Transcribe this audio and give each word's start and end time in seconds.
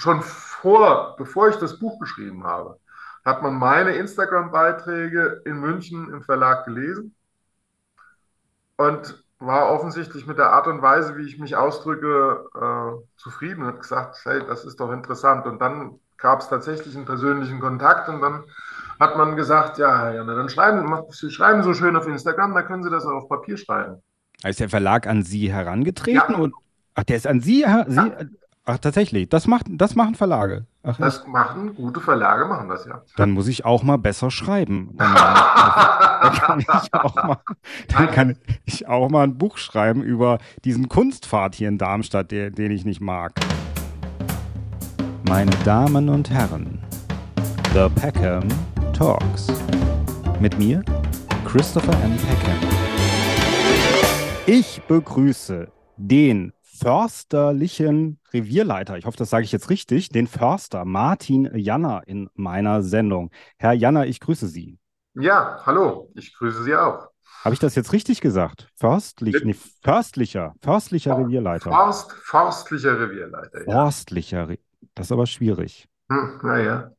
schon 0.00 0.22
vor, 0.22 1.14
bevor 1.16 1.48
ich 1.48 1.56
das 1.56 1.78
Buch 1.78 1.98
geschrieben 2.00 2.44
habe, 2.44 2.78
hat 3.24 3.42
man 3.42 3.54
meine 3.54 3.92
Instagram-Beiträge 3.92 5.42
in 5.44 5.60
München 5.60 6.10
im 6.12 6.22
Verlag 6.22 6.64
gelesen 6.64 7.14
und 8.76 9.22
war 9.38 9.70
offensichtlich 9.70 10.26
mit 10.26 10.38
der 10.38 10.52
Art 10.52 10.66
und 10.66 10.82
Weise, 10.82 11.16
wie 11.16 11.26
ich 11.26 11.38
mich 11.38 11.56
ausdrücke, 11.56 12.46
äh, 12.54 13.18
zufrieden 13.18 13.62
und 13.62 13.68
hat 13.68 13.80
gesagt, 13.80 14.16
hey, 14.24 14.42
das 14.46 14.64
ist 14.64 14.80
doch 14.80 14.92
interessant. 14.92 15.46
Und 15.46 15.60
dann 15.60 15.98
gab 16.18 16.40
es 16.40 16.48
tatsächlich 16.48 16.94
einen 16.94 17.06
persönlichen 17.06 17.60
Kontakt 17.60 18.08
und 18.08 18.20
dann 18.20 18.44
hat 18.98 19.16
man 19.16 19.36
gesagt, 19.36 19.78
ja, 19.78 20.12
Janne, 20.12 20.34
dann 20.34 20.50
schreiben, 20.50 20.94
Sie 21.10 21.30
schreiben 21.30 21.62
so 21.62 21.72
schön 21.72 21.96
auf 21.96 22.06
Instagram, 22.06 22.54
da 22.54 22.62
können 22.62 22.82
Sie 22.82 22.90
das 22.90 23.06
auch 23.06 23.22
auf 23.22 23.28
Papier 23.28 23.56
schreiben. 23.56 24.02
Ist 24.44 24.60
der 24.60 24.68
Verlag 24.68 25.06
an 25.06 25.22
Sie 25.22 25.50
herangetreten? 25.50 26.32
Ja. 26.32 26.36
Und, 26.36 26.54
ach, 26.94 27.04
der 27.04 27.16
ist 27.16 27.26
an 27.26 27.40
Sie, 27.40 27.64
Sie 27.88 27.96
ja. 27.96 28.16
Ach, 28.66 28.78
tatsächlich. 28.78 29.28
Das, 29.28 29.46
macht, 29.46 29.66
das 29.68 29.94
machen 29.94 30.14
Verlage. 30.14 30.66
Ach, 30.82 30.96
das 30.98 31.26
machen 31.26 31.74
gute 31.74 32.00
Verlage, 32.00 32.46
machen 32.46 32.68
das 32.68 32.86
ja. 32.86 33.02
Dann 33.16 33.30
muss 33.32 33.48
ich 33.48 33.64
auch 33.64 33.82
mal 33.82 33.96
besser 33.96 34.30
schreiben. 34.30 34.90
Dann, 34.96 35.14
dann, 35.14 36.32
kann, 36.32 36.60
ich 36.60 36.94
auch 36.94 37.14
mal, 37.14 37.38
dann 37.88 38.10
kann 38.10 38.36
ich 38.64 38.86
auch 38.86 39.08
mal 39.08 39.24
ein 39.24 39.38
Buch 39.38 39.58
schreiben 39.58 40.02
über 40.02 40.38
diesen 40.64 40.88
Kunstpfad 40.88 41.54
hier 41.54 41.68
in 41.68 41.78
Darmstadt, 41.78 42.30
der, 42.30 42.50
den 42.50 42.70
ich 42.70 42.84
nicht 42.84 43.00
mag. 43.00 43.32
Meine 45.28 45.52
Damen 45.64 46.08
und 46.08 46.30
Herren, 46.30 46.82
The 47.72 47.88
Peckham 48.00 48.48
Talks. 48.92 49.46
Mit 50.40 50.58
mir, 50.58 50.82
Christopher 51.46 51.92
M. 52.04 52.16
Peckham. 52.16 52.58
Ich 54.46 54.82
begrüße 54.88 55.68
den 55.96 56.52
försterlichen 56.80 58.18
Revierleiter, 58.32 58.96
ich 58.96 59.04
hoffe, 59.04 59.18
das 59.18 59.30
sage 59.30 59.44
ich 59.44 59.52
jetzt 59.52 59.70
richtig, 59.70 60.08
den 60.08 60.26
Förster 60.26 60.84
Martin 60.84 61.50
Janner 61.54 62.02
in 62.06 62.30
meiner 62.34 62.82
Sendung. 62.82 63.30
Herr 63.58 63.72
Janner, 63.72 64.06
ich 64.06 64.20
grüße 64.20 64.48
Sie. 64.48 64.78
Ja, 65.14 65.60
hallo, 65.66 66.10
ich 66.14 66.34
grüße 66.34 66.62
Sie 66.62 66.74
auch. 66.74 67.08
Habe 67.44 67.54
ich 67.54 67.60
das 67.60 67.74
jetzt 67.74 67.92
richtig 67.92 68.20
gesagt? 68.20 68.68
Förstlich, 68.76 69.44
nee, 69.44 69.56
förstlicher, 69.82 70.54
förstlicher 70.62 71.18
Revierleiter. 71.18 71.70
Forst, 71.70 72.12
forstlicher 72.12 72.98
Revierleiter. 72.98 73.66
Ja. 73.66 73.72
Forstlicher, 73.72 74.48
das 74.94 75.06
ist 75.06 75.12
aber 75.12 75.26
schwierig. 75.26 75.88
Hm, 76.10 76.40
naja, 76.42 76.92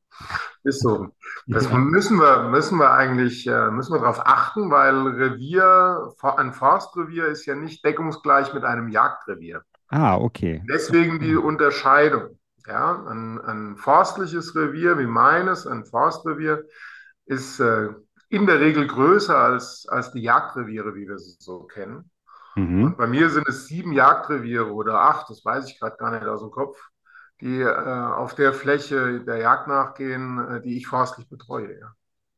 ist 0.64 0.82
so. 0.82 1.08
Das 1.48 1.70
ja. 1.70 1.76
müssen 1.76 2.20
wir, 2.20 2.50
müssen 2.50 2.78
wir 2.78 2.92
eigentlich, 2.92 3.48
äh, 3.48 3.72
müssen 3.72 3.94
wir 3.94 4.00
darauf 4.00 4.26
achten, 4.26 4.70
weil 4.70 4.96
Revier, 5.08 6.12
ein 6.38 6.54
Forstrevier 6.54 7.28
ist 7.28 7.46
ja 7.48 7.56
nicht 7.56 7.84
deckungsgleich 7.84 8.54
mit 8.54 8.64
einem 8.64 8.90
Jagdrevier. 8.90 9.64
Ah, 9.92 10.18
okay. 10.18 10.64
Deswegen 10.70 11.20
die 11.20 11.36
Unterscheidung. 11.36 12.40
Ja, 12.66 13.06
ein, 13.10 13.42
ein 13.42 13.76
forstliches 13.76 14.56
Revier 14.56 14.98
wie 14.98 15.06
meines, 15.06 15.68
ein 15.68 15.84
Forstrevier, 15.84 16.64
ist 17.26 17.60
äh, 17.60 17.90
in 18.30 18.46
der 18.46 18.62
Regel 18.62 18.88
größer 18.88 19.36
als, 19.36 19.86
als 19.90 20.12
die 20.14 20.22
Jagdreviere, 20.22 20.96
wie 20.96 21.08
wir 21.08 21.18
sie 21.18 21.36
so 21.40 21.64
kennen. 21.64 22.10
Mhm. 22.56 22.86
Und 22.86 22.98
bei 22.98 23.08
mir 23.08 23.30
sind 23.30 23.48
es 23.50 23.68
sieben 23.68 23.92
Jagdreviere 23.92 24.72
oder 24.72 25.02
acht, 25.02 25.30
das 25.30 25.44
weiß 25.44 25.70
ich 25.70 25.80
gerade 25.80 25.98
gar 25.98 26.12
nicht 26.12 26.26
aus 26.26 26.40
dem 26.40 26.52
Kopf, 26.52 26.78
die 27.42 27.60
äh, 27.60 27.68
auf 27.68 28.34
der 28.34 28.54
Fläche 28.54 29.22
der 29.22 29.38
Jagd 29.38 29.68
nachgehen, 29.68 30.40
äh, 30.40 30.62
die 30.62 30.78
ich 30.78 30.88
forstlich 30.88 31.28
betreue. 31.28 31.78
Ja. 31.78 31.96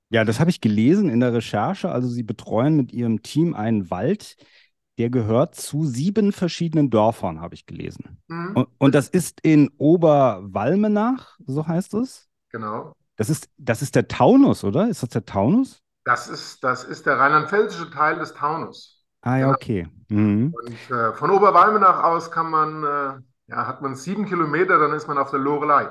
ja, 0.09 0.25
das 0.25 0.39
habe 0.39 0.49
ich 0.49 0.61
gelesen 0.61 1.09
in 1.09 1.19
der 1.19 1.33
Recherche. 1.33 1.89
Also 1.89 2.07
Sie 2.07 2.23
betreuen 2.23 2.75
mit 2.75 2.91
Ihrem 2.93 3.21
Team 3.21 3.53
einen 3.53 3.91
Wald, 3.91 4.37
der 4.97 5.09
gehört 5.09 5.55
zu 5.55 5.85
sieben 5.85 6.31
verschiedenen 6.31 6.89
Dörfern, 6.89 7.41
habe 7.41 7.55
ich 7.55 7.65
gelesen. 7.65 8.21
Mhm. 8.27 8.51
Und, 8.55 8.67
und, 8.77 8.95
das 8.95 9.09
ist 9.09 9.39
in 9.41 9.71
Oberwalmenach, 9.77 11.37
so 11.45 11.67
heißt 11.67 11.93
es? 11.95 12.27
Genau. 12.49 12.93
Das 13.15 13.29
ist, 13.29 13.49
das 13.57 13.81
ist 13.81 13.95
der 13.95 14.07
Taunus, 14.07 14.63
oder? 14.63 14.87
Ist 14.89 15.03
das 15.03 15.09
der 15.09 15.25
Taunus? 15.25 15.81
Das 16.03 16.27
ist, 16.27 16.63
das 16.63 16.83
ist 16.83 17.05
der 17.05 17.17
rheinland-pfälzische 17.17 17.89
Teil 17.89 18.19
des 18.19 18.33
Taunus. 18.33 19.03
Ah 19.21 19.37
ja, 19.37 19.49
okay. 19.51 19.87
Mhm. 20.09 20.53
Und 20.53 20.95
äh, 20.95 21.13
von 21.13 21.31
Oberwalmenach 21.31 22.03
aus 22.03 22.29
kann 22.29 22.49
man, 22.49 22.83
äh, 22.83 23.21
ja, 23.51 23.67
hat 23.67 23.81
man 23.81 23.95
sieben 23.95 24.25
Kilometer, 24.25 24.77
dann 24.77 24.91
ist 24.93 25.07
man 25.07 25.17
auf 25.17 25.31
der 25.31 25.39
Lorelei. 25.39 25.89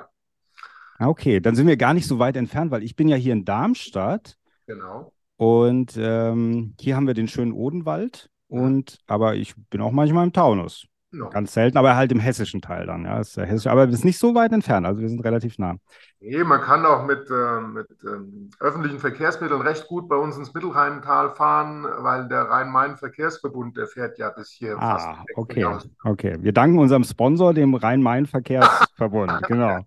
Ah, 0.99 1.09
okay, 1.09 1.41
dann 1.41 1.57
sind 1.57 1.67
wir 1.67 1.77
gar 1.77 1.95
nicht 1.95 2.07
so 2.07 2.19
weit 2.19 2.37
entfernt, 2.37 2.71
weil 2.71 2.83
ich 2.83 2.95
bin 2.95 3.09
ja 3.09 3.17
hier 3.17 3.33
in 3.33 3.45
Darmstadt. 3.45 4.37
Genau. 4.67 5.13
Und 5.37 5.95
ähm, 5.97 6.75
hier 6.79 6.95
haben 6.95 7.07
wir 7.07 7.15
den 7.15 7.27
schönen 7.27 7.53
Odenwald. 7.53 8.31
Und, 8.53 8.99
aber 9.07 9.35
ich 9.35 9.55
bin 9.71 9.81
auch 9.81 9.93
manchmal 9.93 10.25
im 10.25 10.33
Taunus. 10.35 10.87
Ja. 11.11 11.29
Ganz 11.29 11.53
selten, 11.53 11.79
aber 11.79 11.97
halt 11.97 12.13
im 12.13 12.21
hessischen 12.21 12.61
Teil 12.61 12.87
dann. 12.87 13.05
Ja, 13.05 13.21
ist 13.21 13.37
der 13.37 13.47
hessische, 13.47 13.71
aber 13.71 13.85
es 13.85 13.95
ist 13.95 14.05
nicht 14.05 14.19
so 14.19 14.35
weit 14.35 14.53
entfernt. 14.53 14.87
Also 14.87 15.01
wir 15.01 15.09
sind 15.09 15.25
relativ 15.25 15.59
nah. 15.59 15.77
Nee, 16.21 16.43
man 16.45 16.61
kann 16.61 16.85
auch 16.87 17.05
mit, 17.05 17.31
äh, 17.31 17.61
mit 17.61 17.89
ähm, 18.05 18.51
öffentlichen 18.61 18.99
Verkehrsmitteln 18.99 19.61
recht 19.61 19.89
gut 19.89 20.09
bei 20.09 20.17
uns 20.17 20.37
ins 20.37 20.53
Mittelrheintal 20.53 21.31
fahren, 21.31 21.87
weil 21.99 22.29
der 22.29 22.43
Rhein-Main-Verkehrsverbund, 22.43 23.77
der 23.77 23.87
fährt 23.87 24.19
ja 24.19 24.31
bis 24.31 24.51
hier 24.51 24.79
ah. 24.79 25.25
Okay, 25.35 25.67
okay. 26.05 26.37
Wir 26.41 26.53
danken 26.53 26.79
unserem 26.79 27.05
Sponsor, 27.05 27.53
dem 27.55 27.75
Rhein-Main-Verkehrsverbund. 27.75 29.33
genau. 29.49 29.81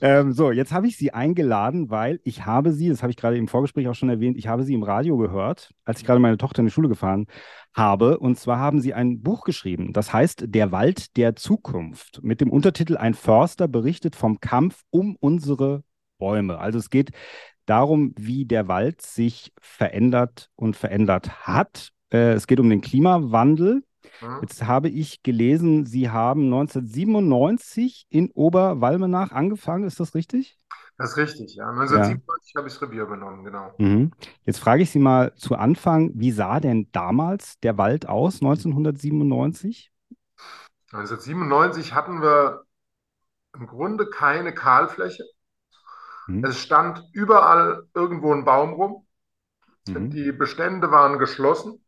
Ähm, 0.00 0.32
so, 0.32 0.50
jetzt 0.50 0.72
habe 0.72 0.86
ich 0.86 0.96
Sie 0.96 1.12
eingeladen, 1.12 1.90
weil 1.90 2.20
ich 2.24 2.44
habe 2.44 2.72
Sie, 2.72 2.88
das 2.88 3.02
habe 3.02 3.10
ich 3.10 3.16
gerade 3.16 3.36
im 3.36 3.48
Vorgespräch 3.48 3.88
auch 3.88 3.94
schon 3.94 4.08
erwähnt, 4.08 4.36
ich 4.36 4.48
habe 4.48 4.64
Sie 4.64 4.74
im 4.74 4.82
Radio 4.82 5.16
gehört, 5.16 5.72
als 5.84 6.00
ich 6.00 6.06
gerade 6.06 6.20
meine 6.20 6.36
Tochter 6.36 6.60
in 6.60 6.66
die 6.66 6.72
Schule 6.72 6.88
gefahren 6.88 7.26
habe. 7.74 8.18
Und 8.18 8.38
zwar 8.38 8.58
haben 8.58 8.80
Sie 8.80 8.94
ein 8.94 9.22
Buch 9.22 9.44
geschrieben, 9.44 9.92
das 9.92 10.12
heißt 10.12 10.44
Der 10.48 10.72
Wald 10.72 11.16
der 11.16 11.36
Zukunft, 11.36 12.20
mit 12.22 12.40
dem 12.40 12.50
Untertitel 12.50 12.96
Ein 12.96 13.14
Förster 13.14 13.68
berichtet 13.68 14.16
vom 14.16 14.40
Kampf 14.40 14.82
um 14.90 15.16
unsere 15.18 15.82
Bäume. 16.18 16.58
Also 16.58 16.78
es 16.78 16.90
geht 16.90 17.10
darum, 17.66 18.14
wie 18.16 18.44
der 18.44 18.68
Wald 18.68 19.02
sich 19.02 19.52
verändert 19.60 20.50
und 20.56 20.76
verändert 20.76 21.46
hat. 21.46 21.90
Äh, 22.12 22.32
es 22.32 22.46
geht 22.46 22.60
um 22.60 22.70
den 22.70 22.80
Klimawandel 22.80 23.82
Mhm. 24.20 24.38
Jetzt 24.42 24.64
habe 24.64 24.88
ich 24.88 25.22
gelesen, 25.22 25.86
Sie 25.86 26.10
haben 26.10 26.44
1997 26.44 28.06
in 28.08 28.30
Oberwalmenach 28.32 29.32
angefangen, 29.32 29.84
ist 29.84 30.00
das 30.00 30.14
richtig? 30.14 30.58
Das 30.98 31.10
ist 31.10 31.16
richtig, 31.18 31.56
ja. 31.56 31.68
1997 31.68 32.52
ja. 32.54 32.58
habe 32.58 32.68
ich 32.68 32.74
das 32.74 32.82
Revier 32.82 33.02
übernommen, 33.02 33.44
genau. 33.44 33.74
Mhm. 33.78 34.12
Jetzt 34.44 34.58
frage 34.58 34.82
ich 34.82 34.90
Sie 34.90 34.98
mal 34.98 35.34
zu 35.34 35.54
Anfang, 35.56 36.10
wie 36.14 36.32
sah 36.32 36.60
denn 36.60 36.88
damals 36.92 37.58
der 37.60 37.76
Wald 37.76 38.08
aus, 38.08 38.36
1997? 38.36 39.92
1997 40.92 41.94
hatten 41.94 42.22
wir 42.22 42.64
im 43.54 43.66
Grunde 43.66 44.08
keine 44.08 44.54
Kahlfläche. 44.54 45.24
Mhm. 46.26 46.44
Es 46.44 46.60
stand 46.60 47.02
überall 47.12 47.82
irgendwo 47.94 48.32
ein 48.32 48.44
Baum 48.44 48.72
rum. 48.74 49.06
Mhm. 49.86 50.10
Die 50.10 50.32
Bestände 50.32 50.90
waren 50.90 51.18
geschlossen. 51.18 51.84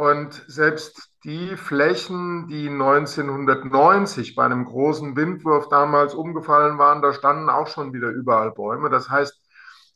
Und 0.00 0.46
selbst 0.46 1.10
die 1.24 1.58
Flächen, 1.58 2.48
die 2.48 2.70
1990 2.70 4.34
bei 4.34 4.46
einem 4.46 4.64
großen 4.64 5.14
Windwurf 5.14 5.68
damals 5.68 6.14
umgefallen 6.14 6.78
waren, 6.78 7.02
da 7.02 7.12
standen 7.12 7.50
auch 7.50 7.66
schon 7.66 7.92
wieder 7.92 8.08
überall 8.08 8.50
Bäume. 8.50 8.88
Das 8.88 9.10
heißt, 9.10 9.38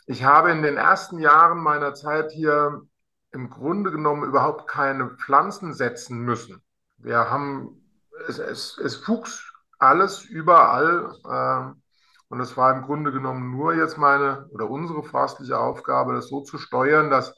ich 0.04 0.22
habe 0.22 0.50
in 0.50 0.60
den 0.60 0.76
ersten 0.76 1.20
Jahren 1.20 1.56
meiner 1.56 1.94
Zeit 1.94 2.32
hier 2.32 2.82
im 3.30 3.48
Grunde 3.48 3.90
genommen 3.92 4.24
überhaupt 4.24 4.68
keine 4.68 5.08
Pflanzen 5.08 5.72
setzen 5.72 6.18
müssen. 6.18 6.62
Wir 6.98 7.30
haben, 7.30 7.82
es, 8.28 8.38
es, 8.38 8.76
es 8.76 9.08
wuchs 9.08 9.54
alles 9.78 10.22
überall. 10.26 11.14
Äh, 11.24 11.80
und 12.28 12.40
es 12.40 12.58
war 12.58 12.76
im 12.76 12.82
Grunde 12.82 13.10
genommen 13.10 13.50
nur 13.50 13.72
jetzt 13.72 13.96
meine 13.96 14.50
oder 14.50 14.68
unsere 14.68 15.02
forstliche 15.02 15.58
Aufgabe, 15.58 16.12
das 16.12 16.28
so 16.28 16.42
zu 16.42 16.58
steuern, 16.58 17.08
dass 17.08 17.34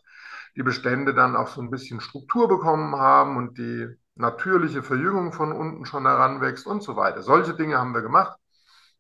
die 0.57 0.63
Bestände 0.63 1.15
dann 1.15 1.37
auch 1.37 1.49
so 1.49 1.61
ein 1.61 1.71
bisschen 1.71 2.01
Struktur 2.01 2.49
bekommen 2.49 2.97
haben 2.97 3.37
und 3.37 3.59
die 3.59 3.89
natürliche 4.15 4.83
Verjüngung 4.83 5.33
von 5.33 5.53
unten 5.53 5.85
schon 5.85 6.07
heranwächst 6.07 6.67
und 6.67 6.83
so 6.83 6.97
weiter. 6.97 7.23
Solche 7.23 7.55
Dinge 7.55 7.79
haben 7.79 7.95
wir 7.95 8.03
gemacht. 8.03 8.39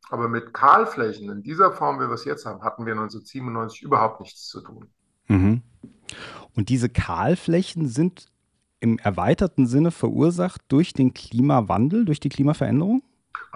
Aber 0.09 0.29
mit 0.29 0.55
Kahlflächen 0.55 1.31
in 1.31 1.43
dieser 1.43 1.73
Form, 1.73 1.99
wie 1.99 2.09
wir 2.09 2.15
es 2.15 2.25
jetzt 2.25 2.47
haben, 2.47 2.63
hatten 2.63 2.87
wir 2.87 2.93
1997 2.93 3.83
überhaupt 3.83 4.21
nichts 4.21 4.47
zu 4.47 4.61
tun. 4.61 4.89
Mhm. 5.27 5.63
Und 6.55 6.69
diese 6.69 6.89
Kahlflächen 6.89 7.89
sind 7.89 8.27
im 8.79 8.99
erweiterten 8.99 9.67
Sinne 9.67 9.91
verursacht 9.91 10.61
durch 10.69 10.93
den 10.93 11.13
Klimawandel, 11.15 12.05
durch 12.05 12.21
die 12.21 12.29
Klimaveränderung? 12.29 13.03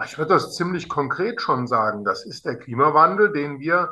Ich 0.03 0.17
würde 0.17 0.33
das 0.33 0.55
ziemlich 0.55 0.89
konkret 0.89 1.39
schon 1.41 1.67
sagen. 1.67 2.03
Das 2.03 2.25
ist 2.25 2.45
der 2.45 2.57
Klimawandel, 2.57 3.31
den 3.31 3.59
wir 3.59 3.91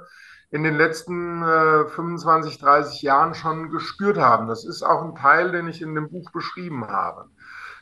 in 0.52 0.64
den 0.64 0.76
letzten 0.76 1.44
äh, 1.44 1.86
25, 1.88 2.58
30 2.60 3.02
Jahren 3.02 3.36
schon 3.36 3.70
gespürt 3.70 4.18
haben. 4.18 4.48
Das 4.48 4.66
ist 4.66 4.82
auch 4.82 5.04
ein 5.04 5.16
Teil, 5.16 5.52
den 5.52 5.68
ich 5.68 5.82
in 5.82 5.94
dem 5.94 6.10
Buch 6.10 6.32
beschrieben 6.32 6.88
habe. 6.88 7.26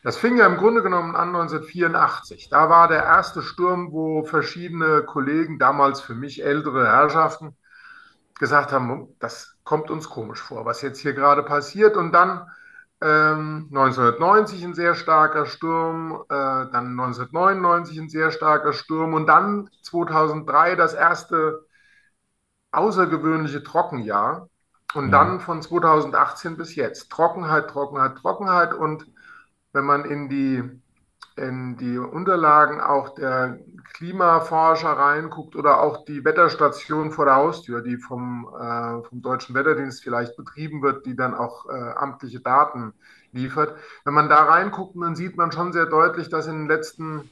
Das 0.04 0.18
fing 0.18 0.38
ja 0.38 0.46
im 0.46 0.58
Grunde 0.58 0.84
genommen 0.84 1.16
an 1.16 1.30
1984. 1.30 2.50
Da 2.50 2.69
war 2.69 2.88
der 2.88 3.04
erste 3.04 3.42
Sturm, 3.42 3.92
wo 3.92 4.24
verschiedene 4.24 5.04
Kollegen, 5.04 5.60
damals 5.60 6.02
für 6.02 6.14
mich 6.14 6.44
ältere 6.44 6.88
Herrschaften, 6.88 7.56
gesagt 8.40 8.72
haben, 8.72 9.16
das 9.19 9.56
kommt 9.64 9.90
uns 9.90 10.10
komisch 10.10 10.42
vor, 10.42 10.66
was 10.66 10.81
jetzt 10.81 11.00
hier 11.00 11.14
gerade 11.14 11.44
passiert. 11.44 11.98
Und 11.98 12.12
dann 12.12 12.48
ähm, 13.02 13.68
1990 13.72 14.64
ein 14.64 14.74
sehr 14.75 14.96
starker 14.96 15.46
Sturm, 15.46 16.24
äh, 16.30 16.36
dann 16.36 17.00
1999 17.00 17.98
ein 18.00 18.10
sehr 18.10 18.31
starker 18.31 18.74
Sturm 18.74 19.14
und 19.14 19.28
dann 19.28 19.69
2003 19.84 20.75
das 20.75 20.94
erste 20.94 21.67
außergewöhnliche 22.72 23.64
Trockenjahr. 23.64 24.50
Und 24.94 25.08
mhm. 25.08 25.12
dann 25.12 25.40
von 25.40 25.62
2018 25.62 26.58
bis 26.58 26.75
jetzt 26.75 27.12
Trockenheit, 27.12 27.69
Trockenheit, 27.69 28.18
Trockenheit. 28.18 28.74
Und 28.74 29.06
wenn 29.74 29.86
man 29.86 30.06
in 30.06 30.30
die, 30.30 30.64
in 31.36 31.78
die 31.78 31.98
Unterlagen 31.98 32.80
auch 32.80 33.14
der 33.16 33.60
Klimaforscher 33.94 34.90
reinguckt 34.90 35.56
oder 35.56 35.81
auch 35.81 36.06
die 36.06 36.24
Wetterstation 36.24 37.12
vor 37.12 37.25
der 37.25 37.36
Haustür, 37.36 37.81
die 37.81 37.98
vom, 37.98 38.48
äh, 38.60 39.04
vom 39.08 39.22
Deutschen 39.22 39.56
Wetterdienst 39.56 40.04
vielleicht 40.04 40.38
betrieben 40.38 40.81
wird, 40.81 41.06
die 41.06 41.16
dann 41.16 41.36
auch 41.36 41.68
äh, 41.68 41.92
amtliche 41.96 42.40
Daten 42.40 42.94
liefert. 43.34 43.75
Wenn 44.06 44.14
man 44.14 44.30
da 44.30 44.44
reinguckt, 44.44 44.96
dann 44.96 45.16
sieht 45.16 45.36
man 45.36 45.52
schon 45.52 45.74
sehr 45.74 45.86
deutlich, 45.86 46.30
dass 46.30 46.48
in 46.48 46.60
den 46.60 46.68
letzten 46.68 47.30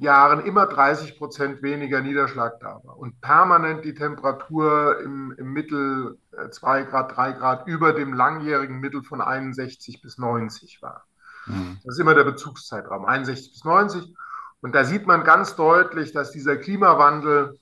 Jahren 0.00 0.40
immer 0.46 0.66
30 0.66 1.18
Prozent 1.18 1.62
weniger 1.62 2.00
Niederschlag 2.00 2.58
da 2.60 2.80
war 2.82 2.96
und 2.96 3.20
permanent 3.20 3.84
die 3.84 3.94
Temperatur 3.94 4.98
im, 5.00 5.34
im 5.36 5.52
Mittel 5.52 6.18
2 6.50 6.80
äh, 6.80 6.84
Grad, 6.86 7.16
3 7.16 7.32
Grad 7.32 7.66
über 7.66 7.92
dem 7.92 8.14
langjährigen 8.14 8.80
Mittel 8.80 9.02
von 9.02 9.20
61 9.20 10.00
bis 10.00 10.16
90 10.16 10.80
war. 10.80 11.04
Mhm. 11.46 11.78
Das 11.84 11.94
ist 11.94 12.00
immer 12.00 12.14
der 12.14 12.24
Bezugszeitraum, 12.24 13.04
61 13.04 13.52
bis 13.52 13.64
90. 13.64 14.16
Und 14.62 14.74
da 14.74 14.84
sieht 14.84 15.06
man 15.06 15.22
ganz 15.22 15.54
deutlich, 15.56 16.12
dass 16.12 16.32
dieser 16.32 16.56
Klimawandel 16.56 17.58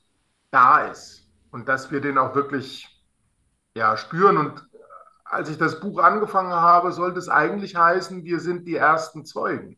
da 0.52 0.84
ist 0.86 1.26
und 1.50 1.68
dass 1.68 1.90
wir 1.90 2.00
den 2.00 2.18
auch 2.18 2.36
wirklich 2.36 3.04
ja, 3.74 3.96
spüren. 3.96 4.36
Und 4.36 4.64
als 5.24 5.48
ich 5.48 5.58
das 5.58 5.80
Buch 5.80 6.00
angefangen 6.00 6.52
habe, 6.52 6.92
sollte 6.92 7.18
es 7.18 7.28
eigentlich 7.28 7.74
heißen, 7.74 8.24
wir 8.24 8.38
sind 8.38 8.66
die 8.66 8.76
ersten 8.76 9.24
Zeugen. 9.24 9.77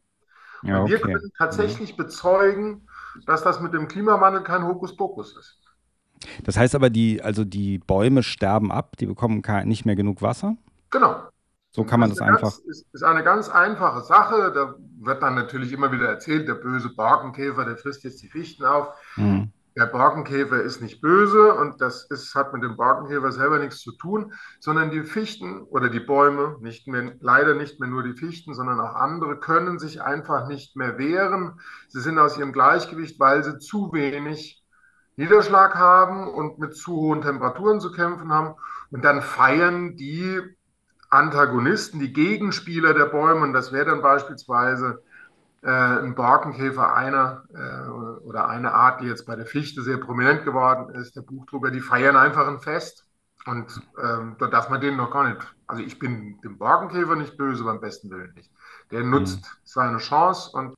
Ja, 0.62 0.82
okay. 0.82 0.92
Wir 0.92 1.00
können 1.00 1.32
tatsächlich 1.38 1.92
mhm. 1.92 1.96
bezeugen, 1.96 2.86
dass 3.26 3.42
das 3.42 3.60
mit 3.60 3.72
dem 3.72 3.88
Klimawandel 3.88 4.42
kein 4.42 4.66
Hokuspokus 4.66 5.36
ist. 5.36 5.58
Das 6.44 6.56
heißt 6.56 6.74
aber, 6.74 6.90
die, 6.90 7.22
also 7.22 7.44
die 7.44 7.78
Bäume 7.78 8.22
sterben 8.22 8.70
ab, 8.70 8.96
die 8.98 9.06
bekommen 9.06 9.42
nicht 9.64 9.86
mehr 9.86 9.96
genug 9.96 10.20
Wasser? 10.20 10.56
Genau. 10.90 11.22
So 11.72 11.84
kann 11.84 12.00
man 12.00 12.10
das, 12.10 12.18
das 12.18 12.28
einfach. 12.28 12.42
Ganz, 12.42 12.58
ist, 12.58 12.86
ist 12.92 13.02
eine 13.02 13.22
ganz 13.22 13.48
einfache 13.48 14.02
Sache. 14.02 14.52
Da 14.52 14.74
wird 14.98 15.22
dann 15.22 15.34
natürlich 15.34 15.72
immer 15.72 15.92
wieder 15.92 16.08
erzählt, 16.08 16.48
der 16.48 16.54
böse 16.54 16.90
Borkenkäfer, 16.90 17.64
der 17.64 17.76
frisst 17.76 18.02
jetzt 18.02 18.22
die 18.22 18.28
Fichten 18.28 18.64
auf. 18.64 18.88
Mhm. 19.16 19.52
Der 19.76 19.86
Borkenkäfer 19.86 20.60
ist 20.62 20.82
nicht 20.82 21.00
böse 21.00 21.54
und 21.54 21.80
das 21.80 22.04
ist, 22.10 22.34
hat 22.34 22.52
mit 22.52 22.62
dem 22.62 22.76
Borkenkäfer 22.76 23.30
selber 23.30 23.58
nichts 23.58 23.80
zu 23.80 23.92
tun, 23.92 24.32
sondern 24.58 24.90
die 24.90 25.04
Fichten 25.04 25.62
oder 25.62 25.88
die 25.88 26.00
Bäume, 26.00 26.56
nicht 26.60 26.88
mehr, 26.88 27.14
leider 27.20 27.54
nicht 27.54 27.78
mehr 27.78 27.88
nur 27.88 28.02
die 28.02 28.14
Fichten, 28.14 28.54
sondern 28.54 28.80
auch 28.80 28.96
andere, 28.96 29.38
können 29.38 29.78
sich 29.78 30.02
einfach 30.02 30.48
nicht 30.48 30.76
mehr 30.76 30.98
wehren. 30.98 31.60
Sie 31.88 32.00
sind 32.00 32.18
aus 32.18 32.36
ihrem 32.36 32.52
Gleichgewicht, 32.52 33.20
weil 33.20 33.44
sie 33.44 33.58
zu 33.58 33.92
wenig 33.92 34.64
Niederschlag 35.16 35.76
haben 35.76 36.28
und 36.28 36.58
mit 36.58 36.74
zu 36.74 36.92
hohen 36.92 37.22
Temperaturen 37.22 37.80
zu 37.80 37.92
kämpfen 37.92 38.32
haben. 38.32 38.56
Und 38.90 39.04
dann 39.04 39.22
feiern 39.22 39.96
die 39.96 40.40
Antagonisten, 41.10 42.00
die 42.00 42.12
Gegenspieler 42.12 42.94
der 42.94 43.06
Bäume, 43.06 43.42
und 43.42 43.52
das 43.52 43.72
wäre 43.72 43.86
dann 43.86 44.02
beispielsweise 44.02 45.02
äh, 45.62 45.70
ein 45.70 46.14
Borkenkäfer 46.14 46.94
einer 46.94 47.44
äh, 47.54 47.88
oder 48.26 48.48
eine 48.48 48.72
Art, 48.72 49.00
die 49.00 49.06
jetzt 49.06 49.26
bei 49.26 49.36
der 49.36 49.46
Fichte 49.46 49.82
sehr 49.82 49.98
prominent 49.98 50.44
geworden 50.44 50.94
ist, 50.94 51.16
der 51.16 51.22
Buchdrucker, 51.22 51.70
die 51.70 51.80
feiern 51.80 52.16
einfach 52.16 52.48
ein 52.48 52.60
Fest. 52.60 53.06
Und 53.46 53.80
ähm, 54.02 54.36
da 54.38 54.48
darf 54.48 54.68
man 54.68 54.80
denen 54.80 54.98
noch 54.98 55.10
gar 55.10 55.28
nicht, 55.28 55.40
also 55.66 55.82
ich 55.82 55.98
bin 55.98 56.40
dem 56.42 56.58
Borkenkäfer 56.58 57.16
nicht 57.16 57.38
böse, 57.38 57.64
beim 57.64 57.80
besten 57.80 58.10
Willen 58.10 58.34
nicht. 58.34 58.50
Der 58.90 59.02
nutzt 59.02 59.42
mhm. 59.42 59.56
seine 59.64 59.98
Chance 59.98 60.50
und 60.52 60.74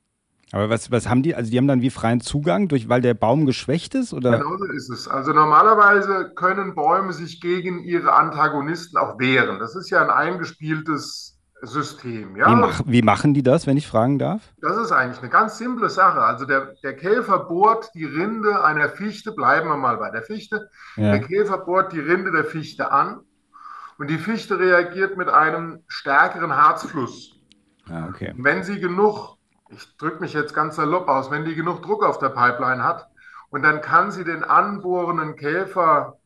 aber 0.53 0.69
was, 0.69 0.91
was 0.91 1.09
haben 1.09 1.23
die? 1.23 1.33
Also 1.33 1.49
die 1.49 1.57
haben 1.57 1.67
dann 1.67 1.81
wie 1.81 1.89
freien 1.89 2.21
Zugang, 2.21 2.67
durch, 2.67 2.87
weil 2.87 3.01
der 3.01 3.15
Baum 3.15 3.47
geschwächt 3.47 3.95
ist? 3.95 4.13
Oder? 4.13 4.37
Genau 4.37 4.55
so 4.55 4.65
ist 4.65 4.87
es. 4.91 5.07
Also 5.07 5.33
normalerweise 5.33 6.31
können 6.35 6.75
Bäume 6.75 7.11
sich 7.11 7.41
gegen 7.41 7.79
ihre 7.83 8.13
Antagonisten 8.13 8.97
auch 8.97 9.17
wehren. 9.17 9.57
Das 9.57 9.75
ist 9.75 9.89
ja 9.89 10.03
ein 10.03 10.11
eingespieltes 10.11 11.32
System. 11.65 12.35
Ja? 12.35 12.49
Wie, 12.49 12.55
mach, 12.55 12.81
wie 12.85 13.01
machen 13.01 13.33
die 13.33 13.43
das, 13.43 13.67
wenn 13.67 13.77
ich 13.77 13.87
fragen 13.87 14.19
darf? 14.19 14.41
Das 14.61 14.77
ist 14.77 14.91
eigentlich 14.91 15.19
eine 15.19 15.29
ganz 15.29 15.57
simple 15.57 15.89
Sache. 15.89 16.21
Also 16.21 16.45
der, 16.45 16.73
der 16.83 16.95
Käfer 16.95 17.39
bohrt 17.39 17.89
die 17.95 18.05
Rinde 18.05 18.63
einer 18.63 18.89
Fichte, 18.89 19.31
bleiben 19.31 19.69
wir 19.69 19.77
mal 19.77 19.97
bei 19.97 20.11
der 20.11 20.23
Fichte. 20.23 20.69
Ja. 20.95 21.11
Der 21.11 21.21
Käfer 21.21 21.59
bohrt 21.59 21.93
die 21.93 21.99
Rinde 21.99 22.31
der 22.31 22.45
Fichte 22.45 22.91
an 22.91 23.21
und 23.97 24.09
die 24.09 24.17
Fichte 24.17 24.59
reagiert 24.59 25.17
mit 25.17 25.29
einem 25.29 25.83
stärkeren 25.87 26.55
Harzfluss. 26.55 27.39
Ah, 27.89 28.07
okay. 28.07 28.33
Wenn 28.37 28.63
sie 28.63 28.79
genug 28.79 29.37
ich 29.75 29.97
drücke 29.97 30.19
mich 30.19 30.33
jetzt 30.33 30.53
ganz 30.53 30.75
salopp 30.75 31.07
aus, 31.07 31.31
wenn 31.31 31.45
die 31.45 31.55
genug 31.55 31.81
Druck 31.81 32.03
auf 32.03 32.19
der 32.19 32.29
Pipeline 32.29 32.83
hat 32.83 33.07
und 33.49 33.63
dann 33.63 33.81
kann 33.81 34.11
sie 34.11 34.23
den 34.23 34.43
anbohrenden 34.43 35.35
Käfer 35.35 36.17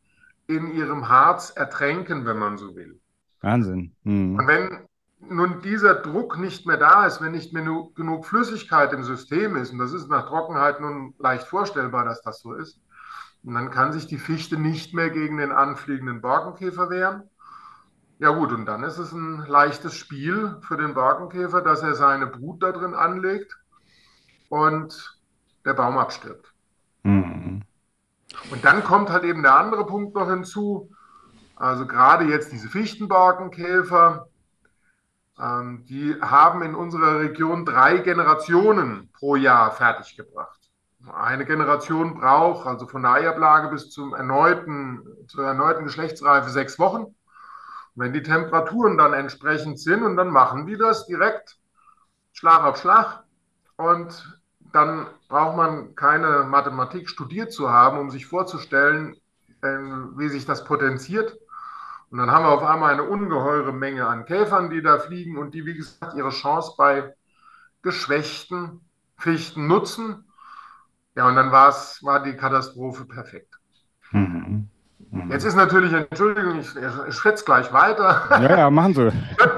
in 0.47 0.73
ihrem 0.73 1.09
Harz 1.09 1.51
ertränken, 1.55 2.25
wenn 2.25 2.37
man 2.37 2.57
so 2.57 2.75
will. 2.75 2.99
Wahnsinn. 3.41 3.93
Mhm. 4.03 4.35
Und 4.39 4.47
wenn 4.47 4.86
nun 5.19 5.61
dieser 5.61 5.95
Druck 5.95 6.37
nicht 6.37 6.67
mehr 6.67 6.77
da 6.77 7.05
ist, 7.05 7.21
wenn 7.21 7.31
nicht 7.31 7.53
mehr 7.53 7.63
genug 7.95 8.25
Flüssigkeit 8.25 8.93
im 8.93 9.03
System 9.03 9.55
ist, 9.55 9.71
und 9.71 9.79
das 9.79 9.93
ist 9.93 10.09
nach 10.09 10.27
Trockenheit 10.27 10.79
nun 10.79 11.15
leicht 11.19 11.47
vorstellbar, 11.47 12.05
dass 12.05 12.21
das 12.21 12.41
so 12.41 12.53
ist, 12.53 12.79
und 13.43 13.53
dann 13.53 13.71
kann 13.71 13.93
sich 13.93 14.07
die 14.07 14.17
Fichte 14.17 14.57
nicht 14.57 14.93
mehr 14.93 15.09
gegen 15.09 15.37
den 15.37 15.51
anfliegenden 15.51 16.21
Borkenkäfer 16.21 16.89
wehren. 16.89 17.23
Ja 18.19 18.31
gut, 18.31 18.51
und 18.51 18.65
dann 18.65 18.83
ist 18.83 18.97
es 18.97 19.11
ein 19.11 19.45
leichtes 19.47 19.93
Spiel 19.93 20.57
für 20.61 20.75
den 20.75 20.93
Borkenkäfer, 20.95 21.61
dass 21.61 21.83
er 21.83 21.93
seine 21.93 22.25
Brut 22.27 22.63
da 22.63 22.71
drin 22.71 22.95
anlegt 22.95 23.55
und 24.49 25.19
der 25.65 25.73
Baum 25.73 25.97
abstirbt. 25.97 26.51
Mhm. 27.03 27.61
Und 28.51 28.65
dann 28.65 28.83
kommt 28.83 29.09
halt 29.09 29.23
eben 29.23 29.43
der 29.43 29.57
andere 29.57 29.85
Punkt 29.85 30.15
noch 30.15 30.29
hinzu. 30.29 30.89
Also 31.55 31.85
gerade 31.85 32.25
jetzt 32.25 32.51
diese 32.51 32.69
Fichtenborkenkäfer, 32.69 34.27
die 35.39 36.15
haben 36.19 36.63
in 36.63 36.73
unserer 36.73 37.19
Region 37.19 37.63
drei 37.63 37.99
Generationen 37.99 39.11
pro 39.13 39.35
Jahr 39.35 39.71
fertiggebracht. 39.71 40.57
Eine 41.13 41.45
Generation 41.45 42.19
braucht 42.19 42.65
also 42.65 42.87
von 42.87 43.03
der 43.03 43.11
Eiablage 43.11 43.69
bis 43.69 43.91
zum 43.91 44.13
erneuten, 44.15 45.03
zur 45.27 45.45
erneuten 45.45 45.85
Geschlechtsreife 45.85 46.49
sechs 46.49 46.79
Wochen. 46.79 47.15
Wenn 47.95 48.13
die 48.13 48.23
Temperaturen 48.23 48.97
dann 48.97 49.13
entsprechend 49.13 49.79
sind 49.79 50.03
und 50.03 50.17
dann 50.17 50.29
machen 50.29 50.65
die 50.65 50.77
das 50.77 51.05
direkt 51.05 51.57
Schlag 52.33 52.63
auf 52.63 52.77
Schlag 52.77 53.23
und 53.77 54.39
dann 54.71 55.07
braucht 55.29 55.55
man 55.55 55.95
keine 55.95 56.43
Mathematik 56.43 57.09
studiert 57.09 57.51
zu 57.51 57.71
haben, 57.71 57.99
um 57.99 58.09
sich 58.09 58.25
vorzustellen, 58.25 59.15
ähm, 59.63 60.13
wie 60.17 60.29
sich 60.29 60.45
das 60.45 60.63
potenziert. 60.63 61.37
Und 62.09 62.19
dann 62.19 62.31
haben 62.31 62.45
wir 62.45 62.51
auf 62.51 62.63
einmal 62.63 62.93
eine 62.93 63.03
ungeheure 63.03 63.73
Menge 63.73 64.07
an 64.07 64.25
Käfern, 64.25 64.69
die 64.69 64.81
da 64.81 64.97
fliegen 64.97 65.37
und 65.37 65.53
die, 65.53 65.65
wie 65.65 65.75
gesagt, 65.75 66.15
ihre 66.15 66.29
Chance 66.29 66.73
bei 66.77 67.13
geschwächten 67.81 68.81
Fichten 69.17 69.67
nutzen. 69.67 70.25
Ja, 71.15 71.27
und 71.27 71.35
dann 71.35 71.51
war's, 71.51 71.99
war 72.03 72.21
die 72.21 72.35
Katastrophe 72.35 73.05
perfekt. 73.05 73.55
Mhm. 74.11 74.69
Mhm. 75.09 75.31
Jetzt 75.31 75.45
ist 75.45 75.55
natürlich, 75.55 75.93
Entschuldigung, 75.93 76.59
ich, 76.59 76.75
ich 76.75 77.15
schwätze 77.15 77.45
gleich 77.45 77.71
weiter. 77.71 78.27
Ja, 78.41 78.57
ja, 78.57 78.69
machen 78.69 78.93
Sie. 78.93 79.11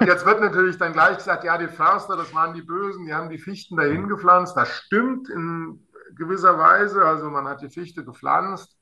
Jetzt 0.05 0.25
wird 0.25 0.41
natürlich 0.41 0.77
dann 0.77 0.93
gleich 0.93 1.17
gesagt, 1.17 1.43
ja, 1.43 1.57
die 1.57 1.67
Förster, 1.67 2.15
das 2.15 2.33
waren 2.33 2.53
die 2.53 2.61
Bösen, 2.61 3.05
die 3.05 3.13
haben 3.13 3.29
die 3.29 3.37
Fichten 3.37 3.75
dahin 3.75 4.07
gepflanzt. 4.07 4.55
Das 4.55 4.69
stimmt 4.69 5.29
in 5.29 5.85
gewisser 6.15 6.57
Weise. 6.57 7.03
Also 7.03 7.29
man 7.29 7.47
hat 7.47 7.61
die 7.61 7.69
Fichte 7.69 8.05
gepflanzt, 8.05 8.77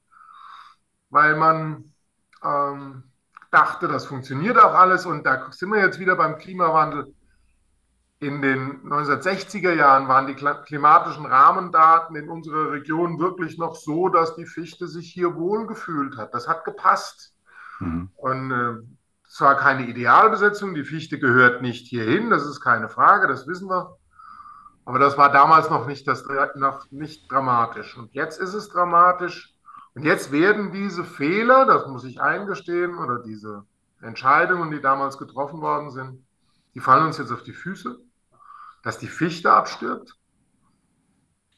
weil 1.09 1.35
man 1.35 1.93
ähm, 2.43 3.03
dachte, 3.51 3.87
das 3.87 4.05
funktioniert 4.05 4.57
auch 4.57 4.73
alles. 4.73 5.05
Und 5.05 5.25
da 5.25 5.51
sind 5.51 5.69
wir 5.69 5.79
jetzt 5.79 5.99
wieder 5.99 6.15
beim 6.15 6.37
Klimawandel. 6.37 7.13
In 8.19 8.41
den 8.41 8.81
1960er 8.83 9.73
Jahren 9.73 10.07
waren 10.07 10.25
die 10.25 10.33
klimatischen 10.33 11.27
Rahmendaten 11.27 12.15
in 12.15 12.29
unserer 12.29 12.71
Region 12.71 13.19
wirklich 13.19 13.59
noch 13.59 13.75
so, 13.75 14.09
dass 14.09 14.35
die 14.35 14.47
Fichte 14.47 14.87
sich 14.87 15.11
hier 15.11 15.35
wohlgefühlt 15.35 16.17
hat. 16.17 16.33
Das 16.33 16.47
hat 16.47 16.65
gepasst. 16.65 17.35
Mhm. 17.79 18.09
Und 18.15 18.51
äh, 18.51 18.75
zwar 19.29 19.55
keine 19.57 19.87
Idealbesetzung, 19.87 20.73
die 20.73 20.83
Fichte 20.83 21.19
gehört 21.19 21.61
nicht 21.61 21.87
hierhin, 21.87 22.29
das 22.29 22.45
ist 22.45 22.61
keine 22.61 22.89
Frage, 22.89 23.27
das 23.27 23.45
wissen 23.45 23.69
wir. 23.69 23.97
Aber 24.85 24.99
das 24.99 25.17
war 25.17 25.31
damals 25.31 25.69
noch 25.69 25.85
nicht, 25.85 26.07
das, 26.07 26.25
noch 26.55 26.89
nicht 26.91 27.29
dramatisch. 27.29 27.97
Und 27.97 28.13
jetzt 28.13 28.39
ist 28.39 28.53
es 28.53 28.69
dramatisch. 28.69 29.56
Und 29.97 30.03
jetzt 30.03 30.31
werden 30.31 30.71
diese 30.71 31.03
Fehler, 31.03 31.65
das 31.65 31.87
muss 31.87 32.05
ich 32.05 32.21
eingestehen, 32.21 32.97
oder 32.97 33.19
diese 33.19 33.65
Entscheidungen, 34.01 34.71
die 34.71 34.79
damals 34.79 35.17
getroffen 35.17 35.59
worden 35.59 35.91
sind, 35.91 36.25
die 36.75 36.79
fallen 36.79 37.07
uns 37.07 37.17
jetzt 37.17 37.31
auf 37.31 37.43
die 37.43 37.53
Füße 37.53 37.99
dass 38.87 38.99
die 38.99 39.07
Fichte 39.07 39.51
abstirbt. 39.51 40.15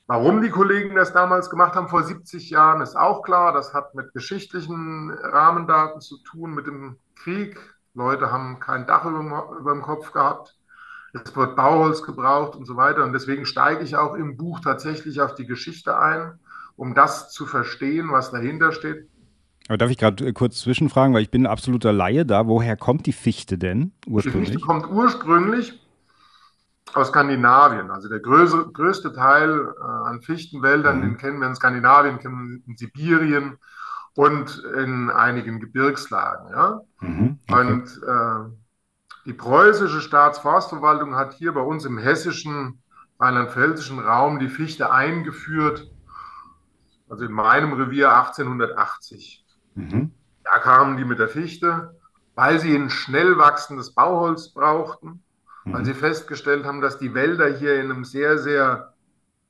Warum 0.08 0.41
die 0.41 0.50
Kollegen 0.50 0.96
das 0.96 1.13
damals 1.13 1.51
gemacht 1.51 1.75
haben 1.75 1.88
vor 1.88 2.01
70 2.01 2.50
Jahren, 2.50 2.81
ist 2.81 2.98
auch 2.98 3.22
klar. 3.22 3.53
Das 3.53 3.75
hat 3.75 3.93
mit 3.93 4.13
geschichtlichen 4.13 5.12
Rahmendaten 5.12 6.01
zu 6.01 6.17
tun, 6.24 6.55
mit 6.55 6.65
dem 6.65 6.98
Krieg. 7.15 7.60
Leute 7.93 8.31
haben 8.31 8.60
kein 8.60 8.88
Dach 8.88 9.05
über, 9.05 9.72
dem 9.72 9.84
Kopf 9.84 10.12
gehabt. 10.12 10.58
es 11.13 11.36
wird 11.36 11.55
Bauholz 11.55 12.01
gebraucht 12.01 12.55
und 12.55 12.65
so 12.65 12.75
weiter. 12.75 13.03
Und 13.03 13.13
deswegen 13.13 13.46
steige 13.46 13.84
ich 13.84 13.96
auch 13.96 14.15
im 14.15 14.36
Buch 14.36 14.60
tatsächlich 14.62 15.22
auf 15.22 15.36
die 15.36 15.46
Geschichte 15.46 16.00
ein, 16.00 16.39
um 16.79 16.93
das 16.93 17.29
zu 17.29 17.45
verstehen, 17.45 18.09
was 18.12 18.31
dahinter 18.31 18.71
steht. 18.71 19.09
Aber 19.67 19.77
darf 19.77 19.91
ich 19.91 19.98
gerade 19.98 20.25
äh, 20.25 20.33
kurz 20.33 20.62
zwischenfragen, 20.62 21.13
weil 21.13 21.21
ich 21.21 21.29
bin 21.29 21.43
ein 21.43 21.51
absoluter 21.51 21.91
Laie 21.91 22.25
da. 22.25 22.48
Woher 22.48 22.77
kommt 22.77 23.05
die 23.05 23.13
Fichte 23.13 23.57
denn 23.57 23.91
ursprünglich? 24.07 24.50
Die 24.50 24.53
Fichte 24.53 24.65
kommt 24.65 24.89
ursprünglich 24.89 25.79
aus 26.93 27.09
Skandinavien. 27.09 27.91
Also 27.91 28.09
der 28.09 28.19
größte, 28.19 28.69
größte 28.74 29.13
Teil 29.13 29.74
äh, 29.77 30.07
an 30.07 30.21
Fichtenwäldern, 30.21 30.98
mhm. 30.98 31.01
den 31.01 31.17
kennen 31.17 31.39
wir 31.39 31.48
in 31.48 31.55
Skandinavien, 31.55 32.17
kennen 32.19 32.62
wir 32.63 32.67
in 32.67 32.77
Sibirien 32.77 33.57
und 34.15 34.63
in 34.75 35.09
einigen 35.09 35.59
Gebirgslagen. 35.59 36.50
Ja? 36.50 36.81
Mhm. 37.01 37.39
Okay. 37.48 37.62
Und 37.62 38.01
äh, 38.07 38.50
die 39.25 39.33
preußische 39.33 40.01
Staatsforstverwaltung 40.01 41.15
hat 41.15 41.33
hier 41.33 41.53
bei 41.53 41.62
uns 41.62 41.86
im 41.86 41.98
hessischen, 41.98 42.81
rheinland-pfälzischen 43.19 44.00
Raum 44.00 44.39
die 44.39 44.48
Fichte 44.48 44.91
eingeführt, 44.91 45.91
also 47.10 47.25
in 47.25 47.32
meinem 47.32 47.74
Revier 47.74 48.13
1880. 48.16 49.46
Mhm. 49.75 50.12
Da 50.44 50.60
kamen 50.60 50.98
die 50.98 51.06
mit 51.06 51.20
der 51.20 51.28
Fichte, 51.28 51.96
weil 52.36 52.60
sie 52.60 52.75
ein 52.75 52.89
schnell 52.89 53.38
wachsendes 53.38 53.94
Bauholz 53.94 54.50
brauchten, 54.54 55.24
mhm. 55.66 55.74
weil 55.74 55.86
sie 55.86 55.94
festgestellt 55.94 56.66
haben, 56.66 56.82
dass 56.82 56.98
die 56.98 57.13
Wälder 57.13 57.48
hier 57.48 57.80
in 57.82 57.92
einem 57.92 58.06
sehr, 58.06 58.38
sehr 58.38 58.94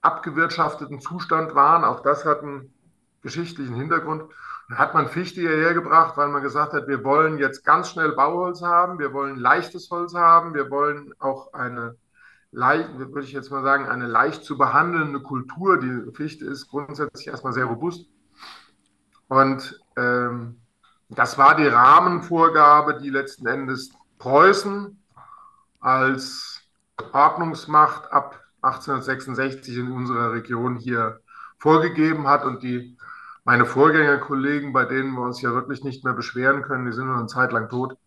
abgewirtschafteten 0.01 0.99
Zustand 1.01 1.55
waren. 1.55 1.83
Auch 1.83 2.01
das 2.01 2.25
hat 2.25 2.41
einen 2.41 2.73
geschichtlichen 3.21 3.75
Hintergrund. 3.75 4.23
Dann 4.69 4.77
hat 4.77 4.93
man 4.93 5.09
Fichte 5.09 5.41
hierher 5.41 5.73
gebracht, 5.73 6.15
weil 6.15 6.29
man 6.29 6.43
gesagt 6.43 6.73
hat, 6.73 6.87
wir 6.87 7.03
wollen 7.03 7.37
jetzt 7.37 7.65
ganz 7.65 7.89
schnell 7.89 8.13
Bauholz 8.13 8.61
haben, 8.61 8.99
wir 8.99 9.13
wollen 9.13 9.35
leichtes 9.35 9.89
Holz 9.89 10.13
haben, 10.13 10.53
wir 10.53 10.69
wollen 10.69 11.13
auch 11.19 11.53
eine 11.53 11.95
leicht, 12.51 12.97
würde 12.97 13.21
ich 13.21 13.31
jetzt 13.31 13.51
mal 13.51 13.63
sagen, 13.63 13.87
eine 13.87 14.07
leicht 14.07 14.43
zu 14.43 14.57
behandelnde 14.57 15.21
Kultur. 15.21 15.79
Die 15.79 16.11
Fichte 16.13 16.45
ist 16.45 16.67
grundsätzlich 16.67 17.27
erstmal 17.27 17.53
sehr 17.53 17.65
robust. 17.65 18.09
Und 19.27 19.79
ähm, 19.95 20.61
das 21.09 21.37
war 21.37 21.55
die 21.55 21.67
Rahmenvorgabe, 21.67 22.99
die 22.99 23.09
letzten 23.09 23.47
Endes 23.47 23.91
Preußen 24.17 25.01
als 25.79 26.61
Ordnungsmacht 27.13 28.11
ab 28.11 28.43
1866 28.61 29.77
in 29.77 29.91
unserer 29.91 30.33
Region 30.33 30.75
hier 30.75 31.21
vorgegeben 31.57 32.27
hat 32.27 32.43
und 32.43 32.63
die 32.63 32.97
meine 33.45 33.65
Vorgängerkollegen, 33.65 34.73
bei 34.73 34.85
denen 34.85 35.13
wir 35.13 35.21
uns 35.21 35.41
ja 35.41 35.53
wirklich 35.53 35.83
nicht 35.83 36.03
mehr 36.03 36.13
beschweren 36.13 36.61
können, 36.61 36.85
die 36.85 36.91
sind 36.91 37.07
nur 37.07 37.17
eine 37.17 37.27
Zeit 37.27 37.51
lang 37.51 37.69
tot, 37.69 37.97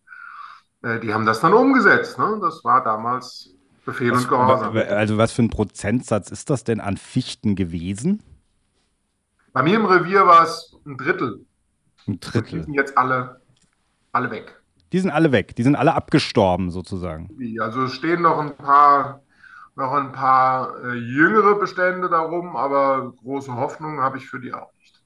äh, 0.83 0.99
die 0.99 1.13
haben 1.13 1.25
das 1.25 1.41
dann 1.41 1.53
umgesetzt. 1.53 2.17
Ne? 2.19 2.39
Das 2.41 2.63
war 2.63 2.83
damals 2.83 3.52
Befehl 3.85 4.11
was, 4.11 4.23
und 4.23 4.29
Gehorsam. 4.29 4.77
Also 4.77 5.17
was 5.17 5.31
für 5.31 5.43
ein 5.43 5.49
Prozentsatz 5.49 6.31
ist 6.31 6.49
das 6.49 6.63
denn 6.63 6.79
an 6.79 6.97
Fichten 6.97 7.55
gewesen? 7.55 8.23
Bei 9.51 9.61
mir 9.61 9.75
im 9.75 9.85
Revier 9.85 10.25
war 10.25 10.43
es 10.43 10.75
ein 10.85 10.97
Drittel. 10.97 11.45
Ein 12.07 12.19
Drittel. 12.19 12.59
Die 12.59 12.65
sind 12.65 12.73
jetzt 12.73 12.97
alle, 12.97 13.41
alle 14.11 14.31
weg. 14.31 14.61
Die 14.91 14.99
sind 14.99 15.11
alle 15.11 15.31
weg. 15.31 15.55
Die 15.55 15.63
sind 15.63 15.75
alle 15.75 15.93
abgestorben 15.95 16.71
sozusagen. 16.71 17.29
Also 17.59 17.83
es 17.83 17.93
stehen 17.93 18.21
noch 18.21 18.39
ein 18.39 18.55
paar, 18.55 19.21
noch 19.75 19.91
ein 19.91 20.11
paar 20.11 20.83
äh, 20.83 20.93
jüngere 20.93 21.55
Bestände 21.55 22.09
darum, 22.09 22.55
aber 22.55 23.13
große 23.23 23.53
Hoffnung 23.55 24.01
habe 24.01 24.17
ich 24.17 24.27
für 24.27 24.39
die 24.39 24.53
auch 24.53 24.71
nicht. 24.79 25.03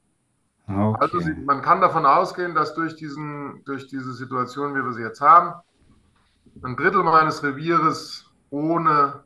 Okay. 0.67 0.98
Also 1.00 1.19
man 1.46 1.62
kann 1.62 1.79
davon 1.79 2.05
ausgehen, 2.05 2.53
dass 2.53 2.74
durch, 2.74 2.96
diesen, 2.96 3.63
durch 3.65 3.88
diese 3.88 4.13
Situation, 4.13 4.75
wie 4.75 4.84
wir 4.84 4.93
sie 4.93 5.03
jetzt 5.03 5.22
haben, 5.22 5.53
ein 6.63 6.75
Drittel 6.75 7.03
meines 7.03 7.43
Revieres 7.43 8.26
ohne 8.50 9.24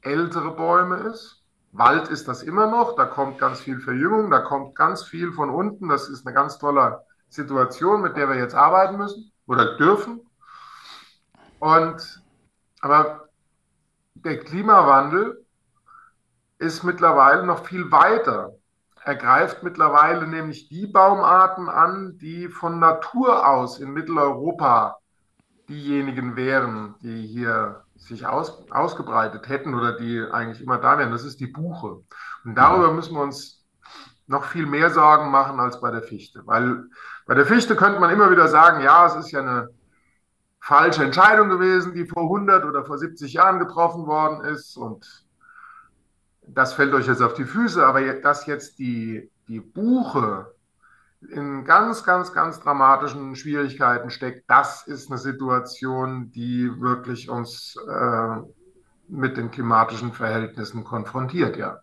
ältere 0.00 0.50
Bäume 0.54 0.96
ist. 0.96 1.42
Wald 1.72 2.08
ist 2.08 2.28
das 2.28 2.42
immer 2.42 2.68
noch, 2.68 2.94
da 2.94 3.04
kommt 3.04 3.38
ganz 3.38 3.60
viel 3.60 3.80
Verjüngung, 3.80 4.30
da 4.30 4.40
kommt 4.40 4.76
ganz 4.76 5.02
viel 5.02 5.32
von 5.32 5.50
unten. 5.50 5.88
Das 5.88 6.08
ist 6.08 6.26
eine 6.26 6.34
ganz 6.34 6.58
tolle 6.58 7.04
Situation, 7.28 8.02
mit 8.02 8.16
der 8.16 8.28
wir 8.28 8.36
jetzt 8.36 8.54
arbeiten 8.54 8.96
müssen 8.96 9.32
oder 9.46 9.76
dürfen. 9.76 10.20
Und 11.58 12.22
aber 12.80 13.28
der 14.14 14.38
Klimawandel 14.38 15.44
ist 16.58 16.84
mittlerweile 16.84 17.44
noch 17.44 17.64
viel 17.64 17.90
weiter. 17.90 18.52
Er 19.02 19.16
greift 19.16 19.62
mittlerweile 19.62 20.26
nämlich 20.26 20.68
die 20.68 20.86
Baumarten 20.86 21.68
an, 21.68 22.18
die 22.18 22.48
von 22.48 22.78
Natur 22.78 23.46
aus 23.46 23.78
in 23.78 23.92
Mitteleuropa 23.92 24.98
diejenigen 25.68 26.36
wären, 26.36 26.94
die 27.00 27.26
hier 27.26 27.83
sich 28.04 28.26
aus, 28.26 28.62
ausgebreitet 28.70 29.48
hätten 29.48 29.74
oder 29.74 29.92
die 29.92 30.20
eigentlich 30.20 30.62
immer 30.62 30.78
da 30.78 30.98
wären, 30.98 31.12
das 31.12 31.24
ist 31.24 31.40
die 31.40 31.46
Buche. 31.46 32.02
Und 32.44 32.54
darüber 32.54 32.92
müssen 32.92 33.14
wir 33.14 33.22
uns 33.22 33.64
noch 34.26 34.44
viel 34.44 34.66
mehr 34.66 34.90
Sorgen 34.90 35.30
machen 35.30 35.60
als 35.60 35.80
bei 35.80 35.90
der 35.90 36.02
Fichte. 36.02 36.42
Weil 36.46 36.84
bei 37.26 37.34
der 37.34 37.46
Fichte 37.46 37.76
könnte 37.76 38.00
man 38.00 38.10
immer 38.10 38.30
wieder 38.30 38.48
sagen, 38.48 38.82
ja, 38.82 39.06
es 39.06 39.14
ist 39.14 39.30
ja 39.30 39.40
eine 39.40 39.68
falsche 40.60 41.04
Entscheidung 41.04 41.50
gewesen, 41.50 41.94
die 41.94 42.06
vor 42.06 42.22
100 42.22 42.64
oder 42.64 42.84
vor 42.84 42.98
70 42.98 43.32
Jahren 43.34 43.58
getroffen 43.58 44.06
worden 44.06 44.44
ist. 44.44 44.76
Und 44.76 45.26
das 46.46 46.72
fällt 46.72 46.94
euch 46.94 47.06
jetzt 47.06 47.22
auf 47.22 47.34
die 47.34 47.44
Füße. 47.44 47.84
Aber 47.84 48.00
dass 48.14 48.46
jetzt 48.46 48.78
die, 48.78 49.30
die 49.48 49.60
Buche 49.60 50.53
in 51.30 51.64
ganz, 51.64 52.04
ganz, 52.04 52.32
ganz 52.32 52.60
dramatischen 52.60 53.36
Schwierigkeiten 53.36 54.10
steckt, 54.10 54.44
das 54.48 54.86
ist 54.86 55.10
eine 55.10 55.18
Situation, 55.18 56.30
die 56.32 56.70
wirklich 56.80 57.28
uns 57.28 57.76
äh, 57.88 58.36
mit 59.08 59.36
den 59.36 59.50
klimatischen 59.50 60.12
Verhältnissen 60.12 60.84
konfrontiert, 60.84 61.56
ja. 61.56 61.80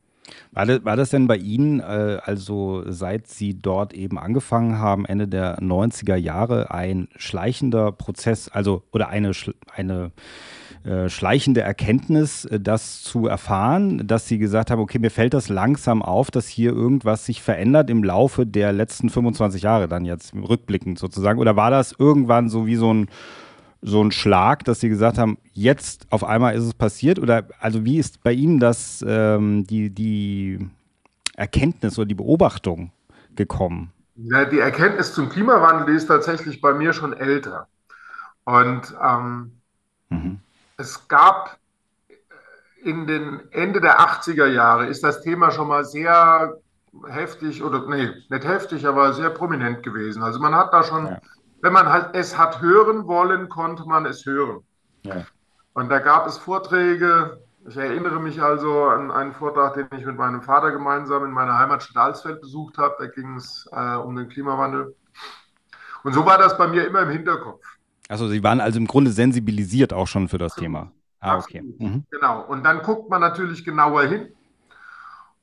War 0.52 0.66
das, 0.66 0.86
war 0.86 0.96
das 0.96 1.10
denn 1.10 1.28
bei 1.28 1.38
Ihnen, 1.38 1.80
äh, 1.80 2.20
also 2.24 2.84
seit 2.88 3.28
Sie 3.28 3.58
dort 3.60 3.94
eben 3.94 4.18
angefangen 4.18 4.78
haben, 4.78 5.06
Ende 5.06 5.28
der 5.28 5.60
90er 5.60 6.16
Jahre, 6.16 6.72
ein 6.72 7.08
schleichender 7.16 7.92
Prozess, 7.92 8.48
also 8.48 8.84
oder 8.92 9.10
eine, 9.10 9.32
eine 9.76 10.12
äh, 10.84 11.10
schleichende 11.10 11.62
Erkenntnis, 11.62 12.46
äh, 12.46 12.60
das 12.60 13.04
zu 13.04 13.28
erfahren, 13.28 14.08
dass 14.08 14.28
sie 14.28 14.38
gesagt 14.40 14.72
haben, 14.72 14.82
okay, 14.82 14.98
mir 15.00 15.12
fällt 15.12 15.34
das 15.34 15.50
langsam 15.50 16.02
auf, 16.02 16.32
dass 16.32 16.48
hier 16.48 16.72
irgendwas 16.72 17.26
sich 17.26 17.42
verändert 17.42 17.90
im 17.90 18.04
Laufe 18.04 18.46
der 18.46 18.74
letzten 18.74 19.10
25 19.10 19.62
Jahre 19.62 19.88
dann 19.88 20.06
jetzt 20.06 20.34
rückblickend 20.34 20.98
sozusagen? 20.98 21.40
Oder 21.40 21.56
war 21.56 21.70
das 21.70 21.94
irgendwann 21.98 22.50
so 22.50 22.66
wie 22.66 22.76
so 22.76 22.94
ein 22.94 23.08
so 23.84 24.04
ein 24.04 24.12
Schlag, 24.12 24.64
dass 24.66 24.80
Sie 24.80 24.90
gesagt 24.90 25.18
haben, 25.18 25.38
jetzt 25.54 26.06
auf 26.12 26.24
einmal 26.24 26.56
ist 26.56 26.64
es 26.64 26.74
passiert? 26.74 27.20
Oder 27.20 27.48
also 27.60 27.84
wie 27.84 27.98
ist 27.98 28.24
bei 28.24 28.32
Ihnen 28.32 28.60
das 28.60 29.04
ähm, 29.08 29.66
die, 29.66 29.90
die 29.90 30.60
Erkenntnis 31.36 31.98
oder 31.98 32.06
die 32.06 32.16
Beobachtung 32.16 32.92
gekommen? 33.36 33.92
Ja, 34.16 34.46
die 34.46 34.60
Erkenntnis 34.60 35.14
zum 35.14 35.30
Klimawandel 35.30 35.88
die 35.88 35.98
ist 35.98 36.08
tatsächlich 36.08 36.62
bei 36.62 36.74
mir 36.74 36.94
schon 36.94 37.14
älter. 37.14 37.68
Und 38.46 38.96
ähm, 39.04 39.52
mhm. 40.10 40.40
Es 40.82 41.08
gab 41.08 41.60
in 42.84 43.06
den 43.06 43.52
Ende 43.52 43.80
der 43.82 44.00
80er 44.00 44.48
Jahre 44.48 44.88
ist 44.88 45.04
das 45.04 45.22
Thema 45.22 45.52
schon 45.52 45.68
mal 45.68 45.86
sehr 45.86 46.58
heftig 47.08 47.64
oder 47.64 47.88
nee, 47.88 48.10
nicht 48.30 48.48
heftig, 48.48 48.88
aber 48.88 49.14
sehr 49.14 49.30
prominent 49.30 49.84
gewesen. 49.84 50.24
Also 50.24 50.40
man 50.40 50.56
hat 50.56 50.74
da 50.74 50.84
schon, 50.84 51.06
ja. 51.06 51.20
wenn 51.62 51.72
man 51.72 51.88
halt 51.88 52.16
es 52.16 52.36
hat 52.36 52.62
hören 52.62 53.06
wollen, 53.06 53.48
konnte 53.48 53.86
man 53.86 54.08
es 54.08 54.26
hören. 54.26 54.64
Ja. 55.04 55.24
Und 55.74 55.90
da 55.90 56.00
gab 56.00 56.26
es 56.26 56.40
Vorträge. 56.40 57.40
Ich 57.68 57.78
erinnere 57.78 58.20
mich 58.20 58.42
also 58.42 58.86
an 58.86 59.12
einen 59.12 59.34
Vortrag, 59.34 59.76
den 59.76 59.88
ich 59.96 60.06
mit 60.08 60.18
meinem 60.18 60.42
Vater 60.42 60.72
gemeinsam 60.72 61.26
in 61.26 61.32
meiner 61.32 61.60
Heimatstadt 61.60 62.04
Alsfeld 62.04 62.42
besucht 62.42 62.80
habe. 62.80 62.96
Da 62.98 63.06
ging 63.06 63.36
es 63.36 63.70
äh, 63.72 63.96
um 63.98 64.16
den 64.16 64.30
Klimawandel. 64.30 64.96
Und 66.04 66.14
so 66.14 66.26
war 66.26 66.40
das 66.40 66.58
bei 66.58 66.68
mir 66.68 66.88
immer 66.88 67.04
im 67.04 67.10
Hinterkopf. 67.10 67.64
Also 68.12 68.28
Sie 68.28 68.44
waren 68.44 68.60
also 68.60 68.78
im 68.78 68.88
Grunde 68.88 69.10
sensibilisiert 69.10 69.94
auch 69.94 70.08
schon 70.08 70.28
für 70.28 70.38
das 70.38 70.52
Absolut. 70.52 70.66
Thema. 70.66 70.92
Ah, 71.22 71.38
okay. 71.38 71.62
Mhm. 71.62 72.04
Genau. 72.12 72.42
Und 72.42 72.66
dann 72.66 72.82
guckt 72.82 73.10
man 73.10 73.22
natürlich 73.22 73.64
genauer 73.64 74.04
hin 74.04 74.36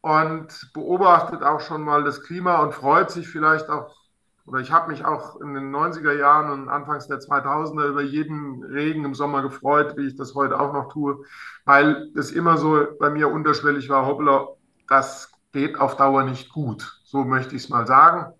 und 0.03 0.71
beobachtet 0.75 1.43
auch 1.43 1.61
schon 1.61 1.81
mal 1.81 2.05
das 2.05 2.23
Klima 2.23 2.59
und 2.59 2.75
freut 2.75 3.11
sich 3.11 3.27
vielleicht 3.27 3.71
auch, 3.71 3.97
oder 4.45 4.61
ich 4.61 4.71
habe 4.71 4.91
mich 4.91 5.03
auch 5.07 5.41
in 5.41 5.55
den 5.55 5.75
90er 5.75 6.13
Jahren 6.13 6.51
und 6.51 6.69
Anfangs 6.69 7.09
der 7.09 7.21
2000er 7.21 7.87
über 7.89 8.03
jeden 8.03 8.63
Regen 8.65 9.07
im 9.07 9.15
Sommer 9.15 9.41
gefreut, 9.41 9.97
wie 9.97 10.07
ich 10.07 10.17
das 10.17 10.35
heute 10.35 10.61
auch 10.61 10.75
noch 10.75 10.93
tue, 10.93 11.25
weil 11.65 12.11
es 12.17 12.33
immer 12.33 12.59
so 12.59 12.87
bei 13.01 13.09
mir 13.09 13.29
unterschwellig 13.29 13.89
war, 13.89 14.05
hoppla, 14.05 14.47
das 14.89 15.33
geht 15.53 15.81
auf 15.81 15.97
Dauer 15.97 16.25
nicht 16.25 16.51
gut. 16.51 17.01
So 17.05 17.25
möchte 17.25 17.57
ich 17.57 17.65
es 17.65 17.69
mal 17.71 17.87
sagen. 17.87 18.35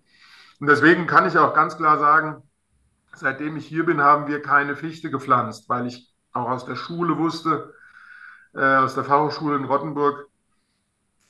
Und 0.59 0.67
deswegen 0.67 1.07
kann 1.07 1.27
ich 1.27 1.35
auch 1.35 1.55
ganz 1.55 1.77
klar 1.77 1.97
sagen, 1.97 2.43
seitdem 3.19 3.57
ich 3.57 3.65
hier 3.65 3.85
bin, 3.85 4.01
haben 4.01 4.27
wir 4.27 4.41
keine 4.41 4.75
Fichte 4.75 5.11
gepflanzt, 5.11 5.69
weil 5.69 5.87
ich 5.87 6.13
auch 6.33 6.49
aus 6.49 6.65
der 6.65 6.75
Schule 6.75 7.17
wusste, 7.17 7.73
äh, 8.53 8.77
aus 8.77 8.95
der 8.95 9.03
Fachhochschule 9.03 9.57
in 9.57 9.65
Rottenburg, 9.65 10.27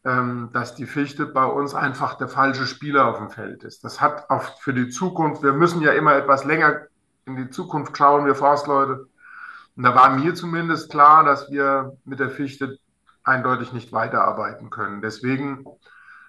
ähm, 0.05 0.49
dass 0.53 0.75
die 0.75 0.85
Fichte 0.85 1.25
bei 1.25 1.45
uns 1.45 1.75
einfach 1.75 2.15
der 2.17 2.27
falsche 2.27 2.65
Spieler 2.65 3.07
auf 3.07 3.17
dem 3.17 3.29
Feld 3.29 3.63
ist. 3.63 3.83
Das 3.83 4.01
hat 4.01 4.29
auch 4.29 4.59
für 4.59 4.73
die 4.73 4.89
Zukunft, 4.89 5.43
wir 5.43 5.53
müssen 5.53 5.81
ja 5.81 5.91
immer 5.91 6.15
etwas 6.15 6.45
länger 6.45 6.87
in 7.25 7.35
die 7.35 7.49
Zukunft 7.49 7.97
schauen, 7.97 8.25
wir 8.25 8.35
Forstleute. 8.35 9.07
Und 9.75 9.83
da 9.83 9.95
war 9.95 10.09
mir 10.09 10.35
zumindest 10.35 10.91
klar, 10.91 11.23
dass 11.23 11.51
wir 11.51 11.97
mit 12.05 12.19
der 12.19 12.29
Fichte 12.29 12.79
eindeutig 13.23 13.73
nicht 13.73 13.91
weiterarbeiten 13.91 14.69
können. 14.69 15.01
Deswegen 15.01 15.65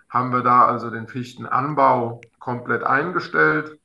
haben 0.09 0.33
wir 0.33 0.43
da 0.43 0.67
also 0.67 0.91
den 0.91 1.09
Fichtenanbau 1.09 2.21
komplett 2.39 2.85
eingestellt 2.85 3.80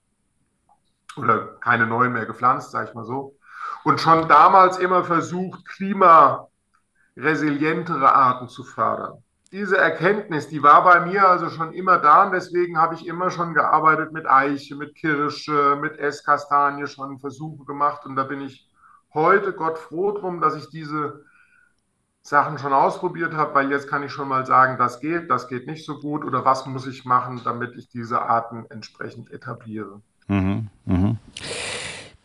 oder 1.17 1.57
keine 1.59 1.87
neuen 1.87 2.13
mehr 2.13 2.25
gepflanzt, 2.25 2.71
sage 2.71 2.89
ich 2.89 2.95
mal 2.95 3.05
so. 3.05 3.37
Und 3.83 4.01
schon 4.01 4.27
damals 4.27 4.77
immer 4.77 5.03
versucht, 5.03 5.67
klimaresilientere 5.67 8.13
Arten 8.13 8.47
zu 8.47 8.63
fördern. 8.63 9.23
Diese 9.51 9.77
Erkenntnis, 9.77 10.47
die 10.47 10.63
war 10.63 10.83
bei 10.83 11.05
mir 11.05 11.29
also 11.29 11.49
schon 11.49 11.73
immer 11.73 11.99
da 11.99 12.25
und 12.25 12.33
deswegen 12.33 12.77
habe 12.77 12.95
ich 12.95 13.07
immer 13.07 13.29
schon 13.29 13.53
gearbeitet 13.53 14.11
mit 14.11 14.27
Eiche, 14.27 14.75
mit 14.75 14.95
Kirsche, 14.95 15.77
mit 15.79 15.97
Esskastanie, 15.97 16.87
schon 16.87 17.19
Versuche 17.19 17.63
gemacht 17.63 18.05
und 18.05 18.15
da 18.15 18.23
bin 18.23 18.41
ich 18.41 18.67
heute 19.13 19.53
Gott 19.53 19.77
froh 19.77 20.11
drum, 20.11 20.41
dass 20.41 20.55
ich 20.55 20.69
diese 20.69 21.23
Sachen 22.21 22.57
schon 22.57 22.73
ausprobiert 22.73 23.35
habe, 23.35 23.53
weil 23.53 23.71
jetzt 23.71 23.87
kann 23.87 24.01
ich 24.01 24.11
schon 24.11 24.27
mal 24.27 24.47
sagen, 24.47 24.79
das 24.79 24.99
geht, 24.99 25.29
das 25.29 25.47
geht 25.47 25.67
nicht 25.67 25.85
so 25.85 25.99
gut 25.99 26.25
oder 26.25 26.43
was 26.43 26.65
muss 26.65 26.87
ich 26.87 27.05
machen, 27.05 27.41
damit 27.43 27.75
ich 27.75 27.87
diese 27.87 28.23
Arten 28.23 28.65
entsprechend 28.69 29.31
etabliere. 29.31 30.01
Mhm, 30.27 30.67
mh. 30.85 31.15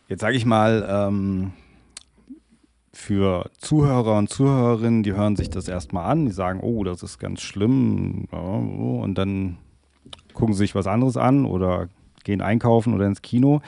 Jetzt 0.09 0.21
sage 0.21 0.37
ich 0.37 0.45
mal, 0.45 0.87
ähm, 0.89 1.53
für 2.93 3.51
Zuhörer 3.59 4.19
und 4.19 4.29
Zuhörerinnen, 4.29 5.03
die 5.03 5.15
hören 5.15 5.37
sich 5.37 5.49
das 5.51 5.69
erstmal 5.69 6.11
an, 6.11 6.27
die 6.27 6.33
sagen, 6.33 6.61
oh, 6.61 6.85
das 6.85 7.03
ist 7.03 7.19
ganz 7.19 7.41
schlimm, 7.41 8.27
ja, 8.33 8.39
und 8.39 9.15
dann 9.17 9.59
gucken 10.35 10.55
sie 10.55 10.61
sich 10.61 10.75
was 10.75 10.87
anderes 10.87 11.17
an 11.17 11.45
oder 11.45 11.89
gehen 12.25 12.41
einkaufen 12.41 12.95
oder 12.95 13.07
ins 13.07 13.23
Kino. 13.23 13.63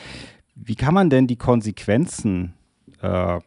Wie 0.54 0.74
kann 0.74 0.94
man 0.94 1.10
denn 1.10 1.26
die 1.26 1.36
Konsequenzen 1.36 2.54
äh, 3.00 3.40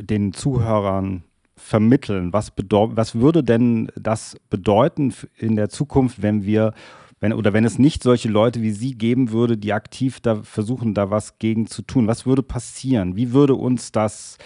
den 0.00 0.32
Zuhörern 0.32 1.24
vermitteln? 1.56 2.32
Was, 2.32 2.52
was 2.56 3.14
würde 3.16 3.42
denn 3.42 3.90
das 3.96 4.36
bedeuten 4.50 5.12
in 5.36 5.56
der 5.56 5.68
Zukunft, 5.68 6.22
wenn 6.22 6.44
wir 6.44 6.72
wenn, 7.20 7.32
oder 7.32 7.52
wenn 7.52 7.64
es 7.64 7.78
nicht 7.78 8.02
solche 8.02 8.28
Leute 8.28 8.62
wie 8.62 8.70
Sie 8.70 8.96
geben 8.96 9.32
würde, 9.32 9.56
die 9.56 9.72
aktiv 9.72 10.20
da 10.20 10.42
versuchen, 10.42 10.94
da 10.94 11.10
was 11.10 11.38
gegen 11.38 11.66
zu 11.66 11.82
tun? 11.82 12.06
Was 12.06 12.26
würde 12.26 12.42
passieren? 12.42 13.16
Wie 13.16 13.32
würde 13.32 13.54
uns 13.54 13.92
das 13.92 14.38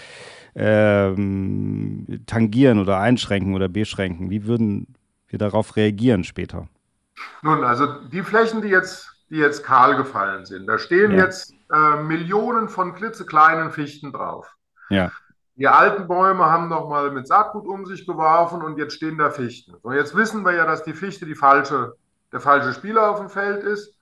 ähm, 0.55 2.07
tangieren 2.27 2.79
oder 2.79 2.99
einschränken 2.99 3.55
oder 3.55 3.69
beschränken? 3.69 4.31
Wie 4.31 4.47
würden 4.47 4.95
wir 5.29 5.39
darauf 5.39 5.77
reagieren 5.77 6.25
später? 6.25 6.69
Nun, 7.43 7.65
also 7.65 7.87
die 8.09 8.23
Flächen, 8.23 8.63
die 8.63 8.69
jetzt, 8.69 9.11
die 9.31 9.37
jetzt 9.37 9.65
kahl 9.65 9.97
gefallen 9.97 10.45
sind, 10.45 10.67
da 10.67 10.79
stehen 10.79 11.13
ja. 11.13 11.25
jetzt 11.25 11.55
äh, 11.73 12.03
Millionen 12.03 12.69
von 12.69 12.95
klitzekleinen 12.95 13.71
Fichten 13.71 14.13
drauf. 14.13 14.57
Ja. 14.89 15.11
Die 15.57 15.69
alten 15.69 16.09
Bäume 16.09 16.47
haben 16.47 16.69
noch 16.69 16.89
mal 16.89 17.11
mit 17.11 17.27
Saatgut 17.27 17.67
um 17.67 17.85
sich 17.85 18.07
geworfen 18.07 18.63
und 18.63 18.79
jetzt 18.79 18.95
stehen 18.95 19.19
da 19.19 19.31
Fichten. 19.31 19.75
Und 19.75 19.95
jetzt 19.95 20.17
wissen 20.17 20.45
wir 20.45 20.53
ja, 20.53 20.67
dass 20.67 20.83
die 20.83 20.95
Fichte 20.95 21.27
die 21.27 21.35
falsche, 21.35 21.95
der 22.33 22.41
falsche 22.41 22.73
Spieler 22.73 23.11
auf 23.11 23.19
dem 23.19 23.29
Feld 23.29 23.63
ist. 23.63 23.97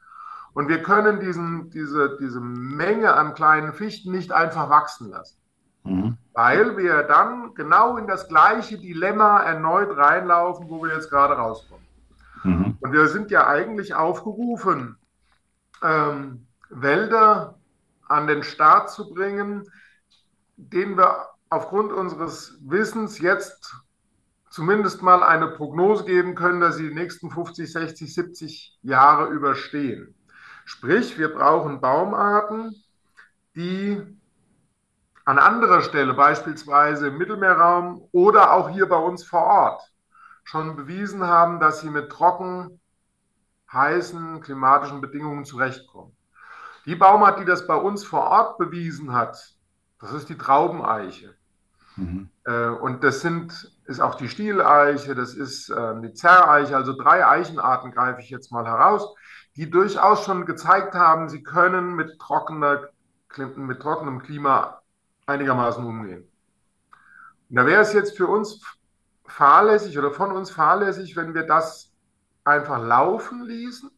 Und 0.52 0.68
wir 0.68 0.82
können 0.82 1.20
diesen, 1.20 1.70
diese, 1.70 2.16
diese 2.20 2.40
Menge 2.40 3.14
an 3.14 3.34
kleinen 3.34 3.72
Fichten 3.72 4.10
nicht 4.10 4.32
einfach 4.32 4.68
wachsen 4.68 5.10
lassen. 5.10 5.38
Mhm. 5.84 6.16
Weil 6.32 6.76
wir 6.76 7.02
dann 7.04 7.54
genau 7.54 7.96
in 7.96 8.06
das 8.06 8.28
gleiche 8.28 8.78
Dilemma 8.78 9.40
erneut 9.40 9.96
reinlaufen, 9.96 10.68
wo 10.68 10.82
wir 10.82 10.94
jetzt 10.94 11.10
gerade 11.10 11.34
rauskommen. 11.34 11.86
Mhm. 12.42 12.78
Und 12.80 12.92
wir 12.92 13.08
sind 13.08 13.30
ja 13.30 13.46
eigentlich 13.46 13.94
aufgerufen, 13.94 14.96
ähm, 15.82 16.46
Wälder 16.68 17.58
an 18.08 18.26
den 18.26 18.42
Start 18.42 18.90
zu 18.90 19.12
bringen, 19.12 19.70
den 20.56 20.96
wir 20.96 21.28
aufgrund 21.48 21.92
unseres 21.92 22.58
Wissens 22.62 23.18
jetzt 23.18 23.74
zumindest 24.50 25.02
mal 25.02 25.22
eine 25.22 25.48
Prognose 25.48 26.04
geben 26.04 26.34
können, 26.34 26.60
dass 26.60 26.76
sie 26.76 26.88
die 26.88 26.94
nächsten 26.94 27.30
50, 27.30 27.72
60, 27.72 28.14
70 28.14 28.78
Jahre 28.82 29.28
überstehen. 29.28 30.14
Sprich, 30.64 31.18
wir 31.18 31.32
brauchen 31.32 31.80
Baumarten, 31.80 32.74
die 33.56 34.02
an 35.24 35.38
anderer 35.38 35.82
Stelle, 35.82 36.14
beispielsweise 36.14 37.08
im 37.08 37.18
Mittelmeerraum 37.18 38.08
oder 38.12 38.52
auch 38.52 38.70
hier 38.70 38.88
bei 38.88 38.96
uns 38.96 39.24
vor 39.24 39.42
Ort, 39.42 39.92
schon 40.44 40.76
bewiesen 40.76 41.24
haben, 41.24 41.60
dass 41.60 41.80
sie 41.80 41.90
mit 41.90 42.10
trocken, 42.10 42.80
heißen 43.72 44.40
klimatischen 44.40 45.00
Bedingungen 45.00 45.44
zurechtkommen. 45.44 46.16
Die 46.86 46.96
Baumart, 46.96 47.38
die 47.38 47.44
das 47.44 47.66
bei 47.66 47.76
uns 47.76 48.04
vor 48.04 48.22
Ort 48.22 48.58
bewiesen 48.58 49.12
hat, 49.12 49.54
das 50.00 50.12
ist 50.12 50.28
die 50.28 50.38
Traubeneiche. 50.38 51.36
Mhm. 51.96 52.30
Äh, 52.50 52.68
und 52.68 53.04
das 53.04 53.20
sind, 53.20 53.72
ist 53.84 54.00
auch 54.00 54.16
die 54.16 54.28
Stieleiche, 54.28 55.14
das 55.14 55.34
ist 55.34 55.70
äh, 55.70 56.00
die 56.00 56.12
Zerreiche, 56.12 56.76
also 56.76 56.92
drei 56.92 57.26
Eichenarten 57.26 57.92
greife 57.92 58.20
ich 58.20 58.30
jetzt 58.30 58.50
mal 58.50 58.66
heraus, 58.66 59.14
die 59.56 59.70
durchaus 59.70 60.24
schon 60.24 60.46
gezeigt 60.46 60.94
haben, 60.94 61.28
sie 61.28 61.42
können 61.42 61.94
mit, 61.94 62.18
trockener, 62.18 62.88
mit 63.56 63.80
trockenem 63.80 64.22
Klima 64.22 64.80
einigermaßen 65.26 65.84
umgehen. 65.84 66.26
Und 67.48 67.56
da 67.56 67.66
wäre 67.66 67.82
es 67.82 67.92
jetzt 67.92 68.16
für 68.16 68.26
uns 68.26 68.62
fahrlässig 69.26 69.98
oder 69.98 70.10
von 70.10 70.32
uns 70.32 70.50
fahrlässig, 70.50 71.16
wenn 71.16 71.34
wir 71.34 71.44
das 71.44 71.92
einfach 72.44 72.82
laufen 72.82 73.44
ließen 73.44 73.90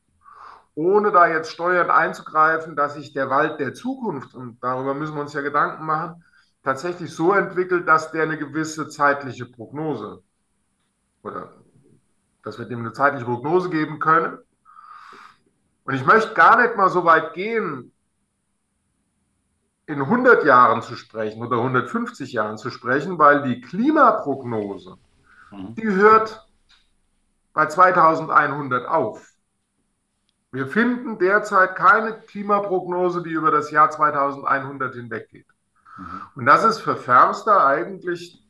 ohne 0.74 1.12
da 1.12 1.26
jetzt 1.26 1.50
steuernd 1.50 1.90
einzugreifen, 1.90 2.76
dass 2.76 2.94
sich 2.94 3.12
der 3.12 3.28
Wald 3.28 3.60
der 3.60 3.74
Zukunft, 3.74 4.34
und 4.34 4.62
darüber 4.62 4.94
müssen 4.94 5.14
wir 5.14 5.20
uns 5.20 5.34
ja 5.34 5.42
Gedanken 5.42 5.84
machen, 5.84 6.24
tatsächlich 6.62 7.12
so 7.14 7.33
entwickelt, 7.33 7.88
dass 7.88 8.12
der 8.12 8.25
eine 8.25 8.38
gewisse 8.38 8.88
zeitliche 8.88 9.46
Prognose 9.46 10.22
oder 11.22 11.53
dass 12.42 12.59
wir 12.59 12.66
dem 12.66 12.81
eine 12.81 12.92
zeitliche 12.92 13.25
Prognose 13.25 13.70
geben 13.70 13.98
können. 13.98 14.38
Und 15.85 15.94
ich 15.94 16.05
möchte 16.05 16.35
gar 16.35 16.61
nicht 16.61 16.77
mal 16.77 16.88
so 16.88 17.05
weit 17.05 17.35
gehen, 17.35 17.92
in 19.87 20.01
100 20.01 20.44
Jahren 20.44 20.83
zu 20.83 20.96
sprechen 20.96 21.42
oder 21.42 21.59
150 21.59 22.33
Jahren 22.33 22.57
zu 22.57 22.70
sprechen, 22.70 23.18
weil 23.18 23.42
die 23.42 23.61
Klimaprognose, 23.61 24.96
mhm. 25.51 25.75
die 25.75 25.88
hört 25.88 26.48
bei 27.53 27.66
2100 27.66 28.87
auf. 28.87 29.29
Wir 30.53 30.66
finden 30.66 31.18
derzeit 31.18 31.77
keine 31.77 32.20
Klimaprognose, 32.20 33.22
die 33.22 33.31
über 33.31 33.51
das 33.51 33.70
Jahr 33.70 33.90
2100 33.90 34.94
hinweggeht. 34.94 35.46
Mhm. 36.02 36.20
Und 36.34 36.46
das 36.46 36.64
ist 36.64 36.80
für 36.80 36.96
Förster 36.96 37.66
eigentlich 37.66 38.42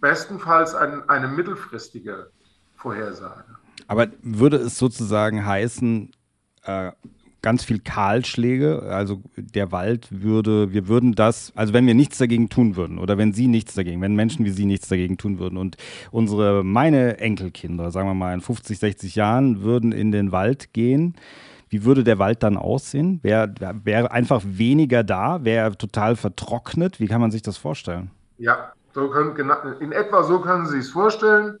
bestenfalls 0.00 0.74
ein, 0.74 1.08
eine 1.08 1.28
mittelfristige 1.28 2.30
Vorhersage. 2.76 3.44
Aber 3.86 4.08
würde 4.22 4.56
es 4.58 4.78
sozusagen 4.78 5.44
heißen, 5.44 6.12
äh, 6.64 6.92
ganz 7.42 7.64
viel 7.64 7.78
Kahlschläge. 7.78 8.82
Also 8.82 9.22
der 9.36 9.72
Wald 9.72 10.08
würde, 10.10 10.72
wir 10.72 10.88
würden 10.88 11.14
das, 11.14 11.52
also 11.54 11.72
wenn 11.72 11.86
wir 11.86 11.94
nichts 11.94 12.18
dagegen 12.18 12.48
tun 12.48 12.76
würden 12.76 12.98
oder 12.98 13.18
wenn 13.18 13.32
Sie 13.32 13.48
nichts 13.48 13.74
dagegen, 13.74 14.00
wenn 14.00 14.16
Menschen 14.16 14.44
wie 14.44 14.50
Sie 14.50 14.66
nichts 14.66 14.88
dagegen 14.88 15.18
tun 15.18 15.38
würden 15.38 15.56
und 15.56 15.76
unsere, 16.10 16.64
meine 16.64 17.18
Enkelkinder, 17.18 17.90
sagen 17.90 18.08
wir 18.08 18.14
mal 18.14 18.34
in 18.34 18.40
50, 18.40 18.78
60 18.78 19.14
Jahren, 19.14 19.62
würden 19.62 19.92
in 19.92 20.12
den 20.12 20.32
Wald 20.32 20.72
gehen. 20.72 21.14
Wie 21.68 21.84
würde 21.84 22.04
der 22.04 22.18
Wald 22.18 22.42
dann 22.42 22.56
aussehen? 22.56 23.20
Wäre 23.22 23.52
wär 23.84 24.12
einfach 24.12 24.42
weniger 24.44 25.04
da? 25.04 25.44
Wäre 25.44 25.76
total 25.76 26.16
vertrocknet? 26.16 27.00
Wie 27.00 27.06
kann 27.06 27.20
man 27.20 27.30
sich 27.30 27.42
das 27.42 27.56
vorstellen? 27.56 28.10
Ja, 28.38 28.72
so 28.94 29.10
können, 29.10 29.36
in 29.80 29.92
etwa 29.92 30.22
so 30.22 30.40
können 30.40 30.66
Sie 30.66 30.78
es 30.78 30.90
vorstellen. 30.90 31.58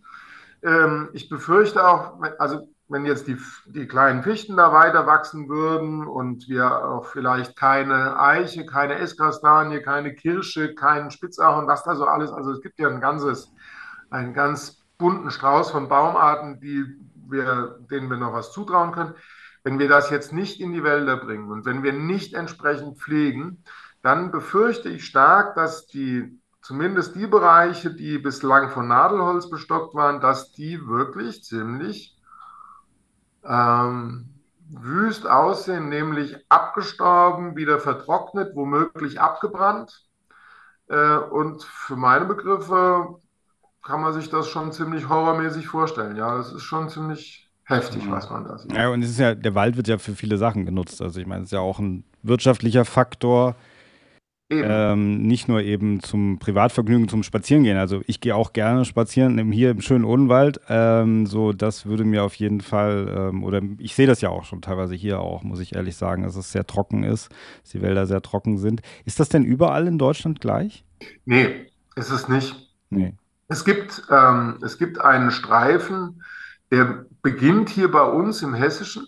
Ähm, 0.62 1.08
ich 1.12 1.28
befürchte 1.28 1.86
auch, 1.86 2.20
also 2.38 2.68
wenn 2.88 3.04
jetzt 3.04 3.28
die, 3.28 3.36
die 3.66 3.86
kleinen 3.86 4.22
Fichten 4.22 4.56
da 4.56 4.72
weiter 4.72 5.06
wachsen 5.06 5.48
würden 5.48 6.06
und 6.06 6.48
wir 6.48 6.84
auch 6.84 7.04
vielleicht 7.06 7.54
keine 7.56 8.18
Eiche, 8.18 8.64
keine 8.64 8.94
Esskastanie, 8.94 9.82
keine 9.82 10.14
Kirsche, 10.14 10.74
keinen 10.74 11.10
Spitzahorn, 11.10 11.66
was 11.66 11.84
da 11.84 11.94
so 11.94 12.06
alles, 12.06 12.32
also 12.32 12.50
es 12.52 12.62
gibt 12.62 12.78
ja 12.78 12.88
ein 12.88 13.00
ganzes, 13.00 13.52
einen 14.10 14.32
ganz 14.32 14.82
bunten 14.96 15.30
Strauß 15.30 15.70
von 15.70 15.88
Baumarten, 15.88 16.60
die 16.60 16.84
wir, 17.28 17.78
denen 17.90 18.08
wir 18.08 18.16
noch 18.16 18.32
was 18.32 18.52
zutrauen 18.52 18.92
können. 18.92 19.14
Wenn 19.68 19.78
wir 19.78 19.88
das 19.90 20.08
jetzt 20.08 20.32
nicht 20.32 20.60
in 20.60 20.72
die 20.72 20.82
Wälder 20.82 21.18
bringen 21.18 21.50
und 21.50 21.66
wenn 21.66 21.82
wir 21.82 21.92
nicht 21.92 22.32
entsprechend 22.32 22.96
pflegen, 22.96 23.62
dann 24.00 24.30
befürchte 24.30 24.88
ich 24.88 25.04
stark, 25.04 25.56
dass 25.56 25.86
die 25.86 26.40
zumindest 26.62 27.14
die 27.16 27.26
Bereiche, 27.26 27.92
die 27.92 28.16
bislang 28.16 28.70
von 28.70 28.88
Nadelholz 28.88 29.50
bestockt 29.50 29.94
waren, 29.94 30.22
dass 30.22 30.52
die 30.52 30.86
wirklich 30.86 31.44
ziemlich 31.44 32.16
ähm, 33.44 34.40
wüst 34.70 35.26
aussehen, 35.26 35.90
nämlich 35.90 36.46
abgestorben, 36.48 37.54
wieder 37.54 37.78
vertrocknet, 37.78 38.56
womöglich 38.56 39.20
abgebrannt. 39.20 40.08
Äh, 40.86 41.18
und 41.18 41.62
für 41.62 41.96
meine 41.96 42.24
Begriffe 42.24 43.20
kann 43.84 44.00
man 44.00 44.14
sich 44.14 44.30
das 44.30 44.48
schon 44.48 44.72
ziemlich 44.72 45.10
horrormäßig 45.10 45.68
vorstellen. 45.68 46.16
Ja, 46.16 46.38
es 46.38 46.54
ist 46.54 46.62
schon 46.62 46.88
ziemlich 46.88 47.47
heftig, 47.68 48.04
mhm. 48.04 48.10
was 48.10 48.30
man 48.30 48.44
da 48.44 48.58
sieht. 48.58 48.72
Ja, 48.72 48.88
und 48.88 49.02
es 49.02 49.10
ist 49.10 49.20
ja, 49.20 49.34
der 49.34 49.54
Wald 49.54 49.76
wird 49.76 49.88
ja 49.88 49.98
für 49.98 50.14
viele 50.14 50.36
Sachen 50.36 50.66
genutzt. 50.66 51.00
Also 51.02 51.20
ich 51.20 51.26
meine, 51.26 51.42
es 51.42 51.48
ist 51.48 51.52
ja 51.52 51.60
auch 51.60 51.78
ein 51.78 52.04
wirtschaftlicher 52.22 52.84
Faktor. 52.84 53.56
Ähm, 54.50 55.20
nicht 55.22 55.46
nur 55.46 55.60
eben 55.60 56.02
zum 56.02 56.38
Privatvergnügen, 56.38 57.06
zum 57.08 57.22
Spazierengehen. 57.22 57.76
Also 57.76 58.00
ich 58.06 58.22
gehe 58.22 58.34
auch 58.34 58.54
gerne 58.54 58.86
spazieren 58.86 59.52
hier 59.52 59.72
im 59.72 59.82
schönen 59.82 60.04
Odenwald. 60.04 60.58
Ähm, 60.70 61.26
so, 61.26 61.52
das 61.52 61.84
würde 61.84 62.04
mir 62.04 62.24
auf 62.24 62.34
jeden 62.36 62.62
Fall, 62.62 63.14
ähm, 63.14 63.44
oder 63.44 63.60
ich 63.76 63.94
sehe 63.94 64.06
das 64.06 64.22
ja 64.22 64.30
auch 64.30 64.44
schon 64.44 64.62
teilweise 64.62 64.94
hier 64.94 65.20
auch, 65.20 65.42
muss 65.42 65.60
ich 65.60 65.74
ehrlich 65.74 65.96
sagen, 65.96 66.22
dass 66.22 66.34
es 66.34 66.50
sehr 66.50 66.66
trocken 66.66 67.04
ist, 67.04 67.28
dass 67.62 67.72
die 67.72 67.82
Wälder 67.82 68.06
sehr 68.06 68.22
trocken 68.22 68.56
sind. 68.56 68.80
Ist 69.04 69.20
das 69.20 69.28
denn 69.28 69.44
überall 69.44 69.86
in 69.86 69.98
Deutschland 69.98 70.40
gleich? 70.40 70.82
Nee, 71.26 71.66
ist 71.94 72.10
es 72.10 72.28
nicht. 72.28 72.56
Nee. 72.88 73.12
Es 73.48 73.66
gibt, 73.66 74.02
ähm, 74.10 74.56
es 74.62 74.78
gibt 74.78 74.98
einen 74.98 75.30
Streifen, 75.30 76.22
der 76.70 77.06
beginnt 77.22 77.68
hier 77.68 77.90
bei 77.90 78.02
uns 78.02 78.42
im 78.42 78.54
Hessischen 78.54 79.06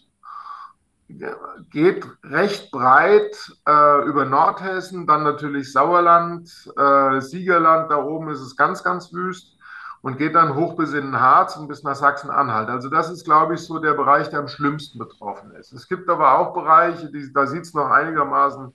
geht 1.71 2.07
recht 2.25 2.71
breit 2.71 3.37
äh, 3.67 4.05
über 4.07 4.25
Nordhessen, 4.25 5.07
dann 5.07 5.23
natürlich 5.23 5.73
Sauerland, 5.73 6.49
äh, 6.77 7.21
Siegerland, 7.21 7.91
da 7.91 8.03
oben 8.03 8.31
ist 8.31 8.41
es 8.41 8.57
ganz, 8.57 8.83
ganz 8.83 9.13
wüst 9.13 9.57
und 10.03 10.19
geht 10.19 10.35
dann 10.35 10.55
hoch 10.55 10.77
bis 10.77 10.93
in 10.93 11.07
den 11.07 11.21
Harz 11.21 11.57
und 11.57 11.69
bis 11.69 11.83
nach 11.83 11.97
Sachsen-Anhalt. 11.97 12.69
Also 12.69 12.89
das 12.89 13.11
ist, 13.11 13.25
glaube 13.25 13.55
ich, 13.55 13.61
so 13.61 13.79
der 13.79 13.95
Bereich, 13.95 14.31
der 14.31 14.41
am 14.41 14.49
schlimmsten 14.49 14.99
betroffen 14.99 15.53
ist. 15.53 15.73
Es 15.73 15.89
gibt 15.89 16.09
aber 16.09 16.39
auch 16.39 16.55
Bereiche, 16.55 17.11
die, 17.11 17.33
da 17.33 17.47
sieht 17.47 17.63
es 17.63 17.75
noch 17.75 17.91
einigermaßen 17.91 18.73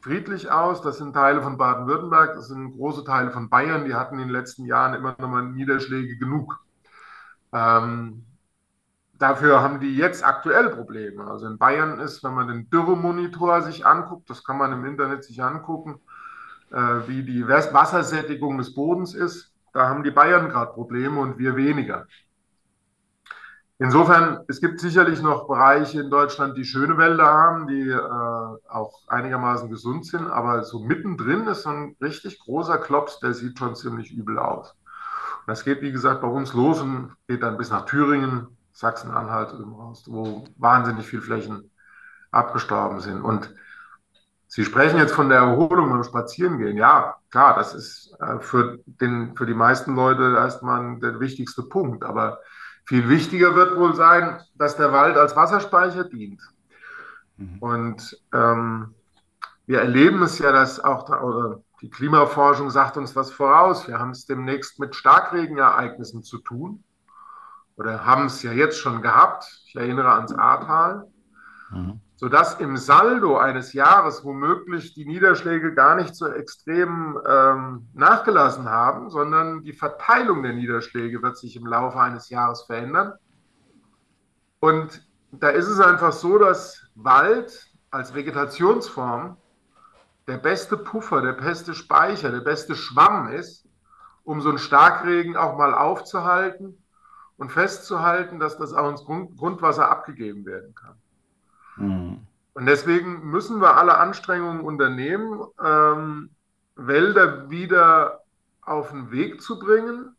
friedlich 0.00 0.50
aus. 0.50 0.82
Das 0.82 0.98
sind 0.98 1.14
Teile 1.14 1.42
von 1.42 1.56
Baden-Württemberg, 1.56 2.34
das 2.34 2.48
sind 2.48 2.72
große 2.72 3.04
Teile 3.04 3.30
von 3.30 3.48
Bayern, 3.48 3.84
die 3.84 3.94
hatten 3.94 4.14
in 4.14 4.28
den 4.28 4.30
letzten 4.30 4.64
Jahren 4.64 4.94
immer 4.94 5.14
noch 5.18 5.28
mal 5.28 5.42
Niederschläge 5.42 6.16
genug. 6.16 6.58
Ähm, 7.52 8.24
Dafür 9.20 9.60
haben 9.60 9.80
die 9.80 9.96
jetzt 9.96 10.24
aktuell 10.24 10.70
Probleme. 10.70 11.24
Also 11.30 11.46
in 11.46 11.58
Bayern 11.58 12.00
ist, 12.00 12.24
wenn 12.24 12.32
man 12.32 12.48
den 12.48 12.70
Dürremonitor 12.70 13.60
sich 13.60 13.84
anguckt, 13.84 14.30
das 14.30 14.42
kann 14.42 14.56
man 14.56 14.72
im 14.72 14.86
Internet 14.86 15.24
sich 15.24 15.42
angucken, 15.42 16.00
äh, 16.72 17.06
wie 17.06 17.22
die 17.22 17.46
Wassersättigung 17.46 18.56
des 18.56 18.74
Bodens 18.74 19.14
ist, 19.14 19.52
da 19.74 19.90
haben 19.90 20.04
die 20.04 20.10
Bayern 20.10 20.48
gerade 20.48 20.72
Probleme 20.72 21.20
und 21.20 21.38
wir 21.38 21.54
weniger. 21.54 22.06
Insofern, 23.78 24.40
es 24.48 24.62
gibt 24.62 24.80
sicherlich 24.80 25.20
noch 25.20 25.46
Bereiche 25.46 26.00
in 26.00 26.08
Deutschland, 26.08 26.56
die 26.56 26.64
schöne 26.64 26.96
Wälder 26.96 27.26
haben, 27.26 27.66
die 27.66 27.90
äh, 27.90 28.68
auch 28.68 29.06
einigermaßen 29.06 29.68
gesund 29.68 30.06
sind, 30.06 30.30
aber 30.30 30.64
so 30.64 30.80
mittendrin 30.80 31.46
ist 31.46 31.62
so 31.64 31.68
ein 31.68 31.94
richtig 32.00 32.40
großer 32.40 32.78
Klops, 32.78 33.20
der 33.20 33.34
sieht 33.34 33.58
schon 33.58 33.76
ziemlich 33.76 34.12
übel 34.12 34.38
aus. 34.38 34.74
Das 35.50 35.64
geht, 35.64 35.82
wie 35.82 35.90
gesagt, 35.90 36.20
bei 36.20 36.28
uns 36.28 36.54
los 36.54 36.80
und 36.80 37.12
geht 37.26 37.42
dann 37.42 37.56
bis 37.56 37.70
nach 37.70 37.84
Thüringen, 37.84 38.56
Sachsen-Anhalt 38.72 39.52
wo 40.06 40.44
wahnsinnig 40.58 41.06
viele 41.06 41.22
Flächen 41.22 41.72
abgestorben 42.30 43.00
sind. 43.00 43.20
Und 43.20 43.52
Sie 44.46 44.64
sprechen 44.64 44.98
jetzt 44.98 45.12
von 45.12 45.28
der 45.28 45.38
Erholung 45.38 45.90
beim 45.90 46.04
Spazierengehen. 46.04 46.76
Ja, 46.76 47.16
klar, 47.30 47.56
das 47.56 47.74
ist 47.74 48.16
äh, 48.20 48.38
für, 48.38 48.78
den, 48.86 49.36
für 49.36 49.44
die 49.44 49.54
meisten 49.54 49.96
Leute 49.96 50.36
erstmal 50.36 51.00
der 51.00 51.18
wichtigste 51.18 51.64
Punkt. 51.64 52.04
Aber 52.04 52.38
viel 52.84 53.08
wichtiger 53.08 53.56
wird 53.56 53.76
wohl 53.76 53.96
sein, 53.96 54.40
dass 54.54 54.76
der 54.76 54.92
Wald 54.92 55.16
als 55.16 55.34
Wasserspeicher 55.34 56.04
dient. 56.04 56.42
Mhm. 57.38 57.58
Und 57.58 58.22
ähm, 58.32 58.94
wir 59.66 59.80
erleben 59.80 60.22
es 60.22 60.38
ja, 60.38 60.52
dass 60.52 60.78
auch 60.78 61.06
da, 61.06 61.20
oder 61.22 61.60
die 61.82 61.90
Klimaforschung 61.90 62.70
sagt 62.70 62.96
uns 62.96 63.16
was 63.16 63.30
voraus. 63.30 63.88
Wir 63.88 63.98
haben 63.98 64.10
es 64.10 64.26
demnächst 64.26 64.78
mit 64.78 64.94
Starkregenereignissen 64.94 66.22
zu 66.22 66.38
tun 66.38 66.84
oder 67.76 68.04
haben 68.04 68.26
es 68.26 68.42
ja 68.42 68.52
jetzt 68.52 68.78
schon 68.78 69.00
gehabt. 69.00 69.62
Ich 69.66 69.76
erinnere 69.76 70.12
ans 70.12 70.34
Ahrtal. 70.34 71.06
Mhm. 71.70 72.00
Sodass 72.16 72.60
im 72.60 72.76
Saldo 72.76 73.38
eines 73.38 73.72
Jahres 73.72 74.22
womöglich 74.24 74.92
die 74.92 75.06
Niederschläge 75.06 75.72
gar 75.72 75.94
nicht 75.94 76.14
so 76.14 76.26
extrem 76.26 77.18
ähm, 77.26 77.88
nachgelassen 77.94 78.68
haben, 78.68 79.08
sondern 79.08 79.62
die 79.62 79.72
Verteilung 79.72 80.42
der 80.42 80.52
Niederschläge 80.52 81.22
wird 81.22 81.38
sich 81.38 81.56
im 81.56 81.64
Laufe 81.64 81.98
eines 81.98 82.28
Jahres 82.28 82.64
verändern. 82.64 83.14
Und 84.58 85.08
da 85.32 85.48
ist 85.48 85.68
es 85.68 85.80
einfach 85.80 86.12
so, 86.12 86.36
dass 86.36 86.86
Wald 86.94 87.72
als 87.90 88.14
Vegetationsform 88.14 89.38
der 90.26 90.38
beste 90.38 90.76
Puffer, 90.76 91.22
der 91.22 91.32
beste 91.32 91.74
Speicher, 91.74 92.30
der 92.30 92.40
beste 92.40 92.74
Schwamm 92.74 93.28
ist, 93.28 93.66
um 94.24 94.40
so 94.40 94.48
einen 94.48 94.58
Starkregen 94.58 95.36
auch 95.36 95.56
mal 95.56 95.74
aufzuhalten 95.74 96.82
und 97.36 97.50
festzuhalten, 97.50 98.38
dass 98.38 98.58
das 98.58 98.72
auch 98.74 98.90
ins 98.90 99.04
Grundwasser 99.04 99.90
abgegeben 99.90 100.44
werden 100.44 100.74
kann. 100.74 100.94
Mhm. 101.76 102.26
Und 102.52 102.66
deswegen 102.66 103.30
müssen 103.30 103.60
wir 103.60 103.76
alle 103.76 103.96
Anstrengungen 103.96 104.60
unternehmen, 104.60 105.42
ähm, 105.64 106.30
Wälder 106.76 107.48
wieder 107.48 108.20
auf 108.60 108.90
den 108.90 109.10
Weg 109.10 109.40
zu 109.40 109.58
bringen. 109.58 110.14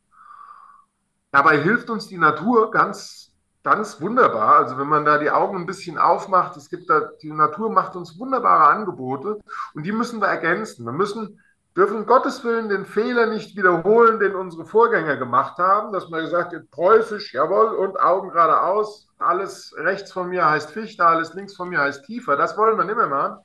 Dabei 1.32 1.62
hilft 1.62 1.90
uns 1.90 2.08
die 2.08 2.18
Natur 2.18 2.72
ganz, 2.72 3.21
ganz 3.64 4.02
wunderbar. 4.02 4.58
Also 4.58 4.78
wenn 4.78 4.88
man 4.88 5.06
da 5.06 5.18
die 5.18 5.32
Augen 5.32 5.58
ein 5.58 5.66
bisschen 5.66 5.98
aufmacht, 5.98 6.58
es 6.58 6.70
gibt 6.70 6.90
da, 6.90 7.12
die 7.22 7.32
Natur 7.32 7.72
macht 7.72 7.96
uns 7.96 8.18
wunderbare 8.20 8.68
Angebote 8.70 9.40
und 9.74 9.84
die 9.84 9.92
müssen 9.92 10.20
wir 10.20 10.28
ergänzen. 10.28 10.86
Wir 10.86 10.94
müssen 10.94 11.40
dürfen 11.76 12.06
Gottes 12.06 12.44
Willen 12.44 12.70
den 12.70 12.86
Fehler 12.86 13.28
nicht 13.28 13.56
wiederholen, 13.56 14.20
den 14.20 14.36
unsere 14.36 14.66
Vorgänger 14.66 15.16
gemacht 15.18 15.58
haben, 15.58 15.94
dass 15.94 16.10
man 16.10 16.22
gesagt 16.22 16.54
hat, 16.54 16.70
preußisch, 16.72 17.34
jawohl, 17.34 17.68
und 17.68 18.00
Augen 18.00 18.30
geradeaus, 18.30 19.08
alles 19.20 19.74
rechts 19.78 20.12
von 20.12 20.30
mir 20.30 20.50
heißt 20.50 20.72
Fichte, 20.72 21.06
alles 21.06 21.34
links 21.34 21.56
von 21.56 21.70
mir 21.70 21.80
heißt 21.80 22.06
Tiefer. 22.06 22.36
Das 22.36 22.58
wollen 22.58 22.78
wir 22.78 22.84
nicht 22.84 22.98
mehr 22.98 23.08
machen. 23.08 23.38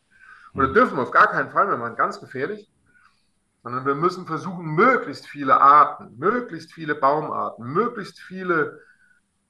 Oder 0.54 0.68
dürfen 0.68 0.96
wir 0.96 1.02
auf 1.02 1.10
gar 1.10 1.28
keinen 1.28 1.50
Fall 1.50 1.66
mehr 1.66 1.76
machen, 1.76 1.96
ganz 1.96 2.18
gefährlich. 2.18 2.70
Sondern 3.62 3.84
wir 3.84 3.94
müssen 3.94 4.26
versuchen, 4.26 4.74
möglichst 4.74 5.26
viele 5.26 5.60
Arten, 5.60 6.16
möglichst 6.16 6.72
viele 6.72 6.94
Baumarten, 6.94 7.66
möglichst 7.66 8.20
viele 8.20 8.80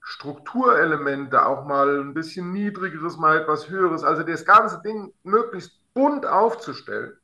Strukturelemente, 0.09 1.45
auch 1.45 1.66
mal 1.66 2.01
ein 2.01 2.14
bisschen 2.14 2.53
niedrigeres, 2.53 3.16
mal 3.19 3.38
etwas 3.38 3.69
höheres, 3.69 4.05
also 4.05 4.23
das 4.23 4.45
ganze 4.45 4.81
Ding 4.83 5.12
möglichst 5.25 5.81
bunt 5.95 6.25
aufzustellen 6.25 7.19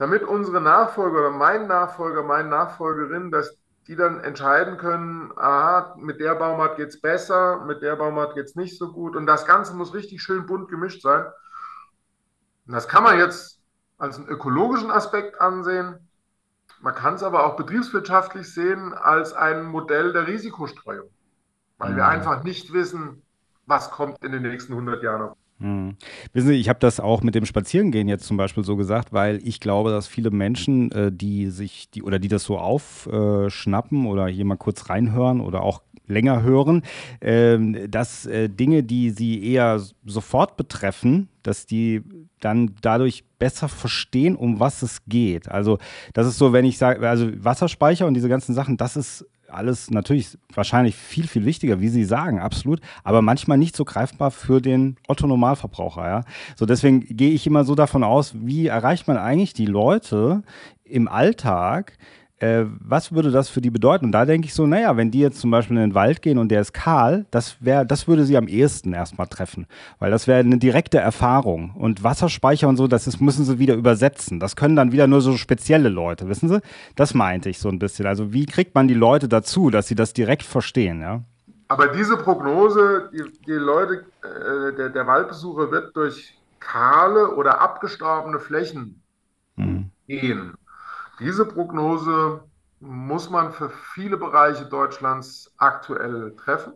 damit 0.00 0.22
unsere 0.22 0.62
Nachfolger 0.62 1.18
oder 1.18 1.30
mein 1.30 1.66
Nachfolger, 1.66 2.22
meine 2.22 2.48
Nachfolgerin, 2.48 3.30
dass 3.30 3.58
die 3.86 3.96
dann 3.96 4.20
entscheiden 4.20 4.78
können, 4.78 5.30
aha, 5.36 5.94
mit 5.98 6.20
der 6.20 6.36
Baumart 6.36 6.78
geht 6.78 6.88
es 6.88 7.02
besser, 7.02 7.62
mit 7.66 7.82
der 7.82 7.96
Baumart 7.96 8.34
geht 8.34 8.46
es 8.46 8.56
nicht 8.56 8.78
so 8.78 8.92
gut. 8.92 9.14
Und 9.14 9.26
das 9.26 9.44
Ganze 9.44 9.74
muss 9.74 9.92
richtig 9.92 10.22
schön 10.22 10.46
bunt 10.46 10.70
gemischt 10.70 11.02
sein. 11.02 11.26
Und 12.66 12.72
das 12.72 12.88
kann 12.88 13.02
man 13.02 13.18
jetzt 13.18 13.60
als 13.98 14.16
einen 14.16 14.28
ökologischen 14.28 14.90
Aspekt 14.90 15.38
ansehen. 15.38 16.08
Man 16.80 16.94
kann 16.94 17.16
es 17.16 17.22
aber 17.22 17.44
auch 17.44 17.56
betriebswirtschaftlich 17.56 18.50
sehen 18.54 18.94
als 18.94 19.34
ein 19.34 19.66
Modell 19.66 20.14
der 20.14 20.26
Risikostreuung, 20.26 21.10
weil 21.80 21.92
mhm. 21.92 21.96
wir 21.96 22.06
einfach 22.06 22.44
nicht 22.44 22.72
wissen, 22.72 23.22
was 23.66 23.90
kommt 23.90 24.22
in 24.22 24.30
den 24.32 24.42
nächsten 24.42 24.72
100 24.72 25.02
Jahren 25.02 25.22
auf 25.22 25.36
hm. 25.60 25.96
Wissen 26.32 26.48
Sie, 26.48 26.54
ich 26.54 26.70
habe 26.70 26.78
das 26.78 27.00
auch 27.00 27.22
mit 27.22 27.34
dem 27.34 27.44
Spazierengehen 27.44 28.08
jetzt 28.08 28.24
zum 28.24 28.38
Beispiel 28.38 28.64
so 28.64 28.76
gesagt, 28.76 29.12
weil 29.12 29.46
ich 29.46 29.60
glaube, 29.60 29.90
dass 29.90 30.06
viele 30.06 30.30
Menschen, 30.30 30.90
äh, 30.90 31.12
die 31.12 31.50
sich, 31.50 31.90
die 31.90 32.02
oder 32.02 32.18
die 32.18 32.28
das 32.28 32.44
so 32.44 32.58
aufschnappen 32.58 34.06
oder 34.06 34.26
hier 34.26 34.46
mal 34.46 34.56
kurz 34.56 34.88
reinhören 34.88 35.42
oder 35.42 35.62
auch 35.62 35.82
länger 36.06 36.42
hören, 36.42 36.82
äh, 37.20 37.58
dass 37.88 38.24
äh, 38.24 38.48
Dinge, 38.48 38.82
die 38.82 39.10
sie 39.10 39.44
eher 39.44 39.80
sofort 40.06 40.56
betreffen, 40.56 41.28
dass 41.42 41.66
die 41.66 42.02
dann 42.40 42.74
dadurch 42.80 43.24
besser 43.38 43.68
verstehen, 43.68 44.36
um 44.36 44.60
was 44.60 44.82
es 44.82 45.02
geht. 45.06 45.50
Also 45.50 45.78
das 46.14 46.26
ist 46.26 46.38
so, 46.38 46.54
wenn 46.54 46.64
ich 46.64 46.78
sage, 46.78 47.06
also 47.06 47.30
Wasserspeicher 47.44 48.06
und 48.06 48.14
diese 48.14 48.30
ganzen 48.30 48.54
Sachen, 48.54 48.78
das 48.78 48.96
ist 48.96 49.26
alles 49.52 49.90
natürlich 49.90 50.38
wahrscheinlich 50.52 50.96
viel, 50.96 51.26
viel 51.26 51.44
wichtiger, 51.44 51.80
wie 51.80 51.88
Sie 51.88 52.04
sagen, 52.04 52.40
absolut, 52.40 52.80
aber 53.04 53.22
manchmal 53.22 53.58
nicht 53.58 53.76
so 53.76 53.84
greifbar 53.84 54.30
für 54.30 54.60
den 54.60 54.96
Otto-Normalverbraucher. 55.08 56.06
Ja? 56.06 56.24
So 56.56 56.66
deswegen 56.66 57.00
gehe 57.00 57.30
ich 57.30 57.46
immer 57.46 57.64
so 57.64 57.74
davon 57.74 58.04
aus, 58.04 58.34
wie 58.36 58.66
erreicht 58.66 59.08
man 59.08 59.16
eigentlich 59.16 59.52
die 59.52 59.66
Leute 59.66 60.42
im 60.84 61.08
Alltag, 61.08 61.96
äh, 62.40 62.64
was 62.80 63.12
würde 63.12 63.30
das 63.30 63.50
für 63.50 63.60
die 63.60 63.70
bedeuten? 63.70 64.06
Und 64.06 64.12
da 64.12 64.24
denke 64.24 64.46
ich 64.46 64.54
so, 64.54 64.66
naja, 64.66 64.96
wenn 64.96 65.10
die 65.10 65.20
jetzt 65.20 65.40
zum 65.40 65.50
Beispiel 65.50 65.76
in 65.76 65.82
den 65.82 65.94
Wald 65.94 66.22
gehen 66.22 66.38
und 66.38 66.48
der 66.48 66.62
ist 66.62 66.72
kahl, 66.72 67.26
das 67.30 67.56
wäre, 67.60 67.84
das 67.84 68.08
würde 68.08 68.24
sie 68.24 68.36
am 68.36 68.48
ehesten 68.48 68.94
erstmal 68.94 69.26
treffen, 69.26 69.66
weil 69.98 70.10
das 70.10 70.26
wäre 70.26 70.40
eine 70.40 70.56
direkte 70.56 70.98
Erfahrung. 70.98 71.72
Und 71.76 72.02
Wasserspeicher 72.02 72.66
und 72.66 72.78
so, 72.78 72.86
das 72.86 73.06
ist, 73.06 73.20
müssen 73.20 73.44
sie 73.44 73.58
wieder 73.58 73.74
übersetzen. 73.74 74.40
Das 74.40 74.56
können 74.56 74.74
dann 74.74 74.90
wieder 74.90 75.06
nur 75.06 75.20
so 75.20 75.36
spezielle 75.36 75.90
Leute, 75.90 76.28
wissen 76.28 76.48
Sie? 76.48 76.60
Das 76.96 77.12
meinte 77.12 77.50
ich 77.50 77.58
so 77.58 77.68
ein 77.68 77.78
bisschen. 77.78 78.06
Also 78.06 78.32
wie 78.32 78.46
kriegt 78.46 78.74
man 78.74 78.88
die 78.88 78.94
Leute 78.94 79.28
dazu, 79.28 79.68
dass 79.70 79.86
sie 79.86 79.94
das 79.94 80.14
direkt 80.14 80.42
verstehen, 80.42 81.00
ja? 81.00 81.22
Aber 81.68 81.88
diese 81.88 82.16
Prognose, 82.16 83.10
die, 83.12 83.22
die 83.46 83.52
Leute, 83.52 84.04
äh, 84.24 84.74
der, 84.76 84.88
der 84.88 85.06
Waldbesucher 85.06 85.70
wird 85.70 85.94
durch 85.94 86.36
kahle 86.58 87.34
oder 87.36 87.60
abgestorbene 87.60 88.40
Flächen 88.40 89.00
mhm. 89.56 89.90
gehen. 90.08 90.54
Diese 91.20 91.44
Prognose 91.44 92.42
muss 92.80 93.28
man 93.28 93.52
für 93.52 93.70
viele 93.94 94.16
Bereiche 94.16 94.64
Deutschlands 94.64 95.52
aktuell 95.58 96.34
treffen. 96.36 96.72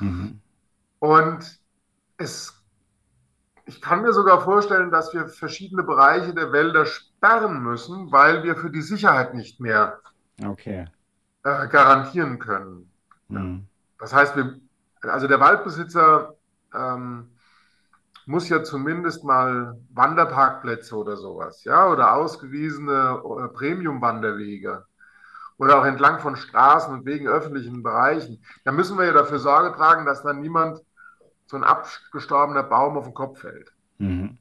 Mhm. 0.00 0.40
Und 0.98 1.60
es, 2.16 2.62
ich 3.64 3.80
kann 3.80 4.02
mir 4.02 4.12
sogar 4.12 4.40
vorstellen, 4.40 4.90
dass 4.90 5.14
wir 5.14 5.28
verschiedene 5.28 5.84
Bereiche 5.84 6.34
der 6.34 6.52
Wälder 6.52 6.84
sperren 6.84 7.62
müssen, 7.62 8.10
weil 8.10 8.42
wir 8.42 8.56
für 8.56 8.70
die 8.70 8.82
Sicherheit 8.82 9.34
nicht 9.34 9.60
mehr 9.60 10.00
okay. 10.44 10.86
äh, 11.44 11.68
garantieren 11.68 12.38
können. 12.38 12.90
Mhm. 13.28 13.66
Das 13.98 14.12
heißt, 14.12 14.36
wir, 14.36 14.58
also 15.02 15.28
der 15.28 15.40
Waldbesitzer 15.40 16.34
ähm, 16.74 17.30
muss 18.30 18.48
ja 18.48 18.62
zumindest 18.62 19.24
mal 19.24 19.76
Wanderparkplätze 19.92 20.96
oder 20.96 21.16
sowas, 21.16 21.64
ja, 21.64 21.88
oder 21.88 22.14
ausgewiesene 22.14 23.20
äh, 23.24 23.48
Premium-Wanderwege 23.48 24.84
oder 25.58 25.80
auch 25.80 25.84
entlang 25.84 26.20
von 26.20 26.36
Straßen 26.36 26.94
und 26.94 27.04
wegen 27.04 27.26
öffentlichen 27.26 27.82
Bereichen. 27.82 28.42
Da 28.64 28.70
müssen 28.70 28.96
wir 28.96 29.06
ja 29.06 29.12
dafür 29.12 29.40
Sorge 29.40 29.76
tragen, 29.76 30.06
dass 30.06 30.22
dann 30.22 30.40
niemand 30.40 30.80
so 31.46 31.56
ein 31.56 31.64
abgestorbener 31.64 32.62
Baum 32.62 32.96
auf 32.96 33.04
den 33.04 33.14
Kopf 33.14 33.40
fällt. 33.40 33.72
Mhm. 33.98 34.38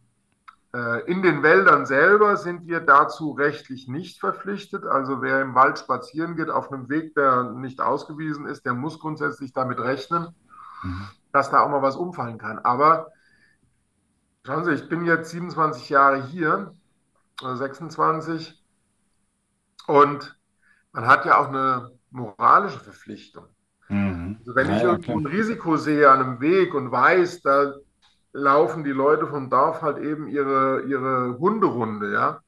Äh, 0.75 1.12
in 1.12 1.23
den 1.23 1.41
Wäldern 1.41 1.88
selber 1.88 2.38
sind 2.38 2.67
wir 2.67 2.82
dazu 2.82 3.32
rechtlich 3.32 3.88
nicht 3.88 4.19
verpflichtet. 4.19 4.86
Also 4.86 5.23
wer 5.23 5.41
im 5.41 5.56
Wald 5.56 5.80
spazieren 5.80 6.36
geht 6.36 6.52
auf 6.52 6.71
einem 6.71 6.89
Weg, 6.89 7.15
der 7.15 7.54
nicht 7.54 7.82
ausgewiesen 7.82 8.45
ist, 8.45 8.67
der 8.67 8.75
muss 8.75 8.99
grundsätzlich 8.99 9.52
damit 9.52 9.80
rechnen, 9.80 10.28
mhm. 10.84 11.08
dass 11.32 11.49
da 11.49 11.62
auch 11.62 11.69
mal 11.69 11.82
was 11.82 11.95
umfallen 11.95 12.38
kann. 12.38 12.60
Aber 12.60 13.08
schauen 14.49 14.65
Sie, 14.65 14.73
ich 14.73 14.89
bin 14.89 15.05
jetzt 15.05 15.29
27 15.29 15.89
Jahre 15.89 16.25
hier, 16.25 16.73
26, 17.39 18.59
und 19.85 20.38
man 20.91 21.05
hat 21.05 21.25
ja 21.25 21.38
auch 21.38 21.49
eine 21.49 21.91
moralische 22.09 22.79
Verpflichtung. 22.79 23.45
Mhm. 23.89 24.38
Also 24.39 24.55
wenn 24.55 24.69
ja, 24.69 24.77
ich 24.77 24.83
irgendwo 24.83 25.19
ein 25.19 25.27
Risiko 25.27 25.77
sehe 25.77 26.09
an 26.09 26.21
einem 26.21 26.41
Weg 26.41 26.73
und 26.73 26.91
weiß, 26.91 27.43
da 27.43 27.75
laufen 28.33 28.83
die 28.83 28.89
Leute 28.89 29.27
vom 29.27 29.51
Dorf 29.51 29.83
halt 29.83 29.99
eben 29.99 30.27
ihre, 30.27 30.81
ihre 30.81 31.38
Hunderunde, 31.38 32.12
ja. 32.12 32.41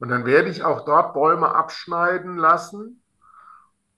Und 0.00 0.10
dann 0.10 0.26
werde 0.26 0.50
ich 0.50 0.64
auch 0.64 0.84
dort 0.84 1.14
Bäume 1.14 1.54
abschneiden 1.54 2.36
lassen, 2.36 3.02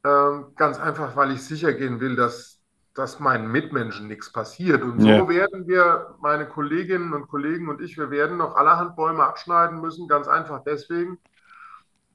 ähm, 0.05 0.53
ganz 0.55 0.79
einfach, 0.79 1.17
weil 1.17 1.33
ich 1.33 1.43
sicher 1.43 1.73
gehen 1.73 1.99
will, 1.99 2.15
dass, 2.15 2.54
dass 2.95 3.19
meinen 3.19 3.51
Mitmenschen 3.51 4.07
nichts 4.07 4.31
passiert. 4.31 4.83
Und 4.83 5.01
so 5.01 5.09
ja. 5.09 5.29
werden 5.29 5.67
wir, 5.67 6.15
meine 6.21 6.47
Kolleginnen 6.47 7.13
und 7.13 7.27
Kollegen 7.27 7.69
und 7.69 7.81
ich, 7.81 7.99
wir 7.99 8.11
werden 8.11 8.37
noch 8.37 8.55
allerhand 8.55 8.95
Bäume 8.95 9.25
abschneiden 9.25 9.81
müssen, 9.81 10.07
ganz 10.07 10.29
einfach 10.29 10.63
deswegen, 10.65 11.19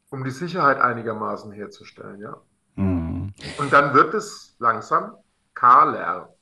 um 0.10 0.24
die 0.24 0.32
Sicherheit 0.32 0.80
einigermaßen 0.80 1.52
herzustellen, 1.52 2.22
ja. 2.22 2.38
Mhm. 2.76 3.34
Und 3.58 3.74
dann 3.74 3.94
wird 3.94 4.14
es 4.14 4.56
langsam 4.60 5.16
kahler. 5.54 6.34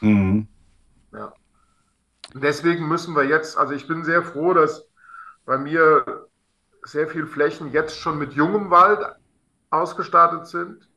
Mhm. 0.00 0.46
Ja. 1.12 1.32
Und 2.32 2.44
deswegen 2.44 2.86
müssen 2.86 3.16
wir 3.16 3.24
jetzt, 3.24 3.58
also 3.58 3.74
ich 3.74 3.88
bin 3.88 4.04
sehr 4.04 4.22
froh, 4.22 4.54
dass 4.54 4.86
bei 5.44 5.58
mir 5.58 6.28
sehr 6.84 7.08
viele 7.08 7.26
Flächen 7.26 7.72
jetzt 7.72 7.98
schon 7.98 8.18
mit 8.18 8.32
jungem 8.32 8.70
Wald 8.70 9.00
ausgestattet 9.70 10.46
sind, 10.46 10.88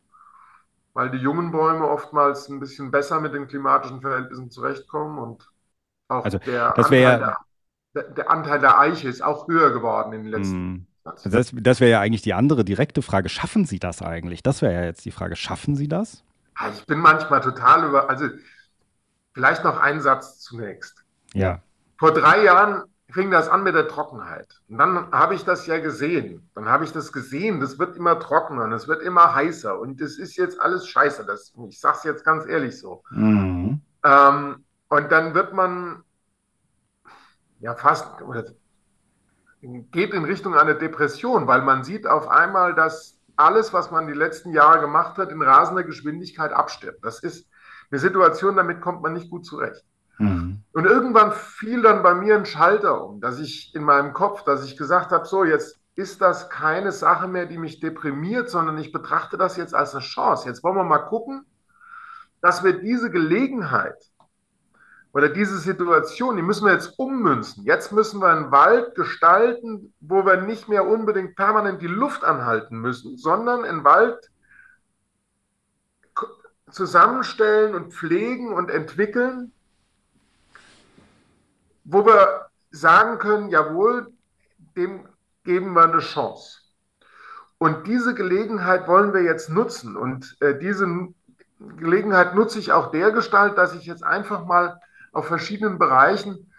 weil 0.95 1.11
die 1.11 1.17
jungen 1.17 1.51
Bäume 1.51 1.87
oftmals 1.87 2.49
ein 2.49 2.59
bisschen 2.59 2.89
besser 2.89 3.19
mit 3.19 3.33
den 3.33 3.47
klimatischen 3.47 4.01
Verhältnissen 4.01 4.49
zurechtkommen 4.49 5.19
und 5.19 5.51
auch 6.07 6.23
also, 6.23 6.39
der, 6.39 6.77
Anteil 6.77 7.01
ja, 7.01 7.37
der, 7.93 8.03
der, 8.03 8.31
Anteil 8.31 8.59
der 8.59 8.79
Eiche 8.79 9.09
ist 9.09 9.21
auch 9.21 9.47
höher 9.47 9.71
geworden 9.71 10.13
in 10.13 10.23
den 10.23 10.31
letzten 10.31 10.71
mm. 10.71 10.87
Also 11.05 11.29
das, 11.29 11.51
das 11.53 11.79
wäre 11.81 11.91
ja 11.91 11.99
eigentlich 12.01 12.23
die 12.23 12.33
andere 12.33 12.65
direkte 12.65 13.03
Frage. 13.03 13.29
Schaffen 13.29 13.65
Sie 13.65 13.77
das 13.77 14.01
eigentlich? 14.01 14.41
Das 14.41 14.63
wäre 14.63 14.73
ja 14.73 14.85
jetzt 14.85 15.05
die 15.05 15.11
Frage. 15.11 15.35
Schaffen 15.35 15.75
Sie 15.75 15.87
das? 15.87 16.23
Ich 16.73 16.85
bin 16.87 16.97
manchmal 16.97 17.41
total 17.41 17.87
über. 17.87 18.09
Also, 18.09 18.25
vielleicht 19.31 19.63
noch 19.63 19.77
ein 19.77 20.01
Satz 20.01 20.39
zunächst. 20.39 21.05
Ja. 21.35 21.61
Vor 21.99 22.11
drei 22.11 22.43
Jahren 22.43 22.85
fing 23.09 23.31
das 23.31 23.49
an 23.49 23.63
mit 23.63 23.75
der 23.75 23.87
Trockenheit. 23.87 24.61
Und 24.67 24.77
dann 24.77 25.11
habe 25.11 25.35
ich 25.35 25.45
das 25.45 25.67
ja 25.67 25.79
gesehen. 25.79 26.49
Dann 26.55 26.67
habe 26.67 26.83
ich 26.83 26.91
das 26.91 27.11
gesehen, 27.11 27.59
das 27.59 27.77
wird 27.77 27.95
immer 27.95 28.19
trockener 28.19 28.63
und 28.63 28.73
es 28.73 28.87
wird 28.87 29.01
immer 29.01 29.35
heißer. 29.35 29.79
Und 29.79 30.01
das 30.01 30.17
ist 30.17 30.35
jetzt 30.37 30.59
alles 30.59 30.87
scheiße. 30.87 31.25
Das, 31.25 31.53
ich 31.69 31.79
sage 31.79 31.97
es 31.97 32.03
jetzt 32.03 32.25
ganz 32.25 32.45
ehrlich 32.47 32.79
so. 32.79 33.03
Mhm. 33.11 33.81
Ähm, 34.03 34.65
und 34.89 35.11
dann 35.11 35.33
wird 35.33 35.53
man 35.53 36.03
ja 37.59 37.75
fast, 37.75 38.07
geht 39.61 40.13
in 40.13 40.25
Richtung 40.25 40.55
einer 40.55 40.73
Depression, 40.73 41.47
weil 41.47 41.61
man 41.61 41.83
sieht 41.83 42.07
auf 42.07 42.27
einmal, 42.27 42.73
dass 42.73 43.19
alles, 43.35 43.73
was 43.73 43.91
man 43.91 44.07
die 44.07 44.13
letzten 44.13 44.51
Jahre 44.51 44.79
gemacht 44.79 45.17
hat, 45.17 45.31
in 45.31 45.41
rasender 45.41 45.83
Geschwindigkeit 45.83 46.53
abstirbt. 46.53 47.03
Das 47.03 47.19
ist 47.19 47.47
eine 47.91 47.99
Situation, 47.99 48.55
damit 48.55 48.81
kommt 48.81 49.01
man 49.01 49.13
nicht 49.13 49.29
gut 49.29 49.45
zurecht. 49.45 49.83
Mhm. 50.17 50.61
Und 50.71 50.85
irgendwann 50.85 51.31
fiel 51.31 51.81
dann 51.81 52.03
bei 52.03 52.13
mir 52.13 52.35
ein 52.35 52.45
Schalter 52.45 53.03
um, 53.03 53.21
dass 53.21 53.39
ich 53.39 53.73
in 53.75 53.83
meinem 53.83 54.13
Kopf, 54.13 54.43
dass 54.43 54.65
ich 54.65 54.77
gesagt 54.77 55.11
habe, 55.11 55.25
so 55.25 55.43
jetzt 55.43 55.79
ist 55.95 56.21
das 56.21 56.49
keine 56.49 56.91
Sache 56.91 57.27
mehr, 57.27 57.45
die 57.45 57.57
mich 57.57 57.79
deprimiert, 57.79 58.49
sondern 58.49 58.77
ich 58.77 58.91
betrachte 58.91 59.37
das 59.37 59.55
jetzt 59.55 59.73
als 59.73 59.93
eine 59.93 60.03
Chance. 60.03 60.47
Jetzt 60.47 60.63
wollen 60.63 60.75
wir 60.75 60.83
mal 60.83 60.99
gucken, 60.99 61.45
dass 62.41 62.63
wir 62.63 62.73
diese 62.73 63.09
Gelegenheit, 63.09 63.95
oder 65.15 65.29
diese 65.29 65.57
Situation, 65.59 66.35
die 66.35 66.41
müssen 66.41 66.65
wir 66.65 66.73
jetzt 66.73 66.99
ummünzen. 66.99 67.63
Jetzt 67.63 67.93
müssen 67.93 68.19
wir 68.19 68.27
einen 68.27 68.51
Wald 68.51 68.95
gestalten, 68.95 69.93
wo 70.01 70.25
wir 70.25 70.41
nicht 70.41 70.67
mehr 70.67 70.85
unbedingt 70.85 71.37
permanent 71.37 71.81
die 71.81 71.87
Luft 71.87 72.25
anhalten 72.25 72.79
müssen, 72.79 73.15
sondern 73.15 73.63
einen 73.63 73.85
Wald 73.85 74.29
zusammenstellen 76.69 77.75
und 77.75 77.93
pflegen 77.93 78.51
und 78.51 78.69
entwickeln, 78.69 79.53
wo 81.85 82.05
wir 82.05 82.49
sagen 82.71 83.19
können, 83.19 83.49
jawohl, 83.49 84.11
dem 84.75 85.07
geben 85.43 85.73
wir 85.73 85.83
eine 85.83 85.99
Chance. 85.99 86.59
Und 87.57 87.87
diese 87.87 88.13
Gelegenheit 88.13 88.87
wollen 88.87 89.13
wir 89.13 89.21
jetzt 89.21 89.49
nutzen. 89.49 89.95
Und 89.95 90.35
äh, 90.41 90.57
diese 90.59 90.87
Gelegenheit 91.77 92.35
nutze 92.35 92.59
ich 92.59 92.73
auch 92.73 92.91
der 92.91 93.11
Gestalt, 93.11 93.57
dass 93.57 93.73
ich 93.73 93.85
jetzt 93.85 94.03
einfach 94.03 94.45
mal 94.45 94.81
auf 95.13 95.27
verschiedenen 95.27 95.79
Bereichen 95.79 96.51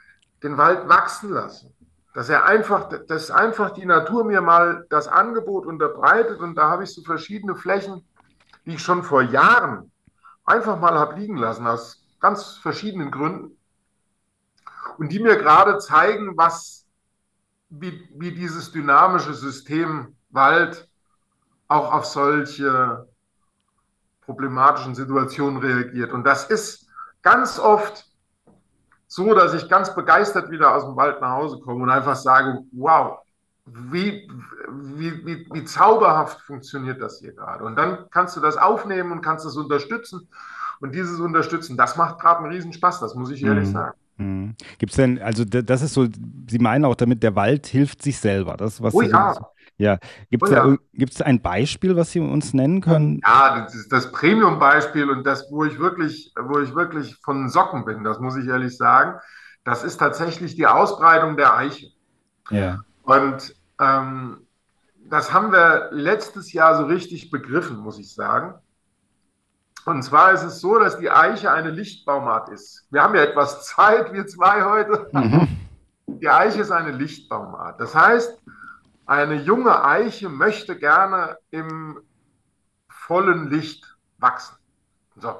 den 0.43 0.57
Wald 0.57 0.89
wachsen 0.89 1.31
lassen. 1.31 1.75
Dass 2.15 2.31
er 2.31 2.47
einfach, 2.47 2.89
dass 3.09 3.31
einfach 3.31 3.71
die 3.73 3.85
Natur 3.85 4.25
mir 4.25 4.41
mal 4.41 4.87
das 4.89 5.07
Angebot 5.07 5.67
unterbreitet 5.67 6.41
und 6.41 6.55
da 6.55 6.71
habe 6.71 6.85
ich 6.85 6.95
so 6.95 7.03
verschiedene 7.03 7.57
Flächen, 7.57 8.03
die 8.65 8.75
ich 8.75 8.83
schon 8.83 9.03
vor 9.03 9.21
Jahren 9.21 9.91
einfach 10.47 10.81
mal 10.81 10.95
habe 10.95 11.21
liegen 11.21 11.37
lassen, 11.37 11.67
aus 11.67 12.03
ganz 12.21 12.57
verschiedenen 12.57 13.11
Gründen. 13.11 13.56
Und 14.99 15.13
die 15.13 15.19
mir 15.19 15.37
gerade 15.37 15.79
zeigen, 15.79 16.37
was, 16.37 16.87
wie, 17.69 18.09
wie 18.15 18.33
dieses 18.33 18.73
dynamische 18.73 19.35
System 19.35 20.17
Wald 20.31 20.89
auch 21.69 21.93
auf 21.93 22.05
solche 22.05 23.09
problematischen 24.23 24.95
Situationen 24.95 25.59
reagiert. 25.59 26.13
Und 26.13 26.25
das 26.25 26.51
ist 26.51 26.89
ganz 27.23 27.59
oft 27.59 28.05
so, 29.07 29.35
dass 29.35 29.55
ich 29.55 29.69
ganz 29.69 29.95
begeistert 29.95 30.51
wieder 30.51 30.75
aus 30.75 30.85
dem 30.85 30.97
Wald 30.97 31.21
nach 31.21 31.31
Hause 31.31 31.61
komme 31.61 31.83
und 31.83 31.91
einfach 31.91 32.17
sage, 32.17 32.63
wow, 32.73 33.21
wie, 33.67 34.29
wie, 34.69 35.27
wie, 35.27 35.49
wie 35.51 35.65
zauberhaft 35.65 36.41
funktioniert 36.41 37.01
das 37.01 37.19
hier 37.19 37.33
gerade. 37.33 37.65
Und 37.65 37.77
dann 37.77 38.09
kannst 38.11 38.37
du 38.37 38.41
das 38.41 38.57
aufnehmen 38.57 39.13
und 39.13 39.23
kannst 39.23 39.47
es 39.47 39.57
unterstützen. 39.57 40.29
Und 40.81 40.95
dieses 40.95 41.19
Unterstützen, 41.21 41.77
das 41.77 41.97
macht 41.97 42.21
gerade 42.21 42.41
einen 42.41 42.53
Riesenspaß, 42.53 43.01
das 43.01 43.15
muss 43.15 43.31
ich 43.31 43.43
ehrlich 43.43 43.69
mhm. 43.69 43.73
sagen. 43.73 43.99
Mhm. 44.17 44.55
Gibt 44.79 44.93
es 44.93 44.97
denn, 44.97 45.21
also 45.21 45.45
das 45.45 45.83
ist 45.83 45.95
so, 45.95 46.07
Sie 46.49 46.59
meinen 46.59 46.85
auch 46.85 46.95
damit, 46.95 47.23
der 47.23 47.37
Wald 47.37 47.67
hilft 47.67 48.03
sich 48.03 48.19
selber. 48.19 48.57
Das, 48.57 48.83
was 48.83 48.95
oh 48.95 49.03
ja. 49.03 49.35
So, 49.35 49.47
ja. 49.79 49.99
Gibt 50.31 50.45
es 50.45 50.51
oh, 50.51 50.79
ja. 50.95 51.27
ein 51.27 51.43
Beispiel, 51.43 51.97
was 51.97 52.13
Sie 52.13 52.21
uns 52.21 52.55
nennen 52.55 52.81
können? 52.81 53.21
Ja, 53.27 53.61
das 53.61 53.75
ist 53.75 53.93
das 53.93 54.11
Premium-Beispiel 54.13 55.11
und 55.11 55.27
das, 55.27 55.47
wo 55.51 55.65
ich 55.65 55.79
wirklich, 55.79 56.33
wo 56.41 56.61
ich 56.61 56.75
wirklich 56.75 57.17
von 57.17 57.49
Socken 57.49 57.85
bin, 57.85 58.05
das 58.05 58.19
muss 58.19 58.37
ich 58.37 58.47
ehrlich 58.47 58.77
sagen. 58.77 59.19
Das 59.65 59.85
ist 59.85 59.99
tatsächlich 59.99 60.55
die 60.55 60.67
Ausbreitung 60.67 61.37
der 61.37 61.57
Eiche. 61.57 61.89
Ja. 62.51 62.81
Und 63.03 63.55
ähm, 63.81 64.39
das 65.11 65.33
haben 65.33 65.53
wir 65.53 65.89
letztes 65.93 66.53
Jahr 66.53 66.77
so 66.77 66.85
richtig 66.85 67.31
begriffen, 67.31 67.77
muss 67.77 67.99
ich 67.99 68.15
sagen. 68.15 68.55
Und 69.87 70.03
zwar 70.03 70.33
ist 70.33 70.43
es 70.43 70.61
so, 70.61 70.81
dass 70.81 70.99
die 70.99 71.11
Eiche 71.11 71.53
eine 71.53 71.71
Lichtbaumart 71.71 72.49
ist. 72.49 72.87
Wir 72.91 73.03
haben 73.03 73.15
ja 73.15 73.23
etwas 73.23 73.65
Zeit, 73.67 74.13
wir 74.13 74.27
zwei 74.27 74.65
heute. 74.65 75.09
Mhm. 75.13 75.49
Die 76.09 76.29
Eiche 76.29 76.61
ist 76.61 76.73
eine 76.73 76.91
Lichtbaumart. 76.91 77.81
Das 77.81 77.95
heißt, 77.95 78.43
eine 79.07 79.37
junge 79.37 79.85
Eiche 79.85 80.29
möchte 80.29 80.77
gerne 80.77 81.39
im 81.53 82.01
vollen 82.89 83.49
Licht 83.49 83.97
wachsen. 84.19 84.57
So. 85.15 85.37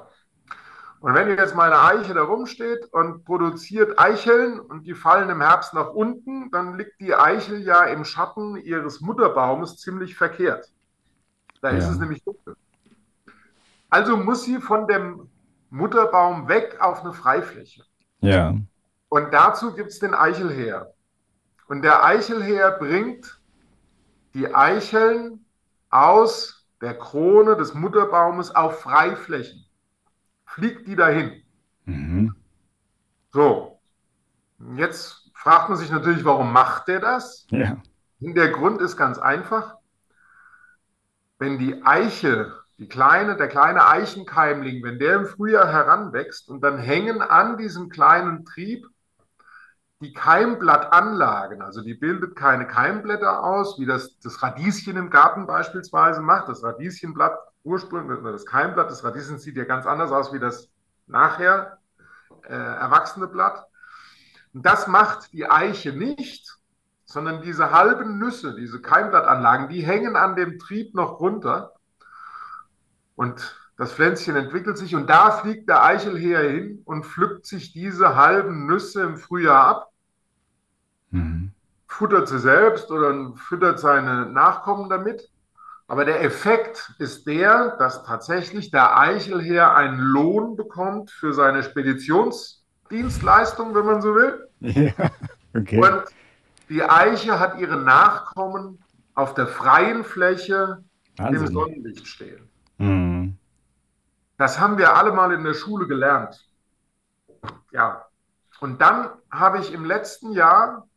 Und 1.01 1.13
wenn 1.13 1.27
jetzt 1.27 1.55
meine 1.55 1.81
Eiche 1.81 2.13
da 2.13 2.23
rumsteht 2.23 2.85
und 2.93 3.25
produziert 3.25 3.99
Eicheln 3.99 4.61
und 4.61 4.87
die 4.87 4.93
fallen 4.95 5.29
im 5.29 5.41
Herbst 5.41 5.73
nach 5.73 5.89
unten, 5.89 6.51
dann 6.51 6.77
liegt 6.77 7.01
die 7.01 7.13
Eichel 7.13 7.63
ja 7.63 7.83
im 7.83 8.05
Schatten 8.05 8.55
ihres 8.55 9.01
Mutterbaumes 9.01 9.75
ziemlich 9.77 10.15
verkehrt. 10.15 10.71
Da 11.61 11.71
ja. 11.71 11.77
ist 11.79 11.89
es 11.89 11.99
nämlich 11.99 12.23
dunkel. 12.23 12.55
Also 13.89 14.17
muss 14.17 14.43
sie 14.43 14.59
von 14.59 14.87
dem 14.87 15.29
Mutterbaum 15.69 16.47
weg 16.47 16.77
auf 16.79 17.03
eine 17.03 17.13
Freifläche. 17.13 17.83
Ja. 18.19 18.55
Und 19.09 19.33
dazu 19.33 19.73
gibt 19.73 19.89
es 19.89 19.99
den 19.99 20.13
Eichelheer. 20.13 20.93
Und 21.67 21.81
der 21.81 22.03
Eichelheer 22.03 22.71
bringt 22.71 23.41
die 24.33 24.53
Eicheln 24.53 25.45
aus 25.89 26.67
der 26.81 26.97
Krone 26.97 27.55
des 27.55 27.73
Mutterbaumes 27.73 28.55
auf 28.55 28.81
Freiflächen. 28.81 29.65
Fliegt 30.45 30.87
die 30.87 30.95
dahin. 30.95 31.43
Mhm. 31.85 32.35
So, 33.31 33.79
jetzt 34.75 35.29
fragt 35.33 35.69
man 35.69 35.77
sich 35.77 35.91
natürlich, 35.91 36.25
warum 36.25 36.51
macht 36.51 36.87
der 36.87 36.99
das? 36.99 37.47
Ja. 37.49 37.77
Der 38.19 38.49
Grund 38.49 38.81
ist 38.81 38.97
ganz 38.97 39.17
einfach. 39.19 39.75
Wenn 41.39 41.59
die 41.59 41.83
Eiche, 41.85 42.53
die 42.79 42.87
kleine, 42.87 43.35
der 43.37 43.47
kleine 43.47 43.87
Eichenkeimling, 43.87 44.83
wenn 44.83 44.99
der 44.99 45.15
im 45.15 45.25
Frühjahr 45.25 45.71
heranwächst 45.71 46.49
und 46.49 46.61
dann 46.61 46.77
hängen 46.77 47.21
an 47.21 47.57
diesem 47.57 47.89
kleinen 47.89 48.45
Trieb 48.45 48.87
die 49.99 50.13
Keimblattanlagen, 50.13 51.63
also 51.63 51.81
die 51.81 51.95
bildet 51.95 52.35
keine 52.35 52.67
Keimblätter 52.67 53.43
aus, 53.43 53.79
wie 53.79 53.87
das 53.87 54.19
das 54.19 54.43
Radieschen 54.43 54.95
im 54.95 55.09
Garten 55.09 55.47
beispielsweise 55.47 56.21
macht. 56.21 56.49
Das 56.49 56.63
Radieschenblatt, 56.63 57.35
ursprünglich, 57.63 58.19
das 58.23 58.45
Keimblatt 58.45 58.91
des 58.91 59.03
Radieschens 59.03 59.41
sieht 59.41 59.57
ja 59.57 59.63
ganz 59.63 59.87
anders 59.87 60.11
aus 60.11 60.31
wie 60.33 60.39
das 60.39 60.69
nachher 61.07 61.79
äh, 62.43 62.53
erwachsene 62.53 63.27
Blatt. 63.27 63.65
Und 64.53 64.65
das 64.65 64.87
macht 64.87 65.33
die 65.33 65.49
Eiche 65.49 65.93
nicht, 65.93 66.57
sondern 67.05 67.41
diese 67.41 67.71
halben 67.71 68.19
Nüsse, 68.19 68.55
diese 68.55 68.81
Keimblattanlagen, 68.81 69.67
die 69.67 69.81
hängen 69.81 70.15
an 70.15 70.35
dem 70.35 70.59
Trieb 70.59 70.93
noch 70.93 71.19
runter. 71.19 71.73
Und 73.17 73.59
das 73.77 73.93
Pflänzchen 73.93 74.35
entwickelt 74.35 74.77
sich 74.77 74.95
und 74.95 75.09
da 75.09 75.31
fliegt 75.31 75.67
der 75.67 75.83
Eichelheer 75.83 76.49
hin 76.49 76.81
und 76.85 77.05
pflückt 77.05 77.45
sich 77.45 77.73
diese 77.73 78.15
halben 78.15 78.67
Nüsse 78.67 79.01
im 79.01 79.17
Frühjahr 79.17 79.65
ab, 79.65 79.91
mhm. 81.09 81.51
futtert 81.87 82.27
sie 82.27 82.39
selbst 82.39 82.91
oder 82.91 83.33
füttert 83.35 83.79
seine 83.79 84.27
Nachkommen 84.27 84.89
damit. 84.89 85.29
Aber 85.87 86.05
der 86.05 86.23
Effekt 86.23 86.93
ist 86.99 87.25
der, 87.25 87.75
dass 87.77 88.03
tatsächlich 88.03 88.71
der 88.71 88.99
Eichelheer 88.99 89.75
einen 89.75 89.99
Lohn 89.99 90.55
bekommt 90.55 91.09
für 91.09 91.33
seine 91.33 91.63
Speditionsdienstleistung, 91.63 93.73
wenn 93.73 93.85
man 93.85 94.01
so 94.01 94.13
will. 94.13 94.47
Ja, 94.59 94.91
okay. 95.55 95.81
Und 95.81 96.03
die 96.69 96.83
Eiche 96.83 97.39
hat 97.39 97.57
ihre 97.57 97.77
Nachkommen 97.77 98.79
auf 99.15 99.33
der 99.33 99.47
freien 99.47 100.03
Fläche 100.03 100.83
Wahnsinn. 101.15 101.47
im 101.47 101.53
Sonnenlicht 101.53 102.07
stehen. 102.07 102.47
Mhm. 102.77 103.37
Das 104.37 104.59
haben 104.59 104.77
wir 104.77 104.95
alle 104.95 105.11
mal 105.11 105.31
in 105.33 105.43
der 105.43 105.53
Schule 105.53 105.87
gelernt. 105.87 106.47
Ja. 107.71 108.05
Und 108.59 108.81
dann 108.81 109.09
habe 109.31 109.59
ich 109.59 109.73
im 109.73 109.85
letzten 109.85 110.31
Jahr 110.31 110.87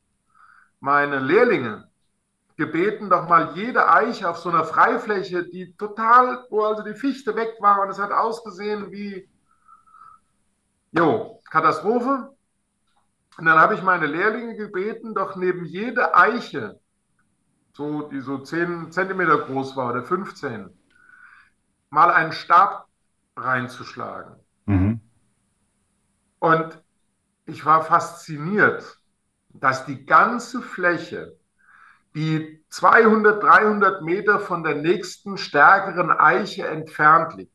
meine 0.81 1.19
Lehrlinge 1.19 1.89
gebeten, 2.57 3.09
doch 3.09 3.29
mal 3.29 3.53
jede 3.55 3.91
Eiche 3.91 4.29
auf 4.29 4.39
so 4.39 4.51
einer 4.51 4.65
Freifläche, 4.65 5.45
die 5.49 5.75
total, 5.77 6.47
wo 6.51 6.63
also 6.65 6.83
die 6.83 6.95
Fichte 6.95 7.35
weg 7.35 7.57
war 7.61 7.83
und 7.83 7.89
es 7.89 7.99
hat 7.99 8.13
ausgesehen 8.13 8.91
wie, 8.93 9.29
jo, 10.93 11.41
Katastrophe. 11.51 12.35
Und 13.39 13.47
dann 13.47 13.59
habe 13.59 13.75
ich 13.75 13.83
meine 13.83 14.07
Lehrlinge 14.07 14.57
gebeten, 14.57 15.15
doch 15.15 15.37
neben 15.37 15.65
jede 15.65 16.15
Eiche, 16.15 16.79
so, 17.73 18.03
die 18.03 18.21
so 18.21 18.39
10 18.39 18.93
Zentimeter 18.93 19.39
groß 19.39 19.77
war 19.77 19.91
oder 19.91 20.03
15, 20.03 20.69
mal 21.91 22.11
einen 22.11 22.33
Stab 22.33 22.87
reinzuschlagen. 23.37 24.37
Mhm. 24.67 25.01
Und 26.39 26.83
ich 27.47 27.65
war 27.65 27.83
fasziniert, 27.83 28.99
dass 29.49 29.85
die 29.85 30.07
ganze 30.07 30.63
Fläche, 30.63 31.37
die 32.15 32.65
200, 32.71 33.43
300 33.43 34.03
Meter 34.03 34.41
von 34.41 34.63
der 34.63 34.77
nächsten 34.77 35.37
stärkeren 35.37 36.11
Eiche 36.11 36.67
entfernt 36.67 37.35
liegt, 37.35 37.53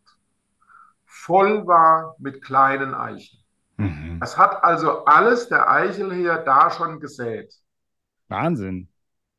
voll 1.05 1.65
war 1.65 2.15
mit 2.19 2.43
kleinen 2.43 2.93
Eichen. 2.93 3.39
Mhm. 3.77 4.19
Das 4.19 4.37
hat 4.37 4.63
also 4.63 5.05
alles 5.05 5.49
der 5.49 5.69
Eichelheer 5.69 6.37
da 6.39 6.69
schon 6.69 6.99
gesät. 6.99 7.53
Wahnsinn. 8.27 8.89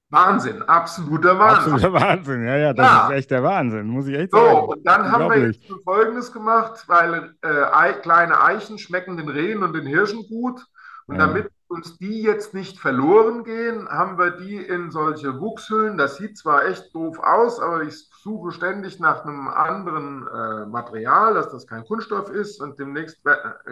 Wahnsinn, 0.08 0.62
absoluter 0.62 1.38
Wahnsinn. 1.38 1.72
Absoluter 1.74 1.92
Wahnsinn, 1.92 2.46
ja, 2.46 2.56
ja, 2.56 2.72
das 2.72 2.86
ja. 2.86 3.08
ist 3.08 3.14
echt 3.14 3.30
der 3.32 3.42
Wahnsinn, 3.42 3.88
muss 3.88 4.06
ich 4.06 4.16
echt 4.16 4.30
so, 4.30 4.38
sagen. 4.38 4.56
So, 4.56 4.72
und 4.72 4.86
dann 4.86 5.10
haben 5.10 5.30
wir 5.30 5.46
jetzt 5.48 5.64
Folgendes 5.84 6.32
gemacht, 6.32 6.84
weil 6.86 7.34
äh, 7.42 7.92
kleine 8.02 8.40
Eichen 8.40 8.78
schmecken 8.78 9.16
den 9.16 9.28
Rehen 9.28 9.64
und 9.64 9.72
den 9.72 9.86
Hirschen 9.86 10.26
gut. 10.28 10.64
Und 11.08 11.16
ja. 11.16 11.26
damit 11.26 11.50
uns 11.68 11.98
die 11.98 12.22
jetzt 12.22 12.54
nicht 12.54 12.78
verloren 12.78 13.42
gehen, 13.42 13.88
haben 13.88 14.18
wir 14.18 14.30
die 14.30 14.56
in 14.56 14.90
solche 14.90 15.40
Wuchshüllen. 15.40 15.98
Das 15.98 16.16
sieht 16.16 16.38
zwar 16.38 16.64
echt 16.64 16.94
doof 16.94 17.18
aus, 17.18 17.60
aber 17.60 17.82
ich 17.82 18.08
suche 18.22 18.52
ständig 18.52 19.00
nach 19.00 19.24
einem 19.24 19.48
anderen 19.48 20.26
äh, 20.28 20.66
Material, 20.66 21.34
dass 21.34 21.50
das 21.50 21.66
kein 21.66 21.84
Kunststoff 21.84 22.30
ist. 22.30 22.60
Und 22.60 22.78
demnächst, 22.78 23.20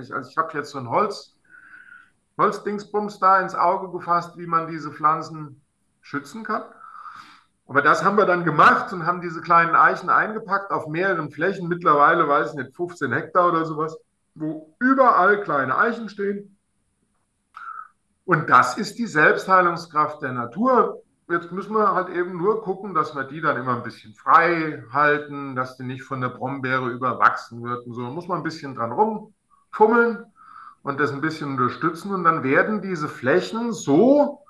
ich, 0.00 0.12
also 0.12 0.28
ich 0.28 0.36
habe 0.36 0.52
jetzt 0.54 0.70
so 0.70 0.78
ein 0.78 0.88
Holz, 0.88 1.36
Holzdingsbums 2.38 3.20
da 3.20 3.40
ins 3.40 3.54
Auge 3.54 3.90
gefasst, 3.96 4.36
wie 4.36 4.46
man 4.46 4.66
diese 4.66 4.90
Pflanzen 4.90 5.63
schützen 6.04 6.44
kann. 6.44 6.62
Aber 7.66 7.80
das 7.80 8.04
haben 8.04 8.18
wir 8.18 8.26
dann 8.26 8.44
gemacht 8.44 8.92
und 8.92 9.06
haben 9.06 9.22
diese 9.22 9.40
kleinen 9.40 9.74
Eichen 9.74 10.10
eingepackt 10.10 10.70
auf 10.70 10.86
mehreren 10.86 11.30
Flächen, 11.30 11.66
mittlerweile, 11.66 12.28
weiß 12.28 12.50
ich 12.50 12.56
nicht, 12.56 12.76
15 12.76 13.10
Hektar 13.12 13.48
oder 13.48 13.64
sowas, 13.64 13.96
wo 14.34 14.74
überall 14.80 15.40
kleine 15.42 15.76
Eichen 15.76 16.10
stehen. 16.10 16.58
Und 18.26 18.50
das 18.50 18.76
ist 18.76 18.98
die 18.98 19.06
Selbstheilungskraft 19.06 20.22
der 20.22 20.32
Natur. 20.32 21.00
Jetzt 21.30 21.52
müssen 21.52 21.74
wir 21.74 21.94
halt 21.94 22.10
eben 22.10 22.36
nur 22.36 22.62
gucken, 22.62 22.92
dass 22.94 23.14
wir 23.14 23.24
die 23.24 23.40
dann 23.40 23.56
immer 23.56 23.76
ein 23.76 23.82
bisschen 23.82 24.12
frei 24.14 24.84
halten, 24.92 25.56
dass 25.56 25.78
die 25.78 25.84
nicht 25.84 26.02
von 26.02 26.20
der 26.20 26.28
Brombeere 26.28 26.90
überwachsen 26.90 27.62
wird. 27.62 27.86
Und 27.86 27.94
so 27.94 28.02
muss 28.02 28.28
man 28.28 28.38
ein 28.38 28.44
bisschen 28.44 28.74
dran 28.74 28.92
rumfummeln 28.92 30.26
und 30.82 31.00
das 31.00 31.12
ein 31.12 31.22
bisschen 31.22 31.52
unterstützen. 31.52 32.12
Und 32.12 32.24
dann 32.24 32.42
werden 32.42 32.82
diese 32.82 33.08
Flächen 33.08 33.72
so 33.72 34.43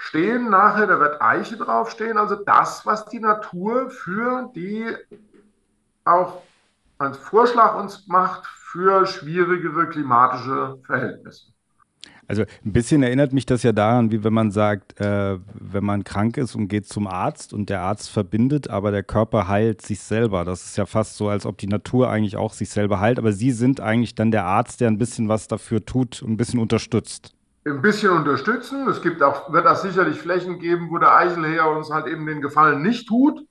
stehen 0.00 0.48
nachher, 0.48 0.86
da 0.86 0.98
wird 0.98 1.20
Eiche 1.20 1.58
draufstehen, 1.58 2.16
also 2.16 2.34
das, 2.34 2.86
was 2.86 3.04
die 3.06 3.20
Natur 3.20 3.90
für 3.90 4.50
die 4.54 4.86
auch 6.06 6.40
als 6.98 7.18
Vorschlag 7.18 7.78
uns 7.78 8.08
macht 8.08 8.46
für 8.46 9.06
schwierigere 9.06 9.88
klimatische 9.88 10.78
Verhältnisse. 10.86 11.52
Also 12.26 12.44
ein 12.64 12.72
bisschen 12.72 13.02
erinnert 13.02 13.32
mich 13.34 13.44
das 13.44 13.62
ja 13.62 13.72
daran, 13.72 14.10
wie 14.10 14.24
wenn 14.24 14.32
man 14.32 14.52
sagt, 14.52 14.98
äh, 15.00 15.38
wenn 15.52 15.84
man 15.84 16.04
krank 16.04 16.38
ist 16.38 16.54
und 16.54 16.68
geht 16.68 16.86
zum 16.88 17.06
Arzt 17.06 17.52
und 17.52 17.68
der 17.68 17.82
Arzt 17.82 18.08
verbindet, 18.08 18.70
aber 18.70 18.92
der 18.92 19.02
Körper 19.02 19.48
heilt 19.48 19.82
sich 19.82 20.00
selber. 20.00 20.44
Das 20.44 20.64
ist 20.64 20.78
ja 20.78 20.86
fast 20.86 21.16
so, 21.16 21.28
als 21.28 21.44
ob 21.44 21.58
die 21.58 21.66
Natur 21.66 22.08
eigentlich 22.08 22.36
auch 22.36 22.54
sich 22.54 22.70
selber 22.70 23.00
heilt, 23.00 23.18
aber 23.18 23.32
Sie 23.32 23.50
sind 23.50 23.80
eigentlich 23.80 24.14
dann 24.14 24.30
der 24.30 24.44
Arzt, 24.44 24.80
der 24.80 24.88
ein 24.88 24.98
bisschen 24.98 25.28
was 25.28 25.46
dafür 25.48 25.84
tut 25.84 26.22
und 26.22 26.30
ein 26.30 26.36
bisschen 26.38 26.60
unterstützt 26.60 27.34
ein 27.66 27.82
bisschen 27.82 28.10
unterstützen. 28.10 28.88
Es 28.88 29.02
gibt 29.02 29.22
auch, 29.22 29.52
wird 29.52 29.66
auch 29.66 29.76
sicherlich 29.76 30.20
Flächen 30.20 30.58
geben, 30.58 30.90
wo 30.90 30.98
der 30.98 31.14
Eichelheer 31.14 31.68
uns 31.68 31.90
halt 31.90 32.06
eben 32.06 32.26
den 32.26 32.40
Gefallen 32.40 32.82
nicht 32.82 33.08
tut. 33.08 33.46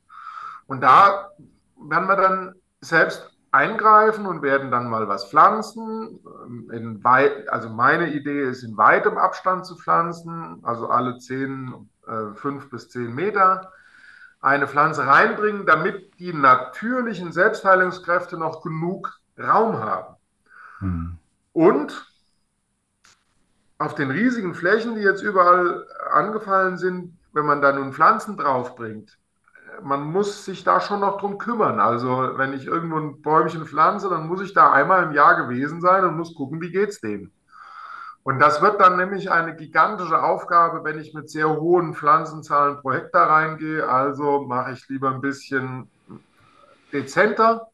Und 0.67 0.81
da 0.81 1.29
werden 1.77 2.07
wir 2.07 2.15
dann 2.15 2.55
selbst 2.81 3.31
eingreifen 3.51 4.25
und 4.25 4.41
werden 4.41 4.71
dann 4.71 4.89
mal 4.89 5.07
was 5.07 5.29
pflanzen. 5.29 6.19
In 6.71 7.03
weit, 7.03 7.49
also 7.49 7.69
meine 7.69 8.13
Idee 8.13 8.43
ist, 8.43 8.63
in 8.63 8.77
weitem 8.77 9.17
Abstand 9.17 9.65
zu 9.65 9.75
pflanzen, 9.75 10.59
also 10.63 10.89
alle 10.89 11.17
10, 11.17 11.89
äh, 12.07 12.35
5 12.35 12.69
bis 12.69 12.89
10 12.89 13.13
Meter 13.13 13.71
eine 14.41 14.67
Pflanze 14.67 15.05
reinbringen, 15.05 15.65
damit 15.65 16.17
die 16.19 16.33
natürlichen 16.33 17.31
Selbstheilungskräfte 17.31 18.37
noch 18.37 18.61
genug 18.61 19.19
Raum 19.37 19.79
haben. 19.79 20.15
Hm. 20.79 21.17
Und 21.51 22.08
auf 23.79 23.95
den 23.95 24.11
riesigen 24.11 24.53
Flächen, 24.53 24.95
die 24.95 25.01
jetzt 25.01 25.23
überall 25.23 25.87
angefallen 26.11 26.77
sind, 26.77 27.17
wenn 27.33 27.45
man 27.45 27.61
da 27.61 27.71
nun 27.71 27.93
Pflanzen 27.93 28.37
draufbringt, 28.37 29.17
man 29.81 30.03
muss 30.03 30.43
sich 30.43 30.65
da 30.65 30.81
schon 30.81 30.99
noch 30.99 31.19
drum 31.19 31.37
kümmern. 31.37 31.79
Also 31.79 32.33
wenn 32.35 32.53
ich 32.53 32.65
irgendwo 32.65 32.97
ein 32.97 33.21
Bäumchen 33.21 33.65
pflanze, 33.65 34.09
dann 34.09 34.27
muss 34.27 34.41
ich 34.41 34.53
da 34.53 34.73
einmal 34.73 35.03
im 35.03 35.13
Jahr 35.13 35.35
gewesen 35.35 35.79
sein 35.79 36.03
und 36.03 36.17
muss 36.17 36.35
gucken, 36.35 36.59
wie 36.61 36.71
geht's 36.71 36.99
dem. 36.99 37.31
Und 38.23 38.39
das 38.39 38.61
wird 38.61 38.81
dann 38.81 38.97
nämlich 38.97 39.31
eine 39.31 39.55
gigantische 39.55 40.21
Aufgabe, 40.21 40.83
wenn 40.83 40.99
ich 40.99 41.13
mit 41.13 41.29
sehr 41.29 41.49
hohen 41.49 41.93
Pflanzenzahlen 41.93 42.81
pro 42.81 42.91
Hektar 42.91 43.29
reingehe. 43.29 43.87
Also 43.87 44.41
mache 44.41 44.73
ich 44.73 44.87
lieber 44.89 45.09
ein 45.09 45.21
bisschen 45.21 45.89
dezenter 46.91 47.67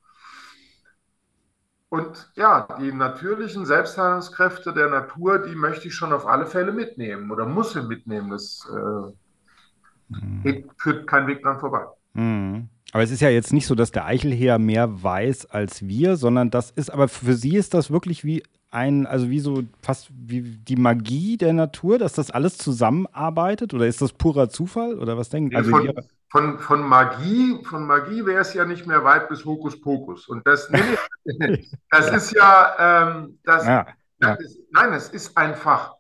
und 1.96 2.30
ja, 2.36 2.68
die 2.78 2.92
natürlichen 2.92 3.66
Selbstheilungskräfte 3.66 4.74
der 4.74 4.90
Natur, 4.90 5.40
die 5.40 5.56
möchte 5.56 5.88
ich 5.88 5.96
schon 5.96 6.12
auf 6.12 6.28
alle 6.28 6.46
Fälle 6.46 6.74
mitnehmen 6.74 7.32
oder 7.32 7.46
muss 7.46 7.72
sie 7.72 7.82
mitnehmen. 7.82 8.32
Das 8.32 8.68
äh, 8.70 10.14
mhm. 10.14 10.66
führt 10.78 11.08
kein 11.08 11.28
Weg 11.28 11.42
dran 11.42 11.58
vorbei. 11.58 11.86
Mhm. 12.14 12.68
Aber 12.92 13.04
es 13.04 13.12
ist 13.12 13.22
ja 13.22 13.30
jetzt 13.30 13.54
nicht 13.54 13.66
so, 13.66 13.76
dass 13.76 13.92
der 13.92 14.06
Eichelheer 14.06 14.60
mehr 14.60 15.04
weiß 15.04 15.46
als 15.46 15.88
wir, 15.88 16.18
sondern 16.18 16.50
das 16.50 16.70
ist, 16.70 16.90
aber 16.90 17.08
für 17.08 17.34
Sie 17.34 17.56
ist 17.56 17.74
das 17.74 17.90
wirklich 17.92 18.26
wie 18.26 18.44
ein, 18.76 19.08
also 19.08 19.30
wie 19.30 19.40
so 19.40 19.64
fast 19.82 20.10
wie 20.12 20.42
die 20.42 20.76
Magie 20.76 21.38
der 21.38 21.54
Natur, 21.54 21.98
dass 21.98 22.14
das 22.14 22.30
alles 22.30 22.58
zusammenarbeitet? 22.58 23.74
Oder 23.74 23.88
ist 23.88 24.02
das 24.02 24.12
purer 24.12 24.50
Zufall? 24.50 25.00
Oder 25.00 25.18
was 25.18 25.30
denken 25.30 25.56
also 25.56 25.72
von, 25.72 25.94
von, 26.30 26.60
von 26.60 26.82
Magie, 26.84 27.64
von 27.64 27.88
Magie 27.88 28.26
wäre 28.26 28.42
es 28.42 28.54
ja 28.54 28.66
nicht 28.66 28.86
mehr 28.86 29.04
weit 29.06 29.30
bis 29.30 29.46
Hokuspokus. 29.46 30.28
Und 30.28 30.46
das, 30.46 30.70
nee, 30.70 31.68
das 31.90 32.08
ja. 32.08 32.16
ist 32.16 32.32
ja, 32.34 32.76
ähm, 32.78 33.40
das, 33.44 33.66
ja, 33.66 33.88
ja. 34.22 34.34
Ist, 34.34 34.60
nein, 34.72 34.94
es 34.94 35.10
ist 35.10 35.38
einfach 35.38 35.96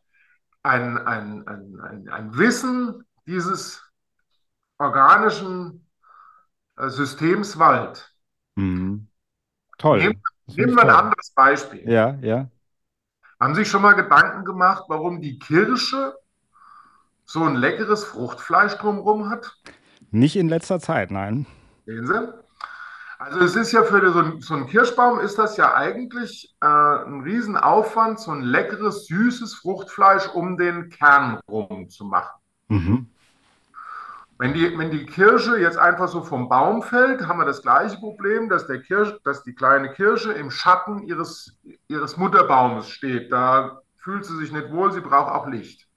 ein, 0.64 0.98
ein, 0.98 1.48
ein, 1.48 1.80
ein, 1.80 2.10
ein 2.10 2.38
Wissen 2.38 3.06
dieses 3.26 3.82
organischen 4.78 5.88
äh, 6.76 6.90
Systems 6.90 7.58
Wald. 7.58 8.14
Mhm. 8.56 9.08
Toll. 9.78 10.00
Nehmen, 10.00 10.22
nehmen 10.48 10.76
wir 10.76 10.84
ein 10.84 10.90
anderes 10.90 11.32
Beispiel. 11.32 11.90
Ja, 11.90 12.16
ja. 12.22 12.50
Haben 13.40 13.54
Sie 13.54 13.62
sich 13.62 13.70
schon 13.70 13.82
mal 13.82 13.94
Gedanken 13.94 14.46
gemacht, 14.46 14.86
warum 14.88 15.22
die 15.22 15.38
Kirsche 15.40 16.16
so 17.26 17.44
ein 17.44 17.56
leckeres 17.56 18.04
Fruchtfleisch 18.04 18.76
drumherum 18.76 19.30
hat? 19.30 19.58
Nicht 20.12 20.36
in 20.36 20.48
letzter 20.48 20.80
Zeit, 20.80 21.12
nein. 21.12 21.46
Sehen 21.86 22.08
Sie? 22.08 22.34
Also 23.18 23.40
es 23.40 23.56
ist 23.56 23.72
ja 23.72 23.84
für 23.84 24.12
so, 24.12 24.20
ein, 24.20 24.42
so 24.42 24.54
einen 24.54 24.68
Kirschbaum 24.68 25.20
ist 25.20 25.38
das 25.40 25.58
ja 25.58 25.74
eigentlich 25.74 26.56
äh, 26.62 26.66
ein 26.66 27.22
Riesenaufwand, 27.22 28.20
so 28.20 28.32
ein 28.32 28.42
leckeres, 28.42 29.08
süßes 29.08 29.56
Fruchtfleisch 29.56 30.28
um 30.34 30.58
den 30.58 30.90
Kern 30.90 31.40
rum 31.50 31.90
zu 31.90 32.06
machen. 32.06 32.42
Mhm. 32.68 33.10
Wenn 34.38 34.54
die, 34.54 34.78
wenn 34.78 34.92
die 34.92 35.06
Kirsche 35.06 35.58
jetzt 35.58 35.78
einfach 35.78 36.10
so 36.10 36.22
vom 36.22 36.50
Baum 36.50 36.82
fällt, 36.82 37.26
haben 37.26 37.40
wir 37.40 37.46
das 37.46 37.62
gleiche 37.62 37.98
Problem, 37.98 38.50
dass, 38.50 38.68
der 38.68 38.82
Kirsch, 38.82 39.14
dass 39.24 39.44
die 39.44 39.56
kleine 39.56 39.94
Kirsche 39.94 40.34
im 40.34 40.52
Schatten 40.52 41.04
ihres, 41.04 41.58
ihres 41.88 42.18
Mutterbaumes 42.18 42.90
steht. 42.90 43.32
Da 43.32 43.82
fühlt 43.98 44.26
sie 44.26 44.36
sich 44.36 44.52
nicht 44.52 44.72
wohl, 44.72 44.92
sie 44.92 45.00
braucht 45.00 45.32
auch 45.32 45.48
Licht. 45.48 45.88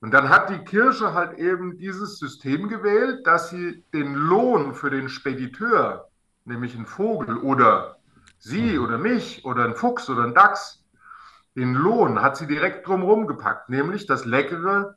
Und 0.00 0.12
dann 0.12 0.28
hat 0.28 0.50
die 0.50 0.64
Kirsche 0.64 1.14
halt 1.14 1.38
eben 1.38 1.78
dieses 1.78 2.18
System 2.18 2.68
gewählt, 2.68 3.24
dass 3.26 3.50
sie 3.50 3.84
den 3.94 4.14
Lohn 4.14 4.74
für 4.74 4.90
den 4.90 5.08
Spediteur, 5.08 6.08
nämlich 6.44 6.74
einen 6.74 6.86
Vogel 6.86 7.38
oder 7.38 7.98
sie 8.38 8.78
oder 8.78 8.98
mich 8.98 9.44
oder 9.44 9.64
einen 9.64 9.76
Fuchs 9.76 10.10
oder 10.10 10.24
einen 10.24 10.34
Dachs, 10.34 10.84
den 11.56 11.72
Lohn 11.72 12.20
hat 12.20 12.36
sie 12.36 12.48
direkt 12.48 12.86
drumherum 12.86 13.28
gepackt, 13.28 13.70
nämlich 13.70 14.06
das 14.06 14.24
leckere 14.24 14.96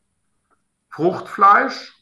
Fruchtfleisch. 0.97 1.95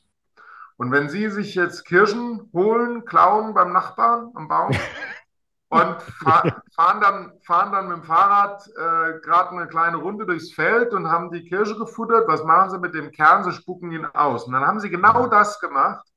Und 0.77 0.91
wenn 0.93 1.09
Sie 1.09 1.29
sich 1.29 1.53
jetzt 1.53 1.83
Kirschen 1.83 2.49
holen, 2.53 3.03
klauen 3.03 3.53
beim 3.53 3.73
Nachbarn 3.73 4.31
am 4.35 4.47
Baum 4.47 4.71
und 5.69 6.01
fahr, 6.01 6.61
fahren, 6.73 7.01
dann, 7.01 7.33
fahren 7.45 7.71
dann 7.73 7.89
mit 7.89 7.97
dem 7.97 8.03
Fahrrad 8.03 8.65
äh, 8.67 9.19
gerade 9.19 9.49
eine 9.49 9.67
kleine 9.67 9.97
Runde 9.97 10.25
durchs 10.25 10.53
Feld 10.53 10.93
und 10.93 11.11
haben 11.11 11.29
die 11.29 11.43
Kirsche 11.43 11.77
gefuttert, 11.77 12.25
was 12.29 12.45
machen 12.45 12.69
Sie 12.69 12.79
mit 12.79 12.93
dem 12.93 13.11
Kern? 13.11 13.43
Sie 13.43 13.51
spucken 13.51 13.91
ihn 13.91 14.05
aus. 14.05 14.45
Und 14.45 14.53
dann 14.53 14.65
haben 14.65 14.79
Sie 14.79 14.89
genau 14.89 15.27
das 15.27 15.59
gemacht, 15.59 16.07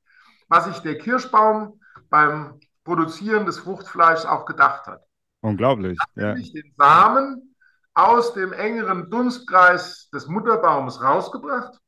was 0.46 0.66
sich 0.66 0.78
der 0.78 0.98
Kirschbaum 0.98 1.80
beim 2.10 2.60
Produzieren 2.84 3.44
des 3.44 3.58
Fruchtfleischs 3.58 4.24
auch 4.24 4.46
gedacht 4.46 4.86
hat. 4.86 5.02
Unglaublich. 5.40 5.98
Ja. 6.14 6.34
den 6.34 6.74
Samen 6.76 7.56
aus 7.94 8.34
dem 8.34 8.52
engeren 8.52 9.10
Dunstkreis 9.10 10.10
des 10.10 10.28
Mutterbaumes 10.28 11.02
rausgebracht 11.02 11.80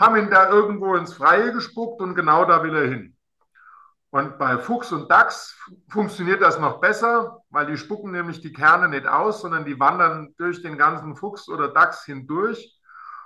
haben 0.00 0.16
ihn 0.16 0.30
da 0.30 0.48
irgendwo 0.48 0.96
ins 0.96 1.12
Freie 1.12 1.52
gespuckt 1.52 2.00
und 2.00 2.14
genau 2.14 2.44
da 2.46 2.62
will 2.62 2.74
er 2.74 2.88
hin. 2.88 3.16
Und 4.10 4.38
bei 4.38 4.58
Fuchs 4.58 4.90
und 4.90 5.08
Dachs 5.08 5.56
funktioniert 5.88 6.42
das 6.42 6.58
noch 6.58 6.80
besser, 6.80 7.42
weil 7.50 7.66
die 7.66 7.76
spucken 7.76 8.10
nämlich 8.10 8.40
die 8.40 8.52
Kerne 8.52 8.88
nicht 8.88 9.06
aus, 9.06 9.42
sondern 9.42 9.64
die 9.64 9.78
wandern 9.78 10.34
durch 10.36 10.62
den 10.62 10.76
ganzen 10.76 11.14
Fuchs 11.14 11.48
oder 11.48 11.68
Dachs 11.68 12.04
hindurch 12.04 12.80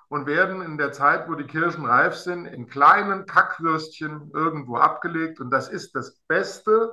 und 0.09 0.27
werden 0.27 0.61
in 0.61 0.77
der 0.77 0.93
Zeit, 0.93 1.27
wo 1.29 1.37
die 1.37 1.47
Kirschen 1.47 1.87
reif 1.87 2.15
sind, 2.17 2.45
in 2.45 2.69
kleinen 2.69 3.25
Kackwürstchen 3.25 4.31
irgendwo 4.35 4.77
abgelegt. 4.77 5.41
Und 5.41 5.51
das 5.51 5.71
ist 5.71 5.95
das 5.95 6.21
beste 6.29 6.93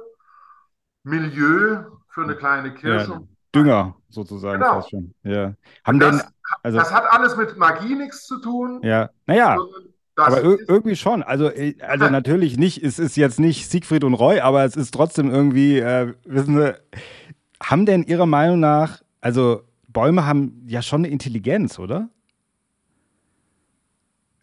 Milieu 1.03 1.83
für 2.07 2.23
eine 2.23 2.35
kleine 2.35 2.73
Kirsche. 2.73 3.11
Ja, 3.11 3.21
Dünger 3.53 3.95
sozusagen 4.07 4.61
genau. 4.61 4.75
fast 4.75 4.91
schon. 4.91 5.13
Ja. 5.23 5.53
Haben 5.83 5.99
denn, 5.99 6.21
also, 6.63 6.77
das 6.77 6.93
hat 6.93 7.05
alles 7.09 7.35
mit 7.37 7.57
Magie 7.57 7.95
nichts 7.95 8.25
zu 8.25 8.39
tun. 8.39 8.79
Ja, 8.83 9.09
naja. 9.25 9.57
Aber 10.15 10.43
irgendwie 10.43 10.95
schon. 10.95 11.23
Also, 11.23 11.49
äh, 11.49 11.75
also 11.81 12.09
natürlich 12.09 12.57
nicht, 12.57 12.83
es 12.83 12.99
ist 12.99 13.15
jetzt 13.17 13.39
nicht 13.39 13.69
Siegfried 13.69 14.03
und 14.03 14.13
Roy, 14.13 14.39
aber 14.39 14.65
es 14.65 14.75
ist 14.75 14.93
trotzdem 14.93 15.31
irgendwie, 15.31 15.79
äh, 15.79 16.13
wissen 16.25 16.57
Sie, 16.57 16.75
haben 17.63 17.85
denn 17.85 18.03
Ihrer 18.03 18.25
Meinung 18.25 18.59
nach, 18.59 19.01
also 19.21 19.63
Bäume 19.87 20.25
haben 20.25 20.63
ja 20.67 20.81
schon 20.81 21.01
eine 21.01 21.09
Intelligenz, 21.09 21.79
oder? 21.79 22.09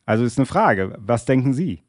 Also 0.07 0.25
ist 0.25 0.39
eine 0.39 0.47
Frage. 0.47 0.95
Was 0.99 1.27
denken 1.27 1.53
Sie? 1.53 1.83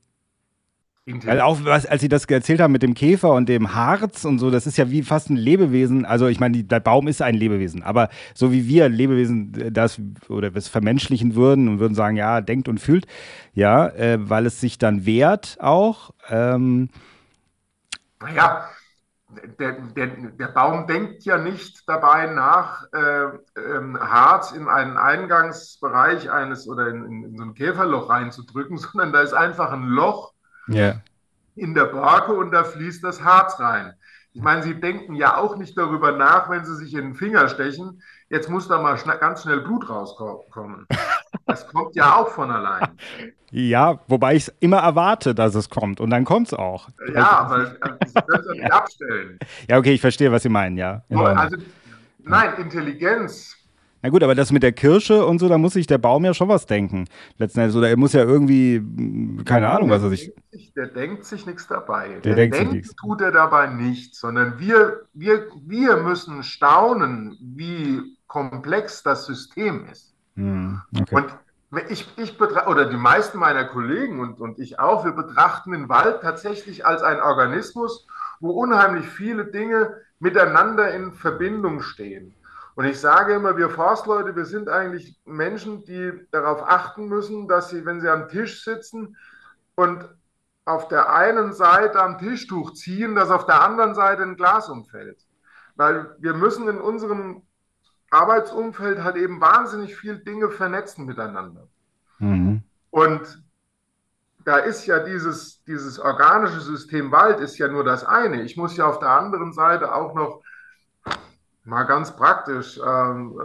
Weil 1.26 1.42
auch, 1.42 1.64
was, 1.64 1.86
als 1.86 2.02
Sie 2.02 2.10
das 2.10 2.26
erzählt 2.26 2.60
haben 2.60 2.72
mit 2.72 2.84
dem 2.84 2.94
Käfer 2.94 3.34
und 3.34 3.50
dem 3.50 3.74
Harz 3.74 4.26
und 4.26 4.40
so, 4.40 4.52
das 4.52 4.68
ist 4.68 4.78
ja 4.78 4.92
wie 4.92 5.02
fast 5.02 5.30
ein 5.30 5.38
Lebewesen. 5.38 6.06
Also, 6.06 6.28
ich 6.28 6.40
meine, 6.40 6.64
der 6.64 6.80
Baum 6.80 7.08
ist 7.08 7.22
ein 7.22 7.36
Lebewesen, 7.36 7.84
aber 7.84 8.10
so 8.34 8.52
wie 8.52 8.68
wir 8.68 8.90
Lebewesen 8.90 9.54
äh, 9.60 9.72
das 9.72 10.00
oder 10.28 10.56
es 10.56 10.68
vermenschlichen 10.68 11.36
würden 11.36 11.68
und 11.68 11.80
würden 11.80 11.96
sagen, 11.96 12.16
ja, 12.16 12.42
denkt 12.42 12.68
und 12.68 12.80
fühlt, 12.80 13.08
ja, 13.54 13.88
äh, 13.88 14.18
weil 14.22 14.46
es 14.46 14.60
sich 14.60 14.78
dann 14.78 15.06
wehrt 15.06 15.58
auch. 15.60 16.12
Ähm, 16.30 16.90
naja, 18.22 18.70
der, 19.60 19.74
der, 19.96 20.08
der 20.08 20.48
Baum 20.48 20.88
denkt 20.88 21.24
ja 21.24 21.38
nicht 21.38 21.88
dabei 21.88 22.28
nach, 22.28 22.84
äh, 22.94 23.26
ähm, 23.58 23.98
Harz 24.00 24.52
in 24.52 24.68
einen 24.68 24.98
Eingangsbereich 24.98 26.30
eines 26.32 26.68
oder 26.68 26.88
in, 26.88 27.04
in, 27.06 27.24
in 27.24 27.38
so 27.38 27.44
ein 27.44 27.54
Käferloch 27.54 28.10
reinzudrücken, 28.10 28.78
sondern 28.78 29.14
da 29.14 29.22
ist 29.22 29.34
einfach 29.34 29.72
ein 29.72 29.84
Loch 29.84 30.34
ja. 30.74 31.02
in 31.56 31.74
der 31.74 31.86
Borke 31.86 32.34
und 32.34 32.52
da 32.52 32.64
fließt 32.64 33.04
das 33.04 33.24
Harz 33.24 33.60
rein. 33.60 33.94
Ich 34.34 34.42
meine, 34.42 34.62
Sie 34.64 34.80
denken 34.80 35.16
ja 35.16 35.38
auch 35.38 35.58
nicht 35.58 35.78
darüber 35.78 36.12
nach, 36.12 36.50
wenn 36.50 36.64
Sie 36.64 36.76
sich 36.76 36.94
in 36.94 37.02
den 37.02 37.16
Finger 37.16 37.50
stechen, 37.50 38.02
jetzt 38.30 38.50
muss 38.50 38.68
da 38.68 38.82
mal 38.82 38.98
schn 38.98 39.12
ganz 39.20 39.42
schnell 39.42 39.62
Blut 39.62 39.90
rauskommen. 39.90 40.86
Das 41.46 41.68
kommt 41.68 41.96
ja 41.96 42.16
auch 42.16 42.30
von 42.30 42.52
allein. 42.52 42.90
Ja, 43.52 44.00
wobei 44.08 44.36
ich 44.36 44.48
es 44.48 44.56
immer 44.60 44.78
erwarte, 44.78 45.34
dass 45.34 45.56
es 45.56 45.70
kommt 45.70 46.00
und 46.00 46.12
dann 46.12 46.26
kommt 46.26 46.48
es 46.48 46.54
auch. 46.54 46.90
Ja, 47.14 47.40
aber 47.40 47.66
Sie 47.66 47.76
können 47.76 47.98
es 48.02 48.14
ja 48.14 48.52
nicht 48.54 48.72
abstellen. 48.72 49.40
Ja, 49.68 49.78
okay, 49.78 49.94
ich 49.94 50.02
verstehe, 50.02 50.32
was 50.32 50.44
Sie 50.44 50.50
meinen, 50.50 50.78
ja. 50.78 51.04
Also, 51.10 51.58
nein, 52.20 52.54
Intelligenz 52.60 53.59
na 54.02 54.10
gut, 54.10 54.24
aber 54.24 54.34
das 54.34 54.52
mit 54.52 54.64
der 54.64 54.72
Kirsche 54.72 55.26
und 55.26 55.40
so, 55.40 55.50
da 55.50 55.58
muss 55.58 55.74
sich 55.74 55.86
der 55.86 55.98
Baum 55.98 56.24
ja 56.24 56.34
schon 56.34 56.48
was 56.48 56.66
denken. 56.66 57.06
Letzten 57.38 57.60
Endes, 57.60 57.76
oder 57.76 57.90
er 57.90 57.98
muss 57.98 58.14
ja 58.14 58.24
irgendwie, 58.24 58.82
keine 59.44 59.66
ja, 59.66 59.76
Ahnung, 59.76 59.90
was 59.90 60.04
er 60.04 60.10
sich. 60.10 60.32
Der 60.76 60.88
denkt 60.88 61.26
sich 61.26 61.46
nichts 61.46 61.68
dabei. 61.68 62.08
Der, 62.10 62.22
der 62.22 62.36
denkt, 62.36 62.56
denkt 62.56 62.74
nichts. 62.74 62.96
tut 62.96 63.22
er 63.22 63.32
dabei 63.32 63.68
nicht, 63.68 64.16
sondern 64.16 64.58
wir, 64.60 65.02
wir, 65.14 65.48
wir 65.66 65.98
müssen 65.98 66.44
staunen, 66.44 67.38
wie 67.42 68.02
komplex 68.28 69.04
das 69.04 69.26
System 69.26 69.86
ist. 69.92 70.14
Hm, 70.36 70.82
okay. 70.98 71.16
Und 71.16 71.26
ich, 71.90 72.08
ich 72.18 72.40
oder 72.40 72.86
die 72.86 72.98
meisten 72.98 73.38
meiner 73.38 73.66
Kollegen 73.66 74.22
und, 74.22 74.40
und 74.40 74.60
ich 74.60 74.80
auch, 74.80 75.06
wir 75.06 75.12
betrachten 75.12 75.72
den 75.72 75.90
Wald 75.90 76.22
tatsächlich 76.22 76.86
als 76.86 77.04
ein 77.04 77.20
Organismus, 77.22 78.08
wo 78.40 78.52
unheimlich 78.52 79.06
viele 79.08 79.46
Dinge 79.46 79.98
miteinander 80.20 80.94
in 80.94 81.12
Verbindung 81.12 81.82
stehen. 81.82 82.34
Und 82.80 82.86
ich 82.86 82.98
sage 82.98 83.34
immer, 83.34 83.58
wir 83.58 83.70
Forstleute, 83.70 84.38
wir 84.38 84.46
sind 84.46 84.70
eigentlich 84.70 85.20
Menschen, 85.26 85.84
die 85.84 86.14
darauf 86.32 86.64
achten 86.64 87.10
müssen, 87.10 87.50
dass 87.50 87.72
sie, 87.72 87.86
wenn 87.86 88.00
sie 88.00 88.08
am 88.08 88.30
Tisch 88.30 88.64
sitzen 88.64 89.18
und 89.76 90.08
auf 90.64 90.88
der 90.88 91.12
einen 91.14 91.52
Seite 91.52 92.02
am 92.02 92.18
Tischtuch 92.18 92.72
ziehen, 92.72 93.16
dass 93.16 93.32
auf 93.32 93.46
der 93.46 93.62
anderen 93.66 93.96
Seite 93.96 94.24
ein 94.24 94.38
Glas 94.38 94.70
umfällt. 94.70 95.20
Weil 95.76 96.16
wir 96.20 96.34
müssen 96.34 96.70
in 96.70 96.80
unserem 96.80 97.42
Arbeitsumfeld 98.12 99.04
halt 99.04 99.18
eben 99.18 99.42
wahnsinnig 99.42 99.98
viele 99.98 100.20
Dinge 100.20 100.50
vernetzen 100.50 101.06
miteinander. 101.06 101.68
Mhm. 102.20 102.64
Und 102.92 103.44
da 104.46 104.56
ist 104.56 104.86
ja 104.86 105.00
dieses, 105.00 105.62
dieses 105.66 106.00
organische 106.00 106.62
System 106.62 107.12
Wald 107.12 107.42
ist 107.42 107.58
ja 107.58 107.68
nur 107.68 107.84
das 107.84 108.06
eine. 108.06 108.42
Ich 108.44 108.56
muss 108.56 108.78
ja 108.78 108.86
auf 108.86 109.00
der 109.00 109.10
anderen 109.10 109.52
Seite 109.52 109.94
auch 109.94 110.14
noch 110.14 110.42
mal 111.70 111.84
ganz 111.84 112.16
praktisch 112.16 112.80
ähm, 112.86 113.40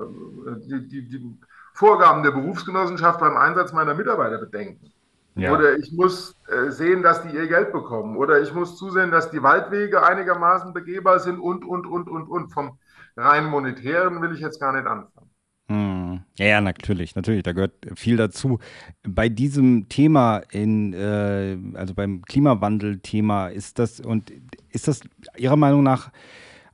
äh, 0.46 0.60
die, 0.66 0.88
die, 0.88 1.08
die, 1.08 1.38
Vorgaben 1.76 2.22
der 2.22 2.30
Berufsgenossenschaft 2.30 3.18
beim 3.18 3.36
Einsatz 3.36 3.72
meiner 3.72 3.94
Mitarbeiter 3.94 4.38
bedenken. 4.38 4.92
Ja. 5.34 5.52
Oder 5.52 5.76
ich 5.76 5.90
muss 5.92 6.36
äh, 6.46 6.70
sehen, 6.70 7.02
dass 7.02 7.22
die 7.22 7.34
ihr 7.34 7.48
Geld 7.48 7.72
bekommen. 7.72 8.16
Oder 8.16 8.40
ich 8.40 8.54
muss 8.54 8.76
zusehen, 8.76 9.10
dass 9.10 9.32
die 9.32 9.42
Waldwege 9.42 10.06
einigermaßen 10.06 10.72
begehbar 10.72 11.18
sind 11.18 11.40
und, 11.40 11.64
und, 11.64 11.86
und, 11.86 12.08
und, 12.08 12.28
und. 12.28 12.52
Vom 12.52 12.78
rein 13.16 13.46
monetären 13.46 14.22
will 14.22 14.32
ich 14.32 14.40
jetzt 14.40 14.60
gar 14.60 14.72
nicht 14.72 14.86
anfangen. 14.86 15.30
Hm. 15.68 16.22
Ja, 16.36 16.46
ja, 16.46 16.60
natürlich, 16.60 17.16
natürlich, 17.16 17.42
da 17.42 17.52
gehört 17.52 17.74
viel 17.96 18.16
dazu. 18.16 18.58
Bei 19.02 19.28
diesem 19.28 19.88
Thema 19.88 20.42
in, 20.50 20.92
äh, 20.92 21.56
also 21.74 21.94
beim 21.94 22.22
Klimawandel-Thema, 22.22 23.48
ist 23.48 23.78
das 23.78 23.98
und 24.00 24.32
ist 24.70 24.86
das 24.86 25.00
Ihrer 25.36 25.56
Meinung 25.56 25.82
nach 25.82 26.12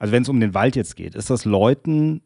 also 0.00 0.12
wenn 0.12 0.22
es 0.22 0.28
um 0.30 0.40
den 0.40 0.54
Wald 0.54 0.76
jetzt 0.76 0.96
geht, 0.96 1.14
ist 1.14 1.28
das 1.30 1.44
Leuten 1.44 2.22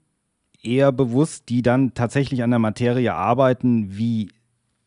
eher 0.63 0.93
bewusst, 0.93 1.49
die 1.49 1.61
dann 1.61 1.93
tatsächlich 1.93 2.43
an 2.45 2.51
der 2.51 2.61
Materie 2.61 3.13
arbeiten, 3.13 3.99
wie 3.99 4.31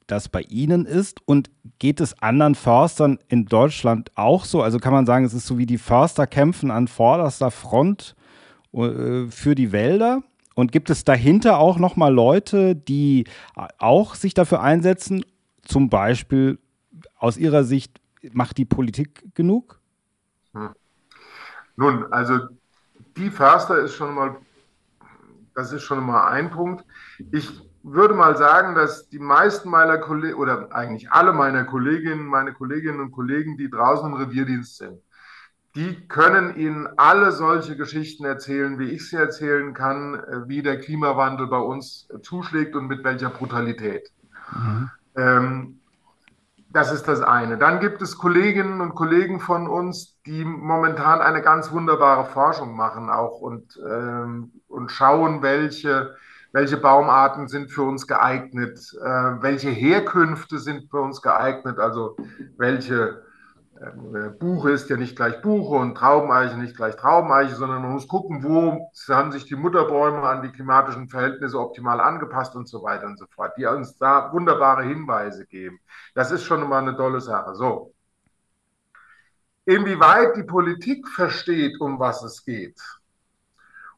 das 0.08 0.30
bei 0.30 0.42
Ihnen 0.44 0.86
ist? 0.86 1.20
Und 1.26 1.52
geht 1.80 2.00
es 2.00 2.20
anderen 2.22 2.56
Förstern 2.56 3.20
in 3.28 3.46
Deutschland 3.46 4.12
auch 4.16 4.46
so? 4.46 4.62
Also 4.62 4.80
kann 4.80 4.94
man 4.94 5.06
sagen, 5.06 5.26
es 5.26 5.34
ist 5.34 5.46
so 5.46 5.58
wie 5.58 5.66
die 5.66 5.78
Förster 5.78 6.26
kämpfen 6.28 6.72
an 6.72 6.88
vorderster 6.88 7.52
Front 7.52 8.16
äh, 8.72 9.28
für 9.28 9.54
die 9.54 9.74
Wälder? 9.74 10.24
Und 10.56 10.72
gibt 10.72 10.90
es 10.90 11.04
dahinter 11.04 11.60
auch 11.60 11.78
nochmal 11.80 12.14
Leute, 12.14 12.74
die 12.74 13.26
auch 13.80 14.16
sich 14.16 14.34
dafür 14.34 14.62
einsetzen? 14.62 15.26
Zum 15.62 15.90
Beispiel 15.90 16.58
aus 17.18 17.36
Ihrer 17.38 17.66
Sicht, 17.66 18.00
macht 18.32 18.58
die 18.58 18.66
Politik 18.66 19.36
genug? 19.36 19.82
Hm. 20.54 20.70
Nun, 21.76 22.12
also 22.12 22.40
die 23.18 23.30
Förster 23.30 23.80
ist 23.80 23.96
schon 23.96 24.14
mal, 24.14 24.36
das 25.54 25.72
ist 25.72 25.84
schon 25.84 26.06
mal 26.06 26.28
ein 26.28 26.50
Punkt. 26.50 26.86
Ich 27.32 27.62
würde 27.84 28.14
mal 28.14 28.38
sagen, 28.38 28.76
dass 28.76 29.10
die 29.10 29.20
meisten 29.20 29.70
meiner 29.70 29.98
Kollegen 29.98 30.36
oder 30.36 30.74
eigentlich 30.74 31.12
alle 31.12 31.34
meiner 31.34 31.64
Kolleginnen, 31.64 32.26
meine 32.26 32.54
Kolleginnen 32.54 33.00
und 33.00 33.12
Kollegen, 33.12 33.58
die 33.58 33.70
draußen 33.70 34.12
im 34.12 34.18
Revierdienst 34.18 34.78
sind, 34.78 35.02
die 35.76 36.08
können 36.08 36.56
Ihnen 36.56 36.88
alle 36.98 37.32
solche 37.32 37.78
Geschichten 37.78 38.26
erzählen, 38.26 38.80
wie 38.80 38.90
ich 38.90 39.10
sie 39.10 39.16
erzählen 39.16 39.74
kann, 39.74 40.16
äh, 40.16 40.48
wie 40.48 40.64
der 40.64 40.80
Klimawandel 40.80 41.48
bei 41.48 41.60
uns 41.60 42.08
zuschlägt 42.24 42.76
und 42.76 42.88
mit 42.88 43.04
welcher 43.04 43.30
Brutalität. 43.30 44.12
Mhm. 44.56 44.90
Ähm, 45.16 45.80
das 46.70 46.92
ist 46.92 47.08
das 47.08 47.22
eine. 47.22 47.58
Dann 47.58 47.80
gibt 47.80 48.02
es 48.02 48.18
Kolleginnen 48.18 48.82
und 48.82 48.96
Kollegen 48.96 49.40
von 49.40 49.68
uns, 49.68 50.18
die 50.26 50.44
momentan 50.44 51.22
eine 51.22 51.42
ganz 51.42 51.72
wunderbare 51.72 52.26
Forschung 52.26 52.76
machen 52.76 53.10
auch 53.10 53.40
und, 53.42 53.80
ähm, 53.90 54.52
und 54.68 54.92
schauen, 54.92 55.42
welche 55.42 56.16
welche 56.54 56.78
Baumarten 56.78 57.48
sind 57.48 57.72
für 57.72 57.84
uns 57.84 58.08
geeignet, 58.08 58.80
äh, 59.00 59.06
welche 59.42 59.70
Herkünfte 59.70 60.60
sind 60.60 60.90
für 60.90 61.02
uns 61.02 61.22
geeignet, 61.22 61.78
also 61.78 62.18
welche 62.58 63.22
Buche 64.40 64.72
ist 64.72 64.90
ja 64.90 64.98
nicht 64.98 65.16
gleich 65.16 65.42
Buche 65.42 65.76
und 65.76 65.96
Traubeneiche 65.96 66.58
nicht 66.58 66.76
gleich 66.76 66.96
Traubeneiche, 66.96 67.56
sondern 67.56 67.82
man 67.82 67.92
muss 67.92 68.08
gucken, 68.08 68.44
wo 68.44 68.90
haben 69.10 69.32
sich 69.32 69.46
die 69.46 69.56
Mutterbäume 69.56 70.22
an 70.22 70.42
die 70.42 70.52
klimatischen 70.52 71.10
Verhältnisse 71.10 71.60
optimal 71.60 72.00
angepasst 72.02 72.56
und 72.56 72.68
so 72.68 72.84
weiter 72.84 73.06
und 73.06 73.20
so 73.20 73.26
fort, 73.28 73.54
die 73.58 73.66
uns 73.66 73.98
da 73.98 74.32
wunderbare 74.32 74.84
Hinweise 74.84 75.46
geben. 75.46 75.80
Das 76.16 76.32
ist 76.32 76.44
schon 76.44 76.68
mal 76.68 76.80
eine 76.80 76.96
tolle 76.96 77.22
Sache. 77.22 77.56
So. 77.56 77.94
Inwieweit 79.66 80.36
die 80.36 80.44
Politik 80.44 81.08
versteht, 81.08 81.80
um 81.80 82.00
was 82.00 82.24
es 82.24 82.44
geht, 82.46 82.80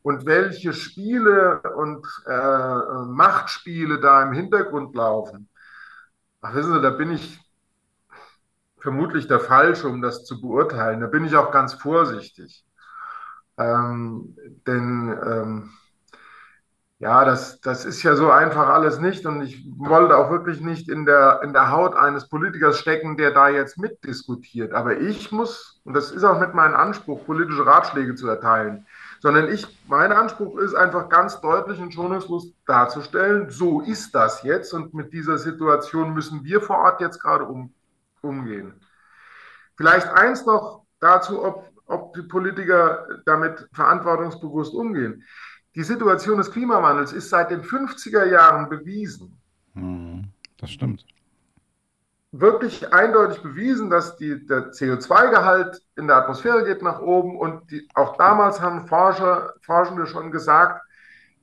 und 0.02 0.26
welche 0.26 0.74
Spiele 0.74 1.62
und 1.76 2.08
äh, 2.26 3.06
Machtspiele 3.06 4.00
da 4.00 4.24
im 4.24 4.34
Hintergrund 4.34 4.96
laufen, 4.96 5.50
ach, 6.42 6.54
wissen 6.54 6.74
Sie, 6.74 6.82
da 6.82 6.90
bin 6.90 7.12
ich 7.12 7.40
vermutlich 8.80 9.28
der 9.28 9.40
Falsche, 9.40 9.88
um 9.88 10.02
das 10.02 10.26
zu 10.26 10.42
beurteilen. 10.42 11.02
Da 11.02 11.08
bin 11.08 11.26
ich 11.26 11.36
auch 11.36 11.52
ganz 11.52 11.74
vorsichtig. 11.74 12.66
Ähm, 13.58 14.36
denn 14.66 15.18
ähm, 15.26 15.70
ja, 17.00 17.24
das, 17.24 17.62
das 17.62 17.86
ist 17.86 18.04
ja 18.04 18.16
so 18.16 18.30
einfach 18.30 18.68
alles 18.68 19.00
nicht. 19.00 19.26
Und 19.26 19.42
ich 19.42 19.66
wollte 19.78 20.18
auch 20.18 20.30
wirklich 20.30 20.60
nicht 20.60 20.90
in 20.90 21.06
der, 21.06 21.42
in 21.44 21.54
der 21.54 21.72
Haut 21.72 21.96
eines 21.96 22.28
Politikers 22.28 22.78
stecken, 22.78 23.16
der 23.16 23.32
da 23.32 23.48
jetzt 23.48 23.78
mitdiskutiert. 23.78 24.74
Aber 24.74 24.98
ich 25.00 25.32
muss, 25.32 25.82
und 25.86 25.94
das 25.94 26.12
ist 26.12 26.26
auch 26.26 26.40
mit 26.40 26.54
meinem 26.54 26.76
Anspruch, 26.76 27.26
politische 27.26 27.66
Ratschläge 27.66 28.16
zu 28.16 28.28
erteilen, 28.28 28.86
sondern 29.22 29.50
ich, 29.50 29.66
mein 29.88 30.12
Anspruch 30.12 30.58
ist 30.58 30.76
einfach 30.76 31.08
ganz 31.08 31.40
deutlich 31.40 31.80
und 31.80 31.94
schonungslos 31.94 32.52
darzustellen, 32.66 33.50
so 33.50 33.80
ist 33.82 34.14
das 34.14 34.44
jetzt 34.44 34.74
und 34.74 34.94
mit 34.94 35.14
dieser 35.14 35.38
Situation 35.38 36.14
müssen 36.14 36.44
wir 36.44 36.62
vor 36.62 36.80
Ort 36.80 37.00
jetzt 37.02 37.22
gerade 37.22 37.46
um, 37.46 37.74
umgehen. 38.22 38.74
Vielleicht 39.78 40.08
eins 40.08 40.46
noch 40.46 40.86
dazu, 41.00 41.44
ob, 41.44 41.72
ob 41.86 42.14
die 42.14 42.24
Politiker 42.24 43.08
damit 43.26 43.68
verantwortungsbewusst 43.74 44.74
umgehen. 44.74 45.24
Die 45.76 45.84
Situation 45.84 46.38
des 46.38 46.52
Klimawandels 46.52 47.14
ist 47.14 47.30
seit 47.30 47.52
den 47.52 47.62
50er 47.62 48.26
Jahren 48.26 48.70
bewiesen. 48.70 49.40
Hm, 49.74 50.26
das 50.58 50.72
stimmt 50.72 51.06
wirklich 52.32 52.94
eindeutig 52.94 53.42
bewiesen, 53.42 53.90
dass 53.90 54.16
die, 54.18 54.46
der 54.46 54.72
CO2-Gehalt 54.72 55.82
in 55.96 56.08
der 56.08 56.18
Atmosphäre 56.18 56.64
geht 56.64 56.82
nach 56.82 57.02
oben 57.02 57.38
und 57.38 57.72
die, 57.72 57.88
auch 57.96 58.18
damals 58.18 58.62
haben 58.62 58.88
Forscher, 58.88 59.54
Forschende 59.62 60.06
schon 60.06 60.32
gesagt, 60.32 60.82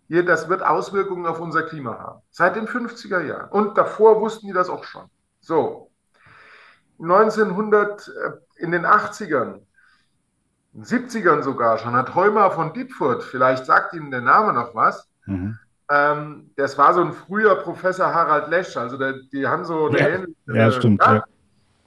hier, 0.08 0.24
das 0.24 0.48
wird 0.48 0.62
Auswirkungen 0.62 1.26
auf 1.26 1.40
unser 1.40 1.64
Klima 1.64 1.98
haben. 1.98 2.22
Seit 2.30 2.54
den 2.54 2.68
50er 2.68 3.22
Jahren. 3.22 3.50
Und 3.50 3.76
davor 3.76 4.20
wussten 4.20 4.46
die 4.46 4.52
das 4.52 4.68
auch 4.68 4.84
schon. 4.84 5.06
So. 5.40 5.85
1900, 7.00 8.08
äh, 8.08 8.62
in 8.62 8.72
den 8.72 8.86
80ern, 8.86 9.60
70ern 10.78 11.42
sogar 11.42 11.78
schon, 11.78 11.94
hat 11.94 12.14
Heumer 12.14 12.50
von 12.50 12.72
Dietfurt, 12.72 13.22
vielleicht 13.22 13.64
sagt 13.66 13.94
Ihnen 13.94 14.10
der 14.10 14.20
Name 14.20 14.52
noch 14.52 14.74
was, 14.74 15.08
mhm. 15.26 15.58
Ähm, 15.88 16.50
das 16.56 16.76
war 16.78 16.94
so 16.94 17.02
ein 17.02 17.12
früher 17.12 17.54
Professor 17.56 18.12
Harald 18.12 18.48
Lesch, 18.48 18.76
also 18.76 18.96
der, 18.96 19.14
die 19.32 19.46
haben 19.46 19.64
so 19.64 19.86
eine 19.86 20.00
ja, 20.00 20.08
ähnliche. 20.08 20.34
Ja, 20.46 20.70
stimmt. 20.72 21.00
Ja. 21.00 21.24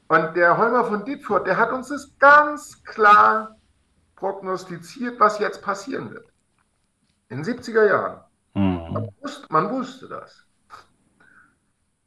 Und 0.08 0.36
der 0.36 0.58
Holmer 0.58 0.86
von 0.86 1.04
Dietfurt, 1.04 1.46
der 1.46 1.58
hat 1.58 1.72
uns 1.72 1.90
das 1.90 2.18
ganz 2.18 2.82
klar 2.84 3.58
prognostiziert, 4.16 5.20
was 5.20 5.40
jetzt 5.40 5.62
passieren 5.62 6.12
wird. 6.12 6.28
In 7.30 7.44
den 7.44 7.56
70er 7.56 7.88
Jahren. 7.88 8.22
Mhm. 8.54 8.94
Man, 8.94 9.10
wusste, 9.22 9.48
man 9.50 9.70
wusste 9.70 10.08
das. 10.08 10.46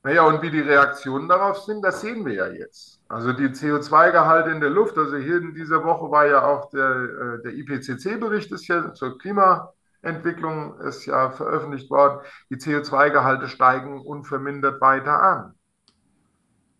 Naja, 0.04 0.24
und 0.24 0.42
wie 0.42 0.50
die 0.50 0.60
Reaktionen 0.60 1.28
darauf 1.28 1.58
sind, 1.58 1.82
das 1.82 2.00
sehen 2.00 2.26
wir 2.26 2.34
ja 2.34 2.48
jetzt. 2.48 3.00
Also 3.08 3.32
die 3.32 3.48
CO2-Gehalte 3.48 4.50
in 4.50 4.60
der 4.60 4.70
Luft, 4.70 4.98
also 4.98 5.16
hier 5.16 5.36
in 5.36 5.54
dieser 5.54 5.84
Woche 5.84 6.10
war 6.10 6.26
ja 6.26 6.44
auch 6.44 6.70
der, 6.70 6.90
äh, 6.90 7.42
der 7.42 7.52
IPCC-Bericht 7.52 8.50
ist 8.50 8.66
ja 8.66 8.92
zur 8.94 9.18
Klima, 9.18 9.72
Entwicklung 10.02 10.80
ist 10.80 11.06
ja 11.06 11.30
veröffentlicht 11.30 11.88
worden, 11.88 12.20
die 12.50 12.56
CO2-Gehalte 12.56 13.46
steigen 13.48 14.00
unvermindert 14.00 14.80
weiter 14.80 15.22
an. 15.22 15.54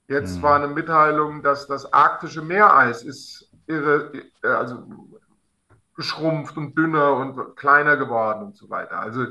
Jetzt 0.08 0.38
mhm. 0.38 0.42
war 0.42 0.56
eine 0.56 0.66
Mitteilung, 0.68 1.42
dass 1.42 1.68
das 1.68 1.92
arktische 1.92 2.42
Meereis 2.42 3.04
ist 3.04 3.50
irre, 3.66 4.12
äh, 4.42 4.48
also 4.48 4.84
geschrumpft 5.94 6.56
und 6.56 6.76
dünner 6.76 7.14
und 7.14 7.56
kleiner 7.56 7.96
geworden 7.96 8.42
und 8.46 8.56
so 8.56 8.68
weiter. 8.68 8.98
Also, 8.98 9.26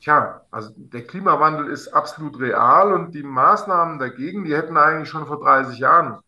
tja, 0.00 0.42
also 0.50 0.70
der 0.76 1.02
Klimawandel 1.02 1.68
ist 1.68 1.88
absolut 1.88 2.38
real 2.40 2.92
und 2.92 3.14
die 3.14 3.22
Maßnahmen 3.22 3.98
dagegen, 3.98 4.44
die 4.44 4.54
hätten 4.54 4.76
eigentlich 4.76 5.08
schon 5.08 5.26
vor 5.26 5.40
30 5.40 5.78
Jahren 5.78 6.18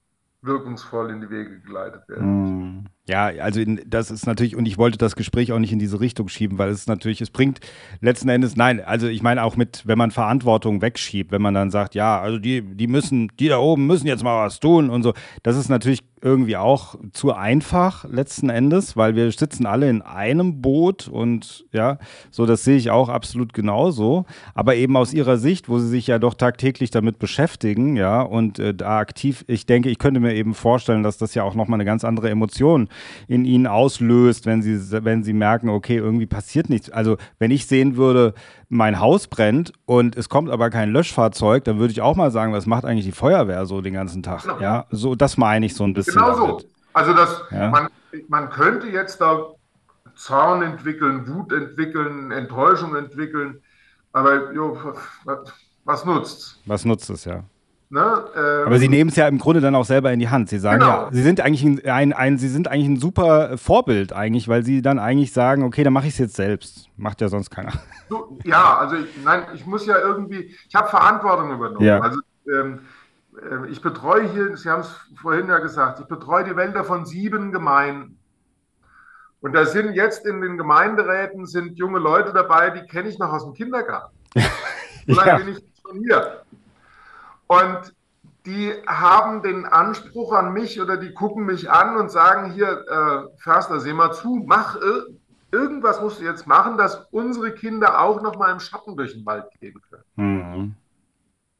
wirkungsvoll 0.43 1.11
in 1.11 1.21
die 1.21 1.31
Wege 1.31 1.61
geleitet 1.61 2.09
werden. 2.09 2.27
Mhm. 2.27 2.85
Ja, 3.09 3.27
also 3.43 3.61
in, 3.61 3.81
das 3.87 4.11
ist 4.11 4.27
natürlich, 4.27 4.55
und 4.55 4.67
ich 4.67 4.77
wollte 4.77 4.99
das 4.99 5.17
Gespräch 5.17 5.51
auch 5.53 5.59
nicht 5.59 5.73
in 5.73 5.79
diese 5.79 5.99
Richtung 5.99 6.29
schieben, 6.29 6.59
weil 6.59 6.69
es 6.69 6.87
natürlich, 6.87 7.23
es 7.23 7.31
bringt 7.31 7.59
letzten 8.03 8.29
Endes, 8.29 8.55
nein, 8.55 8.85
also 8.85 9.09
ich 9.09 9.23
meine 9.23 9.43
auch 9.45 9.57
mit, 9.57 9.87
wenn 9.87 9.97
man 9.97 10.11
Verantwortung 10.11 10.83
wegschiebt, 10.83 11.33
wenn 11.33 11.41
man 11.41 11.55
dann 11.55 11.71
sagt, 11.71 11.95
ja, 11.95 12.21
also 12.21 12.39
die, 12.39 12.61
die 12.61 12.87
müssen, 12.87 13.33
die 13.41 13.49
da 13.49 13.59
oben 13.59 13.87
müssen 13.87 14.07
jetzt 14.07 14.23
mal 14.23 14.45
was 14.45 14.61
tun 14.61 14.91
und 14.91 15.03
so, 15.03 15.15
das 15.43 15.57
ist 15.57 15.71
natürlich 15.71 16.05
irgendwie 16.23 16.57
auch 16.57 16.97
zu 17.13 17.33
einfach 17.33 18.05
letzten 18.05 18.51
Endes, 18.51 18.97
weil 18.97 19.15
wir 19.15 19.31
sitzen 19.31 19.67
alle 19.67 19.89
in 19.89 20.03
einem 20.03 20.61
Boot 20.61 21.09
und 21.09 21.67
ja, 21.73 21.99
so 22.31 22.47
das 22.47 22.65
sehe 22.65 22.77
ich 22.77 22.91
auch 22.91 23.09
absolut 23.09 23.53
genauso. 23.53 24.25
Aber 24.55 24.77
eben 24.77 24.97
aus 24.97 25.13
ihrer 25.13 25.39
Sicht, 25.39 25.69
wo 25.69 25.79
sie 25.79 25.89
sich 25.89 26.07
ja 26.07 26.19
doch 26.19 26.35
tagtäglich 26.35 26.91
damit 26.91 27.19
beschäftigen, 27.19 27.97
ja, 27.97 28.23
und 28.23 28.59
äh, 28.59 28.75
da 28.75 28.99
aktiv, 28.99 29.45
ich 29.49 29.67
denke, 29.67 29.91
ich 29.91 29.99
könnte 29.99 30.21
mir 30.21 30.35
eben 30.35 30.55
vorstellen, 30.55 31.03
dass 31.03 31.19
das 31.19 31.35
ja 31.35 31.43
auch 31.43 31.55
nochmal 31.55 31.77
eine 31.77 31.85
ganz 31.85 32.05
andere 32.05 32.31
Emotion 32.31 32.89
in 33.27 33.45
ihnen 33.45 33.67
auslöst, 33.67 34.47
wenn 34.47 34.63
sie, 34.63 34.79
wenn 35.05 35.23
sie 35.23 35.33
merken, 35.33 35.69
okay, 35.69 35.97
irgendwie 35.97 36.27
passiert 36.27 36.69
nichts. 36.69 36.91
Also 36.91 37.17
wenn 37.39 37.51
ich 37.51 37.67
sehen 37.67 37.97
würde, 37.97 38.35
mein 38.69 39.01
Haus 39.01 39.29
brennt 39.29 39.73
und 39.87 40.17
es 40.17 40.29
kommt 40.29 40.51
aber 40.51 40.71
kein 40.71 40.91
Löschfahrzeug, 40.91 41.65
dann 41.65 41.79
würde 41.79 41.93
ich 41.93 42.01
auch 42.03 42.17
mal 42.17 42.31
sagen, 42.31 42.53
was 42.53 42.67
macht 42.67 42.85
eigentlich 42.85 43.07
die 43.07 43.13
Feuerwehr 43.13 43.65
so 43.67 43.81
den 43.81 43.95
ganzen 43.95 44.23
Tag? 44.23 44.43
Genau. 44.43 44.61
Ja, 44.61 44.87
so 44.91 45.15
das 45.15 45.37
meine 45.37 45.67
ich 45.67 45.75
so 45.75 45.85
ein 45.85 45.95
bisschen. 45.95 46.15
Genau 46.15 46.35
so. 46.35 46.61
Also 46.93 47.15
das, 47.15 47.43
ja? 47.51 47.71
man, 47.71 47.89
man 48.29 48.51
könnte 48.51 48.89
jetzt 48.89 49.21
da 49.21 49.47
Zorn 50.17 50.63
entwickeln, 50.63 51.27
Wut 51.29 51.53
entwickeln, 51.53 52.31
Enttäuschung 52.33 52.97
entwickeln, 52.97 53.63
aber 54.13 54.53
jo, 54.53 54.77
was 55.85 56.05
nutzt's? 56.05 56.61
Was 56.67 56.85
nutzt 56.85 57.09
es, 57.11 57.25
ja. 57.25 57.45
Ne, 57.91 58.25
ähm, 58.37 58.67
Aber 58.67 58.79
Sie 58.79 58.89
nehmen 58.89 59.09
es 59.09 59.17
ja 59.17 59.27
im 59.29 59.39
Grunde 59.39 59.63
dann 59.63 59.75
auch 59.75 59.87
selber 59.87 60.13
in 60.13 60.19
die 60.19 60.29
Hand. 60.29 60.51
Sie 60.51 60.59
sagen 60.59 60.81
genau. 60.81 61.05
ja, 61.05 61.09
Sie 61.11 61.23
sind 61.23 61.41
eigentlich 61.41 61.65
ein, 61.65 61.85
ein, 61.87 62.13
ein, 62.13 62.39
Sie 62.39 62.49
sind 62.49 62.69
eigentlich 62.69 62.89
ein 62.89 63.01
super 63.01 63.57
Vorbild 63.57 64.13
eigentlich, 64.13 64.47
weil 64.47 64.63
Sie 64.63 64.83
dann 64.83 64.99
eigentlich 64.99 65.33
sagen, 65.33 65.63
okay, 65.63 65.85
dann 65.85 65.95
mache 65.95 66.07
ich 66.07 66.13
es 66.13 66.19
jetzt 66.19 66.37
selbst. 66.37 66.91
Macht 66.99 67.23
ja 67.23 67.29
sonst 67.29 67.51
keiner. 67.51 67.73
So, 68.11 68.39
ja, 68.45 68.77
also 68.79 68.97
ich, 68.97 69.07
nein, 69.25 69.43
ich 69.55 69.65
muss 69.65 69.87
ja 69.87 69.99
irgendwie, 69.99 70.55
ich 70.69 70.75
habe 70.75 70.89
Verantwortung 70.89 71.51
übernommen. 71.53 71.85
Ja. 71.85 72.01
Also 72.01 72.21
ähm, 72.47 72.81
äh, 73.39 73.69
ich 73.71 73.81
betreue 73.81 74.31
hier, 74.33 74.57
Sie 74.57 74.69
haben 74.69 74.81
es 74.81 74.95
vorhin 75.21 75.49
ja 75.49 75.59
gesagt, 75.59 76.01
ich 76.01 76.07
betreue 76.07 76.45
die 76.45 76.57
Wälder 76.57 76.85
von 76.85 77.07
sieben 77.07 77.53
Gemeinden. 77.53 78.19
Und 79.41 79.55
da 79.55 79.65
sind 79.65 79.95
jetzt 79.95 80.27
in 80.27 80.41
den 80.41 80.59
Gemeinderäten 80.59 81.47
sind 81.47 81.79
junge 81.79 82.01
Leute 82.01 82.33
dabei, 82.33 82.71
die 82.71 82.87
kenne 82.87 83.09
ich 83.09 83.19
noch 83.19 83.33
aus 83.33 83.45
dem 83.45 83.55
Kindergarten. 83.55 84.15
So 85.11 85.23
ja. 85.23 85.39
bin 85.39 85.49
ich 85.49 85.65
schon 85.81 86.01
hier. 86.01 86.43
Und 87.49 87.95
die 88.47 88.73
haben 88.87 89.43
den 89.43 89.67
Anspruch 89.67 90.33
an 90.33 90.53
mich 90.53 90.81
oder 90.81 90.97
die 90.97 91.13
gucken 91.13 91.45
mich 91.45 91.71
an 91.71 91.97
und 91.97 92.11
sagen 92.11 92.53
hier, 92.53 92.87
äh, 92.89 93.39
Förster, 93.43 93.81
seh 93.81 93.93
mal 93.93 94.13
zu, 94.13 94.45
mach 94.47 94.77
irgendwas 95.51 96.01
musst 96.01 96.21
du 96.21 96.25
jetzt 96.25 96.47
machen, 96.47 96.77
dass 96.77 97.07
unsere 97.11 97.53
Kinder 97.53 98.01
auch 98.01 98.23
noch 98.23 98.37
mal 98.37 98.53
im 98.53 98.61
Schatten 98.61 98.97
durch 98.97 99.15
den 99.15 99.27
Wald 99.27 99.47
gehen 99.61 99.81
können. 99.91 100.05
Mhm. 100.17 100.75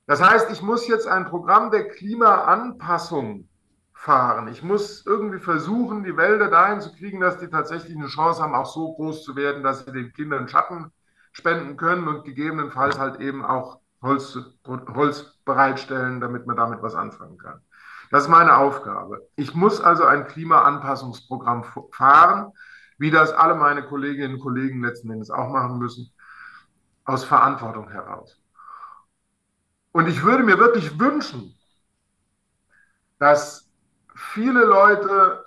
Das 0.07 0.23
heißt, 0.23 0.51
ich 0.51 0.63
muss 0.63 0.89
jetzt 0.89 1.07
ein 1.07 1.27
Programm 1.27 1.71
der 1.71 1.89
Klimaanpassung 1.89 3.49
fahren. 3.93 4.49
Ich 4.49 4.63
muss 4.63 5.05
irgendwie 5.05 5.39
versuchen, 5.39 6.05
die 6.05 6.17
Wälder 6.17 6.49
dahin 6.49 6.81
zu 6.81 6.93
kriegen, 6.93 7.21
dass 7.21 7.39
die 7.39 7.49
tatsächlich 7.49 7.97
eine 7.97 8.07
Chance 8.07 8.43
haben, 8.43 8.55
auch 8.55 8.73
so 8.73 8.95
groß 8.95 9.23
zu 9.25 9.37
werden, 9.37 9.63
dass 9.63 9.85
sie 9.85 9.93
den 9.93 10.13
Kindern 10.13 10.49
Schatten 10.49 10.93
spenden 11.33 11.77
können 11.77 12.09
und 12.09 12.25
gegebenenfalls 12.25 12.99
halt 12.99 13.21
eben 13.21 13.45
auch 13.45 13.81
Holz, 14.03 14.39
Holz 14.67 15.39
bereitstellen, 15.45 16.21
damit 16.21 16.47
man 16.47 16.57
damit 16.57 16.83
was 16.83 16.95
anfangen 16.95 17.39
kann. 17.39 17.61
Das 18.11 18.25
ist 18.25 18.29
meine 18.29 18.57
Aufgabe. 18.57 19.29
Ich 19.37 19.55
muss 19.55 19.81
also 19.81 20.05
ein 20.05 20.27
Klimaanpassungsprogramm 20.27 21.65
fahren, 21.93 22.53
wie 22.99 23.11
das 23.11 23.33
alle 23.33 23.55
meine 23.55 23.85
Kolleginnen 23.85 24.35
und 24.35 24.41
Kollegen 24.41 24.83
letzten 24.83 25.11
Endes 25.11 25.31
auch 25.31 25.51
machen 25.51 25.79
müssen, 25.79 26.13
aus 27.05 27.25
Verantwortung 27.25 27.91
heraus. 27.91 28.41
Und 29.93 30.09
ich 30.09 30.23
würde 30.23 30.43
mir 30.43 30.59
wirklich 30.59 30.99
wünschen, 30.99 31.55
dass 33.19 33.69
viele 34.15 34.65
Leute 34.65 35.45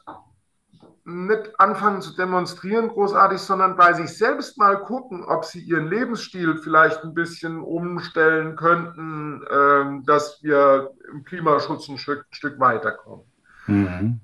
nicht 1.11 1.59
anfangen 1.59 2.01
zu 2.01 2.15
demonstrieren 2.15 2.89
großartig, 2.89 3.39
sondern 3.39 3.75
bei 3.75 3.93
sich 3.93 4.17
selbst 4.17 4.57
mal 4.57 4.79
gucken, 4.79 5.23
ob 5.23 5.45
sie 5.45 5.59
ihren 5.59 5.87
Lebensstil 5.87 6.57
vielleicht 6.57 7.03
ein 7.03 7.13
bisschen 7.13 7.61
umstellen 7.61 8.55
könnten, 8.55 9.43
ähm, 9.51 10.05
dass 10.05 10.41
wir 10.41 10.91
im 11.11 11.23
Klimaschutz 11.23 11.87
ein 11.89 11.97
Stück, 11.97 12.25
Stück 12.31 12.59
weiterkommen. 12.59 13.25
Mhm. 13.67 14.19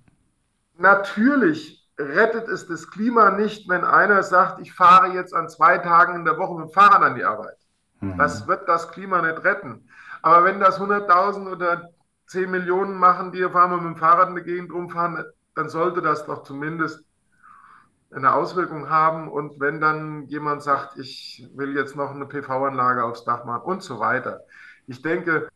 Natürlich 0.77 1.87
rettet 1.99 2.47
es 2.47 2.67
das 2.67 2.89
Klima 2.89 3.31
nicht, 3.31 3.67
wenn 3.69 3.83
einer 3.83 4.23
sagt, 4.23 4.61
ich 4.61 4.73
fahre 4.73 5.13
jetzt 5.13 5.33
an 5.33 5.49
zwei 5.49 5.77
Tagen 5.79 6.15
in 6.15 6.25
der 6.25 6.37
Woche 6.37 6.59
mit 6.59 6.69
dem 6.69 6.73
Fahrrad 6.73 7.01
an 7.01 7.15
die 7.15 7.23
Arbeit. 7.23 7.57
Mhm. 8.01 8.17
Das 8.17 8.47
wird 8.47 8.67
das 8.67 8.91
Klima 8.91 9.21
nicht 9.21 9.43
retten. 9.43 9.87
Aber 10.21 10.43
wenn 10.43 10.59
das 10.59 10.79
100.000 10.79 11.49
oder 11.49 11.89
10 12.27 12.51
Millionen 12.51 12.97
machen, 12.97 13.31
die 13.31 13.43
auf 13.43 13.55
einmal 13.55 13.79
mit 13.79 13.95
dem 13.95 13.97
Fahrrad 13.97 14.29
in 14.29 14.35
der 14.35 14.43
Gegend 14.43 14.71
rumfahren, 14.71 15.23
dann 15.57 15.69
sollte 15.69 16.01
das 16.01 16.25
doch 16.25 16.43
zumindest 16.43 17.03
eine 18.11 18.33
Auswirkung 18.33 18.89
haben. 18.89 19.27
Und 19.27 19.59
wenn 19.59 19.81
dann 19.81 20.27
jemand 20.27 20.63
sagt, 20.63 20.97
ich 20.97 21.49
will 21.55 21.75
jetzt 21.75 21.95
noch 21.95 22.11
eine 22.11 22.25
PV-Anlage 22.25 23.03
aufs 23.03 23.25
Dach 23.25 23.43
machen 23.43 23.63
und 23.63 23.83
so 23.83 23.99
weiter. 23.99 24.41
Ich 24.85 25.01
denke, 25.01 25.49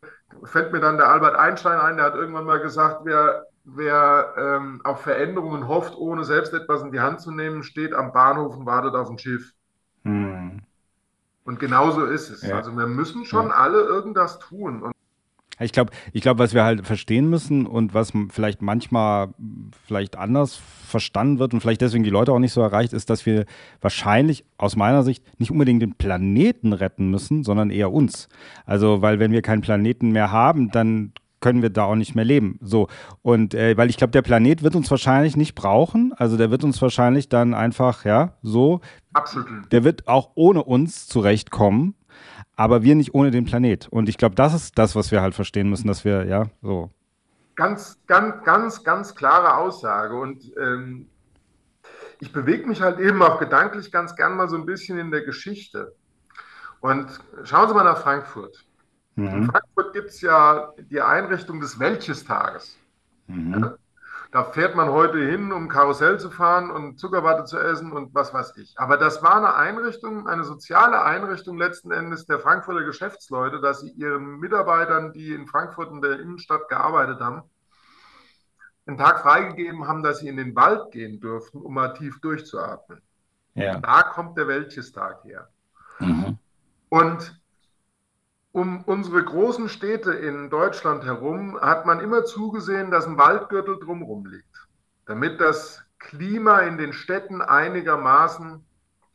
fällt 0.44 0.74
mir 0.74 0.80
dann 0.80 0.98
der 0.98 1.10
Albert 1.10 1.36
Einstein 1.36 1.80
ein, 1.80 1.98
der 1.98 2.08
hat 2.08 2.16
irgendwann 2.16 2.46
mal 2.46 2.60
gesagt, 2.60 3.02
wer, 3.06 3.46
wer 3.64 4.34
ähm, 4.38 4.82
auf 4.84 5.02
Veränderungen 5.02 5.68
hofft, 5.68 5.96
ohne 5.96 6.26
selbst 6.26 6.54
etwas 6.54 6.82
in 6.82 6.92
die 6.92 7.00
Hand 7.00 7.22
zu 7.22 7.32
nehmen, 7.32 7.64
steht 7.64 7.94
am 7.94 8.12
Bahnhof 8.12 8.58
und 8.58 8.66
wartet 8.66 8.96
auf 8.96 9.10
ein 9.10 9.20
Schiff. 9.20 9.54
Hm. 10.04 10.62
Und 11.44 11.60
genauso 11.60 12.06
ist 12.06 12.30
es. 12.30 12.42
Ja. 12.42 12.58
Also 12.58 12.76
wir 12.76 12.88
müssen 12.88 13.26
schon 13.26 13.48
ja. 13.48 13.54
alle 13.56 13.82
irgendwas 13.82 14.40
tun. 14.40 14.82
Und 14.82 14.94
ich 15.62 15.72
glaube, 15.72 15.92
ich 16.14 16.22
glaube, 16.22 16.40
was 16.40 16.54
wir 16.54 16.64
halt 16.64 16.86
verstehen 16.86 17.30
müssen 17.30 17.66
und 17.66 17.94
was 17.94 18.14
vielleicht 18.30 18.62
manchmal 18.62 19.30
vielleicht 19.86 20.18
anders 20.18 20.60
verstanden 20.86 21.40
wird 21.40 21.54
und 21.54 21.62
vielleicht 21.62 21.82
deswegen 21.82 22.04
die 22.04 22.10
Leute 22.10 22.34
auch 22.34 22.40
nicht 22.40 22.54
so 22.54 22.62
erreicht, 22.62 22.94
ist, 22.94 23.10
dass 23.10 23.26
wir 23.26 23.46
wahrscheinlich 23.80 24.46
aus 24.58 24.76
meiner 24.76 25.04
Sicht 25.04 25.24
nicht 25.40 25.52
unbedingt 25.52 25.82
den 25.82 25.96
Planeten 25.96 26.74
retten 26.74 27.10
müssen, 27.10 27.44
sondern 27.44 27.70
eher 27.70 27.92
uns. 27.92 28.28
Also, 28.66 29.02
weil 29.02 29.20
wenn 29.20 29.32
wir 29.32 29.42
keinen 29.42 29.62
Planeten 29.62 30.12
mehr 30.12 30.32
haben, 30.32 30.70
dann 30.72 31.14
können 31.42 31.62
wir 31.62 31.72
da 31.72 31.86
auch 31.86 31.96
nicht 31.96 32.16
mehr 32.16 32.24
leben. 32.24 32.60
So. 32.62 32.88
Und 33.22 33.54
äh, 33.54 33.76
weil 33.76 33.90
ich 33.90 33.98
glaube, 33.98 34.12
der 34.12 34.22
Planet 34.22 34.64
wird 34.64 34.76
uns 34.76 34.90
wahrscheinlich 34.90 35.36
nicht 35.36 35.56
brauchen. 35.56 36.14
Also 36.16 36.38
der 36.38 36.52
wird 36.52 36.64
uns 36.64 36.82
wahrscheinlich 36.82 37.30
dann 37.30 37.54
einfach, 37.54 38.06
ja, 38.06 38.36
so. 38.44 38.80
Absolut. 39.14 39.72
Der 39.72 39.84
wird 39.84 40.08
auch 40.08 40.32
ohne 40.36 40.64
uns 40.64 41.08
zurechtkommen 41.08 41.96
aber 42.62 42.84
wir 42.84 42.94
nicht 42.94 43.16
ohne 43.16 43.32
den 43.32 43.44
Planet. 43.44 43.88
Und 43.90 44.08
ich 44.08 44.20
glaube, 44.20 44.36
das 44.36 44.54
ist 44.54 44.78
das, 44.78 44.96
was 44.96 45.10
wir 45.10 45.24
halt 45.24 45.34
verstehen 45.34 45.68
müssen, 45.68 45.88
dass 45.88 46.06
wir, 46.06 46.26
ja, 46.26 46.46
so. 46.62 46.92
Ganz, 47.56 47.98
ganz, 48.06 48.44
ganz, 48.44 48.84
ganz 48.84 49.16
klare 49.16 49.58
Aussage. 49.58 50.16
Und 50.16 50.44
ähm, 50.62 51.08
ich 52.20 52.32
bewege 52.32 52.68
mich 52.68 52.80
halt 52.80 53.00
eben 53.00 53.20
auch 53.24 53.40
gedanklich 53.40 53.92
ganz 53.92 54.16
gern 54.16 54.38
mal 54.38 54.48
so 54.48 54.58
ein 54.58 54.68
bisschen 54.68 55.00
in 55.00 55.10
der 55.10 55.22
Geschichte. 55.22 55.96
Und 56.82 57.08
schauen 57.46 57.68
Sie 57.68 57.74
mal 57.74 57.84
nach 57.84 58.04
Frankfurt. 58.04 58.64
Mhm. 59.16 59.28
In 59.28 59.46
Frankfurt 59.48 59.94
gibt 59.94 60.10
es 60.10 60.22
ja 60.22 60.72
die 60.92 61.02
Einrichtung 61.02 61.62
des 61.62 61.80
Welches-Tages. 61.80 62.78
Mhm. 63.26 63.54
Ja? 63.60 63.76
Da 64.32 64.46
fährt 64.46 64.76
man 64.76 64.90
heute 64.90 65.18
hin, 65.18 65.52
um 65.52 65.68
Karussell 65.68 66.18
zu 66.18 66.32
fahren 66.32 66.72
und 66.72 66.98
Zuckerwatte 66.98 67.44
zu 67.44 67.60
essen 67.60 67.92
und 67.92 68.16
was 68.16 68.34
weiß 68.34 68.56
ich. 68.56 68.74
Aber 68.78 68.96
das 68.96 69.22
war 69.22 69.36
eine 69.36 69.56
Einrichtung, 69.56 70.26
eine 70.26 70.46
soziale 70.46 71.04
Einrichtung 71.04 71.58
letzten 71.58 71.92
Endes 71.92 72.28
der 72.28 72.40
Frankfurter 72.40 72.86
Geschäftsleute, 72.86 73.60
dass 73.60 73.82
sie 73.82 73.90
ihren 73.90 74.40
Mitarbeitern, 74.40 75.12
die 75.12 75.34
in 75.34 75.48
Frankfurt 75.48 75.92
in 75.92 76.02
der 76.02 76.22
Innenstadt 76.22 76.70
gearbeitet 76.70 77.20
haben, 77.20 77.44
einen 78.86 78.98
Tag 78.98 79.20
freigegeben 79.20 79.86
haben, 79.86 80.02
dass 80.02 80.20
sie 80.20 80.30
in 80.30 80.38
den 80.38 80.56
Wald 80.56 80.92
gehen 80.92 81.20
durften, 81.20 81.60
um 81.60 81.74
mal 81.74 81.94
tief 81.94 82.22
durchzuatmen. 82.22 83.02
Ja. 83.56 83.80
Da 83.80 84.04
kommt 84.04 84.38
der 84.38 84.48
Welches-Tag 84.48 85.26
her. 85.26 85.50
Mhm. 86.00 86.38
Und 86.88 87.41
um 88.52 88.84
unsere 88.84 89.24
großen 89.24 89.70
Städte 89.70 90.12
in 90.12 90.50
Deutschland 90.50 91.06
herum 91.06 91.60
hat 91.60 91.86
man 91.86 92.00
immer 92.00 92.26
zugesehen, 92.26 92.92
dass 92.92 93.08
ein 93.08 93.18
Waldgürtel 93.18 93.80
drumherum 93.80 94.26
liegt, 94.26 94.68
damit 95.06 95.40
das 95.40 95.82
Klima 96.00 96.60
in 96.60 96.78
den 96.78 96.94
Städten 96.94 97.42
einigermaßen 97.42 98.66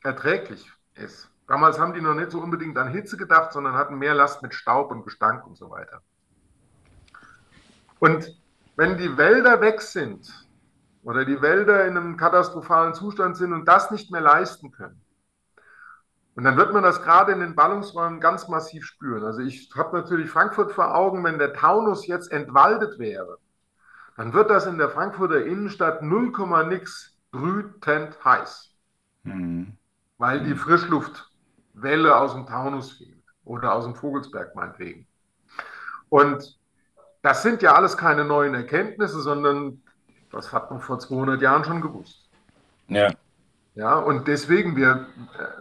erträglich 0.02 0.70
ist. 0.94 1.30
Damals 1.48 1.78
haben 1.78 1.92
die 1.92 2.00
noch 2.00 2.14
nicht 2.14 2.30
so 2.30 2.40
unbedingt 2.40 2.78
an 2.78 2.88
Hitze 2.88 3.16
gedacht, 3.16 3.52
sondern 3.52 3.74
hatten 3.74 3.98
mehr 3.98 4.14
Last 4.14 4.42
mit 4.42 4.54
Staub 4.54 4.90
und 4.90 5.04
Gestank 5.04 5.46
und 5.46 5.56
so 5.56 5.70
weiter. 5.70 6.00
Und 7.98 8.40
wenn 8.76 8.96
die 8.96 9.16
Wälder 9.16 9.60
weg 9.60 9.80
sind 9.80 10.46
oder 11.02 11.24
die 11.24 11.40
Wälder 11.40 11.86
in 11.86 11.96
einem 11.96 12.16
katastrophalen 12.16 12.94
Zustand 12.94 13.36
sind 13.36 13.52
und 13.52 13.66
das 13.66 13.90
nicht 13.90 14.10
mehr 14.10 14.20
leisten 14.20 14.72
können, 14.72 15.00
und 16.36 16.44
dann 16.44 16.58
wird 16.58 16.72
man 16.74 16.82
das 16.82 17.02
gerade 17.02 17.32
in 17.32 17.40
den 17.40 17.54
Ballungsräumen 17.54 18.20
ganz 18.20 18.46
massiv 18.46 18.84
spüren. 18.84 19.24
Also 19.24 19.40
ich 19.40 19.70
habe 19.74 19.96
natürlich 19.96 20.30
Frankfurt 20.30 20.70
vor 20.70 20.94
Augen, 20.94 21.24
wenn 21.24 21.38
der 21.38 21.54
Taunus 21.54 22.06
jetzt 22.06 22.30
entwaldet 22.30 22.98
wäre, 22.98 23.38
dann 24.18 24.34
wird 24.34 24.50
das 24.50 24.66
in 24.66 24.76
der 24.76 24.90
Frankfurter 24.90 25.44
Innenstadt 25.44 26.02
0, 26.02 26.32
nix 26.68 27.16
brütend 27.30 28.22
heiß. 28.22 28.70
Mhm. 29.24 29.78
Weil 30.18 30.44
die 30.44 30.54
Frischluftwelle 30.54 32.14
aus 32.14 32.34
dem 32.34 32.46
Taunus 32.46 32.92
fehlt 32.92 33.24
oder 33.44 33.72
aus 33.72 33.84
dem 33.84 33.94
Vogelsberg 33.94 34.54
meinetwegen. 34.54 35.06
Und 36.10 36.58
das 37.22 37.42
sind 37.42 37.62
ja 37.62 37.74
alles 37.74 37.96
keine 37.96 38.24
neuen 38.24 38.54
Erkenntnisse, 38.54 39.20
sondern 39.20 39.82
das 40.30 40.52
hat 40.52 40.70
man 40.70 40.80
vor 40.80 40.98
200 40.98 41.40
Jahren 41.40 41.64
schon 41.64 41.80
gewusst. 41.80 42.28
Ja. 42.88 43.10
Ja, 43.76 43.98
und 43.98 44.26
deswegen, 44.26 44.74
wir, 44.74 45.06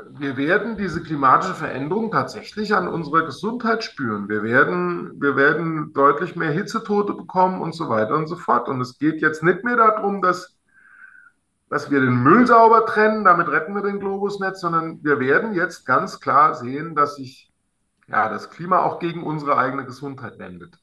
wir 0.09 0.37
werden 0.37 0.77
diese 0.77 1.03
klimatische 1.03 1.53
Veränderung 1.53 2.11
tatsächlich 2.11 2.73
an 2.73 2.87
unserer 2.87 3.25
Gesundheit 3.25 3.83
spüren. 3.83 4.29
Wir 4.29 4.41
werden, 4.41 5.19
wir 5.19 5.35
werden 5.35 5.91
deutlich 5.91 6.37
mehr 6.37 6.51
Hitzetote 6.51 7.13
bekommen 7.13 7.61
und 7.61 7.75
so 7.75 7.89
weiter 7.89 8.15
und 8.15 8.27
so 8.27 8.37
fort. 8.37 8.69
Und 8.69 8.79
es 8.79 8.97
geht 8.99 9.21
jetzt 9.21 9.43
nicht 9.43 9.65
mehr 9.65 9.75
darum, 9.75 10.21
dass, 10.21 10.55
dass 11.69 11.91
wir 11.91 11.99
den 11.99 12.23
Müll 12.23 12.47
sauber 12.47 12.85
trennen, 12.85 13.25
damit 13.25 13.49
retten 13.49 13.75
wir 13.75 13.81
den 13.81 13.99
Globus 13.99 14.39
nicht, 14.39 14.55
sondern 14.55 15.03
wir 15.03 15.19
werden 15.19 15.53
jetzt 15.53 15.85
ganz 15.85 16.21
klar 16.21 16.55
sehen, 16.55 16.95
dass 16.95 17.17
sich 17.17 17.51
ja, 18.07 18.29
das 18.29 18.49
Klima 18.49 18.83
auch 18.83 18.99
gegen 18.99 19.23
unsere 19.23 19.57
eigene 19.57 19.83
Gesundheit 19.83 20.39
wendet. 20.39 20.79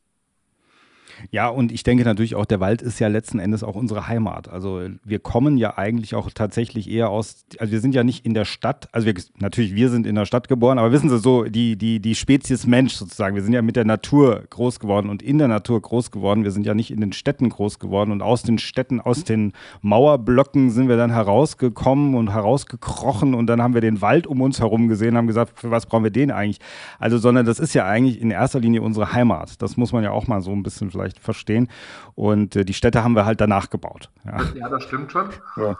Ja, 1.30 1.48
und 1.48 1.72
ich 1.72 1.82
denke 1.82 2.04
natürlich 2.04 2.34
auch, 2.34 2.44
der 2.44 2.60
Wald 2.60 2.82
ist 2.82 2.98
ja 2.98 3.08
letzten 3.08 3.38
Endes 3.38 3.62
auch 3.62 3.74
unsere 3.74 4.08
Heimat. 4.08 4.48
Also 4.48 4.82
wir 5.04 5.18
kommen 5.18 5.56
ja 5.56 5.76
eigentlich 5.76 6.14
auch 6.14 6.30
tatsächlich 6.30 6.90
eher 6.90 7.10
aus, 7.10 7.44
also 7.58 7.72
wir 7.72 7.80
sind 7.80 7.94
ja 7.94 8.04
nicht 8.04 8.24
in 8.24 8.34
der 8.34 8.44
Stadt, 8.44 8.88
also 8.92 9.06
wir, 9.06 9.14
natürlich, 9.38 9.74
wir 9.74 9.90
sind 9.90 10.06
in 10.06 10.14
der 10.14 10.26
Stadt 10.26 10.48
geboren, 10.48 10.78
aber 10.78 10.92
wissen 10.92 11.10
Sie 11.10 11.18
so, 11.18 11.44
die, 11.44 11.76
die, 11.76 12.00
die 12.00 12.14
Spezies 12.14 12.66
Mensch 12.66 12.94
sozusagen, 12.94 13.34
wir 13.34 13.42
sind 13.42 13.52
ja 13.52 13.62
mit 13.62 13.76
der 13.76 13.84
Natur 13.84 14.44
groß 14.50 14.80
geworden 14.80 15.10
und 15.10 15.22
in 15.22 15.38
der 15.38 15.48
Natur 15.48 15.80
groß 15.80 16.10
geworden. 16.10 16.44
Wir 16.44 16.50
sind 16.50 16.66
ja 16.66 16.74
nicht 16.74 16.90
in 16.90 17.00
den 17.00 17.12
Städten 17.12 17.48
groß 17.48 17.78
geworden 17.78 18.12
und 18.12 18.22
aus 18.22 18.42
den 18.42 18.58
Städten, 18.58 19.00
aus 19.00 19.24
den 19.24 19.52
Mauerblöcken 19.80 20.70
sind 20.70 20.88
wir 20.88 20.96
dann 20.96 21.10
herausgekommen 21.10 22.14
und 22.14 22.32
herausgekrochen 22.32 23.34
und 23.34 23.46
dann 23.46 23.62
haben 23.62 23.74
wir 23.74 23.80
den 23.80 24.00
Wald 24.00 24.26
um 24.26 24.40
uns 24.40 24.60
herum 24.60 24.88
gesehen, 24.88 25.16
haben 25.16 25.26
gesagt, 25.26 25.58
für 25.58 25.70
was 25.70 25.86
brauchen 25.86 26.04
wir 26.04 26.10
den 26.10 26.30
eigentlich? 26.30 26.60
Also, 26.98 27.18
sondern 27.18 27.46
das 27.46 27.58
ist 27.58 27.74
ja 27.74 27.86
eigentlich 27.86 28.20
in 28.20 28.30
erster 28.30 28.60
Linie 28.60 28.82
unsere 28.82 29.12
Heimat. 29.12 29.60
Das 29.60 29.76
muss 29.76 29.92
man 29.92 30.04
ja 30.04 30.10
auch 30.10 30.26
mal 30.26 30.40
so 30.40 30.52
ein 30.52 30.62
bisschen 30.62 30.90
vielleicht 30.90 31.01
vielleicht 31.02 31.18
verstehen. 31.18 31.68
Und 32.14 32.56
äh, 32.56 32.64
die 32.64 32.74
Städte 32.74 33.04
haben 33.04 33.14
wir 33.14 33.26
halt 33.26 33.40
danach 33.40 33.70
gebaut. 33.70 34.10
Ja, 34.24 34.40
ja 34.54 34.68
das 34.68 34.84
stimmt 34.84 35.12
schon. 35.12 35.30
Ja. 35.56 35.76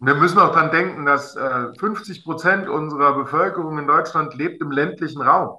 wir 0.00 0.14
müssen 0.14 0.38
auch 0.38 0.52
daran 0.52 0.70
denken, 0.70 1.04
dass 1.04 1.36
äh, 1.36 1.74
50 1.78 2.24
Prozent 2.24 2.68
unserer 2.68 3.14
Bevölkerung 3.14 3.78
in 3.78 3.86
Deutschland 3.86 4.34
lebt 4.34 4.62
im 4.62 4.70
ländlichen 4.70 5.22
Raum. 5.22 5.58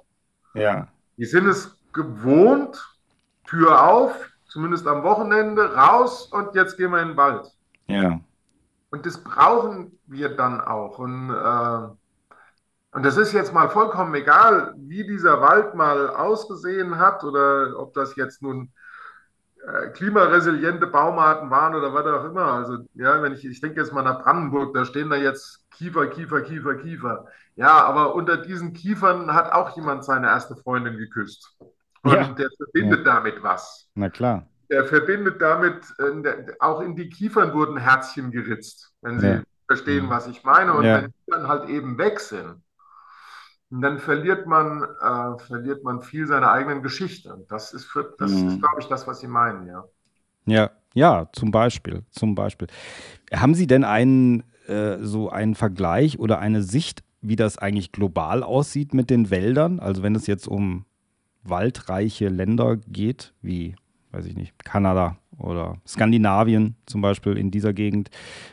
Ja. 0.54 0.88
Die 1.16 1.26
sind 1.26 1.46
es 1.46 1.76
gewohnt, 1.92 2.82
Tür 3.46 3.82
auf, 3.86 4.14
zumindest 4.48 4.86
am 4.86 5.02
Wochenende, 5.02 5.74
raus 5.74 6.26
und 6.26 6.54
jetzt 6.54 6.76
gehen 6.76 6.90
wir 6.90 7.02
in 7.02 7.08
den 7.08 7.16
Wald. 7.16 7.46
Ja. 7.86 8.20
Und 8.90 9.06
das 9.06 9.22
brauchen 9.22 9.98
wir 10.06 10.30
dann 10.36 10.60
auch. 10.60 10.98
Und, 10.98 11.30
äh, 11.30 11.99
und 12.92 13.04
das 13.04 13.16
ist 13.16 13.32
jetzt 13.32 13.54
mal 13.54 13.68
vollkommen 13.68 14.14
egal, 14.14 14.74
wie 14.76 15.06
dieser 15.06 15.40
Wald 15.40 15.74
mal 15.74 16.08
ausgesehen 16.10 16.98
hat 16.98 17.22
oder 17.22 17.78
ob 17.78 17.94
das 17.94 18.16
jetzt 18.16 18.42
nun 18.42 18.72
äh, 19.64 19.90
klimaresiliente 19.90 20.88
Baumarten 20.88 21.50
waren 21.50 21.74
oder 21.74 21.94
was 21.94 22.06
auch 22.06 22.24
immer. 22.24 22.52
Also, 22.52 22.78
ja, 22.94 23.22
wenn 23.22 23.32
ich, 23.32 23.44
ich 23.44 23.60
denke 23.60 23.80
jetzt 23.80 23.92
mal 23.92 24.02
nach 24.02 24.22
Brandenburg, 24.22 24.74
da 24.74 24.84
stehen 24.84 25.10
da 25.10 25.16
jetzt 25.16 25.70
Kiefer, 25.70 26.08
Kiefer, 26.08 26.40
Kiefer, 26.40 26.74
Kiefer. 26.76 27.26
Ja, 27.54 27.84
aber 27.84 28.14
unter 28.14 28.38
diesen 28.38 28.72
Kiefern 28.72 29.32
hat 29.34 29.52
auch 29.52 29.76
jemand 29.76 30.04
seine 30.04 30.26
erste 30.26 30.56
Freundin 30.56 30.96
geküsst. 30.96 31.56
Und 32.02 32.12
ja. 32.12 32.24
der 32.32 32.48
verbindet 32.56 33.06
ja. 33.06 33.14
damit 33.14 33.42
was. 33.42 33.88
Na 33.94 34.08
klar. 34.08 34.46
Der 34.68 34.84
verbindet 34.84 35.40
damit, 35.40 35.84
äh, 35.98 36.54
auch 36.58 36.80
in 36.80 36.96
die 36.96 37.08
Kiefern 37.08 37.52
wurden 37.52 37.76
Herzchen 37.76 38.30
geritzt, 38.30 38.92
wenn 39.02 39.20
Sie 39.20 39.26
ja. 39.26 39.42
verstehen, 39.66 40.08
was 40.08 40.26
ich 40.26 40.42
meine. 40.42 40.72
Und 40.72 40.84
wenn 40.84 41.06
die 41.06 41.30
dann 41.30 41.48
halt 41.48 41.68
eben 41.68 41.98
weg 41.98 42.18
sind, 42.18 42.62
dann 43.70 43.98
verliert 43.98 44.46
man, 44.46 44.82
äh, 44.82 45.38
verliert 45.38 45.84
man 45.84 46.02
viel 46.02 46.26
seiner 46.26 46.50
eigenen 46.50 46.82
Geschichte. 46.82 47.32
Und 47.34 47.50
das 47.50 47.72
ist, 47.72 47.84
für, 47.84 48.14
das 48.18 48.32
mhm. 48.32 48.48
ist, 48.48 48.58
glaube 48.60 48.80
ich, 48.80 48.86
das, 48.86 49.06
was 49.06 49.20
Sie 49.20 49.28
meinen, 49.28 49.66
ja. 49.66 49.84
Ja, 50.46 50.70
ja, 50.94 51.28
zum 51.32 51.52
Beispiel, 51.52 52.02
zum 52.10 52.34
Beispiel. 52.34 52.66
Haben 53.32 53.54
Sie 53.54 53.68
denn 53.68 53.84
einen, 53.84 54.42
äh, 54.66 54.98
so 55.00 55.30
einen 55.30 55.54
Vergleich 55.54 56.18
oder 56.18 56.40
eine 56.40 56.62
Sicht, 56.62 57.04
wie 57.20 57.36
das 57.36 57.58
eigentlich 57.58 57.92
global 57.92 58.42
aussieht 58.42 58.92
mit 58.92 59.08
den 59.08 59.30
Wäldern? 59.30 59.78
Also 59.78 60.02
wenn 60.02 60.16
es 60.16 60.26
jetzt 60.26 60.48
um 60.48 60.84
waldreiche 61.44 62.28
Länder 62.28 62.76
geht, 62.76 63.34
wie, 63.40 63.76
weiß 64.10 64.26
ich 64.26 64.36
nicht, 64.36 64.58
Kanada 64.64 65.16
oder 65.38 65.76
Skandinavien 65.86 66.76
zum 66.86 67.02
Beispiel 67.02 67.36
in 67.36 67.50
dieser 67.50 67.72
Gegend, 67.72 68.10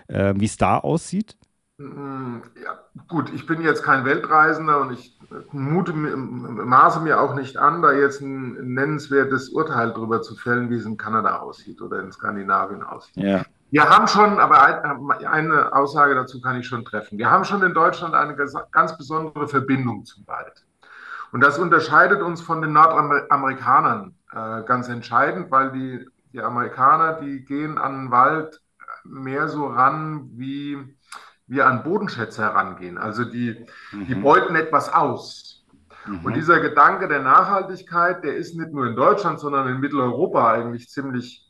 äh, 0.08 0.34
wie 0.38 0.46
es 0.46 0.58
da 0.58 0.78
aussieht? 0.78 1.38
Mm, 1.80 2.38
ja, 2.64 2.80
gut, 3.08 3.32
ich 3.32 3.46
bin 3.46 3.62
jetzt 3.62 3.84
kein 3.84 4.04
Weltreisender 4.04 4.82
und 4.82 4.94
ich 4.94 5.16
mute, 5.52 5.94
maße 5.94 7.02
mir 7.02 7.22
auch 7.22 7.36
nicht 7.36 7.58
an, 7.58 7.84
da 7.84 7.92
jetzt 7.92 8.22
ein 8.22 8.74
nennenswertes 8.74 9.50
Urteil 9.50 9.90
darüber 9.92 10.24
zu 10.24 10.36
fällen, 10.36 10.72
wie 10.72 10.76
es 10.76 10.86
in 10.86 10.98
Kanada 10.98 11.38
aussieht 11.38 11.82
oder 11.82 12.00
in 12.00 12.12
Skandinavien 12.12 12.82
aussieht. 12.82 13.24
Ja. 13.24 13.44
Wir 13.70 13.90
haben 13.90 14.08
schon, 14.08 14.40
aber 14.40 14.62
eine 15.30 15.74
Aussage 15.74 16.16
dazu 16.16 16.42
kann 16.42 16.60
ich 16.60 16.66
schon 16.66 16.86
treffen. 16.86 17.18
Wir 17.18 17.30
haben 17.30 17.44
schon 17.44 17.62
in 17.62 17.74
Deutschland 17.74 18.16
eine 18.16 18.36
ganz 18.36 18.98
besondere 18.98 19.48
Verbindung 19.48 20.06
zum 20.06 20.26
Wald. 20.26 20.66
Und 21.32 21.42
das 21.42 21.60
unterscheidet 21.60 22.22
uns 22.22 22.42
von 22.42 22.62
den 22.62 22.72
Nordamerikanern 22.72 24.16
äh, 24.32 24.64
ganz 24.64 24.88
entscheidend, 24.88 25.52
weil 25.52 25.72
die, 25.74 26.08
die 26.32 26.42
Amerikaner, 26.42 27.20
die 27.20 27.44
gehen 27.44 27.78
an 27.78 28.04
den 28.04 28.12
Wald 28.12 28.62
mehr 29.04 29.50
so 29.50 29.68
ran 29.68 30.30
wie 30.36 30.97
wir 31.48 31.66
an 31.66 31.84
Bodenschätze 31.84 32.42
herangehen. 32.42 32.98
Also 32.98 33.26
die, 33.26 33.66
mhm. 33.92 34.06
die 34.06 34.16
beuten 34.16 34.56
etwas 34.56 34.94
aus. 34.94 35.66
Mhm. 36.06 36.26
Und 36.26 36.34
dieser 36.36 36.60
Gedanke 36.60 37.08
der 37.08 37.22
Nachhaltigkeit, 37.22 38.24
der 38.24 38.36
ist 38.36 38.56
nicht 38.56 38.72
nur 38.72 38.86
in 38.86 38.96
Deutschland, 38.96 39.40
sondern 39.40 39.68
in 39.68 39.80
Mitteleuropa 39.80 40.52
eigentlich 40.52 40.90
ziemlich 40.90 41.50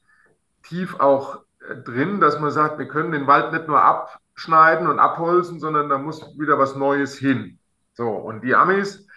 tief 0.63 0.99
auch 0.99 1.43
äh, 1.67 1.75
drin, 1.75 2.19
dass 2.19 2.39
man 2.39 2.51
sagt, 2.51 2.77
wir 2.77 2.87
können 2.87 3.11
den 3.11 3.27
Wald 3.27 3.51
nicht 3.51 3.67
nur 3.67 3.81
abschneiden 3.81 4.87
und 4.87 4.99
abholzen, 4.99 5.59
sondern 5.59 5.89
da 5.89 5.97
muss 5.97 6.21
wieder 6.39 6.59
was 6.59 6.75
Neues 6.75 7.17
hin. 7.17 7.59
So, 7.93 8.09
und 8.09 8.43
die 8.43 8.55
Amis, 8.55 9.07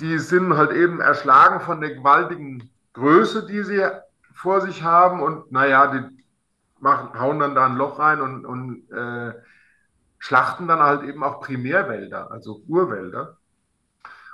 die 0.00 0.18
sind 0.18 0.56
halt 0.56 0.72
eben 0.72 1.00
erschlagen 1.00 1.60
von 1.60 1.80
der 1.80 1.94
gewaltigen 1.94 2.70
Größe, 2.94 3.46
die 3.46 3.62
sie 3.62 3.84
vor 4.34 4.60
sich 4.60 4.82
haben 4.82 5.20
und 5.20 5.52
naja, 5.52 5.86
die 5.88 6.24
machen, 6.80 7.18
hauen 7.18 7.38
dann 7.38 7.54
da 7.54 7.66
ein 7.66 7.76
Loch 7.76 7.98
rein 7.98 8.20
und, 8.20 8.44
und 8.44 8.90
äh, 8.90 9.34
schlachten 10.18 10.68
dann 10.68 10.80
halt 10.80 11.02
eben 11.02 11.22
auch 11.22 11.40
Primärwälder, 11.40 12.30
also 12.30 12.62
Urwälder. 12.66 13.38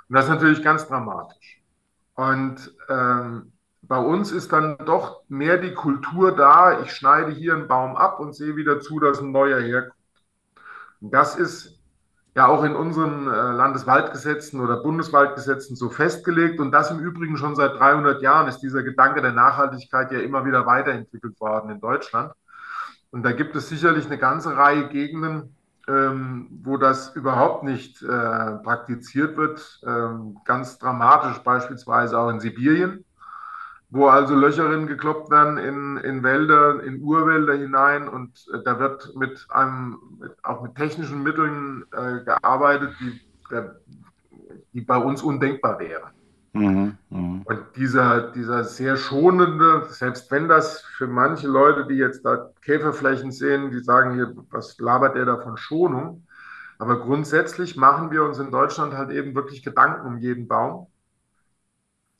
Und 0.07 0.15
das 0.15 0.25
ist 0.25 0.31
natürlich 0.31 0.63
ganz 0.63 0.87
dramatisch. 0.87 1.61
Und 2.15 2.73
ähm, 2.89 3.51
bei 3.81 3.97
uns 3.97 4.31
ist 4.31 4.51
dann 4.51 4.77
doch 4.85 5.21
mehr 5.27 5.57
die 5.57 5.73
Kultur 5.73 6.35
da, 6.35 6.81
ich 6.81 6.91
schneide 6.91 7.31
hier 7.31 7.53
einen 7.53 7.67
Baum 7.67 7.95
ab 7.95 8.19
und 8.19 8.33
sehe 8.33 8.55
wieder 8.55 8.79
zu, 8.79 8.99
dass 8.99 9.19
ein 9.19 9.31
neuer 9.31 9.59
herkommt. 9.59 9.93
Und 11.01 11.13
das 11.13 11.35
ist 11.35 11.79
ja 12.35 12.47
auch 12.47 12.63
in 12.63 12.75
unseren 12.75 13.27
äh, 13.27 13.51
Landeswaldgesetzen 13.51 14.59
oder 14.59 14.77
Bundeswaldgesetzen 14.77 15.75
so 15.75 15.89
festgelegt. 15.89 16.59
Und 16.59 16.71
das 16.71 16.91
im 16.91 16.99
Übrigen 16.99 17.37
schon 17.37 17.55
seit 17.55 17.79
300 17.79 18.21
Jahren 18.21 18.47
ist 18.47 18.59
dieser 18.59 18.83
Gedanke 18.83 19.21
der 19.21 19.31
Nachhaltigkeit 19.31 20.11
ja 20.11 20.19
immer 20.19 20.45
wieder 20.45 20.65
weiterentwickelt 20.65 21.39
worden 21.39 21.69
in 21.69 21.79
Deutschland. 21.79 22.33
Und 23.11 23.23
da 23.23 23.31
gibt 23.31 23.55
es 23.55 23.69
sicherlich 23.69 24.07
eine 24.07 24.17
ganze 24.17 24.57
Reihe 24.57 24.89
Gegenden, 24.89 25.55
ähm, 25.87 26.47
wo 26.63 26.77
das 26.77 27.15
überhaupt 27.15 27.63
nicht 27.63 28.01
äh, 28.01 28.07
praktiziert 28.07 29.37
wird. 29.37 29.81
Ähm, 29.85 30.37
ganz 30.45 30.79
dramatisch 30.79 31.39
beispielsweise 31.39 32.17
auch 32.17 32.29
in 32.29 32.39
Sibirien, 32.39 33.05
wo 33.89 34.07
also 34.07 34.35
Löcher 34.35 34.67
gekloppt 34.85 35.29
werden 35.29 35.57
in, 35.57 35.97
in 35.97 36.23
Wälder, 36.23 36.83
in 36.83 37.01
Urwälder 37.01 37.53
hinein 37.53 38.07
und 38.07 38.45
äh, 38.53 38.63
da 38.63 38.79
wird 38.79 39.15
mit 39.15 39.45
einem, 39.49 39.99
mit, 40.19 40.35
auch 40.43 40.61
mit 40.63 40.75
technischen 40.75 41.23
Mitteln 41.23 41.85
äh, 41.91 42.23
gearbeitet, 42.23 42.95
die, 42.99 43.21
der, 43.51 43.75
die 44.73 44.81
bei 44.81 44.97
uns 44.97 45.21
undenkbar 45.21 45.79
wären. 45.79 46.11
Mhm, 46.55 46.97
mh. 47.09 47.41
Und 47.43 47.59
dieser, 47.75 48.31
dieser 48.31 48.63
sehr 48.63 48.95
schonende, 48.95 49.87
selbst 49.89 50.31
wenn 50.31 50.47
das 50.47 50.81
für 50.81 51.05
manche 51.05 51.47
Leute, 51.47 51.85
die 51.85 51.95
jetzt 51.95 52.23
da 52.25 52.49
Käferflächen 52.61 53.31
sehen, 53.33 53.71
die 53.71 53.83
sagen 53.83 54.13
hier, 54.13 54.33
was 54.51 54.79
labert 54.79 55.15
der 55.15 55.25
da 55.25 55.37
von 55.37 55.57
Schonung? 55.57 56.25
Aber 56.79 57.01
grundsätzlich 57.01 57.75
machen 57.75 58.09
wir 58.09 58.23
uns 58.23 58.39
in 58.39 58.51
Deutschland 58.51 58.93
halt 58.93 59.09
eben 59.11 59.35
wirklich 59.35 59.63
Gedanken 59.63 60.07
um 60.07 60.17
jeden 60.17 60.47
Baum 60.47 60.87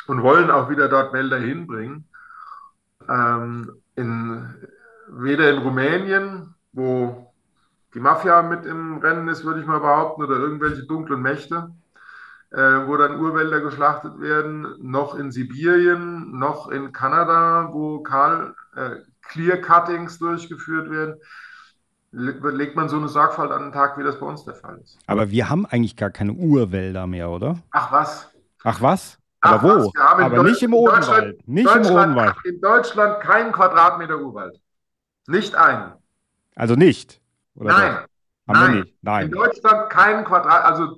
und 0.08 0.22
wollen 0.22 0.52
auch 0.52 0.70
wieder 0.70 0.90
dort 0.90 1.14
Wälder 1.14 1.38
hinbringen. 1.38 2.06
Ähm, 3.08 3.72
in, 3.96 4.54
weder 5.08 5.50
in 5.50 5.60
Rumänien, 5.60 6.56
wo 6.74 7.34
die 7.94 8.02
Mafia 8.02 8.42
mit 8.42 8.66
im 8.66 8.98
Rennen 8.98 9.30
ist, 9.30 9.46
würde 9.46 9.62
ich 9.62 9.66
mal 9.66 9.80
behaupten, 9.80 10.24
oder 10.24 10.36
irgendwelche 10.36 10.86
dunklen 10.86 11.22
Mächte, 11.22 11.72
wo 12.52 12.96
dann 12.98 13.20
Urwälder 13.20 13.60
geschlachtet 13.62 14.20
werden, 14.20 14.76
noch 14.80 15.16
in 15.16 15.32
Sibirien, 15.32 16.38
noch 16.38 16.70
in 16.70 16.92
Kanada, 16.94 17.70
wo 17.72 18.00
Karl, 18.00 18.56
äh, 18.76 18.98
Clear 19.22 19.58
Cuttings 19.58 20.20
durchgeführt 20.20 20.90
werden, 20.90 21.16
legt 22.12 22.76
man 22.76 22.88
so 22.88 22.98
eine 22.98 23.10
Sorgfalt 23.10 23.52
an 23.52 23.64
den 23.64 23.72
Tag, 23.74 23.98
wie 23.98 24.04
das 24.04 24.20
bei 24.20 24.26
uns 24.26 24.46
der 24.46 24.54
Fall 24.54 24.78
ist. 24.78 24.98
Aber 25.08 25.30
wir 25.32 25.50
haben 25.50 25.66
eigentlich 25.66 25.98
gar 25.98 26.12
keine 26.12 26.32
Urwälder 26.34 27.08
mehr, 27.08 27.30
oder? 27.30 27.58
Ach 27.72 27.92
was? 27.92 28.30
Ach 28.64 28.82
was? 28.82 29.18
Aber 29.42 29.56
Ach, 29.56 29.64
wo? 29.64 29.92
Aber 30.00 30.44
nicht 30.44 30.64
im 30.64 30.74
Odenwald. 30.74 31.48
Nicht 31.48 31.76
im 31.76 31.86
Odenwald. 31.86 32.36
In 32.46 32.62
Deutschland 32.62 33.20
keinen 33.20 33.52
Quadratmeter 33.52 34.18
Urwald. 34.18 34.60
Nicht 35.28 35.56
einen. 35.56 35.94
Also 36.56 36.76
nicht? 36.76 37.20
Nein. 37.56 38.06
Nein. 38.48 38.86
Nein. 39.02 39.26
In 39.26 39.32
Deutschland 39.32 39.90
keinen 39.90 40.24
Quadrat, 40.24 40.64
also 40.66 40.98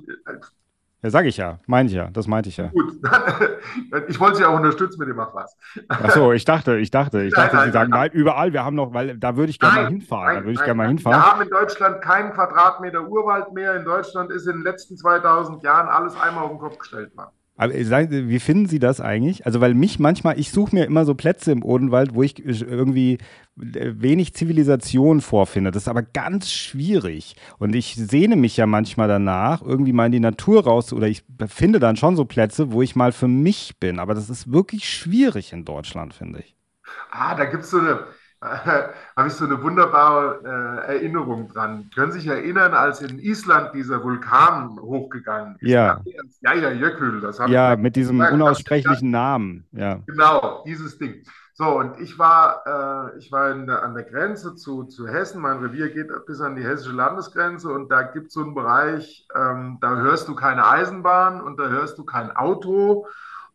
ja, 1.07 1.11
sag 1.11 1.25
ich 1.25 1.37
ja, 1.37 1.59
meine 1.67 1.87
ich 1.87 1.95
ja, 1.95 2.09
das 2.11 2.27
meinte 2.27 2.49
ich 2.49 2.57
ja. 2.57 2.67
Gut, 2.67 2.93
ich 4.07 4.19
wollte 4.19 4.37
Sie 4.37 4.45
auch 4.45 4.55
unterstützen 4.55 4.99
mit 4.99 5.07
dem 5.07 5.15
Mach 5.15 5.33
was. 5.33 5.57
Achso, 5.87 6.33
ich 6.33 6.45
dachte, 6.45 6.77
ich 6.77 6.91
dachte, 6.91 7.23
ich 7.23 7.33
dachte, 7.33 7.55
nein, 7.55 7.65
Sie 7.67 7.71
sagen, 7.71 7.91
nein, 7.91 8.11
überall, 8.11 8.53
wir 8.53 8.63
haben 8.63 8.75
noch, 8.75 8.93
weil 8.93 9.17
da 9.17 9.35
würde 9.37 9.49
ich 9.49 9.59
gerne 9.59 9.81
mal 9.83 9.87
hinfahren. 9.87 10.35
da 10.35 10.41
würde 10.41 10.51
ich 10.51 10.59
gerne 10.59 10.73
mal 10.73 10.87
hinfahren. 10.87 11.19
Wir 11.19 11.31
haben 11.31 11.41
in 11.41 11.49
Deutschland 11.49 12.01
keinen 12.01 12.31
Quadratmeter 12.33 13.07
Urwald 13.07 13.53
mehr. 13.53 13.75
In 13.75 13.85
Deutschland 13.85 14.31
ist 14.31 14.47
in 14.47 14.57
den 14.57 14.63
letzten 14.63 14.97
2000 14.97 15.63
Jahren 15.63 15.87
alles 15.87 16.19
einmal 16.19 16.43
auf 16.43 16.49
den 16.49 16.59
Kopf 16.59 16.77
gestellt 16.77 17.15
worden. 17.15 17.31
Aber 17.57 17.73
wie 17.73 18.39
finden 18.39 18.67
Sie 18.67 18.79
das 18.79 19.01
eigentlich? 19.01 19.45
Also, 19.45 19.59
weil 19.61 19.73
mich 19.73 19.99
manchmal, 19.99 20.39
ich 20.39 20.51
suche 20.51 20.75
mir 20.75 20.85
immer 20.85 21.05
so 21.05 21.15
Plätze 21.15 21.51
im 21.51 21.63
Odenwald, 21.63 22.13
wo 22.13 22.23
ich 22.23 22.45
irgendwie 22.45 23.17
äh, 23.59 23.93
wenig 23.95 24.33
Zivilisation 24.35 25.21
vorfinde. 25.21 25.71
Das 25.71 25.83
ist 25.83 25.87
aber 25.87 26.03
ganz 26.03 26.51
schwierig. 26.51 27.35
Und 27.57 27.75
ich 27.75 27.95
sehne 27.95 28.35
mich 28.35 28.57
ja 28.57 28.67
manchmal 28.67 29.07
danach, 29.07 29.61
irgendwie 29.63 29.93
mal 29.93 30.05
in 30.05 30.11
die 30.11 30.19
Natur 30.19 30.63
raus 30.65 30.93
oder 30.93 31.07
ich 31.07 31.23
finde 31.47 31.79
dann 31.79 31.97
schon 31.97 32.15
so 32.15 32.25
Plätze, 32.25 32.71
wo 32.71 32.81
ich 32.81 32.95
mal 32.95 33.11
für 33.11 33.27
mich 33.27 33.77
bin. 33.79 33.99
Aber 33.99 34.13
das 34.13 34.29
ist 34.29 34.51
wirklich 34.51 34.87
schwierig 34.89 35.51
in 35.51 35.65
Deutschland, 35.65 36.13
finde 36.13 36.39
ich. 36.39 36.55
Ah, 37.11 37.35
da 37.35 37.45
gibt 37.45 37.63
es 37.63 37.71
so 37.71 37.79
eine, 37.79 38.05
habe 38.41 39.27
ich 39.27 39.33
so 39.33 39.45
eine 39.45 39.61
wunderbare 39.63 40.85
äh, 40.87 40.93
Erinnerung 40.95 41.47
dran. 41.47 41.89
Können 41.93 42.11
Sie 42.11 42.19
sich 42.19 42.27
erinnern, 42.27 42.73
als 42.73 43.01
in 43.01 43.17
Island 43.19 43.73
dieser 43.73 44.03
Vulkan 44.03 44.79
hochgegangen 44.79 45.55
ist? 45.59 45.69
Ja. 45.69 46.01
Ja, 46.41 46.53
ja, 46.53 46.71
Jökull, 46.71 47.19
das 47.21 47.39
habe 47.39 47.51
Ja, 47.51 47.75
mit 47.75 47.95
diesem 47.95 48.17
gesagt, 48.17 48.33
unaussprechlichen 48.33 49.09
Namen. 49.09 49.65
Ja. 49.71 50.01
Genau, 50.05 50.63
dieses 50.65 50.97
Ding. 50.99 51.23
So, 51.53 51.79
und 51.79 51.99
ich 51.99 52.19
war, 52.19 52.61
äh, 52.67 53.17
ich 53.17 53.31
war 53.31 53.51
der, 53.51 53.81
an 53.81 53.95
der 53.95 54.03
Grenze 54.03 54.55
zu, 54.55 54.83
zu 54.83 55.07
Hessen. 55.07 55.41
Mein 55.41 55.57
Revier 55.57 55.89
geht 55.89 56.09
bis 56.27 56.39
an 56.39 56.55
die 56.55 56.63
hessische 56.63 56.95
Landesgrenze 56.95 57.71
und 57.71 57.89
da 57.89 58.03
gibt 58.03 58.27
es 58.27 58.33
so 58.33 58.43
einen 58.43 58.53
Bereich, 58.53 59.27
ähm, 59.35 59.79
da 59.81 59.95
hörst 59.95 60.27
du 60.27 60.35
keine 60.35 60.67
Eisenbahn 60.67 61.41
und 61.41 61.57
da 61.57 61.67
hörst 61.69 61.97
du 61.97 62.05
kein 62.05 62.29
Auto 62.35 63.07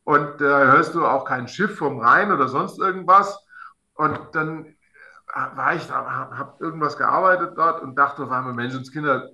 und 0.02 0.40
da 0.40 0.72
hörst 0.72 0.96
du 0.96 1.06
auch 1.06 1.24
kein 1.24 1.46
Schiff 1.46 1.78
vom 1.78 2.00
Rhein 2.00 2.32
oder 2.32 2.48
sonst 2.48 2.80
irgendwas. 2.80 3.41
Und 3.94 4.20
dann 4.32 4.66
äh, 4.66 5.56
war 5.56 5.74
ich 5.74 5.86
da, 5.86 6.04
habe 6.04 6.54
irgendwas 6.60 6.96
gearbeitet 6.96 7.54
dort 7.56 7.82
und 7.82 7.96
dachte 7.96 8.24
auf 8.24 8.30
einmal, 8.30 8.54
Menschenskinder, 8.54 9.30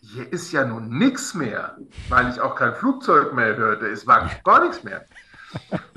hier 0.00 0.32
ist 0.32 0.50
ja 0.52 0.64
nun 0.64 0.88
nichts 0.88 1.34
mehr, 1.34 1.76
weil 2.08 2.28
ich 2.28 2.40
auch 2.40 2.56
kein 2.56 2.74
Flugzeug 2.74 3.34
mehr 3.34 3.56
hörte. 3.56 3.86
Es 3.86 4.06
war 4.06 4.28
gar 4.44 4.62
nichts 4.64 4.82
mehr. 4.82 5.04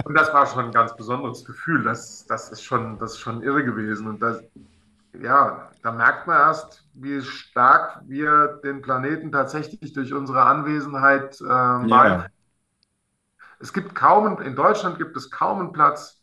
Und 0.03 0.13
das 0.13 0.31
war 0.33 0.45
schon 0.45 0.65
ein 0.65 0.71
ganz 0.71 0.95
besonderes 0.95 1.43
Gefühl. 1.43 1.83
Das, 1.83 2.25
das, 2.27 2.51
ist, 2.51 2.63
schon, 2.63 2.99
das 2.99 3.13
ist 3.13 3.19
schon 3.19 3.41
irre 3.41 3.63
gewesen. 3.63 4.07
Und 4.07 4.21
das, 4.21 4.43
ja, 5.19 5.71
da 5.81 5.91
merkt 5.91 6.27
man 6.27 6.37
erst, 6.37 6.85
wie 6.93 7.21
stark 7.21 8.01
wir 8.05 8.59
den 8.63 8.81
Planeten 8.81 9.31
tatsächlich 9.31 9.93
durch 9.93 10.13
unsere 10.13 10.43
Anwesenheit 10.43 11.39
äh, 11.41 11.45
ja. 11.45 12.25
Es 13.59 13.71
gibt 13.71 13.95
kaum, 13.95 14.41
in 14.41 14.55
Deutschland 14.55 14.97
gibt 14.97 15.15
es 15.15 15.31
kaum 15.31 15.59
einen 15.59 15.71
Platz, 15.71 16.21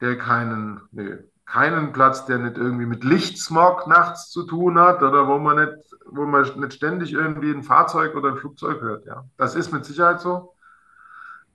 der 0.00 0.18
keinen, 0.18 0.80
nee, 0.92 1.18
keinen 1.46 1.92
Platz, 1.92 2.26
der 2.26 2.38
nicht 2.38 2.56
irgendwie 2.56 2.86
mit 2.86 3.04
Lichtsmog 3.04 3.86
nachts 3.86 4.30
zu 4.30 4.44
tun 4.44 4.78
hat 4.78 5.02
oder 5.02 5.26
wo 5.26 5.38
man 5.38 5.56
nicht, 5.56 5.76
wo 6.06 6.24
man 6.24 6.42
nicht 6.42 6.74
ständig 6.74 7.12
irgendwie 7.12 7.50
ein 7.50 7.62
Fahrzeug 7.62 8.14
oder 8.14 8.30
ein 8.30 8.36
Flugzeug 8.36 8.80
hört. 8.80 9.06
Ja, 9.06 9.24
das 9.36 9.54
ist 9.54 9.72
mit 9.72 9.84
Sicherheit 9.84 10.20
so. 10.20 10.54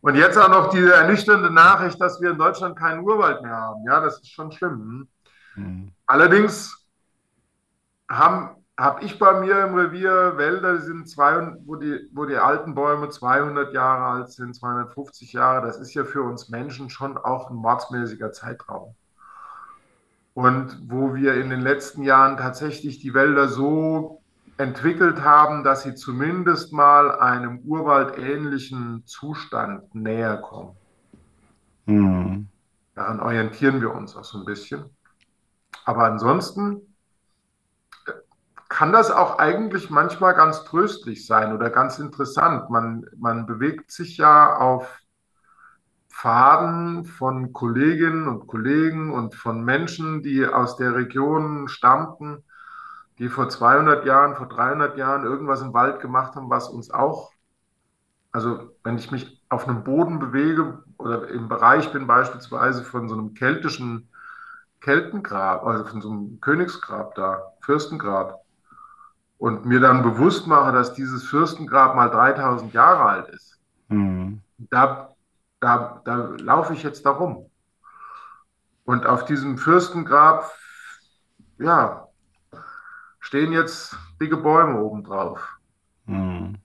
Und 0.02 0.16
jetzt 0.16 0.38
auch 0.38 0.50
noch 0.50 0.70
diese 0.70 0.94
ernüchternde 0.94 1.50
Nachricht, 1.50 2.00
dass 2.00 2.22
wir 2.22 2.32
in 2.32 2.38
Deutschland 2.38 2.78
keinen 2.78 3.04
Urwald 3.04 3.42
mehr 3.42 3.56
haben. 3.56 3.84
Ja, 3.86 4.02
das 4.02 4.18
ist 4.18 4.32
schon 4.32 4.52
schlimm. 4.52 5.08
Mhm. 5.56 5.92
Allerdings 6.06 6.86
habe 8.78 8.96
hab 8.96 9.04
ich 9.04 9.18
bei 9.20 9.40
mir 9.40 9.66
im 9.66 9.76
Revier 9.76 10.38
Wälder, 10.38 10.78
die 10.78 10.84
sind 10.84 11.10
zwei, 11.10 11.56
wo, 11.66 11.76
die, 11.76 12.10
wo 12.14 12.26
die 12.26 12.38
alten 12.38 12.76
Bäume 12.76 13.10
200 13.10 13.74
Jahre 13.74 14.06
alt 14.06 14.32
sind, 14.32 14.56
250 14.56 15.34
Jahre. 15.34 15.66
Das 15.66 15.80
ist 15.80 15.94
ja 15.94 16.04
für 16.04 16.22
uns 16.24 16.50
Menschen 16.50 16.90
schon 16.90 17.18
auch 17.18 17.50
ein 17.50 17.56
mordsmäßiger 17.56 18.32
Zeitraum. 18.32 18.96
Und 20.34 20.78
wo 20.88 21.16
wir 21.16 21.36
in 21.36 21.50
den 21.50 21.62
letzten 21.62 22.04
Jahren 22.04 22.38
tatsächlich 22.38 23.00
die 23.00 23.14
Wälder 23.14 23.48
so 23.48 24.22
entwickelt 24.58 25.24
haben, 25.24 25.64
dass 25.64 25.84
sie 25.84 25.96
zumindest 25.96 26.74
mal 26.74 27.18
einem 27.20 27.60
urwaldähnlichen 27.60 29.04
Zustand 29.06 29.94
näher 29.96 30.38
kommen. 30.38 30.76
Mhm. 31.86 32.48
Daran 32.96 33.20
orientieren 33.20 33.82
wir 33.82 33.94
uns 33.94 34.16
auch 34.16 34.24
so 34.24 34.40
ein 34.40 34.46
bisschen. 34.46 34.86
Aber 35.86 36.06
ansonsten 36.06 36.95
kann 38.76 38.92
das 38.92 39.10
auch 39.10 39.40
eigentlich 39.40 39.90
manchmal 39.90 40.34
ganz 40.34 40.66
tröstlich 40.66 41.26
sein 41.26 41.54
oder 41.54 41.70
ganz 41.70 41.98
interessant. 41.98 42.70
Man, 42.70 43.06
man 43.16 43.46
bewegt 43.46 43.90
sich 43.90 44.18
ja 44.18 44.58
auf 44.58 45.00
Faden 46.10 47.06
von 47.06 47.54
Kolleginnen 47.54 48.28
und 48.28 48.48
Kollegen 48.48 49.14
und 49.14 49.34
von 49.34 49.64
Menschen, 49.64 50.24
die 50.24 50.46
aus 50.46 50.76
der 50.76 50.94
Region 50.94 51.70
stammten, 51.70 52.44
die 53.18 53.30
vor 53.30 53.48
200 53.48 54.06
Jahren, 54.06 54.36
vor 54.36 54.50
300 54.50 54.98
Jahren 54.98 55.24
irgendwas 55.24 55.62
im 55.62 55.74
Wald 55.74 56.02
gemacht 56.02 56.36
haben, 56.36 56.50
was 56.50 56.68
uns 56.68 56.92
auch, 56.92 57.32
also 58.34 58.76
wenn 58.84 58.98
ich 58.98 59.10
mich 59.10 59.42
auf 59.48 59.70
einem 59.70 59.86
Boden 59.86 60.20
bewege 60.20 60.84
oder 60.98 61.30
im 61.30 61.48
Bereich 61.48 61.94
bin 61.94 62.08
beispielsweise 62.08 62.84
von 62.84 63.08
so 63.08 63.16
einem 63.16 63.36
keltischen 63.36 64.10
Keltengrab, 64.82 65.66
also 65.66 65.86
von 65.86 66.02
so 66.02 66.10
einem 66.10 66.42
Königsgrab 66.42 67.16
da, 67.16 67.54
Fürstengrab, 67.62 68.45
und 69.38 69.66
mir 69.66 69.80
dann 69.80 70.04
bewusst 70.04 70.48
mache, 70.48 70.72
dass 70.72 70.94
dieses 70.94 71.24
Fürstengrab 71.26 71.96
mal 71.96 72.10
3000 72.10 72.74
Jahre 72.74 73.04
alt 73.04 73.30
ist, 73.30 73.60
mhm. 73.90 74.42
da, 74.58 75.16
da, 75.60 76.02
da 76.06 76.16
laufe 76.38 76.74
ich 76.74 76.84
jetzt 76.84 77.06
da 77.06 77.12
rum. 77.12 77.50
Und 78.86 79.06
auf 79.06 79.26
diesem 79.26 79.58
Fürstengrab, 79.58 80.52
ja, 81.58 82.08
stehen 83.20 83.52
jetzt 83.52 83.98
dicke 84.22 84.38
Bäume 84.38 84.80
obendrauf. 84.80 85.58
Mhm. 86.06 86.58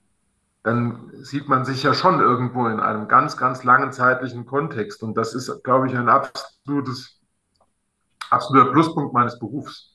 Dann 0.62 1.11
sieht 1.14 1.49
man 1.49 1.64
sich 1.64 1.83
ja 1.83 1.95
schon 1.95 2.21
irgendwo 2.21 2.68
in 2.68 2.81
einem 2.81 3.09
ganz, 3.09 3.39
ganz 3.39 3.64
langen 3.64 3.93
zeitlichen 3.93 4.45
Kontext. 4.45 5.03
Und 5.03 5.16
das 5.16 5.35
ist, 5.35 5.64
glaube 5.64 5.89
ich, 5.89 5.97
ein 5.97 6.11
absolutes, 6.11 7.18
absoluter 8.29 8.71
Pluspunkt 8.71 9.14
meines 9.14 9.39
Berufs, 9.39 9.89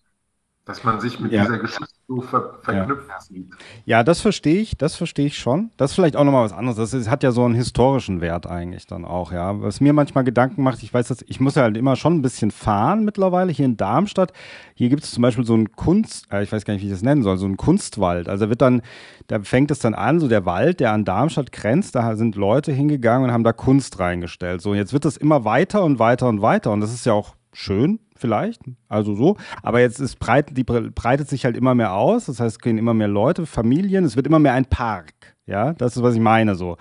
dass 0.65 0.83
man 0.83 0.99
sich 0.99 1.19
mit 1.19 1.31
ja. 1.31 1.43
dieser 1.43 1.59
Geschichte 1.59 1.93
so 2.07 2.21
ver 2.21 2.57
verknüpft 2.61 3.07
ja. 3.07 3.21
sieht. 3.21 3.47
Ja, 3.85 4.03
das 4.03 4.19
verstehe 4.19 4.61
ich, 4.61 4.75
das 4.77 4.95
verstehe 4.95 5.27
ich 5.27 5.37
schon. 5.37 5.69
Das 5.77 5.91
ist 5.91 5.95
vielleicht 5.95 6.15
auch 6.15 6.23
nochmal 6.23 6.43
was 6.43 6.53
anderes. 6.53 6.77
Das 6.77 6.93
ist, 6.93 7.07
hat 7.09 7.21
ja 7.21 7.31
so 7.31 7.45
einen 7.45 7.53
historischen 7.53 8.19
Wert 8.19 8.47
eigentlich 8.47 8.87
dann 8.87 9.05
auch, 9.05 9.31
ja. 9.31 9.61
Was 9.61 9.79
mir 9.79 9.93
manchmal 9.93 10.23
Gedanken 10.23 10.63
macht, 10.63 10.81
ich 10.81 10.91
weiß, 10.91 11.07
dass 11.07 11.23
ich 11.27 11.39
muss 11.39 11.53
ja 11.53 11.63
halt 11.63 11.77
immer 11.77 11.95
schon 11.95 12.15
ein 12.15 12.21
bisschen 12.23 12.49
fahren 12.49 13.05
mittlerweile 13.05 13.51
hier 13.51 13.65
in 13.65 13.77
Darmstadt. 13.77 14.33
Hier 14.73 14.89
gibt 14.89 15.03
es 15.03 15.11
zum 15.11 15.21
Beispiel 15.21 15.45
so 15.45 15.53
einen 15.53 15.71
Kunst, 15.71 16.31
äh, 16.31 16.41
ich 16.41 16.51
weiß 16.51 16.65
gar 16.65 16.73
nicht, 16.73 16.81
wie 16.81 16.87
ich 16.87 16.93
das 16.93 17.03
nennen 17.03 17.21
soll, 17.21 17.37
so 17.37 17.45
einen 17.45 17.57
Kunstwald. 17.57 18.27
Also 18.27 18.49
wird 18.49 18.61
dann, 18.61 18.81
da 19.27 19.39
fängt 19.41 19.69
es 19.69 19.79
dann 19.79 19.93
an, 19.93 20.19
so 20.19 20.27
der 20.27 20.45
Wald, 20.45 20.79
der 20.79 20.93
an 20.93 21.05
Darmstadt 21.05 21.51
grenzt, 21.51 21.93
da 21.93 22.15
sind 22.15 22.35
Leute 22.35 22.71
hingegangen 22.71 23.29
und 23.29 23.33
haben 23.33 23.43
da 23.43 23.53
Kunst 23.53 23.99
reingestellt. 23.99 24.61
So, 24.61 24.71
und 24.71 24.77
jetzt 24.77 24.93
wird 24.93 25.05
das 25.05 25.15
immer 25.15 25.45
weiter 25.45 25.83
und 25.83 25.99
weiter 25.99 26.27
und 26.27 26.41
weiter. 26.41 26.71
Und 26.71 26.81
das 26.81 26.91
ist 26.91 27.05
ja 27.05 27.13
auch 27.13 27.35
schön, 27.53 27.99
vielleicht, 28.15 28.61
also 28.87 29.15
so. 29.15 29.37
Aber 29.61 29.79
jetzt 29.79 29.99
ist 29.99 30.19
breit, 30.19 30.55
die 30.57 30.63
breitet 30.63 31.29
sich 31.29 31.45
halt 31.45 31.57
immer 31.57 31.75
mehr 31.75 31.93
aus. 31.93 32.25
Das 32.25 32.39
heißt, 32.39 32.57
es 32.57 32.59
gehen 32.59 32.77
immer 32.77 32.93
mehr 32.93 33.07
Leute, 33.07 33.45
Familien. 33.45 34.05
Es 34.05 34.15
wird 34.15 34.27
immer 34.27 34.39
mehr 34.39 34.53
ein 34.53 34.65
Park. 34.65 35.13
Ja, 35.47 35.73
das 35.73 35.95
ist, 35.95 36.01
was 36.01 36.15
ich 36.15 36.21
meine. 36.21 36.55
So, 36.55 36.77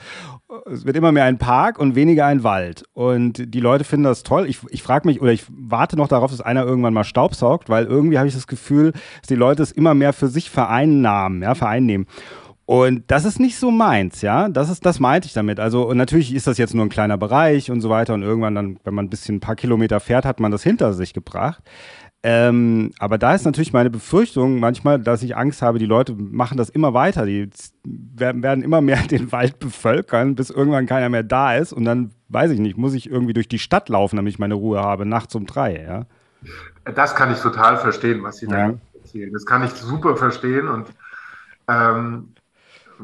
es 0.70 0.86
wird 0.86 0.96
immer 0.96 1.12
mehr 1.12 1.24
ein 1.24 1.36
Park 1.36 1.78
und 1.78 1.96
weniger 1.96 2.24
ein 2.24 2.44
Wald. 2.44 2.84
Und 2.94 3.54
die 3.54 3.60
Leute 3.60 3.84
finden 3.84 4.04
das 4.04 4.22
toll. 4.22 4.46
Ich, 4.48 4.60
ich 4.70 4.82
frage 4.82 5.06
mich 5.06 5.20
oder 5.20 5.32
ich 5.32 5.44
warte 5.50 5.96
noch 5.96 6.08
darauf, 6.08 6.30
dass 6.30 6.40
einer 6.40 6.64
irgendwann 6.64 6.94
mal 6.94 7.04
Staubsaugt, 7.04 7.68
weil 7.68 7.84
irgendwie 7.84 8.16
habe 8.18 8.28
ich 8.28 8.34
das 8.34 8.46
Gefühl, 8.46 8.92
dass 8.92 9.28
die 9.28 9.34
Leute 9.34 9.62
es 9.62 9.70
immer 9.70 9.92
mehr 9.92 10.14
für 10.14 10.28
sich 10.28 10.48
vereinnahmen, 10.48 11.42
ja, 11.42 11.54
vereinnehmen. 11.54 12.06
Und 12.66 13.04
das 13.08 13.26
ist 13.26 13.40
nicht 13.40 13.58
so 13.58 13.70
meins, 13.70 14.22
ja. 14.22 14.48
Das 14.48 14.70
ist, 14.70 14.86
das 14.86 14.98
meinte 14.98 15.26
ich 15.26 15.34
damit. 15.34 15.60
Also, 15.60 15.86
und 15.86 15.98
natürlich 15.98 16.34
ist 16.34 16.46
das 16.46 16.56
jetzt 16.56 16.74
nur 16.74 16.84
ein 16.84 16.90
kleiner 16.90 17.18
Bereich 17.18 17.70
und 17.70 17.82
so 17.82 17.90
weiter. 17.90 18.14
Und 18.14 18.22
irgendwann 18.22 18.54
dann, 18.54 18.78
wenn 18.84 18.94
man 18.94 19.04
ein 19.04 19.10
bisschen 19.10 19.36
ein 19.36 19.40
paar 19.40 19.56
Kilometer 19.56 20.00
fährt, 20.00 20.24
hat 20.24 20.40
man 20.40 20.50
das 20.50 20.62
hinter 20.62 20.94
sich 20.94 21.12
gebracht. 21.12 21.62
Ähm, 22.22 22.90
aber 22.98 23.18
da 23.18 23.34
ist 23.34 23.44
natürlich 23.44 23.74
meine 23.74 23.90
Befürchtung 23.90 24.58
manchmal, 24.58 24.98
dass 24.98 25.22
ich 25.22 25.36
Angst 25.36 25.60
habe, 25.60 25.78
die 25.78 25.84
Leute 25.84 26.14
machen 26.14 26.56
das 26.56 26.70
immer 26.70 26.94
weiter. 26.94 27.26
Die 27.26 27.50
werden, 27.84 28.62
immer 28.62 28.80
mehr 28.80 29.02
den 29.10 29.30
Wald 29.30 29.58
bevölkern, 29.58 30.34
bis 30.34 30.48
irgendwann 30.48 30.86
keiner 30.86 31.10
mehr 31.10 31.22
da 31.22 31.54
ist. 31.54 31.74
Und 31.74 31.84
dann, 31.84 32.12
weiß 32.30 32.50
ich 32.50 32.60
nicht, 32.60 32.78
muss 32.78 32.94
ich 32.94 33.10
irgendwie 33.10 33.34
durch 33.34 33.48
die 33.48 33.58
Stadt 33.58 33.90
laufen, 33.90 34.16
damit 34.16 34.32
ich 34.32 34.38
meine 34.38 34.54
Ruhe 34.54 34.80
habe, 34.80 35.04
nachts 35.04 35.34
um 35.34 35.44
drei, 35.44 35.82
ja. 35.82 36.06
Das 36.94 37.14
kann 37.14 37.30
ich 37.30 37.40
total 37.40 37.76
verstehen, 37.76 38.22
was 38.22 38.38
Sie 38.38 38.46
ja. 38.46 38.68
da 38.68 38.74
erzählen. 38.94 39.32
Das 39.32 39.44
kann 39.44 39.62
ich 39.62 39.70
super 39.72 40.16
verstehen. 40.16 40.68
Und 40.68 40.86
ähm, 41.68 42.33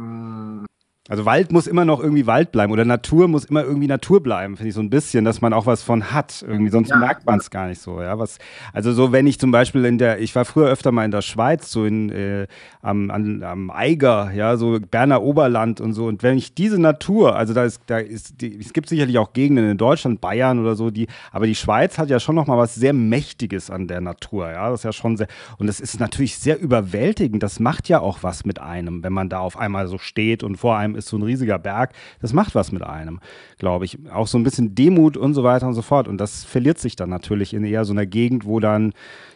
Mm. 0.00 0.69
Also 1.10 1.24
Wald 1.24 1.50
muss 1.50 1.66
immer 1.66 1.84
noch 1.84 2.00
irgendwie 2.00 2.28
Wald 2.28 2.52
bleiben 2.52 2.72
oder 2.72 2.84
Natur 2.84 3.26
muss 3.26 3.44
immer 3.44 3.64
irgendwie 3.64 3.88
Natur 3.88 4.22
bleiben, 4.22 4.56
finde 4.56 4.68
ich 4.68 4.76
so 4.76 4.80
ein 4.80 4.90
bisschen, 4.90 5.24
dass 5.24 5.40
man 5.40 5.52
auch 5.52 5.66
was 5.66 5.82
von 5.82 6.12
hat. 6.12 6.44
Irgendwie, 6.46 6.70
sonst 6.70 6.90
ja. 6.90 6.98
merkt 6.98 7.26
man 7.26 7.40
es 7.40 7.50
gar 7.50 7.66
nicht 7.66 7.80
so. 7.80 8.00
Ja, 8.00 8.16
was, 8.20 8.38
also 8.72 8.92
so, 8.92 9.10
wenn 9.10 9.26
ich 9.26 9.40
zum 9.40 9.50
Beispiel 9.50 9.84
in 9.86 9.98
der, 9.98 10.20
ich 10.20 10.36
war 10.36 10.44
früher 10.44 10.68
öfter 10.68 10.92
mal 10.92 11.04
in 11.04 11.10
der 11.10 11.22
Schweiz, 11.22 11.72
so 11.72 11.84
in, 11.84 12.10
äh, 12.10 12.46
am, 12.80 13.10
an, 13.10 13.42
am 13.42 13.72
Eiger, 13.72 14.30
ja, 14.32 14.56
so 14.56 14.78
Berner 14.78 15.20
Oberland 15.20 15.80
und 15.80 15.94
so. 15.94 16.06
Und 16.06 16.22
wenn 16.22 16.38
ich 16.38 16.54
diese 16.54 16.80
Natur, 16.80 17.34
also 17.34 17.54
da 17.54 17.64
ist, 17.64 17.82
da 17.86 17.98
ist, 17.98 18.40
die, 18.40 18.56
es 18.60 18.72
gibt 18.72 18.88
sicherlich 18.88 19.18
auch 19.18 19.32
Gegenden 19.32 19.68
in 19.68 19.78
Deutschland, 19.78 20.20
Bayern 20.20 20.60
oder 20.60 20.76
so, 20.76 20.90
die, 20.90 21.08
aber 21.32 21.48
die 21.48 21.56
Schweiz 21.56 21.98
hat 21.98 22.08
ja 22.08 22.20
schon 22.20 22.36
noch 22.36 22.46
mal 22.46 22.56
was 22.56 22.76
sehr 22.76 22.92
Mächtiges 22.92 23.68
an 23.68 23.88
der 23.88 24.00
Natur, 24.00 24.52
ja, 24.52 24.70
das 24.70 24.80
ist 24.80 24.84
ja 24.84 24.92
schon 24.92 25.16
sehr, 25.16 25.26
und 25.58 25.66
das 25.66 25.80
ist 25.80 25.98
natürlich 25.98 26.38
sehr 26.38 26.60
überwältigend. 26.60 27.42
Das 27.42 27.58
macht 27.58 27.88
ja 27.88 27.98
auch 27.98 28.18
was 28.22 28.44
mit 28.44 28.60
einem, 28.60 29.02
wenn 29.02 29.12
man 29.12 29.28
da 29.28 29.40
auf 29.40 29.58
einmal 29.58 29.88
so 29.88 29.98
steht 29.98 30.44
und 30.44 30.54
vor 30.54 30.76
einem 30.76 30.99
ist 30.99 30.99
so 31.08 31.16
ein 31.16 31.22
riesiger 31.22 31.58
Berg. 31.58 31.92
Das 32.20 32.32
macht 32.32 32.54
was 32.54 32.72
mit 32.72 32.82
einem, 32.82 33.20
glaube 33.58 33.84
ich. 33.84 33.98
Auch 34.12 34.26
so 34.26 34.38
ein 34.38 34.44
bisschen 34.44 34.74
Demut 34.74 35.16
und 35.16 35.34
so 35.34 35.44
weiter 35.44 35.66
und 35.66 35.74
so 35.74 35.82
fort. 35.82 36.08
Und 36.08 36.18
das 36.18 36.44
verliert 36.44 36.78
sich 36.78 36.96
dann 36.96 37.10
natürlich 37.10 37.54
in 37.54 37.64
eher 37.64 37.84
so 37.84 37.92
einer 37.92 38.06
Gegend, 38.06 38.44
wo 38.44 38.60
dann 38.60 38.92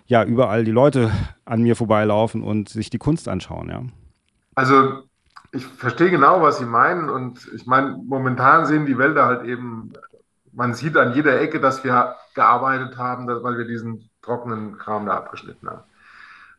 ja 0.07 0.25
überall 0.25 0.65
die 0.65 0.71
Leute 0.71 1.11
an 1.45 1.63
mir 1.63 1.77
vorbeilaufen 1.77 2.43
und 2.43 2.69
sich 2.69 2.91
die 2.91 2.99
Kunst 2.99 3.29
anschauen, 3.29 3.69
ja. 3.69 3.83
Also 4.55 5.03
ich 5.53 5.65
verstehe 5.65 6.11
genau, 6.11 6.43
was 6.43 6.59
Sie 6.59 6.67
meinen. 6.67 7.09
Und 7.09 7.49
ich 7.55 7.67
meine, 7.67 7.97
momentan 8.05 8.67
sehen 8.67 8.87
die 8.87 8.99
Wälder 8.99 9.27
halt 9.27 9.45
eben, 9.45 9.93
man 10.53 10.75
sieht 10.75 10.97
an 10.97 11.15
jeder 11.15 11.41
Ecke, 11.41 11.61
dass 11.61 11.85
wir 11.85 12.17
gearbeitet 12.35 12.97
haben, 12.97 13.27
weil 13.27 13.59
wir 13.59 13.67
diesen 13.67 14.09
trockenen 14.23 14.79
Kram 14.79 15.07
da 15.07 15.15
abgeschnitten 15.15 15.69
haben. 15.69 15.83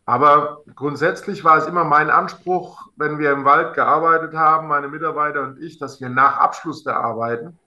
Aber 0.06 0.62
grundsätzlich 0.76 1.43
war 1.43 1.58
es 1.58 1.68
immer 1.68 1.84
mein 1.84 2.10
Anspruch, 2.10 2.89
wenn 2.95 3.18
wir 3.18 3.32
im 3.32 3.43
Wald 3.43 3.74
gearbeitet 3.74 4.36
haben, 4.36 4.68
meine 4.68 4.88
Mitarbeiter 4.88 5.41
und 5.41 5.60
ich, 5.60 5.80
dass 5.80 5.99
wir 5.99 6.10
nach 6.10 6.38
Abschluss 6.38 6.84
der 6.84 6.97
Arbeiten 6.97 7.58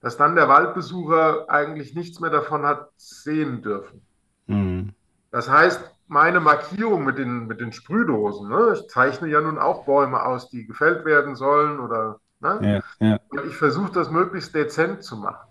dass 0.00 0.16
dann 0.16 0.36
der 0.36 0.48
Waldbesucher 0.48 1.48
eigentlich 1.48 1.94
nichts 1.94 2.20
mehr 2.20 2.30
davon 2.30 2.64
hat 2.64 2.90
sehen 2.96 3.62
dürfen. 3.62 4.02
Mhm. 4.46 4.92
Das 5.30 5.50
heißt, 5.50 5.80
meine 6.06 6.38
Markierung 6.40 7.04
mit 7.04 7.18
den, 7.18 7.46
mit 7.46 7.60
den 7.60 7.72
Sprühdosen, 7.72 8.48
ne? 8.48 8.74
ich 8.74 8.88
zeichne 8.88 9.28
ja 9.28 9.40
nun 9.40 9.58
auch 9.58 9.84
Bäume 9.84 10.24
aus, 10.24 10.48
die 10.48 10.66
gefällt 10.66 11.04
werden 11.04 11.34
sollen 11.34 11.80
oder 11.80 12.20
ne? 12.40 12.82
ja, 13.00 13.06
ja. 13.06 13.18
Ich 13.48 13.56
versuche 13.56 13.90
das 13.92 14.10
möglichst 14.10 14.54
dezent 14.54 15.02
zu 15.02 15.16
machen. 15.16 15.48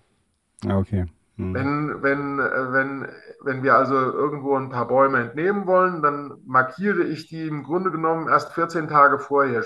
Ah, 0.66 0.78
okay. 0.78 1.06
Hm. 1.38 1.54
Wenn, 1.54 2.04
wenn, 2.04 2.40
äh, 2.40 2.72
wenn, 2.72 3.08
wenn 3.42 3.64
wir 3.64 3.76
also 3.76 3.96
irgendwo 3.96 4.56
ein 4.56 4.70
paar 4.70 4.88
Bäume 4.88 5.20
entnehmen 5.20 5.68
wollen, 5.68 6.02
dann 6.02 6.34
markiere 6.46 7.04
ich 7.04 7.28
die 7.28 7.48
im 7.48 7.64
Grunde 7.64 7.92
genommen 7.92 8.30
erst 8.30 8.54
14 8.54 8.88
Tage 8.88 9.20
vorher, 9.20 9.64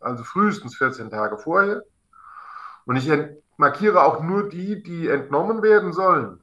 also 0.00 0.24
frühestens 0.24 0.76
14 0.76 1.10
Tage 1.10 1.38
vorher. 1.38 1.82
Und 2.84 2.96
ich 2.96 3.10
markiere 3.56 4.02
auch 4.02 4.22
nur 4.22 4.48
die, 4.48 4.82
die 4.82 5.08
entnommen 5.08 5.62
werden 5.62 5.92
sollen. 5.92 6.40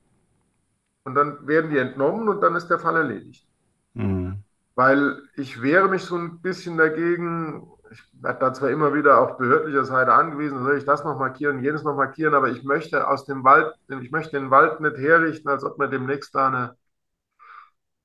Und 1.04 1.16
dann 1.16 1.46
werden 1.48 1.72
die 1.72 1.78
entnommen 1.78 2.30
und 2.30 2.42
dann 2.42 2.56
ist 2.56 2.68
der 2.68 2.80
Fall 2.80 2.96
erledigt. 2.96 3.46
Mhm. 3.94 4.44
Weil 4.76 5.22
ich 5.36 5.62
wehre 5.62 5.90
mich 5.90 6.04
so 6.04 6.16
ein 6.16 6.40
bisschen 6.40 6.78
dagegen, 6.78 7.68
ich 7.92 8.04
werde 8.22 8.40
da 8.40 8.54
zwar 8.54 8.70
immer 8.70 8.94
wieder 8.94 9.20
auf 9.20 9.38
behördlicher 9.38 9.86
Seite 9.86 10.14
angewiesen, 10.14 10.64
soll 10.64 10.78
ich 10.78 10.86
das 10.86 11.04
noch 11.04 11.18
markieren, 11.18 11.64
jenes 11.64 11.84
noch 11.84 11.96
markieren, 11.96 12.34
aber 12.34 12.50
ich 12.50 12.64
möchte 12.64 13.08
aus 13.08 13.26
dem 13.26 13.44
Wald, 13.44 13.74
ich 13.88 14.12
möchte 14.12 14.40
den 14.40 14.52
Wald 14.52 14.80
nicht 14.80 14.98
herrichten, 14.98 15.50
als 15.50 15.64
ob 15.64 15.80
wir 15.80 15.88
demnächst 15.88 16.34
da 16.36 16.48
eine, 16.48 16.76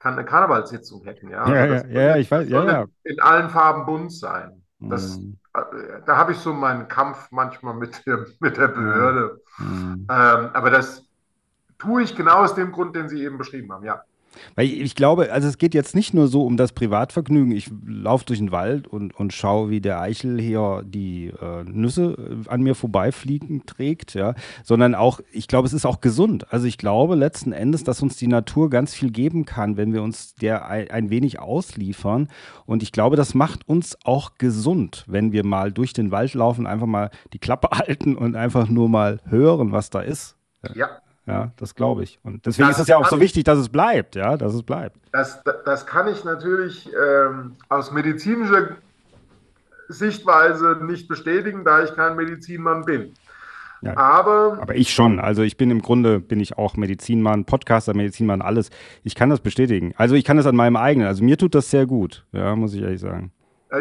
eine 0.01 0.24
Karnevalssitzung 0.24 1.05
hätten. 1.05 1.30
Ja, 1.30 1.49
ja, 1.49 1.62
also 1.62 1.87
ja, 1.89 2.03
ja, 2.03 2.16
ich 2.16 2.30
weiß, 2.30 2.49
ja, 2.49 2.64
ja. 2.64 2.85
In 3.05 3.20
allen 3.20 3.51
Farben 3.51 3.87
bunt 3.87 4.12
sein. 4.12 4.62
Das, 4.78 5.18
mhm. 5.18 5.39
Äh, 5.55 6.03
da 6.05 6.16
habe 6.16 6.32
ich 6.32 6.39
so 6.39 6.53
meinen 6.53 6.89
Kampf 6.89 7.28
manchmal 7.30 7.74
mit 7.74 8.07
der, 8.07 8.26
mit 8.41 8.57
der 8.57 8.68
Behörde. 8.68 9.41
Mhm. 9.59 10.07
Ähm, 10.11 10.51
aber 10.53 10.70
das 10.70 11.03
tue 11.78 12.03
ich 12.03 12.14
genau 12.14 12.43
aus 12.43 12.55
dem 12.55 12.72
Grund, 12.72 12.97
den 12.97 13.09
Sie 13.09 13.22
eben 13.22 13.39
beschrieben 13.39 13.72
haben, 13.72 13.85
ja. 13.85 14.03
Weil 14.55 14.66
ich 14.66 14.95
glaube, 14.95 15.32
also 15.32 15.49
es 15.49 15.59
geht 15.59 15.74
jetzt 15.74 15.95
nicht 15.95 16.14
nur 16.14 16.28
so 16.28 16.45
um 16.45 16.57
das 16.57 16.72
Privatvergnügen. 16.72 17.53
Ich 17.53 17.70
laufe 17.87 18.24
durch 18.24 18.39
den 18.39 18.53
Wald 18.53 18.87
und, 18.87 19.14
und 19.14 19.32
schaue, 19.32 19.70
wie 19.70 19.80
der 19.80 20.01
Eichel 20.01 20.41
hier 20.41 20.82
die 20.85 21.32
äh, 21.41 21.64
Nüsse 21.64 22.16
äh, 22.47 22.49
an 22.49 22.62
mir 22.62 22.74
vorbeifliegen 22.74 23.66
trägt, 23.66 24.14
ja, 24.14 24.35
sondern 24.62 24.95
auch, 24.95 25.20
ich 25.32 25.49
glaube, 25.49 25.66
es 25.66 25.72
ist 25.72 25.87
auch 25.87 26.01
gesund. 26.01 26.53
Also 26.53 26.66
ich 26.66 26.78
glaube 26.78 27.14
letzten 27.14 27.53
Endes, 27.53 27.85
dass 27.85 28.03
uns 28.03 28.16
die 28.16 28.26
Natur 28.26 28.70
ganz 28.70 28.95
viel 28.95 29.11
geben 29.11 29.45
kann, 29.45 29.76
wenn 29.76 29.93
wir 29.93 30.03
uns 30.03 30.35
der 30.35 30.66
ein, 30.68 30.91
ein 30.91 31.11
wenig 31.11 31.39
ausliefern. 31.39 32.28
Und 32.66 32.82
ich 32.82 32.93
glaube, 32.93 33.16
das 33.16 33.35
macht 33.35 33.68
uns 33.68 33.97
auch 34.05 34.39
gesund, 34.39 35.05
wenn 35.07 35.32
wir 35.32 35.45
mal 35.45 35.72
durch 35.72 35.93
den 35.93 36.11
Wald 36.11 36.35
laufen, 36.35 36.66
einfach 36.66 36.87
mal 36.87 37.11
die 37.32 37.39
Klappe 37.39 37.68
halten 37.78 38.16
und 38.16 38.37
einfach 38.37 38.68
nur 38.68 38.89
mal 38.89 39.20
hören, 39.26 39.72
was 39.72 39.91
da 39.91 40.01
ist. 40.01 40.37
Ja, 40.74 41.03
ja, 41.27 41.53
das 41.57 41.75
glaube 41.75 42.03
ich. 42.03 42.18
Und 42.22 42.45
deswegen 42.47 42.68
das 42.68 42.77
ist 42.77 42.83
es 42.83 42.89
ja 42.89 42.99
auch 42.99 43.09
so 43.09 43.20
wichtig, 43.20 43.45
dass 43.45 43.59
es 43.59 43.68
bleibt, 43.68 44.14
ja, 44.14 44.37
dass 44.37 44.55
es 44.55 44.62
bleibt. 44.62 44.99
Das, 45.12 45.43
das 45.64 45.87
kann 45.87 46.09
ich 46.09 46.25
natürlich 46.25 46.91
ähm, 46.93 47.57
aus 47.68 47.93
medizinischer 47.93 48.77
Sichtweise 49.89 50.79
nicht 50.83 51.09
bestätigen, 51.09 51.64
da 51.64 51.83
ich 51.83 51.95
kein 51.95 52.16
Medizinmann 52.16 52.85
bin. 52.85 53.14
Ja, 53.81 53.97
aber, 53.99 54.59
aber 54.61 54.77
ich 54.77 54.95
schon. 54.95 55.20
Also 55.20 55.43
ich 55.43 55.59
bin 55.59 55.70
im 55.70 55.83
Grunde, 55.83 56.18
bin 56.18 56.41
ich 56.41 56.57
auch 56.57 56.77
Medizinmann, 56.77 57.45
Podcaster, 57.45 57.95
Medizinmann, 57.95 58.41
alles. 58.41 58.70
Ich 59.03 59.14
kann 59.14 59.29
das 59.29 59.41
bestätigen. 59.41 59.93
Also 59.97 60.14
ich 60.14 60.25
kann 60.25 60.39
das 60.39 60.47
an 60.47 60.57
meinem 60.57 60.77
eigenen. 60.77 61.07
Also 61.07 61.22
mir 61.22 61.37
tut 61.37 61.55
das 61.55 61.70
sehr 61.70 61.87
gut, 61.87 62.25
ja, 62.33 62.57
muss 62.57 62.72
ich 62.72 62.83
ehrlich 62.83 63.01
sagen. 63.01 63.33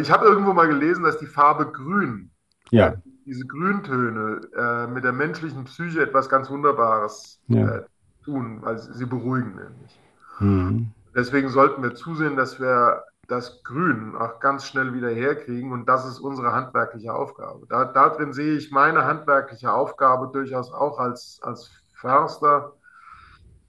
Ich 0.01 0.11
habe 0.11 0.25
irgendwo 0.25 0.53
mal 0.53 0.67
gelesen, 0.67 1.03
dass 1.03 1.19
die 1.19 1.25
Farbe 1.25 1.71
grün 1.71 2.31
ja 2.71 2.95
diese 3.25 3.45
Grüntöne 3.45 4.41
äh, 4.55 4.87
mit 4.87 5.03
der 5.03 5.13
menschlichen 5.13 5.63
Psyche 5.65 6.01
etwas 6.01 6.29
ganz 6.29 6.49
Wunderbares 6.49 7.39
ja. 7.47 7.77
äh, 7.77 7.85
tun, 8.23 8.59
weil 8.61 8.77
sie, 8.77 8.93
sie 8.93 9.05
beruhigen 9.05 9.55
nämlich. 9.55 9.99
Mhm. 10.39 10.91
Deswegen 11.15 11.49
sollten 11.49 11.83
wir 11.83 11.95
zusehen, 11.95 12.35
dass 12.35 12.59
wir 12.59 13.03
das 13.27 13.63
Grün 13.63 14.15
auch 14.15 14.39
ganz 14.39 14.65
schnell 14.65 14.93
wieder 14.93 15.09
herkriegen 15.09 15.71
und 15.71 15.87
das 15.87 16.05
ist 16.05 16.19
unsere 16.19 16.51
handwerkliche 16.51 17.13
Aufgabe. 17.13 17.65
Da, 17.69 17.85
darin 17.85 18.33
sehe 18.33 18.55
ich 18.55 18.71
meine 18.71 19.05
handwerkliche 19.05 19.71
Aufgabe 19.71 20.29
durchaus 20.33 20.71
auch 20.73 20.99
als, 20.99 21.39
als 21.41 21.71
Förster, 21.93 22.73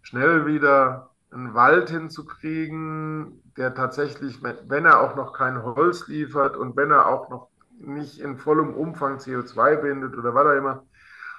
schnell 0.02 0.46
wieder 0.46 1.10
einen 1.30 1.54
Wald 1.54 1.90
hinzukriegen, 1.90 3.42
der 3.56 3.74
tatsächlich, 3.74 4.42
wenn 4.42 4.84
er 4.84 5.00
auch 5.00 5.14
noch 5.16 5.32
kein 5.32 5.62
Holz 5.62 6.08
liefert 6.08 6.56
und 6.56 6.76
wenn 6.76 6.90
er 6.90 7.06
auch 7.06 7.28
noch 7.28 7.48
nicht 7.86 8.18
in 8.18 8.36
vollem 8.36 8.74
Umfang 8.74 9.18
CO2 9.18 9.76
bindet 9.76 10.16
oder 10.16 10.34
was 10.34 10.46
auch 10.46 10.58
immer. 10.58 10.82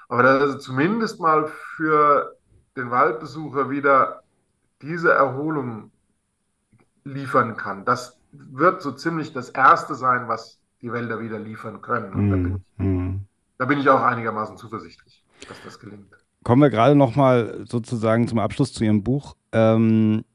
Aber 0.07 0.23
dass 0.23 0.55
er 0.55 0.59
zumindest 0.59 1.19
mal 1.19 1.47
für 1.47 2.35
den 2.75 2.91
Waldbesucher 2.91 3.69
wieder 3.69 4.23
diese 4.81 5.11
Erholung 5.11 5.91
liefern 7.03 7.55
kann. 7.55 7.85
Das 7.85 8.19
wird 8.31 8.81
so 8.81 8.91
ziemlich 8.91 9.33
das 9.33 9.49
Erste 9.49 9.95
sein, 9.95 10.27
was 10.27 10.59
die 10.81 10.91
Wälder 10.91 11.19
wieder 11.19 11.39
liefern 11.39 11.81
können. 11.81 12.13
Und 12.13 12.27
mm, 12.27 12.29
da, 12.29 12.35
bin 12.35 12.55
ich, 12.55 12.85
mm. 12.85 13.25
da, 13.57 13.65
bin 13.65 13.79
ich, 13.79 13.89
auch 13.89 14.01
einigermaßen 14.01 14.57
zuversichtlich, 14.57 15.23
dass 15.47 15.57
das 15.63 15.79
gelingt. 15.79 16.11
Kommen 16.43 16.61
wir 16.61 16.69
gerade 16.69 16.95
noch 16.95 17.15
mal 17.15 17.65
sozusagen 17.67 18.27
zum 18.27 18.39
Abschluss 18.39 18.73
zu 18.73 18.83
Ihrem 18.83 19.03
Buch. 19.03 19.35
Ähm, 19.51 20.25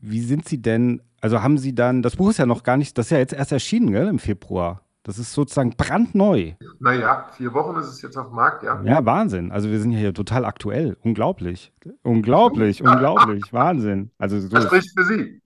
wie 0.00 0.20
sind 0.20 0.48
Sie 0.48 0.62
denn, 0.62 1.02
also 1.20 1.42
haben 1.42 1.58
Sie 1.58 1.74
dann, 1.74 2.02
das 2.02 2.16
Buch 2.16 2.30
ist 2.30 2.38
ja 2.38 2.46
noch 2.46 2.62
gar 2.62 2.76
nicht, 2.76 2.96
das 2.96 3.06
ist 3.06 3.10
ja 3.10 3.18
jetzt 3.18 3.32
erst 3.32 3.52
erschienen, 3.52 3.90
gell, 3.90 4.06
im 4.06 4.18
Februar. 4.18 4.82
Das 5.02 5.18
ist 5.18 5.32
sozusagen 5.32 5.76
brandneu. 5.78 6.52
Naja, 6.78 7.26
vier 7.34 7.54
Wochen 7.54 7.76
ist 7.76 7.86
es 7.86 8.02
jetzt 8.02 8.18
auf 8.18 8.26
dem 8.26 8.36
Markt, 8.36 8.62
ja. 8.62 8.82
Ja, 8.82 9.04
Wahnsinn. 9.06 9.50
Also 9.50 9.70
wir 9.70 9.80
sind 9.80 9.92
ja 9.92 9.98
hier 9.98 10.12
total 10.12 10.44
aktuell. 10.44 10.98
Unglaublich. 11.02 11.72
Unglaublich, 12.02 12.82
unglaublich. 12.82 13.50
Wahnsinn. 13.50 14.10
Also 14.18 14.38
so 14.40 14.48
das 14.48 14.64
spricht 14.64 14.90
für 14.94 15.04
Sie. 15.04 15.40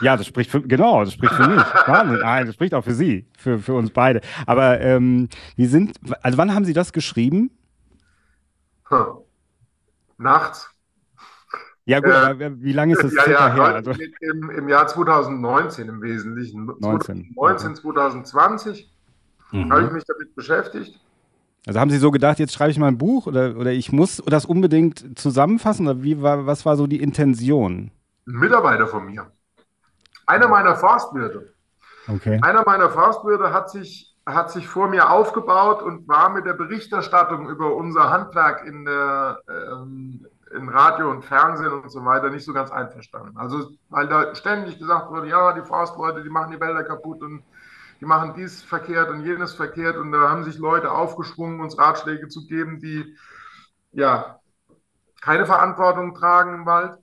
Ja, 0.00 0.16
das 0.16 0.26
spricht 0.26 0.50
für, 0.50 0.62
genau, 0.62 1.04
das 1.04 1.12
spricht 1.12 1.34
für 1.34 1.48
mich. 1.48 1.60
Wahnsinn. 1.86 2.20
Nein, 2.20 2.46
das 2.46 2.54
spricht 2.54 2.72
auch 2.72 2.84
für 2.84 2.94
Sie, 2.94 3.28
für, 3.36 3.58
für 3.58 3.74
uns 3.74 3.90
beide. 3.90 4.22
Aber 4.46 4.80
ähm, 4.80 5.28
wie 5.56 5.66
sind, 5.66 5.98
also 6.22 6.38
wann 6.38 6.54
haben 6.54 6.64
Sie 6.64 6.72
das 6.72 6.94
geschrieben? 6.94 7.50
Hm. 8.88 9.18
Nachts. 10.16 10.70
Ja 11.88 12.00
gut, 12.00 12.10
äh, 12.10 12.62
wie 12.62 12.74
lange 12.74 12.92
ist 12.92 13.02
das 13.02 13.14
ja, 13.14 13.30
ja, 13.30 13.54
her? 13.54 13.64
Also, 13.76 13.92
im, 14.20 14.50
Im 14.50 14.68
Jahr 14.68 14.86
2019 14.86 15.88
im 15.88 16.02
Wesentlichen. 16.02 16.66
19, 16.66 17.32
2019, 17.32 17.76
2020 17.76 18.92
mhm. 19.52 19.72
habe 19.72 19.84
ich 19.84 19.92
mich 19.92 20.04
damit 20.04 20.34
beschäftigt. 20.34 21.00
Also 21.66 21.80
haben 21.80 21.88
Sie 21.88 21.96
so 21.96 22.10
gedacht, 22.10 22.38
jetzt 22.40 22.52
schreibe 22.52 22.72
ich 22.72 22.78
mal 22.78 22.88
ein 22.88 22.98
Buch 22.98 23.26
oder, 23.26 23.56
oder 23.56 23.72
ich 23.72 23.90
muss 23.90 24.22
das 24.26 24.44
unbedingt 24.44 25.18
zusammenfassen? 25.18 25.86
Oder 25.86 26.02
wie 26.02 26.20
war, 26.20 26.44
was 26.44 26.66
war 26.66 26.76
so 26.76 26.86
die 26.86 27.00
Intention? 27.00 27.90
Ein 28.26 28.34
Mitarbeiter 28.34 28.86
von 28.86 29.06
mir. 29.06 29.32
Einer 30.26 30.48
meiner 30.48 30.76
Forstwirte. 30.76 31.54
Okay. 32.06 32.38
Einer 32.42 32.64
meiner 32.66 32.90
Forstwirte 32.90 33.54
hat 33.54 33.70
sich, 33.70 34.14
hat 34.26 34.50
sich 34.50 34.68
vor 34.68 34.88
mir 34.88 35.10
aufgebaut 35.10 35.82
und 35.82 36.06
war 36.06 36.28
mit 36.28 36.44
der 36.44 36.52
Berichterstattung 36.52 37.48
über 37.48 37.74
unser 37.74 38.10
Handwerk 38.10 38.66
in 38.66 38.84
der, 38.84 39.40
ähm, 39.48 40.26
in 40.54 40.68
Radio 40.68 41.10
und 41.10 41.24
Fernsehen 41.24 41.72
und 41.72 41.90
so 41.90 42.04
weiter 42.04 42.30
nicht 42.30 42.44
so 42.44 42.52
ganz 42.52 42.70
einverstanden. 42.70 43.36
Also, 43.36 43.70
weil 43.88 44.08
da 44.08 44.34
ständig 44.34 44.78
gesagt 44.78 45.10
wurde, 45.10 45.28
ja, 45.28 45.52
die 45.52 45.62
Forstleute, 45.62 46.22
die 46.22 46.30
machen 46.30 46.52
die 46.52 46.60
Wälder 46.60 46.84
kaputt 46.84 47.22
und 47.22 47.42
die 48.00 48.06
machen 48.06 48.34
dies 48.34 48.62
verkehrt 48.62 49.10
und 49.10 49.24
jenes 49.24 49.54
verkehrt 49.54 49.96
und 49.96 50.12
da 50.12 50.30
haben 50.30 50.44
sich 50.44 50.58
Leute 50.58 50.90
aufgeschwungen, 50.92 51.60
uns 51.60 51.78
Ratschläge 51.78 52.28
zu 52.28 52.46
geben, 52.46 52.78
die 52.80 53.16
ja 53.92 54.38
keine 55.20 55.46
Verantwortung 55.46 56.14
tragen 56.14 56.54
im 56.54 56.66
Wald. 56.66 56.98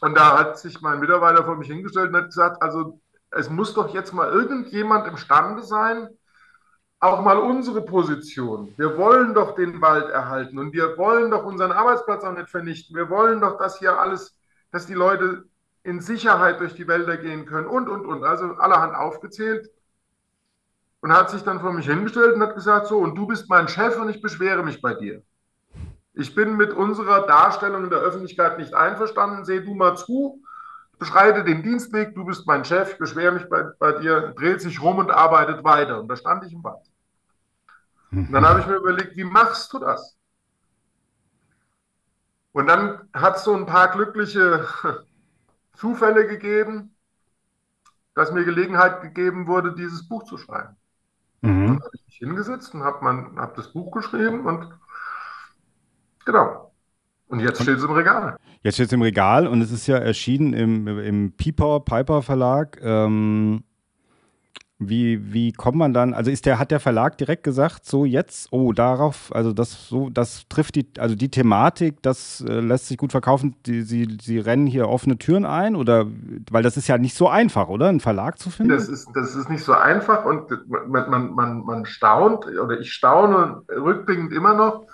Und 0.00 0.16
da 0.16 0.38
hat 0.38 0.58
sich 0.58 0.80
mein 0.80 1.00
Mitarbeiter 1.00 1.44
vor 1.44 1.56
mich 1.56 1.68
hingestellt 1.68 2.10
und 2.10 2.16
hat 2.16 2.26
gesagt, 2.26 2.62
also 2.62 3.00
es 3.32 3.50
muss 3.50 3.74
doch 3.74 3.92
jetzt 3.92 4.12
mal 4.12 4.28
irgendjemand 4.28 5.08
imstande 5.08 5.62
sein, 5.64 6.08
auch 7.00 7.22
mal 7.22 7.38
unsere 7.38 7.82
Position. 7.82 8.74
Wir 8.76 8.96
wollen 8.96 9.34
doch 9.34 9.54
den 9.54 9.80
Wald 9.80 10.10
erhalten 10.10 10.58
und 10.58 10.72
wir 10.72 10.98
wollen 10.98 11.30
doch 11.30 11.44
unseren 11.44 11.72
Arbeitsplatz 11.72 12.24
auch 12.24 12.32
nicht 12.32 12.48
vernichten. 12.48 12.96
Wir 12.96 13.08
wollen 13.08 13.40
doch, 13.40 13.58
dass 13.58 13.78
hier 13.78 13.98
alles, 13.98 14.36
dass 14.72 14.86
die 14.86 14.94
Leute 14.94 15.44
in 15.84 16.00
Sicherheit 16.00 16.60
durch 16.60 16.74
die 16.74 16.88
Wälder 16.88 17.16
gehen 17.16 17.46
können 17.46 17.66
und, 17.66 17.88
und, 17.88 18.04
und. 18.04 18.24
Also 18.24 18.54
allerhand 18.54 18.94
aufgezählt. 18.96 19.70
Und 21.00 21.12
hat 21.12 21.30
sich 21.30 21.42
dann 21.42 21.60
vor 21.60 21.72
mich 21.72 21.86
hingestellt 21.86 22.34
und 22.34 22.42
hat 22.42 22.56
gesagt, 22.56 22.88
so, 22.88 22.98
und 22.98 23.14
du 23.14 23.28
bist 23.28 23.48
mein 23.48 23.68
Chef 23.68 23.96
und 24.00 24.08
ich 24.08 24.20
beschwere 24.20 24.64
mich 24.64 24.82
bei 24.82 24.94
dir. 24.94 25.22
Ich 26.14 26.34
bin 26.34 26.56
mit 26.56 26.72
unserer 26.72 27.24
Darstellung 27.28 27.84
in 27.84 27.90
der 27.90 28.00
Öffentlichkeit 28.00 28.58
nicht 28.58 28.74
einverstanden. 28.74 29.44
Seh 29.44 29.60
du 29.60 29.74
mal 29.74 29.96
zu, 29.96 30.42
beschreite 30.98 31.44
den 31.44 31.62
Dienstweg, 31.62 32.14
du 32.14 32.24
bist 32.24 32.46
mein 32.46 32.64
Chef, 32.64 32.98
beschwere 32.98 33.32
mich 33.32 33.48
bei, 33.48 33.64
bei 33.78 33.92
dir, 33.92 34.34
dreht 34.36 34.60
sich 34.60 34.80
rum 34.80 34.98
und 34.98 35.10
arbeitet 35.10 35.64
weiter. 35.64 36.00
Und 36.00 36.08
da 36.08 36.16
stand 36.16 36.44
ich 36.44 36.52
im 36.52 36.64
Wald. 36.64 36.86
Und 38.10 38.32
dann 38.32 38.46
habe 38.46 38.60
ich 38.60 38.66
mir 38.66 38.76
überlegt, 38.76 39.16
wie 39.16 39.24
machst 39.24 39.72
du 39.72 39.78
das? 39.78 40.16
Und 42.52 42.66
dann 42.66 43.08
hat 43.12 43.36
es 43.36 43.44
so 43.44 43.54
ein 43.54 43.66
paar 43.66 43.88
glückliche 43.88 44.66
Zufälle 45.74 46.26
gegeben, 46.26 46.96
dass 48.14 48.32
mir 48.32 48.44
Gelegenheit 48.44 49.02
gegeben 49.02 49.46
wurde, 49.46 49.74
dieses 49.74 50.08
Buch 50.08 50.24
zu 50.24 50.38
schreiben. 50.38 50.76
Mhm. 51.42 51.66
Dann 51.66 51.80
habe 51.80 51.90
ich 51.92 52.06
mich 52.06 52.16
hingesetzt 52.16 52.74
und 52.74 52.82
habe 52.82 53.34
hab 53.36 53.54
das 53.54 53.72
Buch 53.72 53.92
geschrieben 53.92 54.46
und 54.46 54.72
Genau. 56.28 56.67
Und 57.28 57.40
jetzt 57.40 57.62
steht 57.62 57.78
es 57.78 57.84
im 57.84 57.90
Regal. 57.90 58.36
Jetzt 58.62 58.74
steht 58.74 58.86
es 58.86 58.92
im 58.92 59.02
Regal 59.02 59.46
und 59.46 59.60
es 59.60 59.70
ist 59.70 59.86
ja 59.86 59.98
erschienen 59.98 60.54
im, 60.54 60.86
im 60.98 61.32
Piper, 61.32 61.80
Piper 61.80 62.22
Verlag. 62.22 62.78
Ähm, 62.82 63.62
wie, 64.80 65.32
wie 65.32 65.52
kommt 65.52 65.76
man 65.76 65.92
dann, 65.92 66.14
also 66.14 66.30
ist 66.30 66.46
der, 66.46 66.60
hat 66.60 66.70
der 66.70 66.78
Verlag 66.78 67.18
direkt 67.18 67.42
gesagt, 67.42 67.84
so 67.84 68.04
jetzt, 68.04 68.48
oh, 68.52 68.72
darauf, 68.72 69.34
also 69.34 69.52
das 69.52 69.88
so, 69.88 70.08
das 70.08 70.46
trifft 70.48 70.76
die, 70.76 70.86
also 70.98 71.16
die 71.16 71.30
Thematik, 71.30 72.00
das 72.02 72.44
äh, 72.46 72.60
lässt 72.60 72.86
sich 72.86 72.96
gut 72.96 73.10
verkaufen, 73.10 73.56
die, 73.66 73.82
sie, 73.82 74.18
sie 74.22 74.38
rennen 74.38 74.68
hier 74.68 74.88
offene 74.88 75.18
Türen 75.18 75.44
ein 75.44 75.74
oder, 75.74 76.06
weil 76.50 76.62
das 76.62 76.76
ist 76.76 76.86
ja 76.86 76.96
nicht 76.96 77.16
so 77.16 77.28
einfach, 77.28 77.68
oder, 77.68 77.88
einen 77.88 77.98
Verlag 77.98 78.38
zu 78.38 78.50
finden? 78.50 78.70
Das 78.70 78.88
ist, 78.88 79.08
das 79.14 79.34
ist 79.34 79.50
nicht 79.50 79.64
so 79.64 79.72
einfach 79.72 80.24
und 80.24 80.48
man, 80.68 81.10
man, 81.10 81.34
man, 81.34 81.64
man 81.64 81.84
staunt, 81.84 82.46
oder 82.46 82.78
ich 82.78 82.92
staune 82.92 83.62
rückblickend 83.68 84.32
immer 84.32 84.54
noch. 84.54 84.86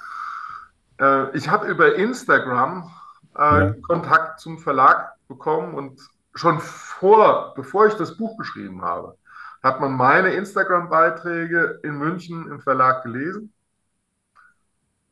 Äh, 1.00 1.36
ich 1.36 1.48
habe 1.48 1.66
über 1.66 1.94
Instagram 1.94 2.90
äh, 3.36 3.40
ja. 3.40 3.74
Kontakt 3.82 4.40
zum 4.40 4.58
Verlag 4.58 5.14
bekommen 5.28 5.74
und 5.74 6.00
schon 6.34 6.60
vor, 6.60 7.54
bevor 7.54 7.86
ich 7.86 7.94
das 7.94 8.16
Buch 8.16 8.36
geschrieben 8.38 8.82
habe 8.82 9.16
hat 9.64 9.80
man 9.80 9.96
meine 9.96 10.34
Instagram-Beiträge 10.34 11.80
in 11.82 11.96
München 11.96 12.48
im 12.48 12.60
Verlag 12.60 13.02
gelesen 13.02 13.54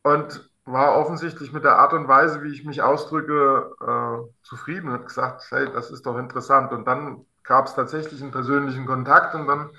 und 0.02 0.50
war 0.66 0.96
offensichtlich 0.96 1.52
mit 1.54 1.64
der 1.64 1.78
Art 1.78 1.94
und 1.94 2.06
Weise, 2.06 2.42
wie 2.42 2.52
ich 2.52 2.64
mich 2.64 2.82
ausdrücke, 2.82 3.72
äh, 3.80 4.46
zufrieden 4.46 4.88
und 4.88 4.92
hat 4.92 5.06
gesagt, 5.06 5.46
hey, 5.50 5.68
das 5.72 5.90
ist 5.90 6.04
doch 6.04 6.18
interessant. 6.18 6.70
Und 6.70 6.86
dann 6.86 7.24
gab 7.44 7.66
es 7.66 7.74
tatsächlich 7.74 8.20
einen 8.22 8.30
persönlichen 8.30 8.84
Kontakt 8.84 9.34
und 9.34 9.48
dann 9.48 9.70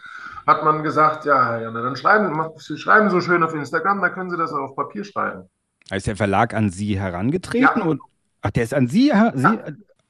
hat 0.47 0.63
man 0.63 0.81
gesagt, 0.81 1.23
ja, 1.25 1.59
ja, 1.59 1.69
dann 1.69 1.95
schreiben, 1.95 2.49
Sie 2.57 2.77
schreiben 2.77 3.11
so 3.11 3.21
schön 3.21 3.43
auf 3.43 3.53
Instagram, 3.53 4.01
dann 4.01 4.11
können 4.11 4.31
Sie 4.31 4.37
das 4.37 4.51
auch 4.51 4.71
auf 4.71 4.75
Papier 4.75 5.03
schreiben. 5.05 5.49
Ist 5.95 6.07
der 6.07 6.15
Verlag 6.15 6.53
an 6.53 6.69
Sie 6.69 6.99
herangetreten? 6.99 7.79
Ja. 7.79 7.85
Und, 7.85 8.01
ach, 8.41 8.51
der 8.51 8.63
ist 8.63 8.73
an 8.73 8.87
Sie, 8.87 9.11
Sie 9.35 9.43
ja. 9.43 9.57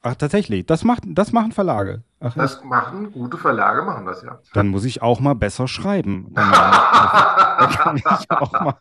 Ach, 0.06 0.16
tatsächlich. 0.16 0.66
Das, 0.66 0.84
macht, 0.84 1.04
das 1.06 1.32
machen 1.32 1.54
Verlage. 1.54 2.04
Ach, 2.20 2.34
das 2.36 2.60
ja. 2.62 2.68
machen 2.68 3.14
gute 3.14 3.38
Verlage, 3.38 3.84
machen 3.84 4.06
das 4.06 4.22
ja. 4.22 4.38
Dann 4.54 4.68
muss 4.68 4.84
ich 4.84 5.02
auch 5.02 5.22
mal 5.22 5.34
besser 5.34 5.70
schreiben. 5.70 6.28
Dann, 6.36 7.70
kann 7.70 7.96
ich 7.96 8.32
auch 8.32 8.52
mal, 8.52 8.76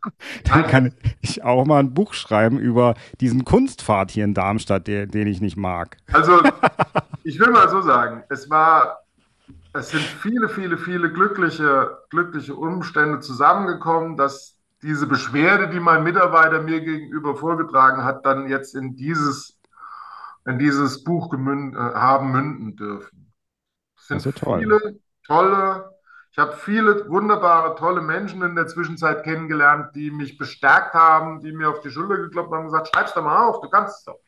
dann 0.45 0.67
kann 0.67 0.95
ich 1.21 1.45
auch 1.45 1.65
mal 1.65 1.79
ein 1.79 1.95
Buch 1.95 2.15
schreiben 2.15 2.59
über 2.59 2.95
diesen 3.21 3.45
Kunstpfad 3.45 4.11
hier 4.11 4.25
in 4.25 4.35
Darmstadt, 4.35 4.89
der, 4.89 5.07
den 5.07 5.29
ich 5.29 5.41
nicht 5.41 5.57
mag. 5.57 5.99
Also, 6.13 6.43
ich 7.23 7.39
will 7.39 7.51
mal 7.51 7.69
so 7.69 7.83
sagen, 7.83 8.25
es 8.29 8.51
war, 8.51 9.05
es 9.75 9.91
sind 9.91 10.03
viele, 10.03 10.49
viele, 10.49 10.79
viele 10.79 11.13
glückliche, 11.13 11.99
glückliche 12.11 12.57
Umstände 12.57 13.21
zusammengekommen, 13.21 14.17
dass 14.17 14.57
diese 14.83 15.07
Beschwerde, 15.07 15.69
die 15.69 15.81
mein 15.81 16.03
Mitarbeiter 16.03 16.61
mir 16.61 16.81
gegenüber 16.81 17.37
vorgetragen 17.37 18.05
hat, 18.05 18.27
dann 18.27 18.49
jetzt 18.49 18.75
in 18.75 18.97
dieses 18.97 19.59
in 20.45 20.59
dieses 20.59 21.05
Buch 21.05 21.31
gemünd, 21.31 21.75
äh, 21.75 21.79
haben 21.79 22.33
münden 22.33 22.77
dürfen. 22.77 23.33
Es 23.97 24.09
sind 24.09 24.25
ja 24.25 24.33
toll. 24.33 24.59
viele 24.59 24.99
tolle, 25.25 25.91
ich 26.33 26.39
habe 26.39 26.57
viele 26.57 27.09
wunderbare, 27.09 27.77
tolle 27.77 28.01
Menschen 28.01 28.43
in 28.43 28.57
der 28.57 28.67
Zwischenzeit 28.67 29.23
kennengelernt, 29.23 29.95
die 29.95 30.11
mich 30.11 30.39
bestärkt 30.39 30.95
haben, 30.95 31.41
die 31.41 31.53
mir 31.53 31.69
auf 31.69 31.81
die 31.81 31.91
Schulter 31.91 32.17
geklopft 32.17 32.51
haben 32.53 32.67
und 32.67 32.73
gesagt, 32.73 32.89
schreib's 32.89 33.15
doch 33.15 33.23
mal 33.23 33.47
auf, 33.47 33.61
du 33.61 33.69
kannst 33.69 33.99
es 33.99 34.05
doch. 34.05 34.19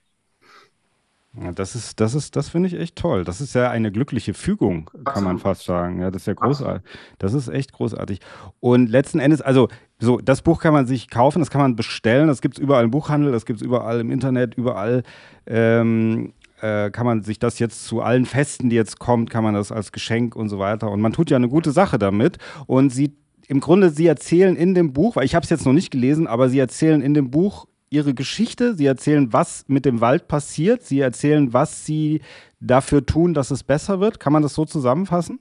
Das 1.54 1.74
ist, 1.74 2.00
das 2.00 2.14
ist, 2.14 2.36
das 2.36 2.48
finde 2.48 2.68
ich 2.68 2.74
echt 2.74 2.94
toll. 2.94 3.24
Das 3.24 3.40
ist 3.40 3.54
ja 3.54 3.68
eine 3.68 3.90
glückliche 3.90 4.34
Fügung, 4.34 4.86
kann 4.86 5.02
Absolut. 5.04 5.28
man 5.28 5.38
fast 5.38 5.64
sagen. 5.64 6.00
Ja, 6.00 6.12
das 6.12 6.22
ist 6.22 6.26
ja 6.26 6.34
großartig. 6.34 6.88
Das 7.18 7.34
ist 7.34 7.48
echt 7.48 7.72
großartig. 7.72 8.20
Und 8.60 8.88
letzten 8.88 9.18
Endes, 9.18 9.40
also 9.40 9.68
so, 9.98 10.18
das 10.18 10.42
Buch 10.42 10.60
kann 10.60 10.72
man 10.72 10.86
sich 10.86 11.10
kaufen, 11.10 11.40
das 11.40 11.50
kann 11.50 11.60
man 11.60 11.74
bestellen, 11.74 12.28
das 12.28 12.40
gibt 12.40 12.56
es 12.56 12.62
überall 12.62 12.84
im 12.84 12.92
Buchhandel, 12.92 13.32
das 13.32 13.46
gibt 13.46 13.60
es 13.60 13.66
überall 13.66 14.00
im 14.00 14.12
Internet, 14.12 14.54
überall. 14.54 15.02
Ähm, 15.46 16.34
äh, 16.60 16.90
kann 16.90 17.04
man 17.04 17.22
sich 17.22 17.40
das 17.40 17.58
jetzt 17.58 17.84
zu 17.84 18.00
allen 18.00 18.26
Festen, 18.26 18.70
die 18.70 18.76
jetzt 18.76 19.00
kommt, 19.00 19.28
kann 19.28 19.42
man 19.42 19.54
das 19.54 19.72
als 19.72 19.90
Geschenk 19.90 20.36
und 20.36 20.48
so 20.48 20.60
weiter. 20.60 20.90
Und 20.90 21.00
man 21.00 21.12
tut 21.12 21.30
ja 21.30 21.36
eine 21.36 21.48
gute 21.48 21.72
Sache 21.72 21.98
damit. 21.98 22.38
Und 22.66 22.90
sie, 22.90 23.16
im 23.48 23.58
Grunde, 23.58 23.90
sie 23.90 24.06
erzählen 24.06 24.54
in 24.54 24.74
dem 24.74 24.92
Buch, 24.92 25.16
weil 25.16 25.24
ich 25.24 25.34
habe 25.34 25.42
es 25.42 25.50
jetzt 25.50 25.66
noch 25.66 25.72
nicht 25.72 25.90
gelesen, 25.90 26.28
aber 26.28 26.48
sie 26.48 26.60
erzählen 26.60 27.02
in 27.02 27.12
dem 27.12 27.30
Buch 27.30 27.66
ihre 27.94 28.12
Geschichte, 28.12 28.74
sie 28.74 28.86
erzählen, 28.86 29.32
was 29.32 29.64
mit 29.68 29.84
dem 29.84 30.00
Wald 30.00 30.28
passiert, 30.28 30.82
sie 30.82 31.00
erzählen, 31.00 31.52
was 31.52 31.86
sie 31.86 32.22
dafür 32.60 33.06
tun, 33.06 33.34
dass 33.34 33.50
es 33.50 33.62
besser 33.62 34.00
wird. 34.00 34.18
Kann 34.18 34.32
man 34.32 34.42
das 34.42 34.54
so 34.54 34.64
zusammenfassen? 34.64 35.38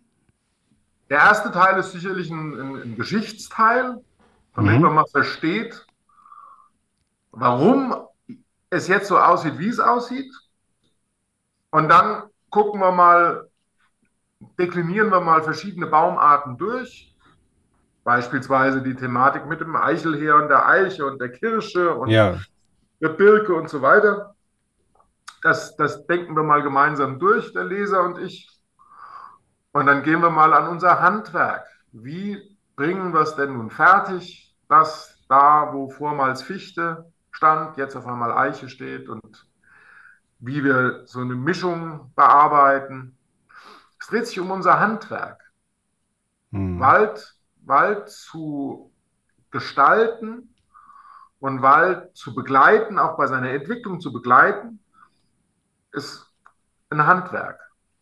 Der 1.10 1.18
erste 1.20 1.52
Teil 1.52 1.80
ist 1.80 1.92
sicherlich 1.92 2.30
ein, 2.30 2.60
ein, 2.60 2.76
ein 2.82 2.96
Geschichtsteil, 2.96 4.02
damit 4.56 4.76
mhm. 4.76 4.82
man 4.82 4.94
mal 4.96 5.06
versteht, 5.12 5.86
warum 7.32 7.96
es 8.70 8.88
jetzt 8.88 9.08
so 9.08 9.18
aussieht, 9.18 9.58
wie 9.58 9.70
es 9.70 9.80
aussieht. 9.80 10.32
Und 11.72 11.90
dann 11.90 12.24
gucken 12.50 12.80
wir 12.80 12.92
mal, 12.92 13.50
deklinieren 14.60 15.10
wir 15.10 15.22
mal 15.22 15.42
verschiedene 15.44 15.88
Baumarten 15.88 16.58
durch 16.58 17.13
Beispielsweise 18.04 18.82
die 18.82 18.96
Thematik 18.96 19.46
mit 19.46 19.62
dem 19.62 19.76
Eichelheer 19.76 20.36
und 20.36 20.50
der 20.50 20.68
Eiche 20.68 21.06
und 21.06 21.22
der 21.22 21.32
Kirsche 21.32 21.94
und 21.94 22.10
ja. 22.10 22.38
der 23.00 23.10
Birke 23.10 23.54
und 23.54 23.70
so 23.70 23.82
weiter. 23.82 24.36
Das, 25.42 25.76
das 25.76 26.06
denken 26.08 26.36
wir 26.36 26.44
mal 26.44 26.62
gemeinsam 26.64 27.20
durch, 27.20 27.54
der 27.54 27.64
Leser 27.64 28.04
und 28.04 28.18
ich. 28.20 28.50
Und 29.72 29.86
dann 29.86 30.04
gehen 30.04 30.22
wir 30.22 30.30
mal 30.30 30.54
an 30.54 30.68
unser 30.68 31.02
Handwerk. 31.02 31.66
Wie 31.92 32.58
bringen 32.76 33.14
wir 33.14 33.22
es 33.22 33.36
denn 33.36 33.54
nun 33.54 33.70
fertig, 33.70 34.54
dass 34.68 35.18
da, 35.30 35.74
wo 35.74 35.90
vormals 35.90 36.42
Fichte 36.42 37.12
stand, 37.32 37.78
jetzt 37.78 37.96
auf 37.96 38.06
einmal 38.06 38.32
Eiche 38.32 38.70
steht 38.70 39.10
und 39.10 39.48
wie 40.40 40.64
wir 40.64 41.04
so 41.06 41.20
eine 41.20 41.36
Mischung 41.36 42.12
bearbeiten. 42.16 43.18
Es 44.00 44.08
dreht 44.08 44.28
sich 44.28 44.40
um 44.40 44.52
unser 44.52 44.80
Handwerk. 44.80 45.42
Hm. 46.52 46.80
Wald 46.80 47.36
Wald 47.66 48.10
zu 48.10 48.92
gestalten 49.52 50.54
und 51.40 51.62
Wald 51.62 52.16
zu 52.16 52.34
begleiten, 52.34 52.98
auch 53.00 53.18
bei 53.18 53.28
seiner 53.28 53.52
Entwicklung 53.52 54.00
zu 54.00 54.12
begleiten, 54.12 54.80
ist 55.92 56.26
ein 56.90 57.06
Handwerk. 57.06 57.60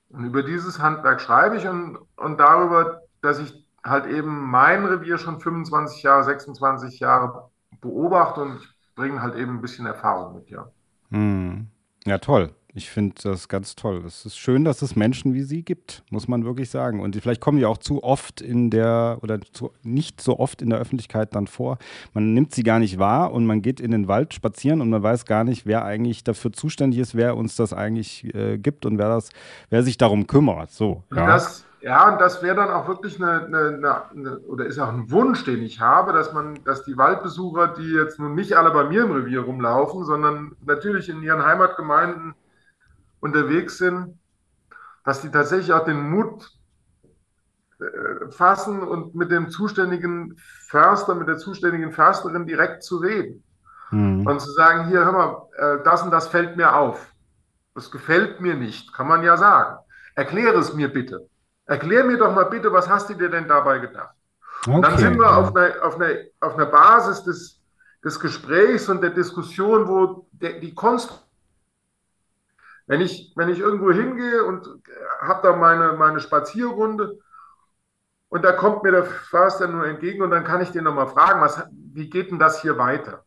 Und 0.10 0.26
über 0.26 0.44
dieses 0.44 0.80
Handwerk 0.80 1.22
schreibe 1.22 1.58
ich 1.58 1.68
und, 1.68 1.98
und 2.18 2.40
darüber, 2.40 3.02
dass 3.22 3.40
ich 3.40 3.66
halt 3.84 4.06
eben 4.06 4.50
mein 4.50 4.86
Revier 4.86 5.18
schon 5.18 5.40
25 5.40 6.04
Jahre, 6.04 6.24
26 6.24 7.00
Jahre 7.00 7.50
beobachte 7.80 8.42
und 8.42 8.76
bringe 8.96 9.22
halt 9.22 9.36
eben 9.36 9.56
ein 9.56 9.62
bisschen 9.62 9.86
Erfahrung 9.86 10.36
mit, 10.36 10.50
ja. 10.50 10.68
Hm. 11.10 11.68
Ja, 12.06 12.18
toll. 12.18 12.54
Ich 12.74 12.90
finde 12.90 13.16
das 13.24 13.50
ganz 13.50 13.76
toll. 13.76 14.02
Es 14.06 14.26
ist 14.26 14.38
schön, 14.38 14.64
dass 14.64 14.82
es 14.82 14.96
Menschen 14.96 15.34
wie 15.34 15.44
Sie 15.44 15.62
gibt, 15.62 16.04
muss 16.10 16.30
man 16.30 16.46
wirklich 16.46 16.70
sagen. 16.70 17.02
Und 17.02 17.16
vielleicht 17.18 17.42
kommen 17.42 17.58
die 17.58 17.66
auch 17.66 17.78
zu 17.78 18.02
oft 18.02 18.40
in 18.40 18.70
der 18.70 19.18
oder 19.22 19.42
zu, 19.42 19.72
nicht 19.84 20.22
so 20.22 20.40
oft 20.40 20.62
in 20.62 20.70
der 20.70 20.80
Öffentlichkeit 20.80 21.36
dann 21.36 21.48
vor. 21.48 21.78
Man 22.14 22.34
nimmt 22.34 22.56
sie 22.56 22.64
gar 22.64 22.80
nicht 22.80 22.98
wahr 22.98 23.34
und 23.34 23.46
man 23.46 23.62
geht 23.62 23.82
in 23.82 23.92
den 23.92 24.08
Wald 24.08 24.34
spazieren 24.34 24.80
und 24.80 24.90
man 24.90 25.04
weiß 25.04 25.26
gar 25.26 25.44
nicht, 25.44 25.66
wer 25.66 25.84
eigentlich 25.84 26.24
dafür 26.24 26.54
zuständig 26.54 27.00
ist, 27.02 27.16
wer 27.16 27.36
uns 27.36 27.58
das 27.58 27.74
eigentlich 27.74 28.34
äh, 28.34 28.58
gibt 28.58 28.86
und 28.86 28.98
wer 28.98 29.10
das, 29.10 29.32
wer 29.70 29.84
sich 29.84 29.98
darum 29.98 30.26
kümmert. 30.26 30.72
So. 30.72 31.04
Ja. 31.14 31.28
Das, 31.28 31.66
ja, 31.82 32.14
und 32.14 32.22
das 32.22 32.42
wäre 32.42 32.56
dann 32.56 32.70
auch 32.70 32.88
wirklich 32.88 33.22
eine, 33.22 33.48
eine, 33.48 34.02
eine, 34.12 34.38
oder 34.48 34.66
ist 34.66 34.80
auch 34.80 34.90
ein 34.90 35.12
Wunsch, 35.12 35.44
den 35.44 35.62
ich 35.62 35.82
habe, 35.82 36.14
dass 36.14 36.32
man, 36.32 36.60
dass 36.64 36.86
die 36.86 36.96
Waldbesucher, 36.96 37.70
die 37.70 37.92
jetzt 37.92 38.18
nun 38.18 38.36
nicht 38.36 38.54
alle 38.54 38.72
bei 38.72 38.86
mir 38.86 39.04
im 39.04 39.12
Revier 39.12 39.42
rumlaufen, 39.42 40.06
sondern 40.06 40.56
natürlich 40.66 41.10
in 41.10 41.22
ihren 41.22 41.44
Heimatgemeinden 41.44 42.34
unterwegs 43.22 43.78
sind, 43.78 44.20
dass 45.06 45.22
die 45.22 45.32
tatsächlich 45.32 45.72
auch 45.72 45.86
den 45.86 46.10
Mut 46.10 46.52
äh, 47.80 48.30
fassen 48.32 48.84
und 48.84 49.16
mit 49.16 49.32
dem 49.32 49.50
zuständigen 49.50 50.36
Förster, 50.68 51.16
mit 51.16 51.28
der 51.28 51.38
zuständigen 51.38 51.92
Försterin 51.92 52.46
direkt 52.46 52.84
zu 52.84 52.98
reden. 52.98 53.44
Mhm. 53.92 54.26
Und 54.28 54.42
zu 54.42 54.52
sagen, 54.52 54.88
hier, 54.88 55.06
hör 55.06 55.12
mal, 55.12 55.48
äh, 55.58 55.84
das 55.84 56.04
und 56.04 56.12
das 56.12 56.28
fällt 56.28 56.58
mir 56.58 56.76
auf. 56.76 57.08
Das 57.74 57.90
gefällt 57.90 58.42
mir 58.42 58.56
nicht, 58.56 58.94
kann 58.94 59.08
man 59.08 59.24
ja 59.24 59.38
sagen. 59.38 59.78
Erkläre 60.16 60.60
es 60.60 60.74
mir 60.74 60.92
bitte. 60.92 61.28
Erklär 61.66 62.04
mir 62.04 62.18
doch 62.18 62.34
mal 62.36 62.46
bitte, 62.46 62.72
was 62.74 62.90
hast 62.90 63.10
du 63.10 63.14
dir 63.14 63.30
denn 63.30 63.48
dabei 63.48 63.80
gedacht? 63.80 64.16
Okay, 64.62 64.76
und 64.76 64.82
dann 64.84 64.98
sind 64.98 65.18
wir 65.18 65.36
auf, 65.36 65.56
einer, 65.56 65.84
auf, 65.84 65.96
einer, 66.00 66.16
auf 66.42 66.56
einer 66.56 66.66
Basis 66.66 67.24
des, 67.24 67.62
des 68.04 68.20
Gesprächs 68.20 68.90
und 68.90 69.02
der 69.02 69.12
Diskussion, 69.12 69.88
wo 69.88 70.28
der, 70.32 70.60
die 70.60 70.74
Konstruktion 70.74 71.31
wenn 72.92 73.00
ich, 73.00 73.32
wenn 73.38 73.48
ich 73.48 73.60
irgendwo 73.60 73.94
hingehe 73.94 74.44
und 74.44 74.68
habe 75.22 75.48
da 75.48 75.56
meine, 75.56 75.94
meine 75.94 76.20
Spazierrunde 76.20 77.20
und 78.28 78.44
da 78.44 78.52
kommt 78.52 78.84
mir 78.84 78.92
der 78.92 79.06
Förster 79.06 79.70
nur 79.70 79.88
entgegen 79.88 80.22
und 80.22 80.30
dann 80.30 80.44
kann 80.44 80.60
ich 80.60 80.72
den 80.72 80.84
nochmal 80.84 81.08
fragen, 81.08 81.40
was, 81.40 81.64
wie 81.72 82.10
geht 82.10 82.32
denn 82.32 82.38
das 82.38 82.62
hier 82.62 82.78
weiter? 82.78 83.24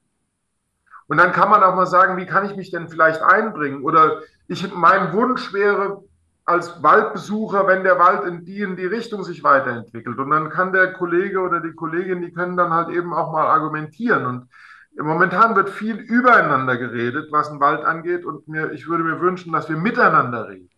Und 1.06 1.16
dann 1.16 1.32
kann 1.32 1.48
man 1.48 1.62
auch 1.62 1.74
mal 1.74 1.86
sagen, 1.86 2.18
wie 2.18 2.26
kann 2.26 2.44
ich 2.44 2.56
mich 2.56 2.72
denn 2.72 2.90
vielleicht 2.90 3.22
einbringen? 3.22 3.84
Oder 3.84 4.20
ich, 4.48 4.70
mein 4.74 5.14
Wunsch 5.14 5.54
wäre 5.54 6.04
als 6.44 6.82
Waldbesucher, 6.82 7.66
wenn 7.66 7.84
der 7.84 7.98
Wald 7.98 8.24
in 8.24 8.44
die 8.44 8.60
in 8.60 8.76
die 8.76 8.84
Richtung 8.84 9.24
sich 9.24 9.44
weiterentwickelt. 9.44 10.18
Und 10.18 10.28
dann 10.28 10.50
kann 10.50 10.74
der 10.74 10.92
Kollege 10.92 11.40
oder 11.40 11.60
die 11.60 11.72
Kollegin, 11.72 12.20
die 12.20 12.34
können 12.34 12.58
dann 12.58 12.74
halt 12.74 12.90
eben 12.90 13.14
auch 13.14 13.32
mal 13.32 13.46
argumentieren. 13.46 14.26
Und 14.26 14.50
momentan 14.96 15.56
wird 15.56 15.70
viel 15.70 15.96
übereinander 15.96 16.76
geredet, 16.76 17.32
was 17.32 17.50
den 17.50 17.60
Wald 17.60 17.84
angeht. 17.84 18.24
Und 18.24 18.48
mir, 18.48 18.72
ich 18.72 18.88
würde 18.88 19.04
mir 19.04 19.20
wünschen, 19.20 19.52
dass 19.52 19.68
wir 19.68 19.76
miteinander 19.76 20.48
reden. 20.48 20.70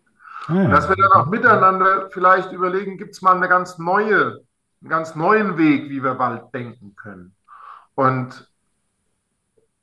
Und 0.48 0.70
dass 0.70 0.88
wir 0.88 0.97
dann 0.97 1.12
auch 1.12 1.26
miteinander 1.26 2.09
vielleicht 2.10 2.52
überlegen, 2.52 2.98
gibt 2.98 3.14
es 3.14 3.22
mal 3.22 3.36
eine 3.36 3.48
ganz 3.48 3.78
neue, 3.78 4.40
einen 4.80 4.90
ganz 4.90 5.16
neuen 5.16 5.59
Weg, 5.59 5.90
wie 5.90 6.05
wir 6.05 6.18
Wald 6.18 6.55
denken 6.55 6.94
können. 6.94 7.34
Und 7.97 8.48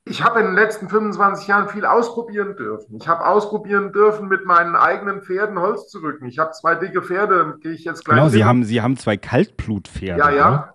ich 0.06 0.24
habe 0.24 0.42
in 0.42 0.48
den 0.48 0.56
letzten 0.56 0.90
25 0.90 1.48
Jahren 1.48 1.70
viel 1.70 1.86
ausprobieren 1.86 2.56
dürfen. 2.56 2.96
Ich 2.98 3.08
habe 3.08 3.26
ausprobieren 3.26 3.94
dürfen, 3.94 4.28
mit 4.28 4.46
meinen 4.46 4.76
eigenen 4.76 5.22
Pferden 5.22 5.60
Holz 5.60 5.90
zu 5.90 6.00
rücken. 6.00 6.26
Ich 6.26 6.40
habe 6.40 6.52
zwei 6.52 6.76
dicke 6.76 7.02
Pferde, 7.02 7.58
gehe 7.62 7.72
ich 7.72 7.86
jetzt 7.86 8.04
gleich. 8.04 8.18
Genau, 8.18 8.30
Sie 8.30 8.44
haben, 8.44 8.64
Sie 8.64 8.82
haben 8.82 8.98
zwei 8.98 9.18
Kaltblutpferde. 9.18 10.20
Ja, 10.20 10.30
ja. 10.30 10.74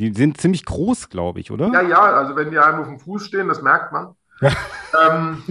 Die 0.00 0.14
sind 0.14 0.40
ziemlich 0.40 0.64
groß, 0.64 1.10
glaube 1.10 1.40
ich, 1.40 1.50
oder? 1.50 1.70
Ja, 1.74 1.82
ja, 1.82 2.00
also 2.00 2.34
wenn 2.34 2.50
die 2.50 2.58
einem 2.58 2.80
auf 2.80 2.86
dem 2.86 2.98
Fuß 2.98 3.26
stehen, 3.26 3.48
das 3.48 3.60
merkt 3.60 3.92
man. 3.92 4.14
ähm, 4.40 5.42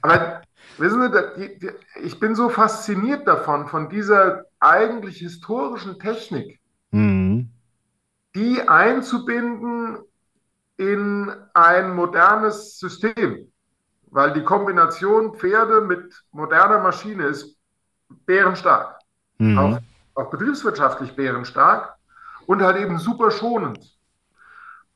aber 0.00 0.40
wissen 0.78 1.12
Sie, 1.12 1.70
ich 2.02 2.18
bin 2.18 2.34
so 2.34 2.48
fasziniert 2.48 3.28
davon, 3.28 3.68
von 3.68 3.90
dieser 3.90 4.46
eigentlich 4.60 5.18
historischen 5.18 5.98
Technik, 5.98 6.58
mhm. 6.90 7.50
die 8.34 8.66
einzubinden 8.66 9.98
in 10.78 11.30
ein 11.52 11.94
modernes 11.94 12.78
System. 12.78 13.52
Weil 14.06 14.32
die 14.32 14.42
Kombination 14.42 15.34
Pferde 15.34 15.82
mit 15.82 16.22
moderner 16.32 16.78
Maschine 16.78 17.24
ist 17.24 17.58
bärenstark. 18.24 18.98
Mhm. 19.36 19.58
Auch, 19.58 19.78
auch 20.14 20.30
betriebswirtschaftlich 20.30 21.14
bärenstark 21.14 21.95
und 22.46 22.62
halt 22.62 22.76
eben 22.76 22.98
super 22.98 23.30
schonend. 23.30 23.96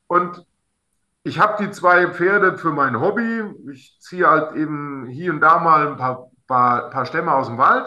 Und 0.07 0.45
ich 1.23 1.39
habe 1.39 1.63
die 1.63 1.71
zwei 1.71 2.09
Pferde 2.09 2.57
für 2.57 2.73
mein 2.73 3.01
Hobby. 3.01 3.43
Ich 3.73 3.99
ziehe 4.01 4.29
halt 4.29 4.57
eben 4.57 5.07
hier 5.07 5.33
und 5.33 5.41
da 5.41 5.59
mal 5.59 5.89
ein 5.89 5.97
paar, 5.97 6.31
paar, 6.47 6.91
paar 6.91 7.07
Stämme 7.07 7.33
aus 7.33 7.47
dem 7.47 7.59
Wald. 7.59 7.87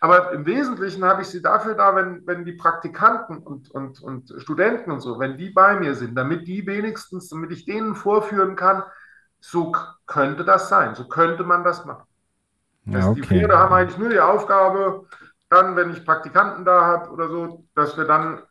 Aber 0.00 0.32
im 0.32 0.46
Wesentlichen 0.46 1.04
habe 1.04 1.22
ich 1.22 1.28
sie 1.28 1.42
dafür 1.42 1.74
da, 1.74 1.94
wenn, 1.94 2.26
wenn 2.26 2.44
die 2.44 2.54
Praktikanten 2.54 3.38
und, 3.38 3.70
und, 3.70 4.02
und 4.02 4.34
Studenten 4.38 4.90
und 4.90 5.00
so, 5.00 5.20
wenn 5.20 5.36
die 5.36 5.50
bei 5.50 5.78
mir 5.78 5.94
sind, 5.94 6.16
damit 6.16 6.48
die 6.48 6.66
wenigstens, 6.66 7.28
damit 7.28 7.52
ich 7.52 7.66
denen 7.66 7.94
vorführen 7.94 8.56
kann, 8.56 8.82
so 9.38 9.72
könnte 10.06 10.44
das 10.44 10.68
sein, 10.68 10.96
so 10.96 11.06
könnte 11.06 11.44
man 11.44 11.62
das 11.62 11.84
machen. 11.84 12.06
Ja, 12.86 13.06
okay. 13.06 13.20
Die 13.20 13.26
Pferde 13.28 13.56
haben 13.56 13.72
eigentlich 13.72 13.98
nur 13.98 14.08
die 14.08 14.18
Aufgabe, 14.18 15.06
dann, 15.48 15.76
wenn 15.76 15.92
ich 15.92 16.04
Praktikanten 16.04 16.64
da 16.64 16.84
habe 16.84 17.10
oder 17.10 17.28
so, 17.28 17.64
dass 17.76 17.96
wir 17.96 18.04
dann 18.04 18.42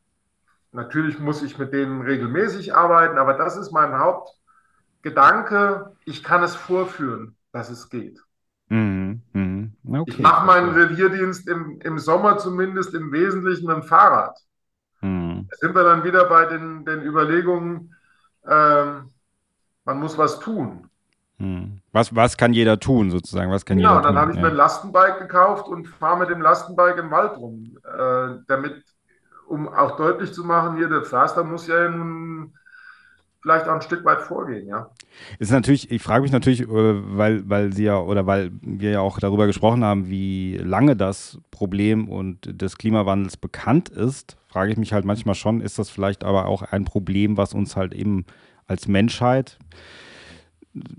Natürlich 0.72 1.20
muss 1.20 1.44
ich 1.44 1.58
mit 1.58 1.74
denen 1.74 2.02
regelmäßig 2.02 2.74
arbeiten, 2.74 3.18
aber 3.18 3.34
das 3.34 3.58
ist 3.58 3.72
mein 3.72 3.98
Hauptgedanke. 3.98 5.92
Ich 6.06 6.24
kann 6.24 6.44
es 6.44 6.56
vorführen, 6.56 7.36
dass 7.52 7.70
es 7.70 7.90
geht. 7.90 8.22
Mhm, 8.70 9.22
mhm. 9.34 9.74
Okay. 9.86 10.04
Ich 10.08 10.20
mache 10.20 10.46
meinen 10.46 10.70
Revierdienst 10.70 11.48
im, 11.50 11.82
im 11.82 12.00
Sommer 12.00 12.38
zumindest 12.38 12.94
im 12.94 13.12
Wesentlichen 13.12 13.68
mit 13.68 13.76
dem 13.76 13.84
Fahrrad. 13.84 14.38
Mhm. 15.02 15.48
Da 15.50 15.58
sind 15.58 15.76
wir 15.76 15.84
dann 15.84 16.06
wieder 16.06 16.26
bei 16.30 16.46
den, 16.46 16.86
den 16.86 17.02
Überlegungen, 17.02 17.94
ähm, 18.48 19.10
man 19.84 20.00
muss 20.00 20.18
was 20.18 20.40
tun. 20.40 20.88
Mhm. 21.38 21.82
Was, 21.92 22.16
was 22.16 22.38
kann 22.38 22.54
jeder 22.54 22.80
tun, 22.80 23.12
sozusagen? 23.12 23.52
Was 23.52 23.66
kann 23.66 23.78
genau, 23.78 23.98
jeder 23.98 24.04
dann 24.04 24.18
habe 24.18 24.32
ich 24.32 24.38
ja. 24.38 24.44
mir 24.44 24.50
ein 24.50 24.56
Lastenbike 24.56 25.20
gekauft 25.20 25.68
und 25.68 25.88
fahre 25.88 26.20
mit 26.20 26.30
dem 26.30 26.40
Lastenbike 26.40 26.98
im 26.98 27.12
Wald 27.12 27.38
rum, 27.38 27.78
äh, 27.84 28.36
damit 28.48 28.86
um 29.52 29.68
auch 29.68 29.98
deutlich 29.98 30.32
zu 30.32 30.46
machen, 30.46 30.78
hier 30.78 30.88
der 30.88 31.04
Förster 31.04 31.44
muss 31.44 31.68
ja 31.68 31.90
nun 31.90 32.54
vielleicht 33.42 33.68
auch 33.68 33.74
ein 33.74 33.82
Stück 33.82 34.06
weit 34.06 34.22
vorgehen, 34.22 34.68
ja. 34.68 34.90
Ist 35.40 35.52
natürlich, 35.52 35.92
ich 35.92 36.02
frage 36.02 36.22
mich 36.22 36.32
natürlich, 36.32 36.62
äh, 36.62 36.68
weil, 36.70 37.50
weil 37.50 37.74
Sie 37.74 37.84
ja 37.84 38.00
oder 38.00 38.26
weil 38.28 38.52
wir 38.62 38.92
ja 38.92 39.00
auch 39.02 39.20
darüber 39.20 39.48
gesprochen 39.48 39.84
haben, 39.84 40.10
wie 40.10 40.58
lange 40.58 40.96
das 40.96 41.40
Problem 41.50 42.08
und 42.08 42.62
des 42.62 42.78
Klimawandels 42.78 43.38
bekannt 43.38 43.90
ist, 43.90 44.38
frage 44.48 44.72
ich 44.72 44.78
mich 44.78 44.94
halt 44.94 45.06
manchmal 45.06 45.36
schon, 45.36 45.60
ist 45.60 45.80
das 45.80 45.90
vielleicht 45.90 46.24
aber 46.24 46.46
auch 46.46 46.62
ein 46.62 46.86
Problem, 46.86 47.36
was 47.36 47.54
uns 47.54 47.76
halt 47.76 47.94
eben 47.94 48.26
als 48.68 48.88
Menschheit 48.88 49.58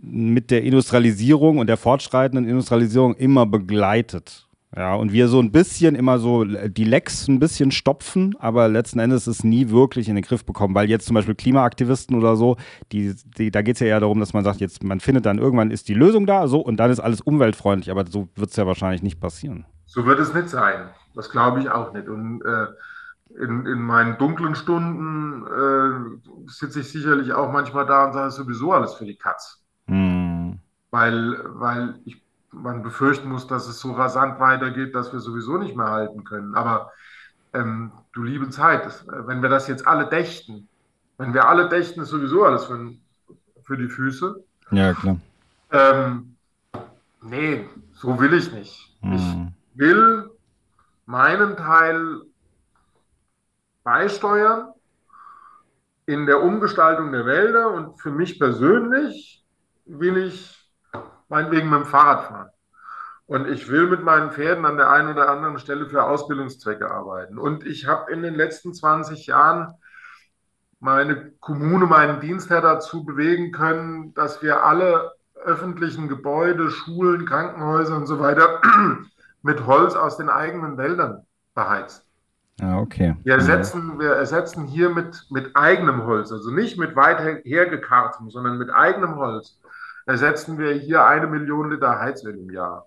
mit 0.02 0.50
der 0.50 0.62
Industrialisierung 0.64 1.58
und 1.58 1.68
der 1.68 1.78
fortschreitenden 1.78 2.46
Industrialisierung 2.46 3.14
immer 3.14 3.46
begleitet. 3.46 4.46
Ja, 4.74 4.94
und 4.94 5.12
wir 5.12 5.28
so 5.28 5.38
ein 5.38 5.52
bisschen 5.52 5.94
immer 5.94 6.18
so 6.18 6.44
die 6.44 6.84
Lecks 6.84 7.28
ein 7.28 7.38
bisschen 7.38 7.72
stopfen, 7.72 8.34
aber 8.38 8.68
letzten 8.68 9.00
Endes 9.00 9.26
ist 9.26 9.38
es 9.38 9.44
nie 9.44 9.68
wirklich 9.68 10.08
in 10.08 10.14
den 10.14 10.24
Griff 10.24 10.46
bekommen, 10.46 10.74
weil 10.74 10.88
jetzt 10.88 11.04
zum 11.04 11.14
Beispiel 11.14 11.34
Klimaaktivisten 11.34 12.16
oder 12.16 12.36
so, 12.36 12.56
die, 12.90 13.14
die 13.36 13.50
da 13.50 13.60
geht 13.60 13.76
es 13.76 13.80
ja 13.80 13.88
eher 13.88 14.00
darum, 14.00 14.18
dass 14.18 14.32
man 14.32 14.44
sagt, 14.44 14.60
jetzt 14.60 14.82
man 14.82 15.00
findet 15.00 15.26
dann 15.26 15.36
irgendwann 15.36 15.70
ist 15.70 15.88
die 15.88 15.94
Lösung 15.94 16.24
da, 16.24 16.48
so 16.48 16.60
und 16.60 16.78
dann 16.78 16.90
ist 16.90 17.00
alles 17.00 17.20
umweltfreundlich, 17.20 17.90
aber 17.90 18.06
so 18.06 18.28
wird 18.34 18.50
es 18.50 18.56
ja 18.56 18.66
wahrscheinlich 18.66 19.02
nicht 19.02 19.20
passieren. 19.20 19.66
So 19.84 20.06
wird 20.06 20.18
es 20.18 20.32
nicht 20.32 20.48
sein. 20.48 20.88
Das 21.14 21.28
glaube 21.30 21.60
ich 21.60 21.68
auch 21.68 21.92
nicht. 21.92 22.08
Und 22.08 22.40
äh, 22.40 22.66
in, 23.42 23.66
in 23.66 23.82
meinen 23.82 24.16
dunklen 24.16 24.54
Stunden 24.54 25.44
äh, 25.46 26.50
sitze 26.50 26.80
ich 26.80 26.88
sicherlich 26.88 27.34
auch 27.34 27.52
manchmal 27.52 27.84
da 27.84 28.06
und 28.06 28.14
sage 28.14 28.30
sowieso 28.30 28.72
alles 28.72 28.94
für 28.94 29.04
die 29.04 29.16
Katz. 29.16 29.62
Hm. 29.86 30.58
Weil, 30.90 31.36
weil 31.44 32.00
ich 32.06 32.21
man 32.52 32.82
befürchten 32.82 33.28
muss, 33.28 33.46
dass 33.46 33.66
es 33.66 33.80
so 33.80 33.92
rasant 33.92 34.38
weitergeht, 34.38 34.94
dass 34.94 35.12
wir 35.12 35.20
sowieso 35.20 35.56
nicht 35.58 35.76
mehr 35.76 35.90
halten 35.90 36.24
können. 36.24 36.54
Aber 36.54 36.92
ähm, 37.54 37.92
du 38.12 38.22
liebe 38.22 38.50
Zeit, 38.50 38.86
äh, 38.86 39.26
wenn 39.26 39.42
wir 39.42 39.48
das 39.48 39.68
jetzt 39.68 39.86
alle 39.86 40.06
dächten, 40.06 40.68
wenn 41.18 41.34
wir 41.34 41.48
alle 41.48 41.68
dächten, 41.68 42.02
ist 42.02 42.10
sowieso 42.10 42.44
alles 42.44 42.64
für, 42.64 42.92
für 43.62 43.76
die 43.76 43.88
Füße. 43.88 44.42
Ja, 44.70 44.92
klar. 44.94 45.18
Ähm, 45.70 46.36
nee, 47.22 47.68
so 47.92 48.18
will 48.20 48.34
ich 48.34 48.52
nicht. 48.52 48.96
Hm. 49.00 49.52
Ich 49.72 49.78
will 49.78 50.30
meinen 51.06 51.56
Teil 51.56 52.22
beisteuern 53.84 54.72
in 56.06 56.26
der 56.26 56.42
Umgestaltung 56.42 57.12
der 57.12 57.26
Wälder 57.26 57.72
und 57.72 58.00
für 58.00 58.10
mich 58.10 58.38
persönlich 58.38 59.44
will 59.84 60.16
ich 60.16 60.61
meinetwegen 61.32 61.70
mit 61.70 61.80
dem 61.80 61.86
Fahrrad 61.86 62.24
fahren. 62.24 62.50
Und 63.26 63.48
ich 63.48 63.70
will 63.70 63.88
mit 63.88 64.02
meinen 64.04 64.30
Pferden 64.30 64.66
an 64.66 64.76
der 64.76 64.90
einen 64.90 65.08
oder 65.08 65.30
anderen 65.30 65.58
Stelle 65.58 65.86
für 65.86 66.04
Ausbildungszwecke 66.04 66.90
arbeiten. 66.90 67.38
Und 67.38 67.66
ich 67.66 67.86
habe 67.86 68.12
in 68.12 68.22
den 68.22 68.34
letzten 68.34 68.74
20 68.74 69.26
Jahren 69.26 69.72
meine 70.78 71.30
Kommune, 71.40 71.86
meinen 71.86 72.20
Dienstherr 72.20 72.60
dazu 72.60 73.04
bewegen 73.04 73.50
können, 73.50 74.12
dass 74.12 74.42
wir 74.42 74.62
alle 74.62 75.12
öffentlichen 75.42 76.08
Gebäude, 76.08 76.70
Schulen, 76.70 77.24
Krankenhäuser 77.24 77.96
und 77.96 78.06
so 78.06 78.20
weiter 78.20 78.60
mit 79.42 79.66
Holz 79.66 79.94
aus 79.94 80.18
den 80.18 80.28
eigenen 80.28 80.76
Wäldern 80.76 81.24
beheizen. 81.54 82.02
Ah, 82.60 82.78
okay. 82.78 83.16
Wir 83.24 83.34
ersetzen, 83.34 83.98
wir 83.98 84.12
ersetzen 84.12 84.66
hier 84.66 84.90
mit, 84.90 85.26
mit 85.30 85.56
eigenem 85.56 86.04
Holz, 86.04 86.30
also 86.30 86.50
nicht 86.50 86.76
mit 86.78 86.94
weit 86.94 87.20
hergekartem, 87.44 88.30
sondern 88.30 88.58
mit 88.58 88.70
eigenem 88.70 89.16
Holz 89.16 89.58
ersetzen 90.06 90.58
wir 90.58 90.72
hier 90.72 91.04
eine 91.04 91.26
Million 91.26 91.70
Liter 91.70 91.98
Heizöl 91.98 92.36
im 92.36 92.50
Jahr. 92.50 92.86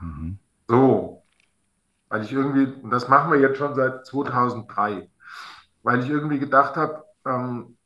Mhm. 0.00 0.38
So. 0.66 1.22
Weil 2.08 2.22
ich 2.22 2.32
irgendwie, 2.32 2.64
und 2.82 2.90
das 2.90 3.08
machen 3.08 3.32
wir 3.32 3.38
jetzt 3.38 3.58
schon 3.58 3.74
seit 3.74 4.06
2003, 4.06 5.10
weil 5.82 6.00
ich 6.00 6.08
irgendwie 6.08 6.38
gedacht 6.38 6.76
habe, 6.76 7.04
ähm, 7.26 7.76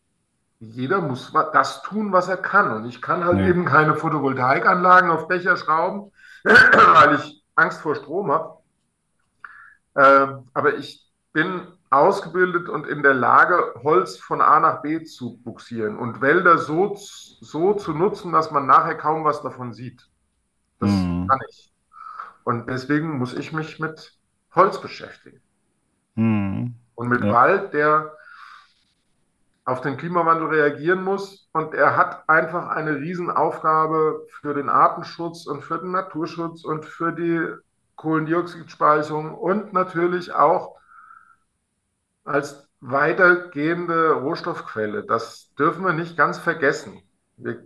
jeder 0.61 1.01
muss 1.01 1.33
das 1.53 1.83
tun, 1.83 2.13
was 2.13 2.29
er 2.29 2.37
kann. 2.37 2.71
Und 2.71 2.85
ich 2.85 3.03
kann 3.03 3.25
halt 3.25 3.39
nee. 3.39 3.49
eben 3.49 3.65
keine 3.65 3.97
Photovoltaikanlagen 3.97 5.11
auf 5.11 5.27
Dächer 5.27 5.57
schrauben, 5.57 6.13
weil 6.45 7.17
ich 7.17 7.45
Angst 7.57 7.81
vor 7.81 7.97
Strom 7.97 8.31
habe. 8.31 8.59
Ähm, 9.97 10.49
aber 10.55 10.77
ich 10.77 11.11
bin 11.33 11.67
ausgebildet 11.93 12.69
und 12.69 12.87
in 12.87 13.03
der 13.03 13.15
Lage, 13.15 13.75
Holz 13.83 14.17
von 14.17 14.41
A 14.41 14.61
nach 14.61 14.81
B 14.81 15.05
zu 15.05 15.37
buxieren 15.43 15.99
und 15.99 16.23
Wälder 16.23 16.57
so, 16.57 16.95
so 16.97 17.75
zu 17.75 17.93
nutzen, 17.93 18.33
dass 18.33 18.51
man 18.51 18.67
nachher 18.67 18.97
kaum 18.97 19.25
was 19.25 19.43
davon 19.43 19.73
sieht. 19.75 20.09
Das 20.81 20.91
mhm. 20.91 21.27
kann 21.29 21.39
ich. 21.49 21.73
Und 22.45 22.69
deswegen 22.69 23.19
muss 23.19 23.35
ich 23.35 23.53
mich 23.53 23.79
mit 23.79 24.19
Holz 24.55 24.81
beschäftigen. 24.81 25.41
Mhm. 26.15 26.75
Und 26.95 27.09
mit 27.09 27.23
ja. 27.23 27.33
Wald, 27.33 27.75
der 27.75 28.13
auf 29.65 29.83
den 29.83 29.97
Klimawandel 29.97 30.49
reagieren 30.49 31.05
muss. 31.05 31.51
Und 31.53 31.75
er 31.75 31.97
hat 31.97 32.29
einfach 32.29 32.69
eine 32.69 32.97
Riesenaufgabe 32.97 34.27
für 34.41 34.55
den 34.55 34.69
Artenschutz 34.69 35.47
und 35.47 35.63
für 35.63 35.79
den 35.79 35.93
Naturschutz 35.93 36.65
und 36.65 36.85
für 36.87 37.13
die 37.13 37.47
Kohlendioxidspeicherung 37.97 39.35
und 39.35 39.73
natürlich 39.73 40.33
auch 40.33 40.77
als 42.25 42.69
weitergehende 42.81 44.13
Rohstoffquelle. 44.15 45.05
Das 45.05 45.55
dürfen 45.59 45.85
wir 45.85 45.93
nicht 45.93 46.17
ganz 46.17 46.39
vergessen. 46.39 47.03
Wir, 47.37 47.63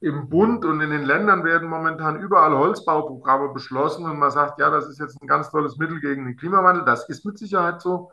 Im 0.00 0.28
Bund 0.28 0.64
und 0.64 0.80
in 0.80 0.90
den 0.90 1.04
Ländern 1.04 1.44
werden 1.44 1.68
momentan 1.68 2.20
überall 2.20 2.56
Holzbauprogramme 2.56 3.52
beschlossen 3.52 4.04
und 4.04 4.18
man 4.18 4.30
sagt, 4.30 4.60
ja, 4.60 4.70
das 4.70 4.88
ist 4.88 4.98
jetzt 5.00 5.20
ein 5.22 5.26
ganz 5.26 5.50
tolles 5.50 5.76
Mittel 5.78 6.00
gegen 6.00 6.24
den 6.26 6.36
Klimawandel. 6.36 6.84
Das 6.84 7.08
ist 7.08 7.24
mit 7.24 7.38
Sicherheit 7.38 7.80
so. 7.80 8.12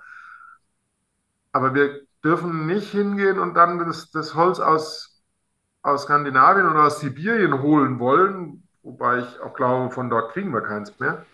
Aber 1.51 1.73
wir 1.73 2.01
dürfen 2.23 2.65
nicht 2.65 2.91
hingehen 2.91 3.39
und 3.39 3.53
dann 3.55 3.79
das, 3.79 4.11
das 4.11 4.33
Holz 4.35 4.59
aus 4.59 5.13
aus 5.83 6.03
Skandinavien 6.03 6.67
oder 6.67 6.85
aus 6.85 7.01
Sibirien 7.01 7.61
holen 7.61 7.99
wollen, 7.99 8.67
wobei 8.83 9.19
ich 9.19 9.39
auch 9.41 9.53
glaube, 9.53 9.91
von 9.93 10.09
dort 10.09 10.31
kriegen 10.31 10.53
wir 10.53 10.61
keins 10.61 10.97
mehr. 10.99 11.25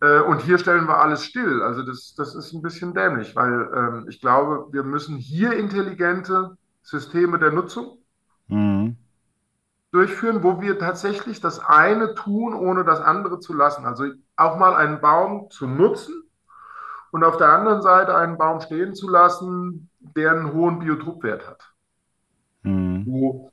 Äh, 0.00 0.20
und 0.20 0.42
hier 0.42 0.58
stellen 0.58 0.86
wir 0.86 0.98
alles 0.98 1.24
still. 1.24 1.62
Also 1.62 1.82
das, 1.82 2.14
das 2.16 2.34
ist 2.34 2.52
ein 2.52 2.62
bisschen 2.62 2.94
dämlich, 2.94 3.36
weil 3.36 3.70
ähm, 3.74 4.06
ich 4.08 4.20
glaube, 4.20 4.72
wir 4.72 4.82
müssen 4.82 5.16
hier 5.16 5.52
intelligente 5.52 6.56
Systeme 6.82 7.38
der 7.38 7.52
Nutzung 7.52 7.98
mhm. 8.48 8.96
durchführen, 9.92 10.42
wo 10.42 10.60
wir 10.60 10.78
tatsächlich 10.78 11.40
das 11.40 11.60
eine 11.60 12.14
tun, 12.14 12.54
ohne 12.54 12.84
das 12.84 13.00
andere 13.00 13.40
zu 13.40 13.54
lassen. 13.54 13.84
Also 13.84 14.06
auch 14.36 14.58
mal 14.58 14.74
einen 14.74 15.00
Baum 15.00 15.50
zu 15.50 15.66
nutzen 15.66 16.24
und 17.10 17.24
auf 17.24 17.36
der 17.36 17.52
anderen 17.52 17.82
Seite 17.82 18.16
einen 18.16 18.36
Baum 18.36 18.60
stehen 18.60 18.94
zu 18.94 19.08
lassen, 19.08 19.90
der 20.00 20.32
einen 20.32 20.52
hohen 20.52 20.80
Biotopwert 20.80 21.46
hat. 21.46 21.72
Mhm. 22.62 23.04
Wo 23.06 23.52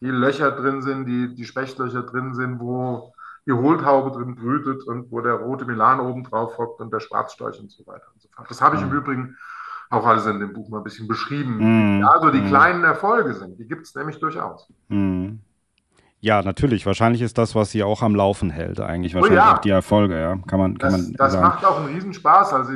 die 0.00 0.10
Löcher 0.10 0.52
drin 0.52 0.80
sind, 0.82 1.06
die, 1.06 1.34
die 1.34 1.44
Spechtlöcher 1.44 2.02
drin 2.02 2.34
sind, 2.34 2.60
wo 2.60 3.12
die 3.48 3.52
Hohltaube 3.52 4.10
drin 4.10 4.34
brütet 4.34 4.84
und 4.84 5.10
wo 5.10 5.20
der 5.20 5.32
rote 5.32 5.64
Milan 5.64 6.00
oben 6.00 6.22
drauf 6.22 6.58
hockt 6.58 6.80
und 6.80 6.92
der 6.92 7.00
Schwarzstorch 7.00 7.58
und 7.58 7.70
so 7.70 7.86
weiter 7.86 8.04
und 8.12 8.20
so 8.20 8.28
fort. 8.28 8.48
Das 8.50 8.60
habe 8.60 8.76
ich 8.76 8.82
mhm. 8.82 8.90
im 8.90 8.96
Übrigen 8.98 9.36
auch 9.88 10.06
alles 10.06 10.26
in 10.26 10.38
dem 10.38 10.52
Buch 10.52 10.68
mal 10.68 10.78
ein 10.78 10.84
bisschen 10.84 11.08
beschrieben. 11.08 11.56
Mhm. 11.56 12.00
Ja, 12.02 12.20
so 12.20 12.30
die 12.30 12.42
mhm. 12.42 12.48
kleinen 12.48 12.84
Erfolge 12.84 13.32
sind, 13.32 13.58
die 13.58 13.66
gibt 13.66 13.86
es 13.86 13.94
nämlich 13.94 14.18
durchaus. 14.20 14.70
Mhm. 14.88 15.40
Ja, 16.20 16.42
natürlich. 16.42 16.84
Wahrscheinlich 16.84 17.22
ist 17.22 17.38
das, 17.38 17.54
was 17.54 17.70
sie 17.70 17.82
auch 17.82 18.02
am 18.02 18.14
Laufen 18.14 18.50
hält, 18.50 18.80
eigentlich 18.80 19.14
oh, 19.14 19.20
wahrscheinlich 19.20 19.44
ja. 19.44 19.54
auch 19.54 19.58
die 19.58 19.70
Erfolge, 19.70 20.20
ja. 20.20 20.36
Kann 20.46 20.58
man, 20.58 20.76
kann 20.76 20.92
das, 20.92 21.02
man 21.02 21.12
das 21.14 21.36
macht 21.40 21.64
auch 21.64 21.78
einen 21.78 21.94
Riesenspaß. 21.94 22.52
Also 22.52 22.72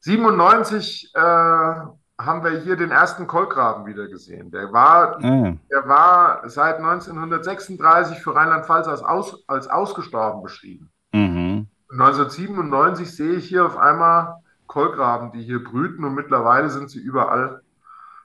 97 0.00 1.12
äh, 1.14 1.74
haben 2.20 2.44
wir 2.44 2.60
hier 2.60 2.76
den 2.76 2.90
ersten 2.90 3.26
Kolkraben 3.26 3.86
wieder 3.86 4.06
gesehen. 4.08 4.50
Der 4.50 4.72
war, 4.72 5.16
ah. 5.22 5.56
der 5.70 5.88
war 5.88 6.48
seit 6.48 6.76
1936 6.76 8.18
für 8.20 8.34
Rheinland-Pfalz 8.34 8.86
als, 8.86 9.02
aus, 9.02 9.44
als 9.48 9.68
ausgestorben 9.68 10.42
beschrieben. 10.42 10.90
Mhm. 11.12 11.66
1997 11.90 13.14
sehe 13.14 13.34
ich 13.34 13.48
hier 13.48 13.66
auf 13.66 13.76
einmal 13.76 14.36
Kolkraben, 14.66 15.32
die 15.32 15.42
hier 15.42 15.62
brüten 15.62 16.04
und 16.04 16.14
mittlerweile 16.14 16.70
sind 16.70 16.90
sie 16.90 17.00
überall 17.00 17.62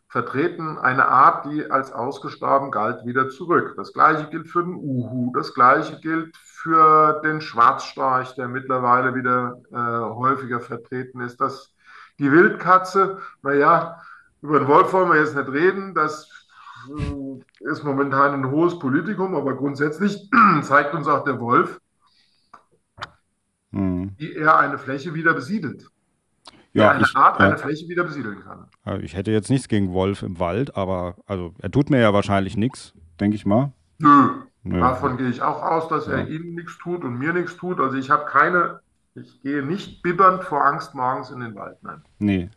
vertreten. 0.08 0.78
Eine 0.78 1.08
Art, 1.08 1.46
die 1.46 1.70
als 1.70 1.92
ausgestorben 1.92 2.72
galt, 2.72 3.06
wieder 3.06 3.30
zurück. 3.30 3.74
Das 3.78 3.94
gleiche 3.94 4.30
gilt 4.30 4.48
für 4.48 4.64
den 4.64 4.76
Uhu, 4.76 5.32
das 5.36 5.54
gleiche 5.54 6.00
gilt 6.00 6.36
für 6.38 7.22
den 7.24 7.42
Schwarzstorch, 7.42 8.34
der 8.36 8.48
mittlerweile 8.48 9.14
wieder 9.14 9.62
äh, 9.72 10.16
häufiger 10.16 10.60
vertreten 10.60 11.22
ist. 11.22 11.40
Das 11.40 11.74
die 12.20 12.32
Wildkatze, 12.32 13.20
naja, 13.42 14.02
über 14.42 14.60
den 14.60 14.68
Wolf 14.68 14.94
wollen 14.94 15.10
wir 15.10 15.20
jetzt 15.20 15.36
nicht 15.36 15.50
reden, 15.50 15.96
das 15.96 16.30
äh, 16.90 17.70
ist 17.72 17.84
momentan 17.84 18.34
ein 18.34 18.52
hohes 18.52 18.78
Politikum, 18.78 19.36
aber 19.36 19.56
grundsätzlich 19.56 20.30
zeigt 20.62 20.94
uns 20.94 21.08
auch 21.08 21.24
der 21.24 21.40
Wolf, 21.40 21.80
hm. 23.72 24.12
wie 24.18 24.34
er 24.34 24.60
eine 24.60 24.78
Fläche 24.78 25.14
wieder 25.14 25.34
besiedelt. 25.34 25.88
Ja, 26.72 26.92
eine 26.92 27.04
ich, 27.04 27.16
Art, 27.16 27.40
eine 27.40 27.58
Fläche 27.58 27.88
wieder 27.88 28.04
besiedeln 28.04 28.42
kann. 28.42 28.68
Also 28.84 29.02
ich 29.02 29.16
hätte 29.16 29.32
jetzt 29.32 29.50
nichts 29.50 29.68
gegen 29.68 29.92
Wolf 29.92 30.22
im 30.22 30.40
Wald, 30.40 30.78
aber 30.78 31.16
also 31.26 31.56
er 31.58 31.72
tut 31.72 31.90
mir 31.90 32.00
ja 32.00 32.14
wahrscheinlich 32.14 32.58
nichts, 32.58 32.94
denke 33.20 33.36
ich 33.36 33.46
mal. 33.46 33.74
Nö, 33.98 34.44
Nö. 34.62 34.80
Davon 34.80 35.18
gehe 35.18 35.30
ich 35.30 35.42
auch 35.42 35.64
aus, 35.64 35.88
dass 35.88 36.06
ja. 36.06 36.14
er 36.14 36.28
ihnen 36.28 36.54
nichts 36.54 36.78
tut 36.78 37.04
und 37.04 37.18
mir 37.18 37.34
nichts 37.34 37.58
tut. 37.58 37.80
Also 37.80 37.98
ich 37.98 38.12
habe 38.12 38.26
keine 38.26 38.82
ich 39.16 39.42
gehe 39.42 39.64
nicht 39.64 40.02
bibbernd 40.02 40.44
vor 40.44 40.66
Angst 40.66 40.96
morgens 40.96 41.32
in 41.32 41.40
den 41.40 41.56
Wald, 41.56 41.78
nein. 41.82 42.04
Nee. 42.20 42.50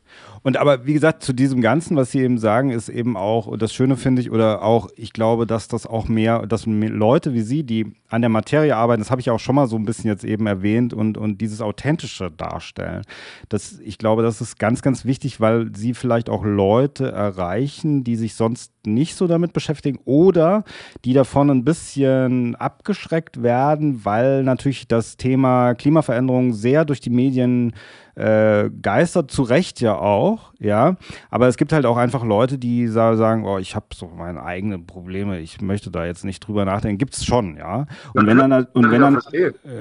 Und 0.42 0.56
aber 0.56 0.86
wie 0.86 0.92
gesagt, 0.92 1.22
zu 1.22 1.32
diesem 1.32 1.60
Ganzen, 1.60 1.96
was 1.96 2.10
Sie 2.10 2.18
eben 2.18 2.36
sagen, 2.36 2.70
ist 2.70 2.88
eben 2.88 3.16
auch, 3.16 3.46
und 3.46 3.62
das 3.62 3.72
Schöne 3.72 3.96
finde 3.96 4.20
ich, 4.20 4.32
oder 4.32 4.62
auch, 4.62 4.88
ich 4.96 5.12
glaube, 5.12 5.46
dass 5.46 5.68
das 5.68 5.86
auch 5.86 6.08
mehr, 6.08 6.46
dass 6.46 6.66
Leute 6.66 7.32
wie 7.32 7.42
Sie, 7.42 7.62
die 7.62 7.92
an 8.08 8.22
der 8.22 8.28
Materie 8.28 8.76
arbeiten, 8.76 9.00
das 9.00 9.12
habe 9.12 9.20
ich 9.20 9.30
auch 9.30 9.38
schon 9.38 9.54
mal 9.54 9.68
so 9.68 9.76
ein 9.76 9.84
bisschen 9.84 10.10
jetzt 10.10 10.24
eben 10.24 10.48
erwähnt, 10.48 10.92
und, 10.92 11.16
und 11.16 11.40
dieses 11.40 11.60
Authentische 11.60 12.32
darstellen. 12.32 13.02
Das, 13.48 13.78
ich 13.84 13.98
glaube, 13.98 14.22
das 14.22 14.40
ist 14.40 14.58
ganz, 14.58 14.82
ganz 14.82 15.04
wichtig, 15.04 15.40
weil 15.40 15.70
Sie 15.76 15.94
vielleicht 15.94 16.28
auch 16.28 16.44
Leute 16.44 17.12
erreichen, 17.12 18.02
die 18.02 18.16
sich 18.16 18.34
sonst 18.34 18.72
nicht 18.84 19.14
so 19.14 19.28
damit 19.28 19.52
beschäftigen 19.52 20.00
oder 20.04 20.64
die 21.04 21.12
davon 21.12 21.50
ein 21.50 21.64
bisschen 21.64 22.56
abgeschreckt 22.56 23.44
werden, 23.44 24.04
weil 24.04 24.42
natürlich 24.42 24.88
das 24.88 25.16
Thema 25.16 25.74
Klimaveränderung 25.74 26.52
sehr 26.52 26.84
durch 26.84 27.00
die 27.00 27.10
Medien 27.10 27.74
äh, 28.14 28.70
geistert, 28.82 29.30
zu 29.30 29.42
Recht 29.42 29.80
ja 29.80 29.96
auch, 29.96 30.52
ja. 30.58 30.96
Aber 31.30 31.48
es 31.48 31.56
gibt 31.56 31.72
halt 31.72 31.86
auch 31.86 31.96
einfach 31.96 32.24
Leute, 32.24 32.58
die 32.58 32.86
sagen, 32.88 33.44
oh, 33.44 33.58
ich 33.58 33.74
habe 33.74 33.86
so 33.94 34.06
meine 34.06 34.42
eigenen 34.42 34.86
Probleme, 34.86 35.40
ich 35.40 35.60
möchte 35.60 35.90
da 35.90 36.04
jetzt 36.04 36.24
nicht 36.24 36.40
drüber 36.40 36.64
nachdenken. 36.64 36.98
Gibt 36.98 37.14
es 37.14 37.24
schon, 37.24 37.56
ja. 37.56 37.86
Und 38.14 38.26
wenn 38.26 38.38
dann, 38.38 38.52
und 38.72 38.90
wenn 38.90 39.00
dann, 39.00 39.20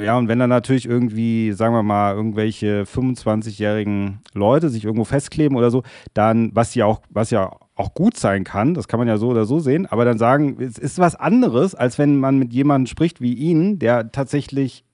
ja, 0.04 0.18
und 0.18 0.28
wenn 0.28 0.40
dann 0.40 0.50
natürlich 0.50 0.88
irgendwie, 0.88 1.52
sagen 1.54 1.74
wir 1.74 1.84
mal, 1.84 2.16
irgendwelche 2.16 2.84
25-jährigen 2.84 4.20
Leute 4.34 4.70
sich 4.70 4.86
irgendwo 4.86 5.04
festkleben 5.04 5.58
oder 5.58 5.72
so, 5.72 5.84
dann, 6.14 6.52
was 6.54 6.74
ja 6.76 6.86
auch, 6.86 7.02
was 7.10 7.32
ja 7.32 7.52
auch 7.76 7.94
gut 7.94 8.16
sein 8.16 8.44
kann, 8.44 8.74
das 8.74 8.88
kann 8.88 9.00
man 9.00 9.08
ja 9.08 9.18
so 9.18 9.30
oder 9.30 9.46
so 9.46 9.60
sehen, 9.60 9.88
aber 9.88 10.06
dann 10.06 10.18
sagen, 10.18 10.58
es 10.60 10.78
ist 10.78 11.00
was 11.00 11.16
anderes, 11.16 11.74
als 11.74 11.98
wenn 11.98 12.20
man 12.20 12.38
mit 12.38 12.54
jemandem 12.54 12.86
spricht 12.86 13.22
wie 13.22 13.34
Ihnen, 13.34 13.80
der 13.80 14.12
tatsächlich 14.12 14.86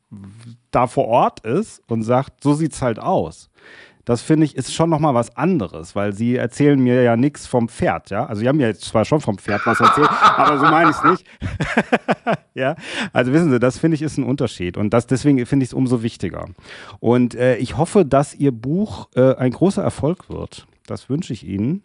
da 0.72 0.88
vor 0.88 1.08
Ort 1.08 1.42
ist 1.42 1.82
und 1.88 2.04
sagt, 2.04 2.44
so 2.44 2.54
sieht 2.54 2.74
es 2.74 2.82
halt 2.82 3.00
aus. 3.00 3.50
Das 4.08 4.22
finde 4.22 4.46
ich 4.46 4.56
ist 4.56 4.74
schon 4.74 4.90
nochmal 4.90 5.14
was 5.16 5.36
anderes, 5.36 5.94
weil 5.94 6.14
sie 6.14 6.38
erzählen 6.38 6.80
mir 6.80 7.04
ja 7.04 7.18
nichts 7.18 7.46
vom 7.46 7.68
Pferd, 7.68 8.10
ja. 8.10 8.26
Also 8.26 8.40
sie 8.40 8.48
haben 8.48 8.56
mir 8.56 8.68
jetzt 8.68 8.86
zwar 8.86 9.04
schon 9.04 9.20
vom 9.20 9.38
Pferd 9.38 9.66
was 9.66 9.82
erzählt, 9.82 10.08
aber 10.38 10.60
so 10.60 10.64
meine 10.64 10.92
ich 10.92 10.96
es 10.96 11.04
nicht. 11.04 11.26
ja, 12.54 12.78
also 13.12 13.34
wissen 13.34 13.52
Sie, 13.52 13.60
das 13.60 13.78
finde 13.78 13.96
ich 13.96 14.02
ist 14.02 14.18
ein 14.18 14.24
Unterschied 14.24 14.78
und 14.78 14.94
das 14.94 15.08
deswegen 15.08 15.46
finde 15.46 15.66
ich 15.66 15.72
es 15.72 15.74
umso 15.74 16.04
wichtiger. 16.04 16.46
Und 17.02 17.36
äh, 17.36 17.58
ich 17.58 17.76
hoffe, 17.76 18.06
dass 18.06 18.34
Ihr 18.34 18.54
Buch 18.54 19.10
äh, 19.16 19.36
ein 19.36 19.52
großer 19.52 19.84
Erfolg 19.84 20.30
wird. 20.30 20.68
Das 20.86 21.10
wünsche 21.10 21.34
ich 21.34 21.46
Ihnen. 21.46 21.84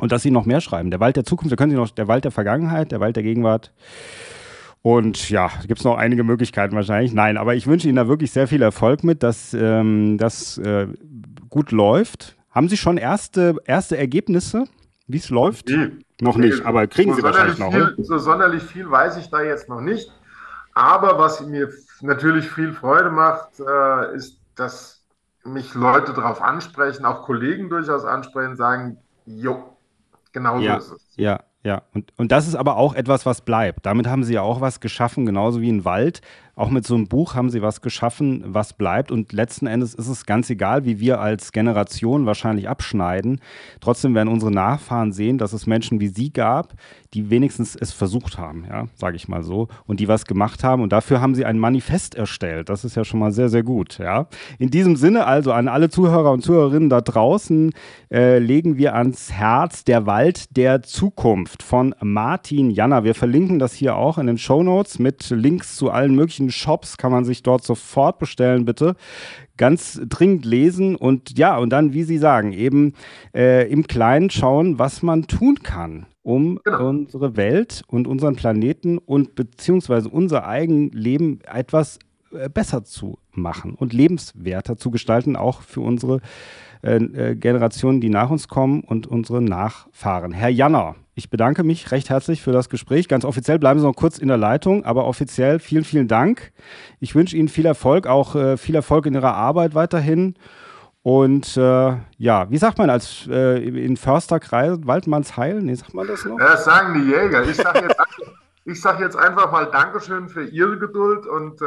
Und 0.00 0.10
dass 0.10 0.22
Sie 0.22 0.32
noch 0.32 0.46
mehr 0.46 0.60
schreiben. 0.60 0.90
Der 0.90 0.98
Wald 0.98 1.14
der 1.14 1.24
Zukunft, 1.24 1.52
da 1.52 1.56
können 1.56 1.70
Sie 1.70 1.76
noch, 1.76 1.90
der 1.90 2.08
Wald 2.08 2.24
der 2.24 2.32
Vergangenheit, 2.32 2.90
der 2.90 2.98
Wald 2.98 3.14
der 3.14 3.22
Gegenwart. 3.22 3.70
Und 4.82 5.28
ja, 5.28 5.50
gibt 5.66 5.80
es 5.80 5.84
noch 5.84 5.96
einige 5.96 6.24
Möglichkeiten 6.24 6.74
wahrscheinlich. 6.74 7.12
Nein, 7.12 7.36
aber 7.36 7.54
ich 7.54 7.66
wünsche 7.66 7.86
Ihnen 7.86 7.96
da 7.96 8.08
wirklich 8.08 8.30
sehr 8.30 8.48
viel 8.48 8.62
Erfolg 8.62 9.04
mit, 9.04 9.22
dass 9.22 9.52
ähm, 9.52 10.16
das 10.16 10.56
äh, 10.58 10.86
gut 11.50 11.70
läuft. 11.70 12.36
Haben 12.50 12.68
Sie 12.68 12.78
schon 12.78 12.96
erste, 12.96 13.56
erste 13.66 13.98
Ergebnisse, 13.98 14.64
wie 15.06 15.18
es 15.18 15.28
läuft? 15.28 15.68
Nee. 15.68 15.90
Noch 16.22 16.36
nee. 16.36 16.46
nicht, 16.46 16.64
aber 16.64 16.86
kriegen 16.86 17.10
so 17.10 17.16
Sie 17.16 17.22
wahrscheinlich 17.22 17.58
noch. 17.58 17.72
Viel, 17.72 17.94
so 17.98 18.18
sonderlich 18.18 18.62
viel 18.62 18.90
weiß 18.90 19.18
ich 19.18 19.28
da 19.30 19.42
jetzt 19.42 19.68
noch 19.68 19.80
nicht. 19.80 20.10
Aber 20.72 21.18
was 21.18 21.44
mir 21.46 21.68
natürlich 22.00 22.48
viel 22.48 22.72
Freude 22.72 23.10
macht, 23.10 23.60
äh, 23.60 24.14
ist, 24.14 24.40
dass 24.54 25.02
mich 25.44 25.74
Leute 25.74 26.12
darauf 26.12 26.42
ansprechen, 26.42 27.04
auch 27.04 27.24
Kollegen 27.24 27.68
durchaus 27.68 28.04
ansprechen, 28.04 28.56
sagen, 28.56 28.98
jo, 29.26 29.76
genau 30.32 30.60
so 30.60 30.76
ist 30.76 30.90
es. 30.92 31.16
Ja, 31.16 31.40
ja, 31.62 31.82
und, 31.92 32.10
und 32.16 32.32
das 32.32 32.48
ist 32.48 32.54
aber 32.54 32.76
auch 32.78 32.94
etwas, 32.94 33.26
was 33.26 33.42
bleibt. 33.42 33.84
Damit 33.84 34.06
haben 34.06 34.24
sie 34.24 34.32
ja 34.32 34.40
auch 34.40 34.62
was 34.62 34.80
geschaffen, 34.80 35.26
genauso 35.26 35.60
wie 35.60 35.70
ein 35.70 35.84
Wald. 35.84 36.22
Auch 36.56 36.70
mit 36.70 36.86
so 36.86 36.94
einem 36.94 37.06
Buch 37.06 37.34
haben 37.34 37.50
sie 37.50 37.60
was 37.60 37.82
geschaffen, 37.82 38.42
was 38.46 38.72
bleibt. 38.72 39.12
Und 39.12 39.34
letzten 39.34 39.66
Endes 39.66 39.92
ist 39.92 40.08
es 40.08 40.24
ganz 40.24 40.48
egal, 40.48 40.86
wie 40.86 41.00
wir 41.00 41.20
als 41.20 41.52
Generation 41.52 42.24
wahrscheinlich 42.24 42.66
abschneiden. 42.66 43.40
Trotzdem 43.80 44.14
werden 44.14 44.28
unsere 44.28 44.50
Nachfahren 44.50 45.12
sehen, 45.12 45.36
dass 45.36 45.52
es 45.52 45.66
Menschen 45.66 46.00
wie 46.00 46.08
sie 46.08 46.32
gab, 46.32 46.72
die 47.14 47.30
wenigstens 47.30 47.74
es 47.74 47.92
versucht 47.92 48.38
haben, 48.38 48.64
ja, 48.68 48.86
sage 48.94 49.16
ich 49.16 49.28
mal 49.28 49.42
so, 49.42 49.68
und 49.86 50.00
die 50.00 50.08
was 50.08 50.26
gemacht 50.26 50.62
haben. 50.62 50.82
Und 50.82 50.92
dafür 50.92 51.20
haben 51.20 51.34
sie 51.34 51.44
ein 51.44 51.58
Manifest 51.58 52.14
erstellt. 52.14 52.68
Das 52.68 52.84
ist 52.84 52.94
ja 52.94 53.04
schon 53.04 53.18
mal 53.18 53.32
sehr, 53.32 53.48
sehr 53.48 53.62
gut, 53.62 53.98
ja. 53.98 54.28
In 54.58 54.70
diesem 54.70 54.96
Sinne 54.96 55.26
also 55.26 55.52
an 55.52 55.68
alle 55.68 55.90
Zuhörer 55.90 56.30
und 56.30 56.42
Zuhörerinnen 56.42 56.88
da 56.88 57.00
draußen 57.00 57.72
äh, 58.12 58.38
legen 58.38 58.76
wir 58.76 58.94
ans 58.94 59.32
Herz 59.32 59.84
der 59.84 60.06
Wald 60.06 60.56
der 60.56 60.82
Zukunft 60.82 61.62
von 61.62 61.94
Martin 62.00 62.70
Janner. 62.70 63.04
Wir 63.04 63.14
verlinken 63.14 63.58
das 63.58 63.74
hier 63.74 63.96
auch 63.96 64.18
in 64.18 64.26
den 64.26 64.38
Show 64.38 64.62
Notes 64.62 64.98
mit 64.98 65.30
Links 65.30 65.76
zu 65.76 65.90
allen 65.90 66.14
möglichen 66.14 66.50
Shops 66.50 66.96
kann 66.96 67.12
man 67.12 67.24
sich 67.24 67.42
dort 67.42 67.64
sofort 67.64 68.18
bestellen, 68.18 68.64
bitte. 68.64 68.94
Ganz 69.56 70.00
dringend 70.08 70.44
lesen 70.44 70.96
und 70.96 71.38
ja, 71.38 71.58
und 71.58 71.70
dann, 71.70 71.92
wie 71.92 72.04
Sie 72.04 72.18
sagen, 72.18 72.52
eben 72.52 72.94
äh, 73.34 73.70
im 73.70 73.86
Kleinen 73.86 74.30
schauen, 74.30 74.78
was 74.78 75.02
man 75.02 75.26
tun 75.26 75.58
kann, 75.62 76.06
um 76.22 76.60
genau. 76.64 76.88
unsere 76.88 77.36
Welt 77.36 77.82
und 77.86 78.06
unseren 78.06 78.36
Planeten 78.36 78.98
und 78.98 79.34
beziehungsweise 79.34 80.08
unser 80.08 80.46
eigenes 80.46 80.92
Leben 80.94 81.40
etwas 81.42 81.98
äh, 82.32 82.48
besser 82.48 82.84
zu 82.84 83.18
machen 83.32 83.74
und 83.74 83.92
lebenswerter 83.92 84.76
zu 84.76 84.90
gestalten, 84.90 85.36
auch 85.36 85.62
für 85.62 85.80
unsere 85.80 86.20
äh, 86.82 86.96
äh 86.96 87.34
Generationen, 87.34 88.00
die 88.00 88.10
nach 88.10 88.30
uns 88.30 88.48
kommen 88.48 88.82
und 88.82 89.06
unsere 89.06 89.40
Nachfahren. 89.40 90.32
Herr 90.32 90.48
Janner, 90.48 90.96
ich 91.14 91.30
bedanke 91.30 91.64
mich 91.64 91.90
recht 91.90 92.08
herzlich 92.08 92.40
für 92.40 92.52
das 92.52 92.68
Gespräch. 92.68 93.08
Ganz 93.08 93.24
offiziell 93.24 93.58
bleiben 93.58 93.80
Sie 93.80 93.86
noch 93.86 93.96
kurz 93.96 94.18
in 94.18 94.28
der 94.28 94.36
Leitung, 94.36 94.84
aber 94.84 95.06
offiziell 95.06 95.58
vielen, 95.58 95.84
vielen 95.84 96.08
Dank. 96.08 96.52
Ich 96.98 97.14
wünsche 97.14 97.36
Ihnen 97.36 97.48
viel 97.48 97.66
Erfolg, 97.66 98.06
auch 98.06 98.34
äh, 98.34 98.56
viel 98.56 98.74
Erfolg 98.74 99.06
in 99.06 99.14
Ihrer 99.14 99.34
Arbeit 99.34 99.74
weiterhin. 99.74 100.34
Und 101.02 101.56
äh, 101.56 101.96
ja, 102.18 102.50
wie 102.50 102.58
sagt 102.58 102.78
man 102.78 102.90
als 102.90 103.26
äh, 103.28 103.58
in 103.66 103.96
Försterkreis, 103.96 104.78
Waldmannsheil? 104.82 105.62
Nee, 105.62 105.74
sagt 105.74 105.94
man 105.94 106.06
das 106.06 106.24
noch? 106.24 106.38
Das 106.38 106.64
sagen 106.64 107.00
die 107.00 107.10
Jäger. 107.10 107.42
Ich 107.44 107.56
sage 107.56 107.80
jetzt, 107.80 107.96
ich 108.70 108.80
sag 108.80 109.00
jetzt 109.00 109.16
einfach 109.16 109.50
mal 109.50 109.66
Dankeschön 109.66 110.28
für 110.28 110.44
Ihre 110.44 110.78
Geduld 110.78 111.26
und 111.26 111.60
äh, 111.60 111.66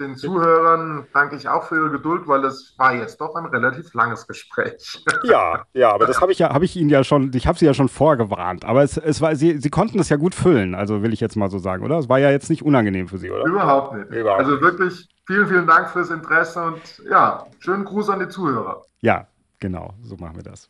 den 0.00 0.16
Zuhörern 0.16 1.06
danke 1.14 1.36
ich 1.36 1.48
auch 1.48 1.64
für 1.64 1.76
Ihre 1.76 1.90
Geduld, 1.90 2.26
weil 2.26 2.44
es 2.44 2.74
war 2.76 2.94
jetzt 2.94 3.20
doch 3.20 3.36
ein 3.36 3.46
relativ 3.46 3.94
langes 3.94 4.26
Gespräch. 4.26 5.04
Ja, 5.22 5.64
ja, 5.74 5.92
aber 5.92 6.06
das 6.06 6.20
habe 6.20 6.32
ich 6.32 6.38
ja, 6.38 6.52
habe 6.52 6.64
ich 6.64 6.76
Ihnen 6.76 6.88
ja 6.88 7.04
schon, 7.04 7.30
ich 7.34 7.46
habe 7.46 7.58
Sie 7.58 7.66
ja 7.66 7.74
schon 7.74 7.88
vorgewarnt. 7.88 8.64
Aber 8.64 8.82
es, 8.82 8.96
es 8.96 9.20
war, 9.20 9.36
Sie, 9.36 9.58
Sie 9.58 9.70
konnten 9.70 9.98
das 9.98 10.08
ja 10.08 10.16
gut 10.16 10.34
füllen, 10.34 10.74
also 10.74 11.02
will 11.02 11.12
ich 11.12 11.20
jetzt 11.20 11.36
mal 11.36 11.50
so 11.50 11.58
sagen, 11.58 11.84
oder? 11.84 11.98
Es 11.98 12.08
war 12.08 12.18
ja 12.18 12.30
jetzt 12.30 12.48
nicht 12.50 12.62
unangenehm 12.62 13.06
für 13.06 13.18
Sie, 13.18 13.30
oder? 13.30 13.44
Überhaupt 13.44 13.94
nicht. 13.94 14.10
Überhaupt. 14.10 14.40
Also 14.40 14.60
wirklich 14.60 15.08
vielen, 15.26 15.46
vielen 15.46 15.66
Dank 15.66 15.90
fürs 15.90 16.10
Interesse 16.10 16.62
und 16.62 16.80
ja, 17.08 17.46
schönen 17.60 17.84
Gruß 17.84 18.08
an 18.10 18.20
die 18.20 18.28
Zuhörer. 18.28 18.82
Ja, 19.00 19.26
genau, 19.60 19.94
so 20.02 20.16
machen 20.16 20.36
wir 20.36 20.42
das. 20.42 20.68